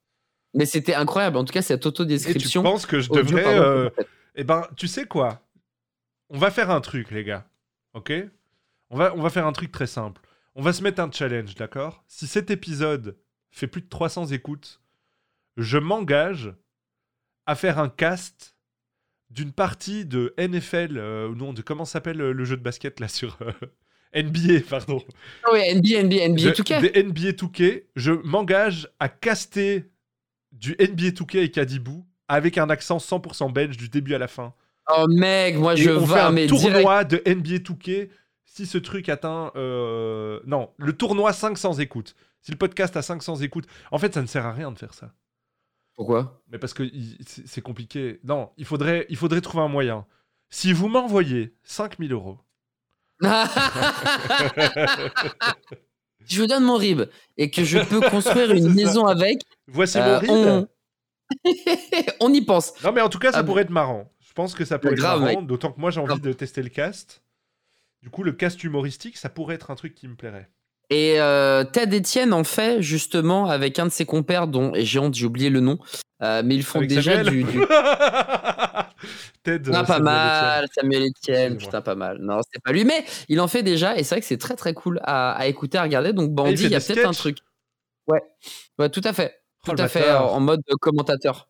Mais 0.53 0.65
c'était 0.65 0.93
incroyable. 0.95 1.37
En 1.37 1.45
tout 1.45 1.53
cas, 1.53 1.61
cette 1.61 1.79
Et 1.79 1.81
tu 1.81 1.87
autodescription. 1.87 2.63
penses 2.63 2.85
que 2.85 2.99
je 2.99 3.09
audio, 3.09 3.23
devrais... 3.23 3.43
pardon, 3.43 3.61
euh, 3.61 3.89
Eh 4.35 4.43
ben, 4.43 4.67
tu 4.77 4.87
sais 4.87 5.05
quoi? 5.05 5.41
On 6.29 6.37
va 6.37 6.51
faire 6.51 6.69
un 6.69 6.81
truc, 6.81 7.11
les 7.11 7.23
gars. 7.23 7.45
Ok? 7.93 8.11
On 8.89 8.97
va, 8.97 9.13
on 9.15 9.21
va 9.21 9.29
faire 9.29 9.47
un 9.47 9.51
truc 9.53 9.71
très 9.71 9.87
simple. 9.87 10.21
On 10.55 10.61
va 10.61 10.73
se 10.73 10.83
mettre 10.83 11.01
un 11.01 11.11
challenge, 11.11 11.55
d'accord? 11.55 12.03
Si 12.07 12.27
cet 12.27 12.51
épisode 12.51 13.17
fait 13.51 13.67
plus 13.67 13.81
de 13.81 13.89
300 13.89 14.27
écoutes, 14.27 14.81
je 15.57 15.77
m'engage 15.77 16.53
à 17.45 17.55
faire 17.55 17.79
un 17.79 17.89
cast 17.89 18.55
d'une 19.31 19.51
partie 19.51 20.05
de 20.05 20.33
NFL, 20.37 20.97
euh, 20.97 21.27
ou 21.29 21.35
non, 21.35 21.53
de 21.53 21.61
comment 21.63 21.85
s'appelle 21.85 22.21
euh, 22.21 22.31
le 22.33 22.45
jeu 22.45 22.55
de 22.57 22.61
basket 22.61 22.99
là 22.99 23.07
sur 23.07 23.37
euh, 23.41 23.51
NBA, 24.21 24.61
pardon. 24.69 25.01
Oui, 25.51 25.59
NBA, 25.75 26.03
NBA, 26.03 26.27
NBA, 26.29 26.43
De- 26.43 26.55
tout 26.55 26.63
cas. 26.63 26.79
Des 26.81 27.01
NBA 27.03 27.31
2K, 27.31 27.83
je 27.95 28.11
m'engage 28.11 28.87
à 28.99 29.09
caster 29.09 29.89
du 30.53 30.75
NBA 30.79 31.09
2K 31.11 31.37
et 31.39 31.51
Kadibou 31.51 32.05
avec 32.29 32.57
un 32.57 32.69
accent 32.69 32.97
100% 32.97 33.51
belge 33.51 33.77
du 33.77 33.89
début 33.89 34.15
à 34.15 34.17
la 34.17 34.27
fin. 34.27 34.53
Oh 34.95 35.05
mec, 35.07 35.57
moi 35.57 35.73
Et 35.73 35.77
je 35.77 35.91
on 35.91 36.05
fait 36.05 36.19
un 36.19 36.31
mais 36.31 36.47
direct. 36.47 36.73
tournoi 36.73 37.03
de 37.03 37.17
NBA 37.25 37.57
2K 37.59 38.09
si 38.45 38.65
ce 38.65 38.77
truc 38.77 39.09
atteint... 39.09 39.51
euh, 39.55 40.39
Non, 40.45 40.69
le 40.77 40.93
tournoi 40.93 41.33
500 41.33 41.79
écoutes. 41.79 42.15
Si 42.41 42.51
le 42.51 42.57
podcast 42.57 42.95
a 42.97 43.01
500 43.01 43.37
écoutes. 43.37 43.65
En 43.91 43.97
fait, 43.97 44.13
ça 44.13 44.21
ne 44.21 44.27
sert 44.27 44.45
à 44.45 44.51
rien 44.53 44.71
de 44.71 44.77
faire 44.77 44.93
ça. 44.93 45.11
Pourquoi? 45.95 46.41
Mais 46.51 46.57
parce 46.59 46.73
que 46.73 46.83
c'est 47.25 47.61
compliqué. 47.61 48.19
Non, 48.23 48.51
il 48.57 48.65
faudrait, 48.65 49.05
il 49.09 49.15
faudrait 49.17 49.41
trouver 49.41 49.63
un 49.63 49.67
moyen. 49.69 50.05
Si 50.49 50.73
vous 50.73 50.87
m'envoyez 50.87 51.55
5000 51.63 52.11
euros, 52.11 52.39
Je 56.27 56.41
vous 56.41 56.47
donne 56.47 56.63
mon 56.63 56.77
rib 56.77 57.03
et 57.37 57.49
que 57.51 57.63
je 57.63 57.79
peux 57.79 58.01
construire 58.09 58.51
une 58.51 58.73
maison 58.73 59.05
avec. 59.05 59.39
voici 59.67 59.97
euh, 59.97 60.13
mon 60.13 60.19
ride. 60.19 60.29
on... 60.31 60.67
on 62.19 62.33
y 62.33 62.41
pense. 62.41 62.73
Non, 62.83 62.91
mais 62.91 63.01
en 63.01 63.09
tout 63.09 63.19
cas, 63.19 63.31
ça 63.31 63.39
Ah, 63.39 63.43
pourrait 63.43 63.63
être 63.63 63.69
marrant. 63.69 64.09
Je 64.21 64.33
pense 64.33 64.53
que 64.55 64.65
ça 64.65 64.79
pourrait 64.79 64.95
grave, 64.95 65.21
être 65.21 65.25
marrant, 65.33 65.41
d'autant 65.41 65.71
que 65.71 65.79
moi 65.79 65.91
j'ai 65.91 65.99
envie 65.99 66.07
Grave. 66.07 66.21
de 66.21 66.33
tester 66.33 66.61
le 66.63 66.69
cast. 66.69 67.21
Du 68.01 68.09
coup, 68.09 68.23
le 68.23 68.31
cast 68.33 68.63
humoristique, 68.63 69.17
ça 69.17 69.29
pourrait 69.29 69.55
être 69.55 69.71
un 69.71 69.75
truc 69.75 69.93
qui 69.95 70.07
me 70.07 70.15
plairait. 70.15 70.49
Et 70.89 71.19
euh, 71.21 71.63
Ted 71.63 71.95
Etienne 71.97 72.33
en 72.33 72.43
fait 72.43 72.81
justement 72.81 73.47
avec 73.47 73.79
un 73.79 73.85
de 73.85 73.91
ses 73.91 74.05
compères 74.05 74.47
dont 74.47 74.73
et 74.75 74.83
j'ai 74.85 74.99
honte, 74.99 75.13
j'ai 75.15 75.25
oublié 75.25 75.49
le 75.49 75.59
nom, 75.61 75.79
euh, 76.23 76.41
mais 76.43 76.55
ils 76.55 76.63
font 76.63 76.79
Avec 76.79 76.89
déjà 76.89 77.23
Samuel 77.23 77.29
du, 77.29 77.43
du... 77.43 77.59
Ted. 79.43 79.69
Ah, 79.73 79.79
euh, 79.79 79.83
pas 79.83 79.85
Samuel 79.85 80.03
mal, 80.03 80.65
Samuel 80.73 81.03
Etienne, 81.07 81.57
putain 81.57 81.81
pas 81.81 81.95
mal. 81.95 82.17
Non, 82.21 82.39
c'est 82.51 82.61
pas 82.63 82.71
lui, 82.71 82.85
mais 82.85 83.03
il 83.27 83.41
en 83.41 83.47
fait 83.47 83.61
déjà 83.63 83.97
et 83.97 84.03
c'est 84.03 84.15
vrai 84.15 84.21
que 84.21 84.27
c'est 84.27 84.37
très 84.37 84.55
très 84.55 84.73
cool 84.73 84.99
à, 85.03 85.31
à 85.33 85.47
écouter, 85.47 85.77
à 85.77 85.83
regarder. 85.83 86.13
Donc 86.13 86.25
Ah, 86.27 86.31
il 86.31 86.35
Bandit, 86.35 86.63
il 86.63 86.71
y 86.71 86.75
a 86.75 86.79
peut-être 86.79 87.05
un 87.07 87.11
truc. 87.11 87.39
Ouais, 88.07 88.21
ouais, 88.79 88.89
tout 88.89 89.01
à 89.03 89.11
fait, 89.13 89.41
Oh, 89.67 89.71
tout 89.71 89.81
à 89.81 89.87
fait 89.87 90.11
en 90.11 90.39
mode 90.39 90.61
commentateur. 90.81 91.49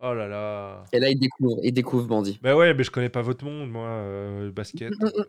Oh 0.00 0.14
là 0.14 0.28
là. 0.28 0.84
Et 0.92 1.00
là 1.00 1.08
il 1.10 1.18
découvre, 1.18 1.58
il 1.62 1.72
découvre 1.72 2.06
Bandit. 2.06 2.38
Bah 2.42 2.54
ouais, 2.54 2.72
mais 2.72 2.84
je 2.84 2.90
connais 2.90 3.08
pas 3.08 3.22
votre 3.22 3.44
monde, 3.44 3.68
moi, 3.70 3.88
euh, 3.88 4.50
basket. 4.52 4.90
Mm, 4.92 5.04
mm, 5.04 5.06
euh, 5.06 5.24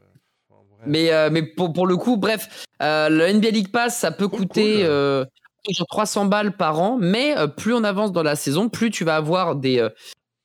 enfin, 0.49 0.61
bref. 0.69 0.81
Mais, 0.85 1.11
euh, 1.11 1.29
mais 1.31 1.41
pour, 1.43 1.73
pour 1.73 1.87
le 1.87 1.97
coup, 1.97 2.17
bref, 2.17 2.65
euh, 2.81 3.09
le 3.09 3.33
NBA 3.33 3.49
League 3.49 3.71
Pass, 3.71 3.97
ça 3.97 4.11
peut 4.11 4.27
Cool, 4.27 4.39
coûter 4.41 4.73
cool. 4.75 4.85
euh, 4.85 5.25
genre 5.69 5.87
300 5.87 6.25
balles 6.25 6.55
par 6.55 6.79
an, 6.79 6.97
mais 6.99 7.37
euh, 7.37 7.47
plus 7.47 7.73
on 7.73 7.83
avance 7.83 8.11
dans 8.11 8.23
la 8.23 8.35
saison, 8.35 8.69
plus 8.69 8.89
tu 8.91 9.03
vas 9.03 9.15
avoir 9.15 9.55
des, 9.55 9.79
euh, 9.79 9.89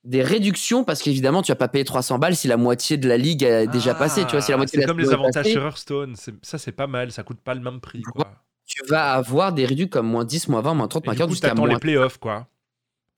des 0.05 0.23
réductions, 0.23 0.85
parce 0.85 1.01
qu'évidemment, 1.03 1.43
tu 1.43 1.51
vas 1.53 1.57
pas 1.57 1.69
payer 1.69 1.85
300 1.85 2.19
balles 2.19 2.37
si 2.37 2.47
la 2.49 2.57
moitié 2.57 2.97
de 2.97 3.09
la 3.09 3.17
ligue 3.17 3.45
a 3.45 3.67
déjà 3.67 3.93
Ah, 3.93 3.95
passé. 3.95 4.25
Tu 4.27 4.33
vois, 4.33 4.41
si 4.41 4.51
la 4.51 4.57
moitié 4.59 4.81
c'est 4.81 4.87
comme 4.87 4.99
les 4.99 5.13
avantages 5.13 5.47
sur 5.47 5.63
Hearthstone. 5.65 6.15
Ça, 6.43 6.59
c'est 6.59 6.73
pas 6.73 6.87
mal. 6.87 7.11
Ça 7.13 7.23
coûte 7.23 7.41
pas 7.41 7.55
le 7.55 7.61
même 7.61 7.81
prix, 7.81 8.03
quoi. 8.03 8.31
tu 8.67 8.83
vas 8.89 9.13
avoir 9.13 9.53
des 9.53 9.65
réductions 9.65 9.91
comme 10.01 10.09
moins 10.09 10.25
10, 10.25 10.49
moins 10.49 10.61
20, 10.61 10.75
moins 10.75 10.89
30, 10.89 11.05
Et 11.05 11.07
moins 11.07 11.15
du 11.15 11.19
40, 11.19 11.29
coup, 11.31 11.35
jusqu'à 11.35 11.55
moins 11.55 11.69
les 11.69 11.79
playoffs, 11.79 12.19
quoi. 12.19 12.49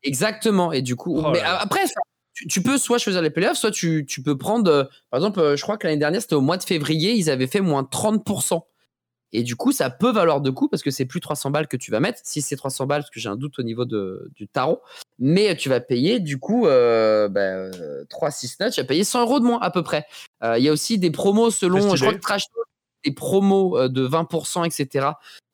Exactement. 0.03 0.73
Et 0.73 0.83
du 0.83 0.95
coup, 0.97 1.21
Oh 1.25 1.31
mais 1.33 1.41
après, 1.41 1.87
ça, 1.87 2.01
tu, 2.35 2.47
tu 2.47 2.63
peux 2.63 2.79
soit 2.79 2.99
choisir 2.99 3.23
les 3.23 3.31
playoffs, 3.31 3.57
soit 3.57 3.71
tu, 3.71 4.05
tu 4.07 4.23
peux 4.23 4.37
prendre. 4.37 4.71
euh, 4.71 4.85
par 5.11 5.19
exemple, 5.19 5.41
euh, 5.41 5.57
je 5.57 5.63
crois 5.63 5.77
que 5.79 5.87
l'année 5.87 5.99
dernière, 5.99 6.21
c'était 6.21 6.35
au 6.35 6.41
mois 6.41 6.57
de 6.59 6.63
février, 6.65 7.13
ils 7.15 7.31
avaient 7.31 7.47
fait 7.47 7.61
moins 7.61 7.83
30%. 7.83 8.63
Et 9.37 9.43
du 9.43 9.55
coup, 9.55 9.71
ça 9.71 9.91
peut 9.91 10.11
valoir 10.11 10.41
de 10.41 10.49
coup 10.49 10.67
parce 10.67 10.83
que 10.83 10.91
c'est 10.91 11.05
plus 11.05 11.21
300 11.21 11.51
balles 11.51 11.69
que 11.69 11.77
tu 11.77 11.91
vas 11.91 12.01
mettre. 12.01 12.21
Si 12.25 12.41
c'est 12.41 12.57
300 12.57 12.87
balles, 12.87 13.03
parce 13.03 13.11
que 13.11 13.21
j'ai 13.21 13.29
un 13.29 13.37
doute 13.37 13.59
au 13.59 13.63
niveau 13.63 13.85
de, 13.85 14.31
du 14.35 14.49
tarot. 14.49 14.81
Mais 15.19 15.55
tu 15.57 15.69
vas 15.69 15.81
payer, 15.81 16.21
du 16.21 16.39
coup, 16.39 16.67
euh, 16.67 17.29
bah, 17.29 17.41
euh, 17.43 18.07
3-6 18.09 18.57
notes, 18.61 18.73
tu 18.73 18.81
vas 18.81 18.87
payer 18.87 19.05
100 19.05 19.21
euros 19.21 19.39
de 19.39 19.45
moins 19.45 19.61
à 19.61 19.71
peu 19.71 19.83
près. 19.83 20.07
Euh, 20.43 20.57
Il 20.57 20.65
y 20.65 20.71
a 20.71 20.73
aussi 20.73 20.99
des 20.99 21.11
promos 21.11 21.51
selon. 21.51 21.91
C'est 21.91 21.97
Je 21.99 22.05
crois 22.05 22.15
que 22.15 22.21
Trash 22.21 22.45
des 23.05 23.13
promos 23.13 23.79
euh, 23.79 23.89
de 23.91 24.09
20%, 24.09 24.65
etc. 24.65 25.09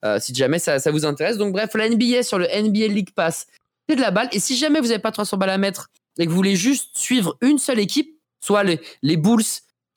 euh, 0.05 0.20
si 0.20 0.33
jamais 0.33 0.61
ça, 0.61 0.78
ça 0.78 0.93
vous 0.93 1.05
intéresse. 1.05 1.37
Donc, 1.37 1.53
bref, 1.53 1.74
la 1.74 1.89
NBA 1.89 2.22
sur 2.22 2.39
le 2.39 2.47
NBA 2.47 2.87
League 2.87 3.11
Pass, 3.16 3.49
c'est 3.89 3.97
de 3.97 4.01
la 4.01 4.12
balle. 4.12 4.28
Et 4.30 4.39
si 4.39 4.57
jamais 4.57 4.78
vous 4.78 4.87
n'avez 4.87 5.01
pas 5.03 5.11
300 5.11 5.39
balles 5.39 5.51
à 5.51 5.59
mettre 5.59 5.89
et 6.20 6.24
que 6.24 6.30
vous 6.30 6.37
voulez 6.37 6.55
juste 6.55 6.97
suivre 6.97 7.37
une 7.41 7.59
seule 7.59 7.80
équipe, 7.80 8.16
soit 8.45 8.62
les, 8.62 8.80
les 9.03 9.16
Bulls 9.16 9.43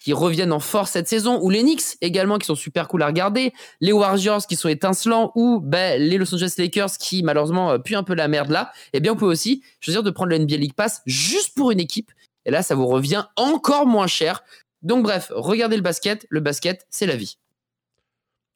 qui 0.05 0.13
reviennent 0.13 0.51
en 0.51 0.59
force 0.59 0.91
cette 0.91 1.07
saison, 1.07 1.39
ou 1.41 1.49
les 1.49 1.63
Knicks 1.63 1.97
également 1.99 2.37
qui 2.37 2.45
sont 2.45 2.53
super 2.53 2.87
cool 2.87 3.01
à 3.01 3.07
regarder, 3.07 3.53
les 3.81 3.91
Warriors 3.91 4.45
qui 4.45 4.55
sont 4.55 4.69
étincelants, 4.69 5.31
ou 5.33 5.59
ben, 5.59 5.99
les 5.99 6.19
Los 6.19 6.31
Angeles 6.31 6.53
Lakers 6.59 6.91
qui 6.99 7.23
malheureusement 7.23 7.71
euh, 7.71 7.77
puent 7.79 7.95
un 7.95 8.03
peu 8.03 8.13
la 8.13 8.27
merde 8.27 8.51
là, 8.51 8.71
eh 8.93 8.99
bien 8.99 9.13
vous 9.13 9.17
pouvez 9.17 9.31
aussi 9.31 9.63
choisir 9.79 10.03
de 10.03 10.11
prendre 10.11 10.29
le 10.29 10.37
NBA 10.37 10.57
League 10.57 10.75
Pass 10.75 11.01
juste 11.07 11.55
pour 11.55 11.71
une 11.71 11.79
équipe. 11.79 12.11
Et 12.45 12.51
là, 12.51 12.61
ça 12.61 12.75
vous 12.75 12.85
revient 12.85 13.23
encore 13.35 13.87
moins 13.87 14.05
cher. 14.05 14.43
Donc 14.83 15.01
bref, 15.01 15.31
regardez 15.33 15.75
le 15.75 15.81
basket. 15.81 16.27
Le 16.29 16.39
basket, 16.39 16.85
c'est 16.91 17.07
la 17.07 17.15
vie. 17.15 17.39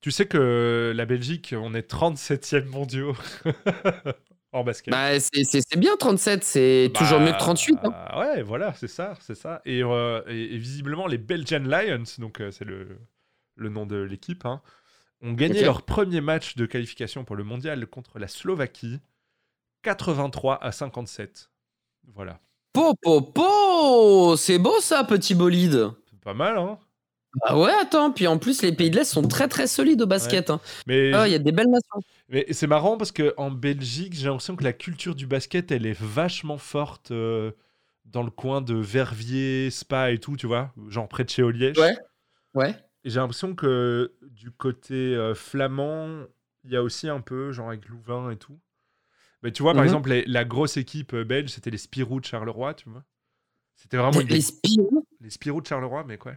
Tu 0.01 0.11
sais 0.11 0.27
que 0.27 0.93
la 0.95 1.05
Belgique, 1.07 1.55
on 1.59 1.73
est 1.73 1.91
37e 1.91 2.65
mondiaux 2.65 3.15
basket. 4.51 4.91
Bah, 4.91 5.19
c'est- 5.19 5.77
bien 5.77 5.95
37, 5.97 6.43
c'est 6.43 6.91
toujours 6.95 7.19
Bah, 7.19 7.25
mieux 7.25 7.31
que 7.33 7.37
38. 7.37 7.77
hein. 7.83 8.19
Ouais, 8.19 8.41
voilà, 8.41 8.73
c'est 8.73 8.87
ça, 8.87 9.13
c'est 9.21 9.35
ça. 9.35 9.61
Et, 9.65 9.83
euh, 9.83 10.21
et- 10.27 10.55
et 10.55 10.57
visiblement, 10.57 11.07
les 11.07 11.17
Belgian 11.17 11.59
Lions, 11.59 12.03
donc 12.17 12.41
euh, 12.41 12.51
c'est 12.51 12.65
le, 12.65 12.99
le 13.55 13.69
nom 13.69 13.85
de 13.85 13.97
l'équipe, 13.97 14.45
hein, 14.45 14.61
ont 15.21 15.33
gagné 15.33 15.61
leur 15.63 15.83
premier 15.83 16.21
match 16.21 16.55
de 16.55 16.65
qualification 16.65 17.23
pour 17.25 17.35
le 17.35 17.43
mondial 17.43 17.85
contre 17.87 18.17
la 18.19 18.27
Slovaquie, 18.27 18.99
83 19.83 20.63
à 20.63 20.71
57. 20.71 21.49
Voilà. 22.15 22.39
Po, 22.73 22.93
po, 23.01 23.21
po 23.21 24.35
C'est 24.37 24.59
beau 24.59 24.79
ça, 24.79 25.03
petit 25.03 25.35
bolide. 25.35 25.89
C'est 26.09 26.19
pas 26.21 26.33
mal, 26.33 26.57
hein 26.57 26.79
Ah 27.43 27.57
ouais, 27.59 27.71
attends. 27.81 28.11
Puis 28.11 28.27
en 28.27 28.37
plus, 28.37 28.61
les 28.61 28.71
pays 28.71 28.89
de 28.89 28.95
l'Est 28.95 29.05
sont 29.05 29.27
très 29.27 29.47
très 29.47 29.67
solides 29.67 30.01
au 30.01 30.07
basket. 30.07 30.49
hein. 30.49 30.59
Mais, 30.87 31.11
Ah, 31.13 31.27
Il 31.27 31.31
y 31.31 31.35
a 31.35 31.39
des 31.39 31.51
belles 31.51 31.69
nations. 31.69 31.99
mais 32.27 32.45
c'est 32.51 32.67
marrant 32.67 32.97
parce 32.97 33.11
qu'en 33.11 33.51
Belgique, 33.51 34.13
j'ai 34.13 34.25
l'impression 34.27 34.55
que 34.55 34.63
la 34.63 34.73
culture 34.73 35.15
du 35.15 35.27
basket, 35.27 35.71
elle 35.71 35.85
est 35.85 35.99
vachement 35.99 36.57
forte 36.57 37.11
euh, 37.11 37.51
dans 38.05 38.23
le 38.23 38.31
coin 38.31 38.61
de 38.61 38.73
Verviers, 38.75 39.69
Spa 39.69 40.11
et 40.11 40.17
tout, 40.17 40.35
tu 40.35 40.47
vois, 40.47 40.73
genre 40.87 41.07
près 41.07 41.23
de 41.23 41.29
chez 41.29 41.43
Oliège. 41.43 41.77
Ouais. 41.77 41.95
Ouais. 42.55 42.75
J'ai 43.05 43.19
l'impression 43.19 43.53
que 43.55 44.11
du 44.23 44.51
côté 44.51 44.93
euh, 44.95 45.33
flamand, 45.35 46.23
il 46.63 46.71
y 46.71 46.75
a 46.75 46.83
aussi 46.83 47.07
un 47.07 47.21
peu, 47.21 47.51
genre 47.51 47.69
avec 47.69 47.87
Louvain 47.87 48.31
et 48.31 48.37
tout. 48.37 48.59
Mais 49.43 49.51
tu 49.51 49.61
vois, 49.61 49.73
par 49.73 49.83
Mhm. 49.83 49.87
exemple, 49.87 50.09
les- 50.09 50.25
la 50.25 50.43
grosse 50.43 50.75
équipe 50.77 51.13
euh, 51.13 51.23
belge, 51.23 51.51
c'était 51.51 51.69
les 51.69 51.77
Spirou 51.77 52.19
de 52.19 52.25
Charleroi, 52.25 52.73
tu 52.73 52.89
vois. 52.89 53.03
C'était 53.75 53.95
vraiment 53.97 54.19
une 54.19 54.27
Les 54.27 54.41
Spirou? 54.41 55.05
les 55.21 55.29
Spirou 55.29 55.61
de 55.61 55.67
Charleroi, 55.67 56.03
mais 56.05 56.17
quoi, 56.17 56.33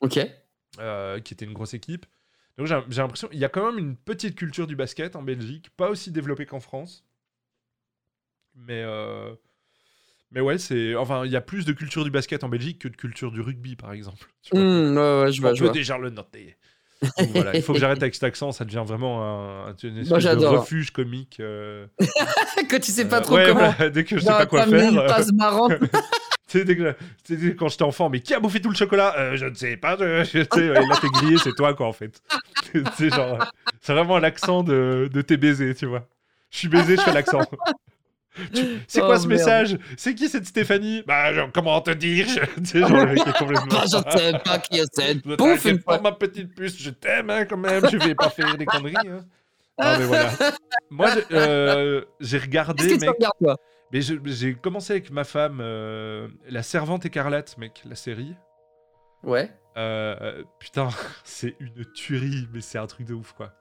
Ok. 0.00 0.18
euh, 0.78 1.20
qui 1.20 1.34
était 1.34 1.44
une 1.44 1.52
grosse 1.52 1.74
équipe. 1.74 2.06
Donc 2.58 2.66
j'ai 2.66 3.00
l'impression, 3.00 3.28
il 3.32 3.38
y 3.38 3.44
a 3.44 3.48
quand 3.48 3.64
même 3.70 3.78
une 3.78 3.96
petite 3.96 4.34
culture 4.34 4.66
du 4.66 4.76
basket 4.76 5.16
en 5.16 5.22
Belgique, 5.22 5.70
pas 5.76 5.88
aussi 5.88 6.10
développée 6.10 6.46
qu'en 6.46 6.60
France. 6.60 7.04
Mais, 8.54 8.82
euh, 8.84 9.32
mais 10.30 10.40
ouais, 10.40 10.58
c'est. 10.58 10.94
Enfin, 10.94 11.24
il 11.24 11.32
y 11.32 11.36
a 11.36 11.40
plus 11.40 11.64
de 11.64 11.72
culture 11.72 12.04
du 12.04 12.10
basket 12.10 12.44
en 12.44 12.48
Belgique 12.48 12.80
que 12.80 12.88
de 12.88 12.96
culture 12.96 13.30
du 13.32 13.40
rugby, 13.40 13.76
par 13.76 13.92
exemple. 13.92 14.28
tu 14.42 14.54
vois. 14.54 14.64
Hmm, 14.64 14.96
ouais, 14.96 15.22
ouais, 15.22 15.32
je 15.32 15.40
vois, 15.40 15.54
je 15.54 15.64
vois. 15.64 15.72
déjà 15.72 15.96
le 15.98 16.10
noter. 16.10 16.56
Donc 17.18 17.30
voilà, 17.30 17.56
il 17.56 17.62
faut 17.62 17.72
que 17.72 17.78
j'arrête 17.78 18.02
avec 18.02 18.14
cet 18.14 18.24
accent, 18.24 18.52
ça 18.52 18.66
devient 18.66 18.84
vraiment 18.86 19.24
un, 19.66 19.74
une 19.82 19.96
espèce 19.98 20.10
de 20.12 20.20
j'adore. 20.20 20.60
refuge 20.60 20.90
comique. 20.90 21.40
euh, 21.40 21.86
que 22.68 22.76
tu 22.76 22.90
sais 22.90 23.08
pas 23.08 23.18
euh, 23.18 23.22
trop 23.22 23.36
ouais, 23.36 23.46
comment. 23.46 23.70
voilà, 23.70 23.88
dès 23.90 24.04
que 24.04 24.18
je 24.18 24.22
sais 24.22 24.28
pas 24.28 24.44
quoi 24.44 24.66
faire. 24.66 24.90
une 24.90 24.98
euh, 24.98 25.06
passe 25.08 25.32
marrante. 25.32 25.72
sais, 26.58 27.54
quand 27.56 27.68
j'étais 27.68 27.82
enfant, 27.82 28.08
mais 28.10 28.20
qui 28.20 28.34
a 28.34 28.40
bouffé 28.40 28.60
tout 28.60 28.70
le 28.70 28.74
chocolat? 28.76 29.14
Euh, 29.18 29.36
Je 29.36 29.46
ne 29.46 29.54
sais 29.54 29.76
pas. 29.76 29.96
Je, 29.98 30.24
je 30.24 30.44
sais, 30.52 30.66
là, 30.72 30.96
t'es 31.00 31.08
grillé, 31.08 31.38
c'est 31.38 31.54
toi, 31.54 31.74
quoi, 31.74 31.86
en 31.86 31.92
fait. 31.92 32.20
c'est 32.96 33.10
genre, 33.14 33.44
c'est 33.80 33.92
vraiment 33.92 34.18
l'accent 34.18 34.62
de, 34.62 35.08
de 35.12 35.22
tes 35.22 35.36
baisers, 35.36 35.74
tu 35.74 35.86
vois. 35.86 36.06
Je 36.50 36.58
suis 36.58 36.68
baisé, 36.68 36.96
je 36.96 37.02
fais 37.02 37.12
l'accent. 37.12 37.40
Tu- 38.54 38.78
C'est 38.86 39.02
Oh, 39.02 39.06
quoi 39.06 39.18
ce 39.18 39.26
merde. 39.26 39.40
message? 39.40 39.78
C'est 39.96 40.14
qui 40.14 40.28
cette 40.28 40.46
Stéphanie? 40.46 41.02
Bah, 41.04 41.34
genre, 41.34 41.50
comment 41.52 41.80
te 41.80 41.90
dire? 41.90 42.26
Tu 42.58 42.64
sais, 42.64 42.78
genre, 42.78 42.90
le 42.92 43.06
mec 43.06 43.26
est 43.26 43.36
complètement- 43.36 43.66
Ah, 43.72 43.84
je 43.84 44.18
sais 44.18 44.32
pas 44.44 44.58
qui 44.60 44.78
est 44.78 44.84
cette. 44.94 45.24
Une 45.64 45.80
pas, 45.82 46.00
ma 46.00 46.12
petite 46.12 46.54
puce, 46.54 46.80
je 46.80 46.90
t'aime 46.90 47.28
hein, 47.28 47.44
quand 47.44 47.56
même, 47.56 47.82
je 47.90 47.96
vais 47.96 48.14
pas 48.14 48.30
faire 48.30 48.56
des 48.56 48.66
conneries. 48.66 48.94
hein. 48.98 49.24
Non, 49.82 49.98
mais 49.98 50.04
voilà. 50.06 50.30
Moi, 50.90 51.08
j'ai 51.14 51.36
euh, 51.36 52.02
j'ai 52.20 52.38
regardé, 52.38 52.84
Qu'est-ce 52.84 52.94
que 52.94 53.00
tu 53.00 53.06
mec. 53.06 53.16
regardes, 53.16 53.38
toi? 53.42 53.56
Mais 53.92 54.00
j'ai 54.02 54.54
commencé 54.54 54.92
avec 54.92 55.10
ma 55.10 55.24
femme, 55.24 55.58
euh, 55.60 56.28
La 56.48 56.62
Servante 56.62 57.04
écarlate, 57.06 57.58
mec, 57.58 57.82
la 57.84 57.96
série. 57.96 58.34
Ouais. 59.22 59.50
Euh, 59.76 60.42
putain, 60.58 60.88
c'est 61.24 61.56
une 61.60 61.84
tuerie, 61.94 62.48
mais 62.52 62.60
c'est 62.60 62.78
un 62.78 62.86
truc 62.86 63.06
de 63.06 63.14
ouf, 63.14 63.32
quoi. 63.32 63.52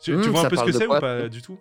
Tu, 0.00 0.10
tu 0.12 0.16
Hum, 0.16 0.22
vois 0.22 0.46
un 0.46 0.48
peu 0.48 0.56
ce 0.56 0.64
que 0.64 0.72
c'est 0.72 0.86
ou 0.86 0.90
pas 1.00 1.28
du 1.28 1.42
tout? 1.42 1.58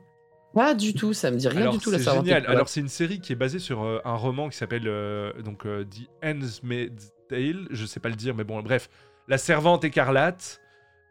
Pas 0.54 0.74
du 0.74 0.94
tout, 0.94 1.14
ça 1.14 1.32
me 1.32 1.38
dit 1.38 1.48
rien 1.50 1.62
Alors, 1.64 1.74
du 1.74 1.80
tout 1.80 1.92
la 1.92 1.98
c'est 1.98 2.06
servante 2.06 2.26
génial. 2.26 2.46
Alors, 2.48 2.70
c'est 2.70 2.80
une 2.80 2.88
série 2.90 3.20
qui 3.20 3.34
est 3.34 3.36
basée 3.36 3.60
sur 3.60 3.84
euh, 3.84 4.00
un 4.06 4.16
roman 4.16 4.48
qui 4.50 4.56
s'appelle 4.58 4.88
euh, 4.88 5.34
donc 5.42 5.66
euh, 5.66 5.84
The 5.84 6.08
Handmaid's 6.24 7.12
Tale. 7.28 7.68
Je 7.72 7.86
sais 7.86 8.00
pas 8.00 8.08
le 8.10 8.16
dire, 8.16 8.36
mais 8.36 8.44
bon, 8.46 8.62
bref. 8.62 8.90
La 9.28 9.38
Servante 9.38 9.84
écarlate 9.84 10.62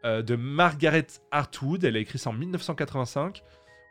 euh, 0.03 0.23
de 0.23 0.35
Margaret 0.35 1.05
Atwood. 1.31 1.83
Elle 1.83 1.95
a 1.95 1.99
écrit 1.99 2.17
ça 2.17 2.31
en 2.31 2.33
1985. 2.33 3.43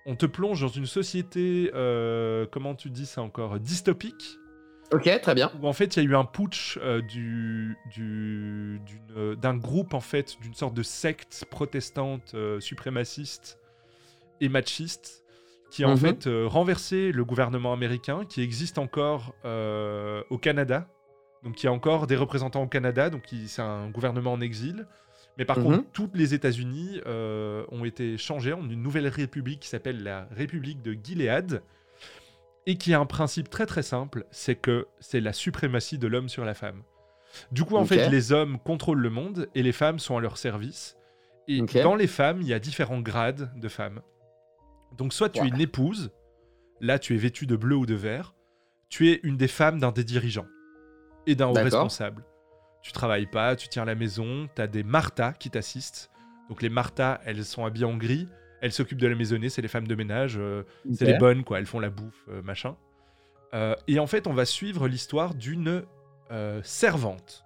On 0.06 0.16
te 0.16 0.26
plonge 0.26 0.60
dans 0.60 0.68
une 0.68 0.86
société, 0.86 1.70
euh, 1.74 2.46
comment 2.50 2.74
tu 2.74 2.90
dis 2.90 3.06
ça 3.06 3.22
encore, 3.22 3.58
dystopique, 3.58 4.38
Ok, 4.92 5.08
très 5.22 5.34
bien. 5.34 5.50
où 5.60 5.66
en 5.66 5.72
fait 5.72 5.96
il 5.96 6.02
y 6.02 6.06
a 6.06 6.10
eu 6.10 6.14
un 6.14 6.24
putsch 6.26 6.78
euh, 6.82 7.00
du, 7.00 7.76
du- 7.90 8.80
d'une- 8.84 9.16
euh, 9.16 9.34
d'un 9.34 9.56
groupe 9.56 9.94
en 9.94 10.00
fait, 10.00 10.36
d'une 10.42 10.54
sorte 10.54 10.74
de 10.74 10.82
secte 10.82 11.46
protestante 11.50 12.36
suprémaciste 12.60 13.58
et 14.42 14.48
machiste, 14.50 15.24
qui 15.70 15.84
a 15.84 15.88
en 15.88 15.92
Mhm. 15.92 15.96
fait 15.98 16.28
renversé 16.44 17.10
le 17.10 17.24
gouvernement 17.24 17.72
américain, 17.72 18.24
qui 18.28 18.42
existe 18.42 18.76
encore 18.78 19.34
au 20.30 20.38
Canada. 20.38 20.86
Donc 21.42 21.62
il 21.62 21.66
y 21.66 21.68
a 21.68 21.72
encore 21.72 22.06
des 22.06 22.16
représentants 22.16 22.62
au 22.62 22.68
Canada, 22.68 23.08
donc 23.10 23.22
c'est 23.46 23.62
un 23.62 23.88
gouvernement 23.90 24.32
en 24.34 24.40
exil. 24.40 24.86
Mais 25.38 25.44
par 25.44 25.58
Mhm. 25.58 25.64
contre, 25.64 25.84
toutes 25.92 26.16
les 26.16 26.32
États-Unis 26.34 27.00
euh, 27.06 27.64
ont 27.70 27.84
été 27.84 28.16
changés 28.18 28.52
en 28.52 28.68
une 28.68 28.82
nouvelle 28.82 29.08
république 29.08 29.60
qui 29.60 29.68
s'appelle 29.68 30.02
la 30.02 30.28
République 30.36 30.80
de 30.82 30.92
Gilead 30.92 31.62
et 32.66 32.76
qui 32.76 32.94
a 32.94 33.00
un 33.00 33.06
principe 33.06 33.50
très 33.50 33.66
très 33.66 33.82
simple, 33.82 34.24
c'est 34.30 34.54
que 34.54 34.86
c'est 35.00 35.20
la 35.20 35.32
suprématie 35.32 35.98
de 35.98 36.06
l'homme 36.06 36.28
sur 36.28 36.44
la 36.44 36.54
femme. 36.54 36.82
Du 37.50 37.64
coup, 37.64 37.76
en 37.76 37.84
fait, 37.84 38.08
les 38.10 38.32
hommes 38.32 38.58
contrôlent 38.60 39.00
le 39.00 39.10
monde 39.10 39.48
et 39.56 39.62
les 39.64 39.72
femmes 39.72 39.98
sont 39.98 40.16
à 40.16 40.20
leur 40.20 40.38
service. 40.38 40.96
Et 41.48 41.60
dans 41.82 41.96
les 41.96 42.06
femmes, 42.06 42.40
il 42.40 42.46
y 42.48 42.54
a 42.54 42.58
différents 42.60 43.00
grades 43.00 43.50
de 43.58 43.68
femmes. 43.68 44.00
Donc, 44.96 45.12
soit 45.12 45.28
tu 45.30 45.40
es 45.44 45.48
une 45.48 45.60
épouse, 45.60 46.12
là 46.80 46.98
tu 47.00 47.14
es 47.14 47.18
vêtue 47.18 47.46
de 47.46 47.56
bleu 47.56 47.74
ou 47.76 47.86
de 47.86 47.94
vert, 47.94 48.34
tu 48.88 49.10
es 49.10 49.18
une 49.24 49.36
des 49.36 49.48
femmes 49.48 49.80
d'un 49.80 49.90
des 49.90 50.04
dirigeants 50.04 50.46
et 51.26 51.34
d'un 51.34 51.48
haut 51.48 51.52
responsable. 51.54 52.24
Tu 52.84 52.92
travailles 52.92 53.26
pas, 53.26 53.56
tu 53.56 53.68
tiens 53.68 53.86
la 53.86 53.94
maison, 53.94 54.46
tu 54.54 54.60
as 54.60 54.66
des 54.66 54.82
Martha 54.82 55.32
qui 55.32 55.48
t'assistent. 55.48 56.10
Donc 56.50 56.60
les 56.60 56.68
Martha, 56.68 57.18
elles 57.24 57.42
sont 57.42 57.64
habillées 57.64 57.86
en 57.86 57.96
gris, 57.96 58.28
elles 58.60 58.72
s'occupent 58.72 59.00
de 59.00 59.06
la 59.06 59.14
maisonnée, 59.14 59.48
c'est 59.48 59.62
les 59.62 59.68
femmes 59.68 59.86
de 59.88 59.94
ménage, 59.94 60.36
euh, 60.38 60.64
c'est 60.92 61.06
les 61.06 61.18
bonnes, 61.18 61.44
quoi. 61.44 61.58
Elles 61.58 61.66
font 61.66 61.80
la 61.80 61.88
bouffe, 61.88 62.26
euh, 62.28 62.42
machin. 62.42 62.76
Euh, 63.54 63.74
et 63.88 63.98
en 63.98 64.06
fait, 64.06 64.26
on 64.26 64.34
va 64.34 64.44
suivre 64.44 64.86
l'histoire 64.86 65.34
d'une 65.34 65.82
servante. 66.62 67.44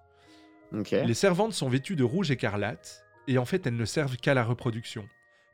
Les 1.05 1.13
servantes 1.13 1.53
sont 1.53 1.69
vêtues 1.69 1.95
de 1.95 2.03
rouge 2.03 2.31
écarlate, 2.31 3.05
et 3.27 3.37
en 3.37 3.45
fait, 3.45 3.65
elles 3.65 3.77
ne 3.77 3.85
servent 3.85 4.17
qu'à 4.17 4.33
la 4.33 4.43
reproduction. 4.43 5.07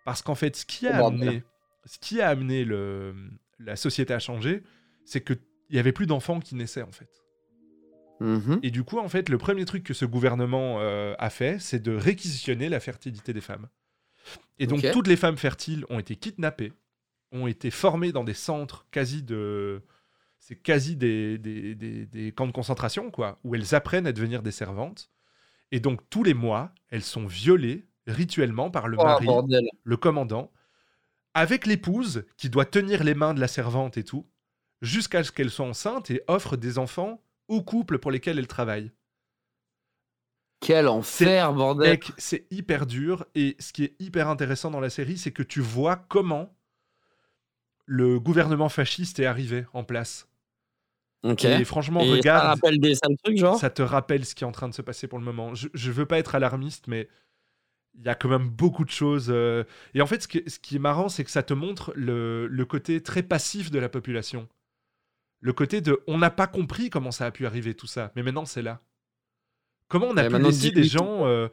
Parce 0.03 0.21
qu'en 0.23 0.35
fait, 0.35 0.55
ce 0.55 0.65
qui 0.65 0.87
a 0.87 1.03
Oh, 1.03 1.07
amené, 1.07 1.43
ce 1.85 1.99
qui 1.99 2.21
a 2.21 2.29
amené 2.29 2.65
le, 2.65 3.13
la 3.59 3.75
société 3.75 4.13
à 4.13 4.19
changer, 4.19 4.63
c'est 5.03 5.21
qu'il 5.21 5.37
y 5.69 5.77
avait 5.77 5.91
plus 5.91 6.07
d'enfants 6.07 6.39
qui 6.39 6.55
naissaient, 6.55 6.81
en 6.81 6.91
fait. 6.91 7.09
Mhm. 8.19 8.59
Et 8.63 8.71
du 8.71 8.83
coup, 8.83 8.97
en 8.99 9.09
fait, 9.09 9.29
le 9.29 9.37
premier 9.37 9.65
truc 9.65 9.83
que 9.83 9.93
ce 9.93 10.05
gouvernement 10.05 10.77
euh, 10.79 11.13
a 11.19 11.29
fait, 11.29 11.59
c'est 11.59 11.79
de 11.81 11.95
réquisitionner 11.95 12.69
la 12.69 12.79
fertilité 12.79 13.33
des 13.33 13.41
femmes. 13.41 13.67
Et 14.57 14.67
donc, 14.67 14.81
toutes 14.93 15.07
les 15.07 15.17
femmes 15.17 15.37
fertiles 15.37 15.85
ont 15.89 15.99
été 15.99 16.15
kidnappées, 16.15 16.73
ont 17.31 17.45
été 17.47 17.69
formées 17.71 18.11
dans 18.11 18.23
des 18.23 18.33
centres 18.33 18.87
quasi 18.91 19.21
de. 19.21 19.83
C'est 20.39 20.55
quasi 20.55 20.95
des, 20.95 21.37
des, 21.39 21.73
des- 21.75 22.05
des 22.05 22.31
camps 22.31 22.45
de 22.47 22.51
concentration, 22.51 23.09
quoi, 23.11 23.39
où 23.43 23.55
elles 23.55 23.73
apprennent 23.73 24.05
à 24.07 24.11
devenir 24.13 24.43
des 24.43 24.51
servantes. 24.51 25.09
Et 25.71 25.79
donc, 25.79 26.01
tous 26.09 26.23
les 26.23 26.33
mois, 26.35 26.71
elles 26.89 27.01
sont 27.03 27.25
violées 27.25 27.85
rituellement 28.07 28.69
par 28.69 28.87
le 28.87 28.97
Oh, 28.99 29.03
mari, 29.03 29.25
bordel. 29.25 29.65
le 29.83 29.97
commandant, 29.97 30.51
avec 31.33 31.65
l'épouse 31.65 32.25
qui 32.37 32.49
doit 32.49 32.65
tenir 32.65 33.03
les 33.03 33.15
mains 33.15 33.33
de 33.33 33.39
la 33.39 33.47
servante 33.47 33.97
et 33.97 34.03
tout, 34.03 34.27
jusqu'à 34.81 35.23
ce 35.23 35.31
qu'elle 35.31 35.49
soit 35.49 35.65
enceinte 35.65 36.11
et 36.11 36.21
offre 36.27 36.55
des 36.57 36.77
enfants 36.77 37.21
aux 37.47 37.61
couples 37.63 37.99
pour 37.99 38.11
lesquels 38.11 38.39
elle 38.39 38.47
travaille. 38.47 38.91
Quel 40.61 40.87
enfer, 40.87 41.53
bordel. 41.53 41.91
Mec, 41.91 42.11
c'est 42.17 42.47
hyper 42.51 42.85
dur. 42.85 43.25
Et 43.35 43.55
ce 43.59 43.71
qui 43.71 43.83
est 43.83 43.95
hyper 43.99 44.29
intéressant 44.29 44.71
dans 44.71 44.79
la 44.79 44.89
série, 44.89 45.17
c'est 45.17 45.31
que 45.31 45.43
tu 45.43 45.61
vois 45.61 45.95
comment 45.95 46.55
le 47.85 48.19
gouvernement 48.19 48.69
fasciste 48.69 49.19
est 49.19 49.25
arrivé 49.25 49.65
en 49.73 49.83
place. 49.83 50.27
Ok. 51.23 51.45
Et 51.45 51.65
franchement, 51.65 52.01
Et 52.01 52.05
ça 52.05 52.15
regarde, 52.17 52.47
rappelle 52.47 52.79
des 52.79 52.95
sales 52.95 53.17
trucs, 53.23 53.37
genre? 53.37 53.59
Ça 53.59 53.69
te 53.69 53.81
rappelle 53.81 54.25
ce 54.25 54.35
qui 54.35 54.43
est 54.43 54.47
en 54.47 54.51
train 54.51 54.69
de 54.69 54.73
se 54.73 54.81
passer 54.81 55.07
pour 55.07 55.19
le 55.19 55.25
moment. 55.25 55.55
Je, 55.55 55.67
je 55.73 55.91
veux 55.91 56.05
pas 56.05 56.19
être 56.19 56.35
alarmiste, 56.35 56.87
mais 56.87 57.07
il 57.95 58.05
y 58.05 58.09
a 58.09 58.15
quand 58.15 58.29
même 58.29 58.49
beaucoup 58.49 58.85
de 58.85 58.91
choses. 58.91 59.27
euh, 59.29 59.63
Et 59.95 60.01
en 60.01 60.07
fait, 60.07 60.23
ce 60.23 60.27
qui, 60.27 60.43
ce 60.47 60.59
qui 60.59 60.77
est 60.77 60.79
marrant, 60.79 61.09
c'est 61.09 61.23
que 61.23 61.31
ça 61.31 61.43
te 61.43 61.53
montre 61.53 61.93
le, 61.95 62.47
le 62.47 62.65
côté 62.65 63.01
très 63.03 63.23
passif 63.23 63.71
de 63.71 63.79
la 63.79 63.89
population. 63.89 64.47
Le 65.39 65.53
côté 65.53 65.79
de 65.81 66.01
on 66.07 66.17
n'a 66.17 66.29
pas 66.29 66.47
compris 66.47 66.89
comment 66.89 67.11
ça 67.11 67.25
a 67.27 67.31
pu 67.31 67.45
arriver 67.45 67.73
tout 67.75 67.87
ça, 67.87 68.11
mais 68.17 68.23
maintenant 68.23 68.45
c'est 68.45 68.61
là. 68.61 68.81
Comment 69.87 70.07
on 70.07 70.17
a 70.17 70.23
Ouais, 70.23 70.25
pu 70.25 70.39
laisser 70.39 70.71
des 70.71 70.83
gens 70.83 71.25
euh, 71.27 71.47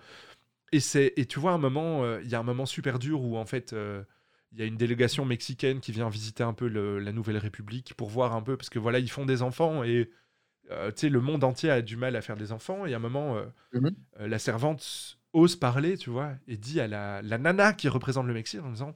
et 0.72 0.80
c'est 0.80 1.14
et 1.16 1.26
tu 1.26 1.40
vois 1.40 1.52
un 1.52 1.58
moment, 1.58 2.04
euh, 2.04 2.20
il 2.24 2.30
y 2.30 2.36
a 2.36 2.40
un 2.40 2.44
moment 2.44 2.66
super 2.66 2.98
dur 2.98 3.22
où 3.22 3.36
en 3.38 3.46
fait 3.46 3.72
euh, 3.74 4.04
il 4.52 4.60
y 4.60 4.62
a 4.62 4.66
une 4.66 4.76
délégation 4.76 5.24
mexicaine 5.26 5.80
qui 5.80 5.92
vient 5.92 6.08
visiter 6.10 6.44
un 6.44 6.54
peu 6.54 6.68
le- 6.68 6.98
la 7.00 7.12
Nouvelle 7.12 7.38
République 7.38 7.94
pour 7.96 8.10
voir 8.10 8.34
un 8.36 8.42
peu 8.42 8.56
parce 8.56 8.70
que 8.70 8.78
voilà 8.80 8.98
ils 9.00 9.10
font 9.10 9.26
des 9.26 9.42
enfants 9.42 9.84
et 9.84 10.10
tu 10.70 10.76
sais 10.96 11.08
le 11.10 11.20
monde 11.20 11.44
entier 11.44 11.70
a 11.70 11.82
du 11.82 11.96
mal 11.96 12.16
à 12.16 12.22
faire 12.22 12.36
des 12.36 12.52
enfants 12.52 12.86
et 12.86 12.94
à 12.94 12.96
un 12.96 13.00
moment 13.00 13.36
Mhm. 13.72 13.96
la 14.18 14.38
servante 14.38 15.18
ose 15.32 15.56
parler 15.56 15.98
tu 15.98 16.10
vois 16.10 16.32
et 16.48 16.56
dit 16.56 16.80
à 16.80 16.88
la, 16.88 17.22
la 17.22 17.38
nana 17.38 17.72
qui 17.74 17.88
représente 17.88 18.26
le 18.26 18.34
Mexique 18.34 18.62
en 18.62 18.70
disant 18.70 18.94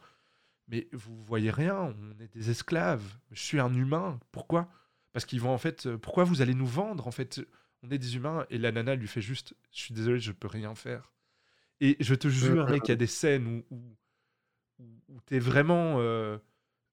mais 0.68 0.88
vous 0.92 1.16
voyez 1.24 1.50
rien 1.50 1.76
on 1.76 2.20
est 2.20 2.28
des 2.34 2.50
esclaves. 2.50 3.04
Je 3.32 3.42
suis 3.42 3.60
un 3.60 3.72
humain 3.74 4.18
pourquoi? 4.32 4.68
Parce 5.12 5.24
qu'ils 5.24 5.40
vont 5.40 5.50
en 5.52 5.58
fait 5.58 5.86
euh, 5.86 5.98
pourquoi 5.98 6.24
vous 6.24 6.42
allez 6.42 6.54
nous 6.54 6.66
vendre 6.66 7.06
en 7.06 7.10
fait? 7.12 7.40
On 7.82 7.90
est 7.90 7.98
des 7.98 8.16
humains 8.16 8.46
et 8.50 8.58
la 8.58 8.72
nana 8.72 8.94
lui 8.96 9.08
fait 9.08 9.20
juste 9.22 9.54
je 9.72 9.80
suis 9.80 9.94
désolé 9.94 10.18
je 10.20 10.32
peux 10.32 10.48
rien 10.48 10.74
faire 10.74 11.12
et 11.80 11.96
je 12.00 12.14
te 12.14 12.28
jure 12.28 12.68
mec 12.68 12.88
il 12.88 12.92
y 12.92 12.94
a 12.94 12.96
des 12.96 13.06
scènes 13.08 13.46
où 13.48 13.64
où, 13.70 13.96
où- 15.08 15.20
t'es 15.26 15.38
vraiment 15.38 15.96
euh, 16.00 16.38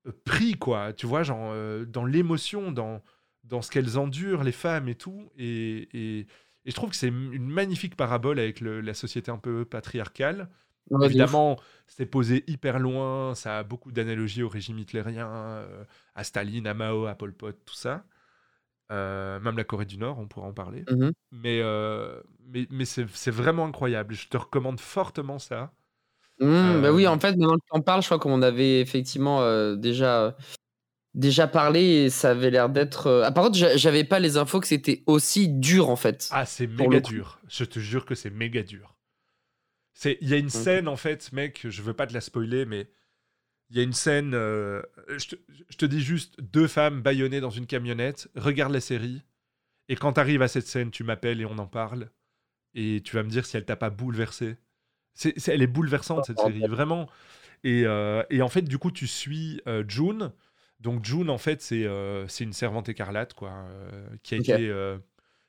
euh, 0.07 0.11
pris 0.25 0.53
quoi. 0.55 0.93
Tu 0.93 1.05
vois 1.07 1.23
genre 1.23 1.51
euh, 1.53 1.85
dans 1.85 2.05
l'émotion 2.05 2.71
dans 2.71 3.03
dans 3.45 3.61
ce 3.61 3.71
qu'elles 3.71 3.97
endurent 3.99 4.43
les 4.43 4.51
femmes 4.53 4.89
et 4.89 4.95
tout. 4.95 5.29
Et, 5.37 5.89
et, 5.93 6.19
et 6.21 6.27
je 6.71 6.75
trouve 6.75 6.91
que 6.91 6.95
c'est 6.95 7.09
une 7.09 7.49
magnifique 7.49 7.95
parabole 7.97 8.39
avec 8.39 8.61
le- 8.61 8.81
la 8.81 8.93
société 8.93 9.31
un 9.31 9.37
peu 9.37 9.65
patriarcale 9.65 10.49
Ouais. 10.89 11.05
Évidemment, 11.07 11.57
c'est 11.87 12.05
posé 12.05 12.43
hyper 12.47 12.79
loin, 12.79 13.35
ça 13.35 13.59
a 13.59 13.63
beaucoup 13.63 13.91
d'analogies 13.91 14.43
au 14.43 14.49
régime 14.49 14.79
hitlérien, 14.79 15.27
euh, 15.29 15.83
à 16.15 16.23
Staline, 16.23 16.67
à 16.67 16.73
Mao, 16.73 17.05
à 17.05 17.15
Pol 17.15 17.33
Pot, 17.33 17.57
tout 17.65 17.75
ça. 17.75 18.03
Euh, 18.91 19.39
même 19.39 19.57
la 19.57 19.63
Corée 19.63 19.85
du 19.85 19.97
Nord, 19.97 20.19
on 20.19 20.27
pourra 20.27 20.45
en 20.47 20.53
parler. 20.53 20.83
Mais, 21.31 21.61
euh, 21.61 22.21
mais, 22.47 22.67
mais 22.69 22.85
c'est 22.85 23.07
c'est 23.13 23.31
vraiment 23.31 23.65
incroyable. 23.65 24.13
Je 24.13 24.27
te 24.27 24.37
recommande 24.37 24.79
fortement 24.79 25.39
ça. 25.39 25.71
Mmh, 26.39 26.81
bah 26.81 26.91
oui, 26.91 27.07
en 27.07 27.19
fait, 27.19 27.35
maintenant 27.37 27.55
que 27.55 27.65
tu 27.71 27.77
en 27.77 27.81
parles, 27.81 28.01
je 28.01 28.07
crois 28.07 28.19
qu'on 28.19 28.41
avait 28.41 28.81
effectivement 28.81 29.41
déjà, 29.75 30.35
déjà 31.13 31.47
parlé 31.47 31.81
et 31.81 32.09
ça 32.09 32.31
avait 32.31 32.49
l'air 32.51 32.69
d'être. 32.69 33.23
Ah, 33.23 33.31
par 33.31 33.45
contre, 33.45 33.57
j'a- 33.57 33.77
j'avais 33.77 34.03
pas 34.03 34.19
les 34.19 34.35
infos 34.37 34.59
que 34.59 34.67
c'était 34.67 35.03
aussi 35.05 35.47
dur 35.47 35.89
en 35.89 35.95
fait. 35.95 36.27
Ah, 36.31 36.45
c'est 36.45 36.67
méga 36.67 36.99
dur. 36.99 37.39
Je 37.47 37.63
te 37.63 37.79
jure 37.79 38.05
que 38.05 38.15
c'est 38.15 38.31
méga 38.31 38.63
dur. 38.63 38.92
C'est- 39.93 40.17
Il 40.21 40.29
y 40.29 40.33
a 40.33 40.37
une 40.37 40.49
scène, 40.49 40.87
en 40.87 40.97
fait, 40.97 41.31
mec, 41.33 41.67
je 41.69 41.81
veux 41.81 41.93
pas 41.93 42.07
te 42.07 42.13
la 42.13 42.21
spoiler, 42.21 42.65
mais 42.65 42.89
il 43.69 43.77
y 43.77 43.79
a 43.81 43.83
une 43.83 43.93
scène. 43.93 44.33
euh, 44.35 44.81
je, 45.17 45.27
te, 45.29 45.35
je 45.69 45.77
te 45.77 45.85
dis 45.85 46.01
juste 46.01 46.39
deux 46.41 46.67
femmes 46.67 47.01
bâillonnées 47.01 47.41
dans 47.41 47.51
une 47.51 47.67
camionnette. 47.67 48.29
Regarde 48.35 48.73
la 48.73 48.81
série. 48.81 49.23
Et 49.89 49.95
quand 49.97 50.13
t'arrives 50.13 50.41
à 50.43 50.47
cette 50.49 50.67
scène, 50.67 50.91
tu 50.91 51.03
m'appelles 51.03 51.41
et 51.41 51.45
on 51.45 51.57
en 51.59 51.67
parle. 51.67 52.09
Et 52.75 53.01
tu 53.03 53.15
vas 53.15 53.23
me 53.23 53.29
dire 53.29 53.45
si 53.45 53.57
elle 53.57 53.65
t'a 53.65 53.75
pas 53.77 53.89
bouleversé. 53.91 54.57
C'est, 55.15 55.39
c'est- 55.39 55.53
elle 55.53 55.61
est 55.63 55.67
bouleversante, 55.67 56.25
cette 56.25 56.39
série, 56.39 56.67
vraiment. 56.67 57.09
Et, 57.63 57.83
euh, 57.85 58.23
et 58.31 58.41
en 58.43 58.49
fait, 58.49 58.63
du 58.63 58.77
coup, 58.79 58.91
tu 58.91 59.07
suis 59.07 59.61
euh, 59.67 59.83
June. 59.87 60.31
Donc, 60.81 61.05
June, 61.05 61.29
en 61.29 61.37
fait, 61.39 61.61
c'est, 61.61 61.87
c'est 62.29 62.43
une 62.45 62.53
servante 62.53 62.89
écarlate, 62.89 63.33
quoi, 63.35 63.67
qui 64.23 64.35
a 64.35 64.37
été. 64.37 64.69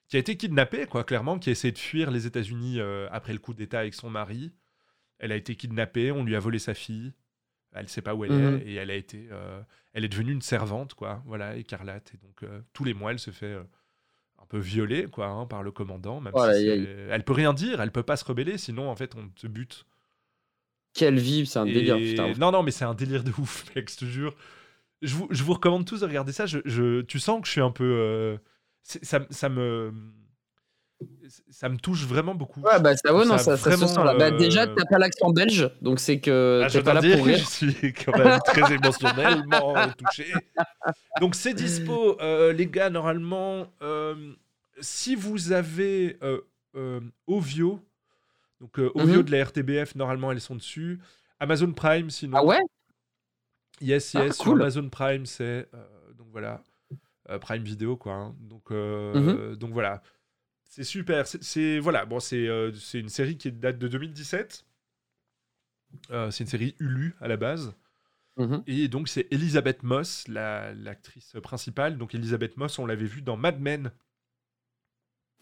Qui 0.09 0.17
a 0.17 0.21
été 0.21 0.37
kidnappée, 0.37 0.87
quoi, 0.87 1.05
clairement, 1.05 1.39
qui 1.39 1.49
a 1.49 1.53
essayé 1.53 1.73
de 1.73 1.79
fuir 1.79 2.11
les 2.11 2.27
États-Unis 2.27 2.79
euh, 2.81 3.09
après 3.11 3.33
le 3.33 3.39
coup 3.39 3.55
d'État 3.55 3.81
avec 3.81 3.95
son 3.95 4.11
mari. 4.11 4.53
Elle 5.19 5.33
a 5.33 5.37
été 5.37 5.57
kidnappée, 5.57 6.13
on 6.13 6.25
lui 6.25 6.37
a 6.37 6.41
volé 6.41 6.59
sa 6.59 6.75
fille. 6.75 7.13
Elle 7.73 7.89
sait 7.89 8.03
pas 8.03 8.15
où 8.15 8.25
elle 8.25 8.33
Mhm. 8.33 8.55
est 8.61 8.67
et 8.67 8.75
elle 8.75 8.91
a 8.91 8.95
été, 8.95 9.29
euh, 9.33 9.61
elle 9.95 10.05
est 10.05 10.09
devenue 10.09 10.33
une 10.33 10.43
servante, 10.43 10.95
quoi. 10.95 11.23
Voilà, 11.27 11.57
écarlate. 11.57 12.13
Et 12.15 12.19
donc 12.19 12.43
euh, 12.43 12.61
tous 12.73 12.85
les 12.85 12.95
mois, 12.95 13.11
elle 13.13 13.19
se 13.19 13.31
fait 13.33 13.55
un 14.39 14.47
peu 14.47 14.59
violer, 14.59 15.07
quoi, 15.07 15.27
hein, 15.29 15.47
par 15.47 15.63
le 15.63 15.73
commandant. 15.73 16.21
Même 16.21 16.35
Oh, 16.37 16.43
si 16.45 16.51
aïe. 16.51 16.85
c'est- 16.85 17.07
elle 17.11 17.25
peut 17.25 17.33
rien 17.33 17.53
dire, 17.55 17.81
elle 17.81 17.91
peut 17.91 18.03
pas 18.03 18.17
se 18.17 18.25
rebeller, 18.25 18.59
sinon 18.59 18.91
en 18.91 18.95
fait 18.97 19.15
on 19.17 19.29
te 19.29 19.47
bute. 19.47 19.87
Quelle 20.93 21.19
vie, 21.19 21.47
c'est 21.47 21.59
un 21.59 21.65
délire, 21.67 21.97
putain. 21.97 22.33
Non, 22.39 22.53
non, 22.53 22.63
mais 22.63 22.71
c'est 22.71 22.85
un 22.85 22.95
délire 22.95 23.25
de 23.25 23.33
ouf, 23.33 23.65
mec, 23.75 23.91
je 23.91 23.97
te 23.97 24.05
jure. 24.05 24.37
Je 25.03 25.15
vous, 25.17 25.27
je 25.31 25.43
vous 25.43 25.55
recommande 25.55 25.85
tous 25.87 26.01
de 26.01 26.07
regarder 26.07 26.33
ça. 26.33 26.47
Je, 26.47 26.59
je- 26.65 27.01
tu 27.03 27.19
sens 27.19 27.41
que 27.41 27.47
je 27.47 27.53
suis 27.53 27.61
un 27.61 27.73
peu. 27.73 28.39
Euh, 28.97 28.99
ça, 29.03 29.21
ça 29.31 29.49
me. 29.49 29.93
Ça 31.51 31.69
me 31.69 31.77
touche 31.77 32.05
vraiment 32.07 32.35
beaucoup. 32.35 32.61
Ouais, 32.61 32.81
bah 32.81 32.95
ça, 32.97 33.15
ouais, 33.15 33.25
non, 33.27 33.37
Ça 33.37 33.45
ça, 33.45 33.57
ça 33.57 33.71
vraiment, 33.71 33.87
se 33.89 33.95
sent 33.95 34.05
là. 34.05 34.15
Bah, 34.15 34.27
euh, 34.27 34.39
déjà, 34.39 34.67
t'as 34.67 34.85
pas 34.87 34.99
l'accent 34.99 35.31
belge, 35.31 35.71
donc 35.83 35.99
c'est 36.01 36.21
que 36.21 36.63
Ah, 36.65 36.71
t'es 36.71 36.83
pas 36.83 36.95
là 36.95 37.01
dire 37.01 37.17
pour 37.17 37.25
que 37.27 37.31
rire. 37.31 37.39
je 37.39 37.45
suis 37.45 37.93
quand 37.93 38.17
même 38.17 38.39
très 38.41 38.73
émotionnellement 38.73 39.91
touché. 39.99 40.33
Donc 41.21 41.35
c'est 41.35 41.55
dispo, 41.55 42.21
euh, 42.21 42.53
les 42.53 42.67
gars, 42.67 42.91
normalement. 42.91 43.67
euh, 43.83 44.35
si 44.81 45.15
vous 45.15 45.53
avez 45.53 46.17
euh, 46.23 46.41
euh, 46.75 47.01
Ovio, 47.27 47.81
donc 48.61 48.79
euh, 48.79 48.91
Ovio 48.95 49.19
Mhm. 49.19 49.23
de 49.23 49.31
la 49.31 49.45
RTBF, 49.45 49.95
normalement 49.95 50.33
elles 50.33 50.41
sont 50.41 50.57
dessus. 50.57 51.01
Amazon 51.41 51.73
Prime, 51.73 52.11
sinon. 52.11 52.39
Ah 52.39 52.45
ouais? 52.45 52.61
Yes, 53.81 54.15
Ah, 54.15 54.25
yes, 54.25 54.37
sur. 54.37 54.53
Amazon 54.53 54.89
Prime, 54.89 55.27
c'est. 55.27 55.69
euh, 55.75 56.13
donc 56.17 56.29
voilà. 56.33 56.63
Euh, 57.31 57.39
Prime 57.39 57.63
Vidéo, 57.65 57.97
quoi. 57.97 58.15
hein. 58.15 58.37
Donc, 58.41 58.71
euh, 58.71 59.15
Mhm. 59.53 59.57
donc 59.57 59.73
voilà. 59.73 60.03
C'est 60.65 60.85
super. 60.85 61.27
C'est- 61.27 61.79
voilà. 61.79 62.05
Bon, 62.07 62.19
c'est 62.21 62.49
euh, 62.49 62.73
c'est 62.73 62.99
une 63.01 63.09
série 63.09 63.37
qui 63.39 63.53
date 63.53 63.79
de 63.79 63.87
2017. 63.89 64.65
Euh, 66.11 66.31
c'est 66.31 66.43
une 66.45 66.51
série 66.51 66.75
Hulu 66.81 67.15
à 67.21 67.29
la 67.29 67.37
base. 67.37 67.75
Mhm. 68.37 68.65
Et 68.67 68.89
donc, 68.89 69.09
c'est 69.09 69.29
Elisabeth 69.31 69.85
Moss, 69.85 70.27
la- 70.27 70.75
l'actrice 70.75 71.37
principale. 71.43 71.97
Donc, 71.99 72.15
Elisabeth 72.17 72.57
Moss, 72.57 72.79
on 72.81 72.87
l'avait 72.87 73.07
vue 73.07 73.23
dans 73.23 73.37
Mad 73.37 73.61
Men. 73.61 73.93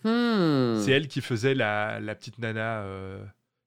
Hmm. 0.05 0.79
C'est 0.81 0.91
elle 0.91 1.09
qui 1.09 1.21
faisait 1.21 1.55
la, 1.55 2.01
la 2.01 2.15
petite 2.15 2.39
nana 2.39 2.83
euh, 2.83 3.25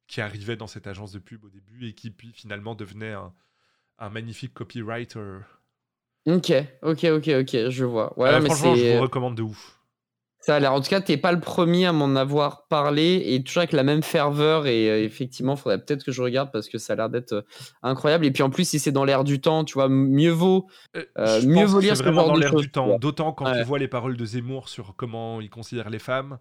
qui 0.07 0.21
arrivait 0.21 0.57
dans 0.57 0.67
cette 0.67 0.85
agence 0.85 1.11
de 1.13 1.19
pub 1.19 1.43
au 1.45 1.49
début 1.49 1.87
et 1.87 1.93
qui, 1.93 2.11
puis, 2.11 2.31
finalement, 2.33 2.75
devenait 2.75 3.13
un, 3.13 3.33
un 3.99 4.09
magnifique 4.09 4.53
copywriter. 4.53 5.39
Ok, 6.27 6.51
ok, 6.81 7.03
ok, 7.05 7.29
ok, 7.41 7.69
je 7.69 7.85
vois. 7.85 8.17
Ouais, 8.19 8.29
Euh, 8.29 8.39
mais 8.41 8.49
franchement, 8.49 8.75
je 8.75 8.95
vous 8.95 9.01
recommande 9.01 9.35
de 9.35 9.43
ouf. 9.43 9.71
Ça 10.39 10.55
a 10.57 10.59
l'air. 10.59 10.73
En 10.73 10.81
tout 10.81 10.89
cas, 10.89 11.01
t'es 11.01 11.17
pas 11.17 11.31
le 11.31 11.39
premier 11.39 11.87
à 11.87 11.91
m'en 11.91 12.15
avoir 12.15 12.67
parlé 12.67 13.23
et 13.25 13.43
toujours 13.43 13.61
avec 13.61 13.71
la 13.73 13.81
même 13.81 14.03
ferveur. 14.03 14.67
Et 14.67 14.89
euh, 14.91 15.03
effectivement, 15.03 15.55
faudrait 15.55 15.79
peut-être 15.83 16.03
que 16.03 16.11
je 16.11 16.21
regarde 16.21 16.51
parce 16.51 16.69
que 16.69 16.77
ça 16.77 16.93
a 16.93 16.95
l'air 16.95 17.09
d'être 17.09 17.33
euh, 17.33 17.41
incroyable. 17.81 18.25
Et 18.27 18.31
puis 18.31 18.43
en 18.43 18.51
plus, 18.51 18.67
si 18.69 18.77
c'est 18.77 18.91
dans 18.91 19.05
l'air 19.05 19.23
du 19.23 19.41
temps, 19.41 19.63
tu 19.63 19.73
vois, 19.73 19.89
mieux 19.89 20.29
vaut. 20.31 20.67
Euh, 20.95 21.41
je 21.41 21.47
mieux 21.47 21.55
pense 21.63 21.71
vaut 21.71 21.79
lire 21.79 21.91
c'est 21.97 21.99
ce 21.99 22.03
vraiment 22.03 22.21
genre 22.25 22.33
dans 22.33 22.39
l'air 22.39 22.53
du 22.53 22.69
temps. 22.69 22.99
D'autant 22.99 23.33
quand 23.33 23.45
Ouais. 23.45 23.57
tu 23.61 23.63
vois 23.65 23.79
les 23.79 23.87
paroles 23.87 24.17
de 24.17 24.25
Zemmour 24.25 24.69
sur 24.69 24.93
comment 24.95 25.41
il 25.41 25.49
considère 25.49 25.89
les 25.89 25.97
femmes. 25.99 26.37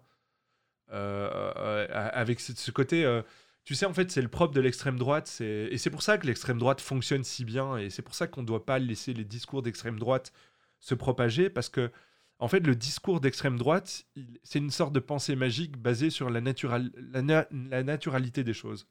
avec 0.91 2.39
ce 2.39 2.71
côté. 2.71 3.21
Tu 3.65 3.75
sais, 3.75 3.85
en 3.85 3.93
fait, 3.93 4.09
c'est 4.11 4.21
le 4.21 4.27
propre 4.29 4.53
de 4.53 4.61
l'extrême 4.61 4.97
droite. 4.97 5.41
Et 5.41 5.77
c'est 5.77 5.89
pour 5.89 6.01
ça 6.03 6.17
que 6.17 6.25
l'extrême 6.27 6.57
droite 6.59 6.79
fonctionne 6.81 7.23
si 7.23 7.43
bien. 7.45 7.77
Et 7.77 7.89
c'est 7.89 8.01
pour 8.03 8.15
ça 8.15 8.27
qu'on 8.27 8.41
ne 8.41 8.47
doit 8.47 8.65
pas 8.65 8.79
laisser 8.79 9.13
les 9.13 9.25
discours 9.25 9.61
d'extrême 9.61 9.99
droite 9.99 10.31
se 10.79 10.95
propager. 10.95 11.49
Parce 11.49 11.69
que, 11.69 11.91
en 12.39 12.47
fait, 12.47 12.59
le 12.65 12.75
discours 12.75 13.19
d'extrême 13.21 13.57
droite, 13.57 14.05
c'est 14.43 14.59
une 14.59 14.69
sorte 14.71 14.93
de 14.93 14.99
pensée 14.99 15.35
magique 15.35 15.77
basée 15.77 16.09
sur 16.09 16.29
la, 16.29 16.41
natural- 16.41 16.91
la, 16.95 17.21
na- 17.21 17.47
la 17.51 17.83
naturalité 17.83 18.43
des 18.43 18.53
choses. 18.53 18.87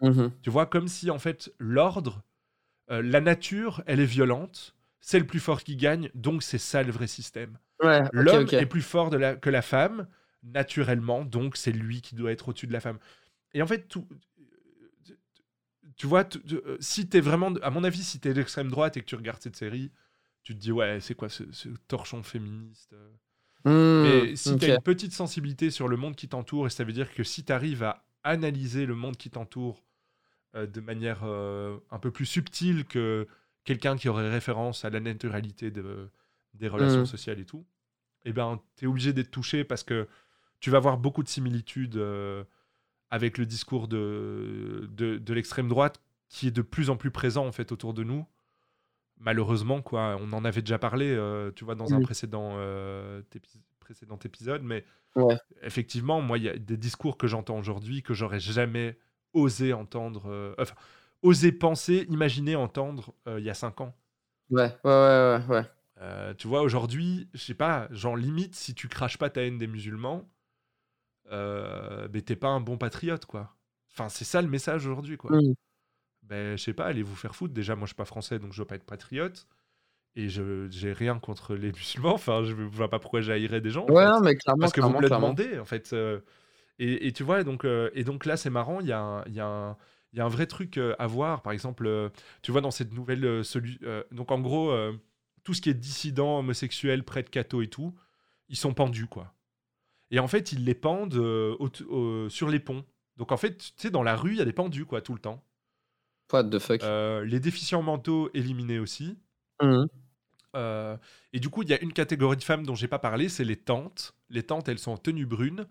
Mhm. 0.00 0.30
Tu 0.42 0.50
vois, 0.50 0.66
comme 0.66 0.88
si 0.88 1.10
en 1.10 1.18
fait 1.18 1.52
l'ordre, 1.58 2.22
euh, 2.90 3.02
la 3.02 3.20
nature, 3.20 3.82
elle 3.86 4.00
est 4.00 4.04
violente, 4.04 4.74
c'est 5.00 5.18
le 5.18 5.26
plus 5.26 5.40
fort 5.40 5.62
qui 5.62 5.76
gagne, 5.76 6.10
donc 6.14 6.42
c'est 6.42 6.58
ça 6.58 6.82
le 6.82 6.92
vrai 6.92 7.06
système. 7.06 7.56
Ouais, 7.82 8.00
L'homme 8.12 8.46
est 8.62 8.66
plus 8.66 8.82
fort 8.82 9.10
de 9.10 9.16
la- 9.16 9.34
que 9.36 9.48
la 9.50 9.62
femme, 9.62 10.06
naturellement, 10.42 11.24
donc 11.24 11.56
c'est 11.56 11.72
lui 11.72 12.00
qui 12.02 12.14
doit 12.14 12.32
être 12.32 12.48
au-dessus 12.48 12.66
de 12.66 12.72
la 12.72 12.80
femme. 12.80 12.98
Et 13.54 13.62
en 13.62 13.66
fait, 13.66 13.88
tout, 13.88 14.06
tu 15.96 16.06
vois, 16.06 16.24
tu- 16.24 16.40
tu- 16.42 16.56
euh, 16.56 16.76
si 16.80 17.08
t'es 17.08 17.20
vraiment, 17.20 17.52
à 17.62 17.70
mon 17.70 17.84
avis, 17.84 18.02
si 18.02 18.20
t'es 18.20 18.34
d'extrême 18.34 18.70
droite 18.70 18.96
et 18.96 19.00
que 19.00 19.06
tu 19.06 19.14
regardes 19.16 19.42
cette 19.42 19.56
série, 19.56 19.90
tu 20.42 20.54
te 20.54 20.58
dis 20.60 20.72
ouais, 20.72 21.00
c'est 21.00 21.14
quoi 21.14 21.28
ce, 21.28 21.50
ce 21.52 21.68
torchon 21.88 22.22
féministe 22.22 22.92
euh 22.94 23.10
Hmm, 23.64 24.26
mais 24.26 24.36
si 24.36 24.56
ok. 24.56 24.60
tu 24.60 24.66
as 24.66 24.68
une 24.68 24.82
petite 24.82 25.12
sensibilité 25.12 25.70
sur 25.70 25.88
le 25.88 25.96
monde 25.96 26.16
qui 26.16 26.28
t'entoure, 26.28 26.66
et 26.66 26.70
ça 26.70 26.84
veut 26.84 26.92
dire 26.92 27.14
que 27.14 27.24
si 27.24 27.44
tu 27.44 27.52
arrives 27.52 27.82
à 27.84 28.04
analyser 28.24 28.86
le 28.86 28.94
monde 28.96 29.16
qui 29.16 29.30
t'entoure 29.30 29.84
euh, 30.56 30.66
de 30.66 30.80
manière 30.80 31.20
euh, 31.24 31.78
un 31.90 31.98
peu 31.98 32.10
plus 32.10 32.26
subtile 32.26 32.84
que 32.86 33.28
quelqu'un 33.64 33.96
qui 33.96 34.08
aurait 34.08 34.30
référence 34.30 34.84
à 34.84 34.90
la 34.90 35.00
naturalité 35.00 35.70
de- 35.70 36.10
des 36.54 36.68
relations 36.68 37.04
Mhm. 37.04 37.06
sociales 37.06 37.40
et 37.40 37.46
tout, 37.46 37.66
eh 38.24 38.32
ben, 38.32 38.60
tu 38.76 38.84
es 38.84 38.88
obligé 38.88 39.12
d'être 39.12 39.30
touché 39.30 39.64
parce 39.64 39.84
que 39.84 40.08
tu 40.60 40.70
vas 40.70 40.78
avoir 40.78 40.98
beaucoup 40.98 41.22
de 41.22 41.28
similitudes 41.28 41.96
euh, 41.96 42.44
avec 43.12 43.36
le 43.36 43.44
discours 43.44 43.88
de, 43.88 44.88
de, 44.90 45.18
de 45.18 45.34
l'extrême 45.34 45.68
droite 45.68 46.00
qui 46.30 46.48
est 46.48 46.50
de 46.50 46.62
plus 46.62 46.88
en 46.88 46.96
plus 46.96 47.10
présent 47.10 47.46
en 47.46 47.52
fait 47.52 47.70
autour 47.70 47.92
de 47.92 48.02
nous. 48.02 48.26
Malheureusement, 49.20 49.82
quoi, 49.82 50.16
on 50.18 50.32
en 50.32 50.44
avait 50.46 50.62
déjà 50.62 50.78
parlé, 50.78 51.10
euh, 51.10 51.52
tu 51.54 51.64
vois, 51.64 51.74
dans 51.74 51.92
un 51.94 52.00
précédent, 52.00 52.54
euh, 52.56 53.20
épi- 53.34 53.60
précédent 53.80 54.18
épisode, 54.24 54.62
mais 54.62 54.84
Ouais. 55.14 55.36
effectivement, 55.62 56.22
moi, 56.22 56.38
il 56.38 56.44
y 56.44 56.48
a 56.48 56.56
des 56.56 56.78
discours 56.78 57.18
que 57.18 57.26
j'entends 57.26 57.58
aujourd'hui 57.58 58.02
que 58.02 58.14
j'aurais 58.14 58.40
jamais 58.40 58.98
osé 59.34 59.74
entendre, 59.74 60.24
euh, 60.28 60.54
enfin, 60.58 60.74
osé 61.20 61.52
penser, 61.52 62.06
imaginer 62.08 62.56
entendre 62.56 63.14
il 63.26 63.44
y 63.44 63.50
a 63.50 63.54
cinq 63.54 63.82
ans. 63.82 63.94
Ouais, 64.50 64.74
ouais, 64.84 64.90
ouais, 64.90 65.40
ouais. 65.48 65.64
ouais. 66.00 66.34
Tu 66.36 66.48
vois, 66.48 66.62
aujourd'hui, 66.62 67.28
je 67.34 67.42
sais 67.42 67.54
pas, 67.54 67.88
genre 67.90 68.16
limite, 68.16 68.54
si 68.54 68.74
tu 68.74 68.88
craches 68.88 69.18
pas 69.18 69.28
ta 69.28 69.42
haine 69.42 69.58
des 69.58 69.68
musulmans, 69.68 70.26
euh, 71.32 72.08
ben 72.08 72.22
t'es 72.22 72.36
pas 72.36 72.48
un 72.48 72.60
bon 72.60 72.76
patriote, 72.78 73.26
quoi. 73.26 73.54
Enfin, 73.90 74.08
c'est 74.08 74.24
ça 74.24 74.40
le 74.42 74.48
message 74.48 74.86
aujourd'hui, 74.86 75.16
quoi. 75.16 75.30
Ben, 76.22 76.56
je 76.56 76.62
sais 76.62 76.72
pas, 76.72 76.86
allez 76.86 77.02
vous 77.02 77.16
faire 77.16 77.34
foutre. 77.34 77.52
Déjà, 77.52 77.74
moi, 77.74 77.86
je 77.86 77.90
suis 77.90 77.96
pas 77.96 78.04
français, 78.04 78.38
donc 78.38 78.52
je 78.52 78.60
veux 78.62 78.66
pas 78.66 78.76
être 78.76 78.84
patriote. 78.86 79.46
Et 80.14 80.28
je 80.28 80.68
j'ai 80.70 80.92
rien 80.92 81.18
contre 81.18 81.54
les 81.54 81.72
musulmans. 81.72 82.14
Enfin, 82.14 82.44
je 82.44 82.52
vois 82.54 82.88
pas 82.90 82.98
pourquoi 82.98 83.20
j'haïrais 83.22 83.60
des 83.60 83.70
gens. 83.70 83.86
en 83.86 83.92
Ouais, 83.92 84.04
non, 84.06 84.20
mais 84.20 84.34
clairement, 84.36 84.60
Parce 84.60 84.72
que 84.72 84.80
vous 84.80 84.90
me 84.90 85.00
le 85.00 85.08
clairement. 85.08 85.32
demandez, 85.32 85.58
en 85.58 85.64
fait. 85.64 85.92
euh, 85.92 86.20
et, 86.78 87.06
et 87.08 87.12
tu 87.12 87.22
vois, 87.22 87.44
donc, 87.44 87.64
euh, 87.64 87.90
et 87.94 88.04
donc 88.04 88.24
là, 88.26 88.36
c'est 88.36 88.50
marrant, 88.50 88.80
il 88.80 88.86
y, 88.86 88.92
a 88.92 89.00
un- 89.00 89.24
y, 89.26 89.40
a 89.40 89.46
un- 89.46 89.76
il 90.12 90.18
y 90.18 90.20
a 90.20 90.24
un 90.24 90.28
vrai 90.28 90.46
truc 90.46 90.78
à 90.98 91.06
voir. 91.06 91.42
Par 91.42 91.52
exemple, 91.54 92.10
tu 92.42 92.52
vois, 92.52 92.60
dans 92.60 92.70
cette 92.70 92.92
nouvelle. 92.92 93.24
euh, 93.24 94.02
donc, 94.12 94.30
en 94.30 94.40
gros, 94.40 94.70
euh, 94.70 94.92
tout 95.44 95.54
ce 95.54 95.60
qui 95.62 95.70
est 95.70 95.74
dissident, 95.74 96.38
homosexuel, 96.40 97.02
prêtre 97.04 97.30
catho 97.30 97.62
et 97.62 97.68
tout, 97.68 97.94
ils 98.48 98.56
sont 98.56 98.74
pendus, 98.74 99.06
quoi. 99.06 99.32
Et 100.12 100.20
en 100.20 100.28
fait, 100.28 100.52
ils 100.52 100.64
les 100.64 100.74
pendent 100.74 101.14
euh, 101.16 101.56
au- 101.58 101.70
au- 101.88 102.28
sur 102.28 102.48
les 102.48 102.60
ponts. 102.60 102.84
Donc, 103.16 103.32
en 103.32 103.36
fait, 103.36 103.56
tu 103.58 103.72
sais, 103.76 103.90
dans 103.90 104.04
la 104.04 104.14
rue, 104.14 104.32
il 104.32 104.38
y 104.38 104.40
a 104.42 104.44
des 104.44 104.52
pendus, 104.52 104.84
quoi, 104.86 105.00
tout 105.00 105.14
le 105.14 105.20
temps. 105.20 105.44
What 106.32 106.44
the 106.44 106.58
fuck. 106.60 106.82
Euh, 106.84 107.24
les 107.24 107.40
déficients 107.40 107.82
mentaux 107.82 108.30
éliminés 108.34 108.78
aussi. 108.78 109.18
Mhm. 109.60 109.88
Euh, 110.54 110.96
et 111.32 111.40
du 111.40 111.48
coup, 111.48 111.62
il 111.62 111.70
y 111.70 111.74
a 111.74 111.80
une 111.82 111.92
catégorie 111.92 112.36
de 112.36 112.44
femmes 112.44 112.64
dont 112.64 112.74
j'ai 112.74 112.88
pas 112.88 112.98
parlé, 112.98 113.28
c'est 113.28 113.44
les 113.44 113.56
tantes. 113.56 114.14
Les 114.28 114.42
tantes, 114.44 114.68
elles 114.68 114.78
sont 114.78 114.92
en 114.92 114.98
tenue 114.98 115.26
brune. 115.26 115.66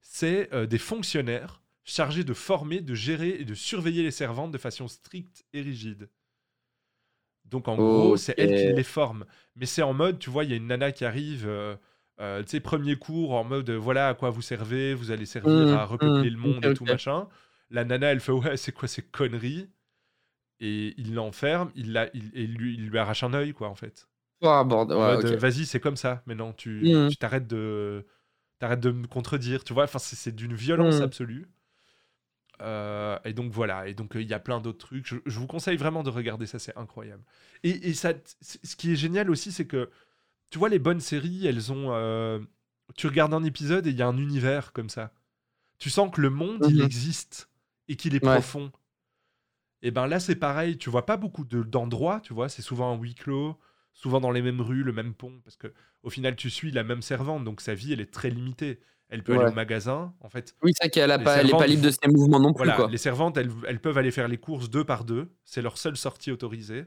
C'est 0.00 0.50
des 0.66 0.78
fonctionnaires 0.78 1.62
chargés 1.84 2.24
de 2.24 2.34
former, 2.34 2.80
de 2.80 2.94
gérer 2.94 3.30
et 3.40 3.44
de 3.44 3.54
surveiller 3.54 4.02
les 4.02 4.10
servantes 4.10 4.52
de 4.52 4.58
façon 4.58 4.88
stricte 4.88 5.44
et 5.52 5.60
rigide. 5.62 6.08
Donc 7.44 7.68
en 7.68 7.76
gros, 7.76 8.16
c'est 8.16 8.34
elles 8.38 8.48
qui 8.54 8.72
les 8.76 8.84
forment. 8.84 9.26
Mais 9.56 9.66
c'est 9.66 9.82
en 9.82 9.92
mode, 9.92 10.18
tu 10.18 10.30
vois, 10.30 10.44
il 10.44 10.50
y 10.50 10.54
a 10.54 10.56
une 10.56 10.68
nana 10.68 10.92
qui 10.92 11.04
arrive, 11.04 11.46
euh, 12.20 12.42
tu 12.42 12.50
sais, 12.50 12.60
premier 12.60 12.96
cours, 12.96 13.32
en 13.34 13.44
mode, 13.44 13.70
euh, 13.70 13.76
voilà 13.78 14.08
à 14.08 14.14
quoi 14.14 14.30
vous 14.30 14.42
servez, 14.42 14.94
vous 14.94 15.10
allez 15.10 15.26
servir 15.26 15.72
Mhm, 15.72 15.72
à 15.72 15.84
repeupler 15.84 16.30
mhm, 16.30 16.30
le 16.30 16.38
monde 16.38 16.66
et 16.66 16.72
tout 16.72 16.86
machin. 16.86 17.28
La 17.70 17.84
nana, 17.84 18.08
elle 18.12 18.20
fait, 18.20 18.32
ouais, 18.32 18.56
c'est 18.58 18.72
quoi 18.72 18.88
ces 18.88 19.02
conneries? 19.02 19.70
Et 20.60 20.94
il 20.98 21.14
l'enferme, 21.14 21.72
il, 21.76 21.92
la- 21.92 22.10
il, 22.14 22.30
et 22.34 22.46
lui, 22.46 22.74
il 22.74 22.88
lui 22.90 22.98
arrache 22.98 23.22
un 23.24 23.34
œil, 23.34 23.52
quoi, 23.54 23.68
en 23.68 23.74
fait. 23.76 24.08
Oh, 24.42 24.64
bordel. 24.64 24.96
Ouais, 24.96 25.18
euh, 25.24 25.36
Vas-y, 25.36 25.66
c'est 25.66 25.80
comme 25.80 25.96
ça. 25.96 26.22
Mais 26.26 26.34
non, 26.36 26.52
tu 26.54 27.04
tu 27.08 27.18
t'arrêtes 27.18 27.46
de 27.48 28.06
t'arrêtes 28.60 28.80
de 28.80 28.90
me 28.92 29.06
contredire. 29.08 29.64
Tu 29.64 29.72
vois, 29.74 29.84
enfin, 29.84 29.98
c'est 30.00 30.34
d'une 30.36 30.54
violence 30.54 31.00
Mhm. 31.00 31.02
absolue. 31.02 31.48
Euh, 32.60 33.18
et 33.24 33.32
donc 33.32 33.52
voilà. 33.52 33.88
Et 33.88 33.94
donc 33.94 34.14
euh, 34.16 34.22
il 34.22 34.28
y 34.28 34.34
a 34.34 34.38
plein 34.38 34.60
d'autres 34.60 34.78
trucs. 34.86 35.06
Je, 35.06 35.16
je 35.26 35.38
vous 35.38 35.46
conseille 35.46 35.76
vraiment 35.76 36.02
de 36.02 36.10
regarder 36.10 36.46
ça. 36.46 36.58
C'est 36.58 36.76
incroyable. 36.76 37.24
Et, 37.64 37.88
et 37.90 37.94
ça, 37.94 38.12
ce 38.40 38.76
qui 38.76 38.92
est 38.92 38.96
génial 38.96 39.30
aussi, 39.30 39.52
c'est 39.52 39.66
que 39.66 39.90
tu 40.52 40.58
vois 40.58 40.68
les 40.68 40.78
bonnes 40.78 41.00
séries, 41.00 41.46
elles 41.46 41.72
ont. 41.72 41.88
euh, 41.92 42.38
tu 42.94 43.06
regardes 43.08 43.34
un 43.34 43.42
épisode 43.42 43.86
et 43.86 43.90
il 43.90 43.96
y 43.96 44.02
a 44.02 44.06
un 44.06 44.18
univers 44.18 44.72
comme 44.72 44.88
ça. 44.90 45.12
Tu 45.78 45.90
sens 45.90 46.10
que 46.14 46.20
le 46.20 46.30
monde 46.30 46.64
il 46.68 46.76
Mhm. 46.76 46.82
existe 46.84 47.50
et 47.88 47.96
qu'il 47.96 48.14
est 48.14 48.24
Ouais. 48.24 48.34
profond. 48.34 48.70
Et 49.82 49.90
ben 49.90 50.06
là 50.06 50.20
c'est 50.20 50.36
pareil. 50.36 50.78
Tu 50.78 50.90
vois 50.90 51.06
pas 51.06 51.16
beaucoup 51.16 51.44
de- 51.44 51.62
d'endroits. 51.62 52.20
Tu 52.22 52.32
vois, 52.34 52.48
c'est 52.48 52.62
souvent 52.62 52.92
un 52.92 52.96
huis 53.00 53.14
clos 53.14 53.58
souvent 53.94 54.20
dans 54.20 54.30
les 54.30 54.40
mêmes 54.42 54.60
rues, 54.62 54.82
le 54.82 54.92
même 54.92 55.12
pont, 55.14 55.40
parce 55.44 55.56
que 55.56 55.72
au 56.02 56.08
final 56.10 56.34
tu 56.36 56.48
suis 56.50 56.70
la 56.70 56.82
même 56.84 57.02
servante, 57.02 57.44
donc 57.44 57.60
sa 57.60 57.74
vie 57.74 57.92
elle 57.92 58.00
est 58.00 58.12
très 58.12 58.30
limitée. 58.30 58.80
elle 59.14 59.22
peut 59.22 59.38
aller 59.38 59.50
au 59.52 59.54
magasin. 59.54 60.14
En 60.20 60.30
fait, 60.30 60.56
Oui, 60.62 60.72
c'est 60.80 60.88
qu'elle 60.88 61.10
a 61.10 61.18
Les 61.18 61.24
pas, 61.24 61.36
elle 61.36 61.48
est 61.48 61.50
pas 61.50 61.66
libre 61.66 61.82
de 61.82 61.90
ses 61.90 62.08
mouvements 62.08 62.40
non 62.40 62.54
plus, 62.54 62.64
voilà, 62.64 62.76
quoi. 62.76 62.88
les 62.90 62.96
servantes, 62.96 63.36
elles, 63.36 63.50
elles 63.68 63.78
peuvent 63.78 63.98
aller 63.98 64.10
faire 64.10 64.26
les 64.26 64.38
courses 64.38 64.70
deux 64.70 64.84
par 64.84 65.04
deux. 65.04 65.30
C'est 65.44 65.60
leur 65.60 65.76
seule 65.76 65.98
sortie 65.98 66.30
autorisée. 66.30 66.86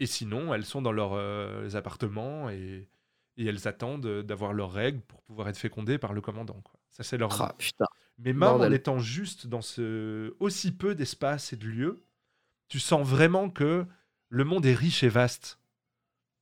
Et 0.00 0.06
sinon, 0.06 0.54
elles 0.54 0.64
sont 0.64 0.82
dans 0.82 0.92
leurs 0.92 1.14
euh, 1.14 1.68
appartements 1.74 2.50
et, 2.50 2.88
et 3.36 3.46
elles 3.46 3.66
attendent 3.66 4.06
euh, 4.06 4.22
d'avoir 4.22 4.52
leurs 4.52 4.72
règles 4.72 5.00
pour 5.00 5.22
pouvoir 5.22 5.48
être 5.48 5.58
fécondées 5.58 5.98
par 5.98 6.12
le 6.12 6.20
commandant. 6.20 6.60
Quoi. 6.62 6.78
Ça, 6.90 7.02
c'est 7.02 7.18
leur. 7.18 7.40
Ah, 7.42 7.54
putain. 7.58 7.86
Mais 8.18 8.32
même 8.32 8.42
en 8.48 8.70
étant 8.70 8.98
juste 8.98 9.46
dans 9.46 9.62
ce 9.62 10.34
aussi 10.40 10.72
peu 10.72 10.94
d'espace 10.94 11.52
et 11.52 11.56
de 11.56 11.66
lieux, 11.66 12.04
tu 12.68 12.80
sens 12.80 13.06
vraiment 13.06 13.48
que 13.50 13.86
le 14.28 14.44
monde 14.44 14.66
est 14.66 14.74
riche 14.74 15.02
et 15.02 15.08
vaste. 15.08 15.58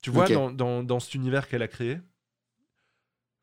Tu 0.03 0.11
vois, 0.11 0.29
dans, 0.29 0.51
dans- 0.51 0.83
dans 0.83 1.01
cet 1.01 1.15
univers 1.15 1.49
qu'elle 1.49 1.63
a 1.63 1.69
créé? 1.69 1.99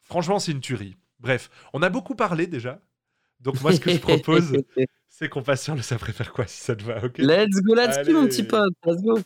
Franchement, 0.02 0.40
c'est 0.40 0.52
une 0.52 0.62
tuerie. 0.62 0.96
Bref, 1.20 1.50
on 1.74 1.82
a 1.82 1.90
beaucoup 1.90 2.16
parlé 2.16 2.48
déjà. 2.48 2.82
Donc 3.40 3.62
moi, 3.62 3.74
ce 3.74 3.80
que 3.80 3.92
je 3.92 4.00
propose, 4.00 4.54
c'est 5.10 5.30
qu'on 5.30 5.44
passe 5.44 5.64
sur 5.64 5.76
le 5.76 5.82
ça 5.82 5.98
préfère 5.98 6.32
quoi, 6.34 6.48
si 6.48 6.60
ça 6.62 6.76
te 6.76 6.84
va, 6.84 7.04
ok? 7.04 7.18
Let's 7.20 7.62
go 7.62 7.76
là-dessus, 7.76 8.14
mon 8.14 8.22
Allez. 8.24 8.30
petit 8.30 8.44
pote. 8.44 8.74
Let's 8.86 9.02
go. 9.02 9.20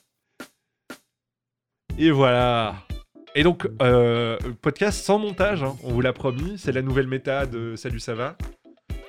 Et 1.97 2.11
voilà. 2.11 2.75
Et 3.35 3.43
donc, 3.43 3.67
euh, 3.81 4.37
podcast 4.61 5.03
sans 5.03 5.19
montage, 5.19 5.63
hein, 5.63 5.75
on 5.83 5.91
vous 5.91 6.01
l'a 6.01 6.13
promis, 6.13 6.55
c'est 6.57 6.71
la 6.71 6.81
nouvelle 6.81 7.07
méta 7.07 7.45
de 7.45 7.75
Salut, 7.75 7.99
ça 7.99 8.13
va 8.15 8.35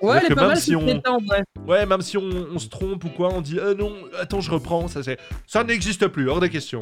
Ouais, 0.01 0.19
elle 0.25 0.33
est 0.33 0.35
pas 0.35 0.43
même 0.43 0.49
mal, 0.51 0.57
si 0.59 0.77
on- 0.77 0.81
vrai. 0.85 1.43
Ouais, 1.67 1.85
même 1.87 2.03
si 2.03 2.17
on, 2.17 2.23
on 2.55 2.59
se 2.59 2.69
trompe 2.69 3.05
ou 3.05 3.09
quoi, 3.09 3.31
on 3.33 3.41
dit 3.41 3.59
euh, 3.59 3.75
non, 3.75 3.93
attends, 4.21 4.41
je 4.41 4.51
reprends, 4.51 4.87
ça 4.87 5.03
c'est, 5.03 5.19
ça 5.47 5.65
n'existe 5.65 6.07
plus, 6.09 6.29
hors 6.31 6.41
des 6.41 6.51
questions. 6.51 6.81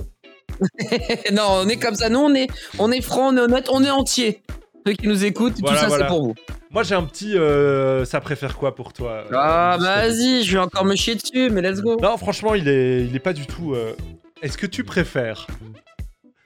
non, 1.32 1.42
on 1.64 1.68
est 1.68 1.78
comme 1.78 1.94
ça. 1.94 2.08
Nous, 2.08 2.18
on 2.18 2.34
est, 2.34 2.48
on 2.78 2.90
est 2.92 3.00
franc, 3.00 3.32
on 3.32 3.36
est 3.36 3.40
honnête, 3.40 3.68
on 3.70 3.82
est 3.82 3.90
entier. 3.90 4.42
Ceux 4.86 4.92
qui 4.92 5.08
nous 5.08 5.24
écoutent, 5.24 5.54
Voilà, 5.60 5.76
tout 5.76 5.82
ça, 5.82 5.88
voilà. 5.88 6.04
c'est 6.04 6.08
pour 6.08 6.22
vous. 6.24 6.34
Moi, 6.70 6.82
j'ai 6.82 6.94
un 6.94 7.02
petit, 7.04 7.36
euh, 7.38 8.04
ça 8.04 8.20
préfère 8.20 8.56
quoi 8.56 8.74
pour 8.74 8.92
toi 8.92 9.24
euh, 9.30 9.34
Ah, 9.34 9.76
Gustavo 9.78 9.96
vas-y, 10.08 10.42
je 10.44 10.52
vais 10.52 10.58
encore 10.62 10.84
me 10.84 10.94
chier 10.94 11.14
dessus, 11.16 11.50
mais 11.50 11.62
let's 11.62 11.80
go. 11.80 11.96
Non, 12.00 12.16
franchement, 12.18 12.54
il 12.54 12.68
est, 12.68 13.04
il 13.06 13.14
est 13.16 13.20
pas 13.20 13.32
du 13.32 13.46
tout. 13.46 13.74
euh, 13.74 13.94
Est-ce 14.42 14.58
que 14.58 14.66
tu 14.66 14.84
préfères 14.84 15.46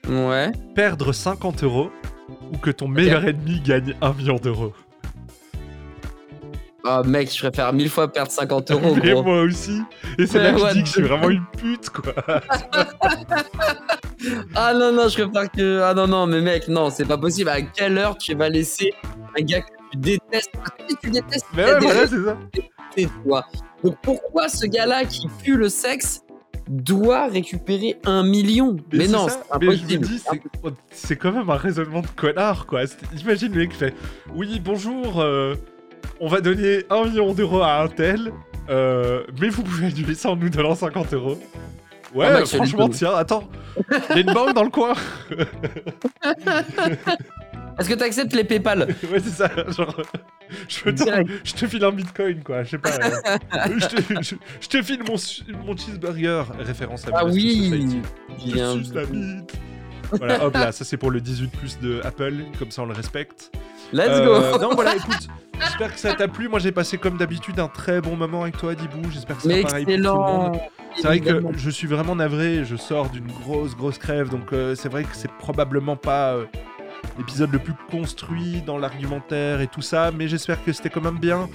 Ouais. 0.09 0.51
perdre 0.75 1.11
50 1.13 1.63
euros 1.63 1.91
ou 2.53 2.57
que 2.57 2.71
ton 2.71 2.87
meilleur 2.87 3.25
ennemi 3.27 3.61
gagne 3.61 3.95
1 4.01 4.13
million 4.13 4.35
d'euros 4.37 4.73
Ah, 6.83 7.03
mec, 7.05 7.31
je 7.33 7.37
préfère 7.39 7.71
mille 7.73 7.89
fois 7.89 8.11
perdre 8.11 8.31
50 8.31 8.71
euros, 8.71 8.95
gros. 8.95 9.23
moi 9.23 9.41
aussi. 9.41 9.81
Et 10.17 10.25
c'est 10.25 10.39
là 10.41 10.51
que 10.53 10.59
je 10.59 10.73
dis 10.73 10.81
que 10.81 10.87
je 10.87 10.91
suis 10.93 11.01
vraiment 11.03 11.29
une 11.29 11.45
pute, 11.57 11.89
quoi. 11.89 12.13
Ah 14.55 14.73
non, 14.75 14.91
non, 14.91 15.07
je 15.07 15.23
préfère 15.23 15.51
que. 15.51 15.81
Ah 15.81 15.93
non, 15.95 16.07
non, 16.07 16.27
mais 16.27 16.41
mec, 16.41 16.67
non, 16.67 16.91
c'est 16.91 17.05
pas 17.05 17.17
possible. 17.17 17.49
À 17.49 17.61
quelle 17.61 17.97
heure 17.97 18.15
tu 18.17 18.35
vas 18.35 18.49
laisser 18.49 18.93
un 19.37 19.41
gars 19.41 19.61
que 19.61 19.67
tu 19.91 19.97
détestes? 19.97 20.51
Parce 20.53 20.69
que 20.77 20.93
tu 21.01 21.09
détestes, 21.09 21.45
Mais 21.55 21.63
ouais, 21.65 21.79
voilà, 21.79 22.07
c'est 22.07 22.23
ça. 22.23 22.37
toi. 23.25 23.45
Donc 23.83 23.95
pourquoi 24.03 24.47
ce 24.47 24.67
gars-là 24.67 25.05
qui 25.05 25.27
pue 25.43 25.57
le 25.57 25.69
sexe 25.69 26.21
doit 26.71 27.27
récupérer 27.27 27.97
un 28.05 28.23
million 28.23 28.77
Mais, 28.93 29.05
c'est 29.05 29.11
non, 29.11 29.27
c'est 29.27 31.09
Mais 31.09 31.15
quand 31.17 31.31
même 31.33 31.49
un 31.49 31.55
raisonnement 31.55 32.01
de 32.01 32.07
connard, 32.07 32.65
quoi. 32.65 32.83
Imagine 33.19 33.51
le 33.53 33.59
mec 33.59 33.71
qui 33.71 33.77
fait 33.77 33.93
Oui, 34.33 34.61
bonjour, 34.63 35.19
euh, 35.19 35.55
on 36.21 36.27
va 36.27 36.39
donner 36.39 36.85
1 36.89 37.05
million 37.05 37.33
d'euros 37.33 37.61
à 37.61 37.81
un 37.81 37.87
tel, 37.89 38.31
euh, 38.69 39.23
mais 39.39 39.49
vous 39.49 39.63
pouvez 39.63 39.87
annuler 39.87 40.15
ça 40.15 40.29
en 40.29 40.35
nous 40.37 40.49
donnant 40.49 40.75
50 40.75 41.13
euros. 41.13 41.37
Ouais, 42.15 42.27
Ah, 42.27 42.45
franchement, 42.45 42.89
tiens, 42.89 43.15
attends, 43.15 43.43
il 44.09 44.15
y 44.15 44.19
a 44.19 44.21
une 44.21 44.33
banque 44.33 44.53
dans 44.53 44.63
le 44.63 44.69
coin. 44.69 44.93
Est-ce 47.81 47.89
que 47.89 47.95
tu 47.95 48.03
acceptes 48.03 48.33
les 48.33 48.43
PayPal 48.43 48.79
ouais, 49.11 49.19
c'est 49.19 49.29
ça, 49.29 49.49
genre, 49.69 49.95
je, 50.67 50.83
veux 50.85 50.91
dire, 50.93 51.05
Direct. 51.05 51.29
je 51.43 51.53
te 51.53 51.67
file 51.67 51.83
un 51.83 51.91
bitcoin, 51.91 52.41
quoi, 52.43 52.63
je 52.63 52.69
sais 52.71 52.77
pas. 52.77 52.89
euh, 52.89 53.37
je, 53.79 53.85
te, 53.87 54.23
je- 54.23 54.35
je 54.61 54.67
te 54.67 54.81
file 54.81 55.01
mon, 55.03 55.75
cheeseburger, 55.77 56.43
référence 56.59 57.07
à 57.07 57.11
Ah 57.13 57.25
oui 57.25 58.01
un- 58.59 58.77
Je 58.77 58.79
suce 58.83 58.93
la 58.93 59.05
bite. 59.05 59.53
Voilà, 60.13 60.45
hop 60.45 60.53
là, 60.55 60.71
ça 60.73 60.83
c'est 60.83 60.97
pour 60.97 61.09
le 61.09 61.21
18 61.21 61.51
plus 61.51 61.79
de 61.79 62.01
Apple, 62.03 62.33
comme 62.59 62.69
ça 62.69 62.81
on 62.81 62.85
le 62.85 62.93
respecte. 62.93 63.49
Let's 63.93 64.07
Euh, 64.09 64.51
go 64.51 64.59
Non, 64.61 64.75
voilà, 64.75 64.95
écoute, 64.97 65.27
j'espère 65.59 65.93
que 65.93 65.99
ça 65.99 66.13
t'a 66.13 66.27
plu. 66.27 66.49
Moi 66.49 66.59
j'ai 66.59 66.73
passé 66.73 66.97
comme 66.97 67.17
d'habitude 67.17 67.59
un 67.61 67.69
très 67.69 68.01
bon 68.01 68.17
moment 68.17 68.41
avec 68.41 68.57
toi, 68.57 68.75
Dibou. 68.75 69.09
J'espère 69.09 69.37
que 69.37 69.43
c'est 69.43 69.47
Mais 69.47 69.61
pareil 69.61 69.85
pour 69.85 69.93
tout 69.95 70.01
le 70.01 70.09
monde. 70.11 70.57
C'est 70.97 71.07
vrai 71.07 71.21
que 71.21 71.41
je 71.55 71.69
suis 71.69 71.87
vraiment 71.87 72.15
navré, 72.17 72.65
je 72.65 72.75
sors 72.75 73.09
d'une 73.09 73.27
grosse 73.27 73.73
grosse 73.77 73.97
crève, 73.97 74.27
donc 74.29 74.51
euh, 74.51 74.75
c'est 74.75 74.89
vrai 74.89 75.03
que 75.03 75.09
c'est 75.15 75.31
probablement 75.31 75.95
pas 75.95 76.33
euh, 76.33 76.43
l'épisode 77.17 77.51
le 77.51 77.59
plus 77.59 77.73
construit 77.89 78.61
dans 78.61 78.77
l'argumentaire 78.77 79.61
et 79.61 79.67
tout 79.67 79.81
ça, 79.81 80.11
mais 80.11 80.27
j'espère 80.27 80.63
que 80.63 80.71
c'était 80.73 80.89
quand 80.89 81.01
même 81.01 81.19
bien. 81.19 81.49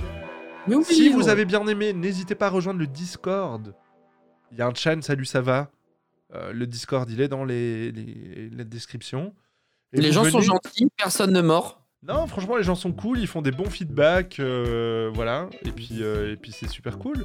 Mais 0.66 0.74
oui, 0.74 0.84
Si 0.84 1.08
vous 1.08 1.28
avez 1.28 1.44
bien 1.44 1.66
aimé, 1.66 1.92
n'hésitez 1.92 2.34
pas 2.34 2.46
à 2.46 2.50
rejoindre 2.50 2.80
le 2.80 2.86
Discord. 2.86 3.74
Il 4.52 4.58
y 4.58 4.62
a 4.62 4.66
un 4.66 4.74
chan, 4.74 5.00
salut, 5.02 5.24
ça 5.24 5.40
va. 5.40 5.70
Euh, 6.34 6.52
le 6.52 6.66
Discord, 6.66 7.08
il 7.10 7.20
est 7.20 7.28
dans 7.28 7.44
les, 7.44 7.92
les, 7.92 8.50
les 8.50 8.64
descriptions. 8.64 9.32
Et 9.92 10.00
Les 10.00 10.12
gens 10.12 10.24
sont 10.24 10.40
gentils, 10.40 10.88
personne 10.96 11.32
ne 11.32 11.40
mord. 11.40 11.82
Non, 12.02 12.26
franchement, 12.26 12.56
les 12.56 12.62
gens 12.62 12.74
sont 12.74 12.92
cool, 12.92 13.18
ils 13.18 13.26
font 13.26 13.42
des 13.42 13.50
bons 13.50 13.70
feedbacks, 13.70 14.38
euh, 14.38 15.10
voilà. 15.14 15.48
Et 15.64 15.72
puis, 15.72 16.02
euh, 16.02 16.32
et 16.32 16.36
puis 16.36 16.52
c'est 16.52 16.68
super 16.68 16.98
cool. 16.98 17.24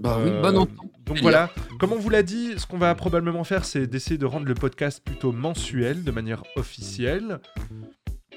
Bah 0.00 0.18
oui, 0.22 0.30
Euh, 0.30 0.42
bon 0.42 0.56
entente. 0.58 0.68
Donc 1.06 1.16
Délire. 1.16 1.22
voilà, 1.22 1.50
comme 1.78 1.92
on 1.92 1.98
vous 1.98 2.10
l'a 2.10 2.22
dit, 2.22 2.54
ce 2.58 2.66
qu'on 2.66 2.78
va 2.78 2.94
probablement 2.94 3.44
faire, 3.44 3.64
c'est 3.64 3.86
d'essayer 3.86 4.18
de 4.18 4.26
rendre 4.26 4.46
le 4.46 4.54
podcast 4.54 5.02
plutôt 5.04 5.32
mensuel, 5.32 6.04
de 6.04 6.10
manière 6.10 6.42
officielle. 6.56 7.40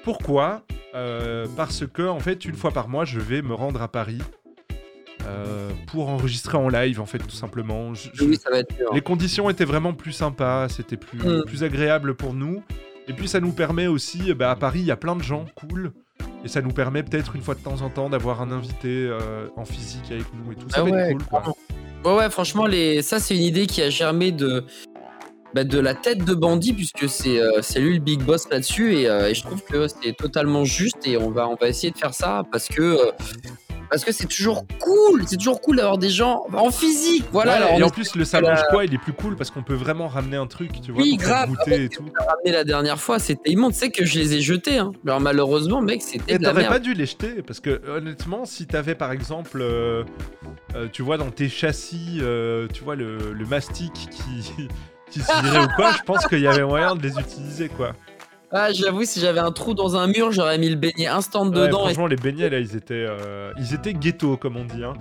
Pourquoi? 0.04 0.64
Euh, 0.96 1.46
Parce 1.56 1.86
que, 1.86 2.02
en 2.08 2.20
fait, 2.20 2.46
une 2.46 2.56
fois 2.56 2.72
par 2.72 2.88
mois, 2.90 3.06
je 3.06 3.20
vais 3.20 3.42
me 3.42 3.54
rendre 3.54 3.82
à 3.82 3.88
Paris 3.88 4.20
euh, 5.28 5.70
pour 5.88 6.10
enregistrer 6.10 6.58
en 6.58 6.68
live, 6.68 7.00
en 7.00 7.06
fait, 7.06 7.20
tout 7.20 7.30
simplement. 7.30 7.94
Je- 7.94 8.10
je- 8.14 8.24
Oui, 8.24 8.36
ça 8.38 8.50
va 8.50 8.60
être 8.60 8.76
dur. 8.76 8.90
les 8.94 9.02
conditions 9.02 9.50
étaient 9.50 9.66
vraiment 9.66 9.94
plus 9.94 10.14
sympas, 10.14 10.68
c'était 10.68 10.98
plus, 10.98 11.20
Mm. 11.20 11.44
plus 11.46 11.64
agréable 11.64 12.16
pour 12.16 12.34
nous. 12.34 12.64
Et 13.08 13.14
puis 13.14 13.28
ça 13.28 13.40
nous 13.40 13.52
permet 13.52 13.88
aussi, 13.88 14.34
bah, 14.34 14.52
à 14.52 14.56
Paris, 14.56 14.80
il 14.80 14.86
y 14.86 14.92
a 14.92 14.96
plein 14.98 15.16
de 15.16 15.22
gens 15.24 15.46
cool. 15.56 15.92
Et 16.44 16.48
ça 16.48 16.62
nous 16.62 16.72
permet 16.72 17.04
peut-être 17.04 17.36
une 17.36 17.42
fois 17.42 17.56
de 17.56 17.60
temps 17.60 17.82
en 17.82 17.90
temps 17.90 18.10
d'avoir 18.10 18.42
un 18.42 18.52
invité 18.52 19.08
euh, 19.08 19.48
en 19.56 19.66
physique 19.66 20.12
avec 20.12 20.26
nous 20.34 20.52
et 20.52 20.56
tout. 20.56 20.70
Ça 20.70 20.78
Ah 20.80 20.84
va 20.84 20.90
ouais, 20.92 21.12
être 21.12 21.18
cool, 21.18 21.26
quoi. 21.26 21.44
Ouais, 22.04 22.18
ouais, 22.18 22.30
franchement, 22.30 22.66
les... 22.66 23.02
ça, 23.02 23.20
c'est 23.20 23.36
une 23.36 23.44
idée 23.44 23.68
qui 23.68 23.82
a 23.82 23.90
germé 23.90 24.32
de, 24.32 24.66
bah, 25.54 25.64
de 25.64 25.80
la 25.80 25.94
tête 25.94 26.26
de 26.26 26.34
Bandit, 26.34 26.74
puisque 26.74 27.08
c'est 27.08 27.40
euh, 27.40 27.62
c'est 27.62 27.80
lui 27.80 27.94
le 27.96 28.00
big 28.00 28.22
boss 28.24 28.50
là-dessus. 28.50 28.96
Et, 28.96 29.08
euh, 29.10 29.30
et 29.30 29.34
je 29.36 29.44
trouve 29.44 29.64
que 29.64 29.88
c'est 29.88 30.14
totalement 30.14 30.66
juste. 30.66 31.06
Et 31.06 31.18
on 31.18 31.30
va, 31.30 31.48
on 31.48 31.56
va 31.56 31.68
essayer 31.68 31.92
de 31.92 31.98
faire 31.98 32.14
ça 32.14 32.44
parce 32.52 32.68
que. 32.68 33.12
Parce 33.92 34.06
que 34.06 34.14
c'est 34.14 34.26
toujours 34.28 34.66
cool, 34.80 35.24
c'est 35.28 35.36
toujours 35.36 35.60
cool 35.60 35.76
d'avoir 35.76 35.98
des 35.98 36.10
gens 36.10 36.46
en 36.54 36.72
physique. 36.72 37.26
Voilà, 37.34 37.52
Ouais, 37.52 37.58
alors 37.58 37.80
et 37.80 37.84
en 37.84 37.90
plus, 37.90 38.16
le 38.16 38.24
mange 38.42 38.62
quoi, 38.70 38.86
il 38.86 38.94
est 38.94 38.98
plus 38.98 39.12
cool 39.12 39.36
parce 39.36 39.52
qu'on 39.52 39.64
peut 39.64 39.76
vraiment 39.76 40.08
ramener 40.08 40.38
un 40.38 40.48
truc, 40.48 40.82
tu 40.82 40.94
vois, 40.94 41.02
Oui, 41.02 41.18
grave. 41.18 41.50
goûter 41.50 41.84
et 41.84 41.90
tout. 41.90 42.06
ramené 42.18 42.52
la 42.52 42.64
dernière 42.64 43.00
fois, 43.00 43.20
c'était 43.20 43.52
immonde. 43.52 43.74
Tu 43.74 43.80
sais 43.80 43.92
que 43.92 44.06
je 44.06 44.18
les 44.18 44.36
ai 44.36 44.42
jetés. 44.42 44.78
Hein. 44.78 44.94
Alors 45.06 45.20
malheureusement, 45.20 45.82
mec, 45.82 46.02
c'était 46.02 46.36
Et 46.36 46.40
t'aurais 46.40 46.68
pas 46.68 46.80
dû 46.80 46.94
les 46.94 47.06
jeter 47.06 47.42
parce 47.46 47.60
que 47.60 47.82
honnêtement, 47.90 48.46
si 48.46 48.66
t'avais 48.66 48.96
par 48.96 49.12
exemple, 49.12 49.60
euh, 49.62 50.06
euh, 50.76 50.88
tu 50.92 51.02
vois, 51.02 51.18
dans 51.18 51.30
tes 51.30 51.50
châssis, 51.50 52.20
euh, 52.22 52.70
tu 52.74 52.86
vois, 52.86 52.96
le, 52.96 53.34
le 53.34 53.46
mastic 53.46 53.92
qui, 53.94 54.70
qui 55.12 55.20
se 55.20 55.44
virait 55.44 55.66
ou 55.66 55.70
quoi, 55.76 55.92
je 55.92 56.02
pense 56.04 56.26
qu'il 56.28 56.40
y 56.40 56.48
avait 56.48 56.64
moyen 56.64 56.96
de 56.96 57.04
les 57.04 57.20
utiliser, 57.20 57.68
quoi. 57.68 57.94
Ah, 58.54 58.74
j'avoue, 58.74 59.04
si 59.06 59.22
j'avais 59.22 59.40
un 59.40 59.52
trou 59.52 59.74
dans 59.74 59.96
un 59.96 60.08
mur, 60.08 60.32
j'aurais 60.34 60.58
mis 60.58 60.70
le 60.70 60.76
beignet 60.76 61.08
instant 61.08 61.46
Ouais, 61.48 61.52
dedans. 61.68 61.80
et 61.84 61.94
franchement, 61.94 62.08
les 62.08 62.18
beignets 62.18 62.50
là, 62.50 62.60
ils 62.60 62.76
étaient, 62.76 63.06
euh, 63.08 63.54
ils 63.58 63.74
étaient 63.74 63.94
ghetto, 63.94 64.36
comme 64.36 64.58
on 64.58 64.66
dit. 64.66 64.84
hein. 64.84 64.94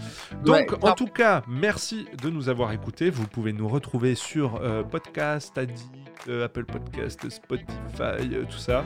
Donc, 0.45 0.71
Ouais, 0.73 0.89
en 0.89 0.93
tout 0.93 1.09
cas, 1.09 1.43
merci 1.49 2.07
de 2.23 2.31
nous 2.31 2.49
avoir 2.49 2.71
écoutés. 2.73 3.11
Vous 3.11 3.27
pouvez 3.27 3.53
nous 3.53 3.69
retrouver 3.69 4.15
sur 4.15 4.61
euh, 4.63 4.85
Podcast 4.85 5.59
Addict, 5.59 5.91
euh, 6.29 6.45
Apple 6.45 6.65
Podcast, 6.65 7.29
Spotify, 7.29 7.67
euh, 8.01 8.45
tout 8.49 8.59
ça. 8.59 8.85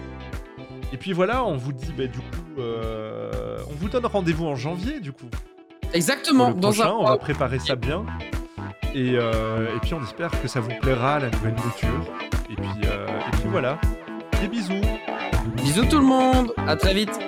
Et 0.94 0.96
puis 0.96 1.12
voilà, 1.12 1.44
on 1.44 1.56
vous 1.56 1.72
dit, 1.74 1.92
bah, 1.96 2.06
du 2.06 2.18
coup, 2.18 2.62
on 2.62 3.74
vous 3.74 3.88
donne 3.90 4.06
rendez-vous 4.06 4.46
en 4.46 4.56
janvier, 4.56 5.00
du 5.00 5.12
coup. 5.12 5.26
Pour 5.26 5.90
Exactement, 5.94 6.48
le 6.48 6.54
dans 6.54 6.70
prochain, 6.72 6.88
un 6.88 6.92
on 6.92 7.04
va 7.04 7.18
préparer 7.18 7.58
ça 7.58 7.76
bien. 7.76 8.06
Et, 8.94 9.14
et 9.14 9.78
puis 9.82 9.92
on 9.92 10.02
espère 10.02 10.30
que 10.40 10.48
ça 10.48 10.60
vous 10.60 10.70
plaira, 10.80 11.18
la 11.18 11.28
nouvelle 11.30 11.54
mouture. 11.54 12.04
Et 12.50 12.54
puis, 12.54 12.68
et 12.82 13.30
puis 13.32 13.48
voilà. 13.50 13.78
Bisous. 14.48 14.80
Bisous 15.56 15.86
tout 15.86 15.98
le 15.98 16.04
monde, 16.04 16.52
à 16.66 16.76
très 16.76 16.94
vite. 16.94 17.18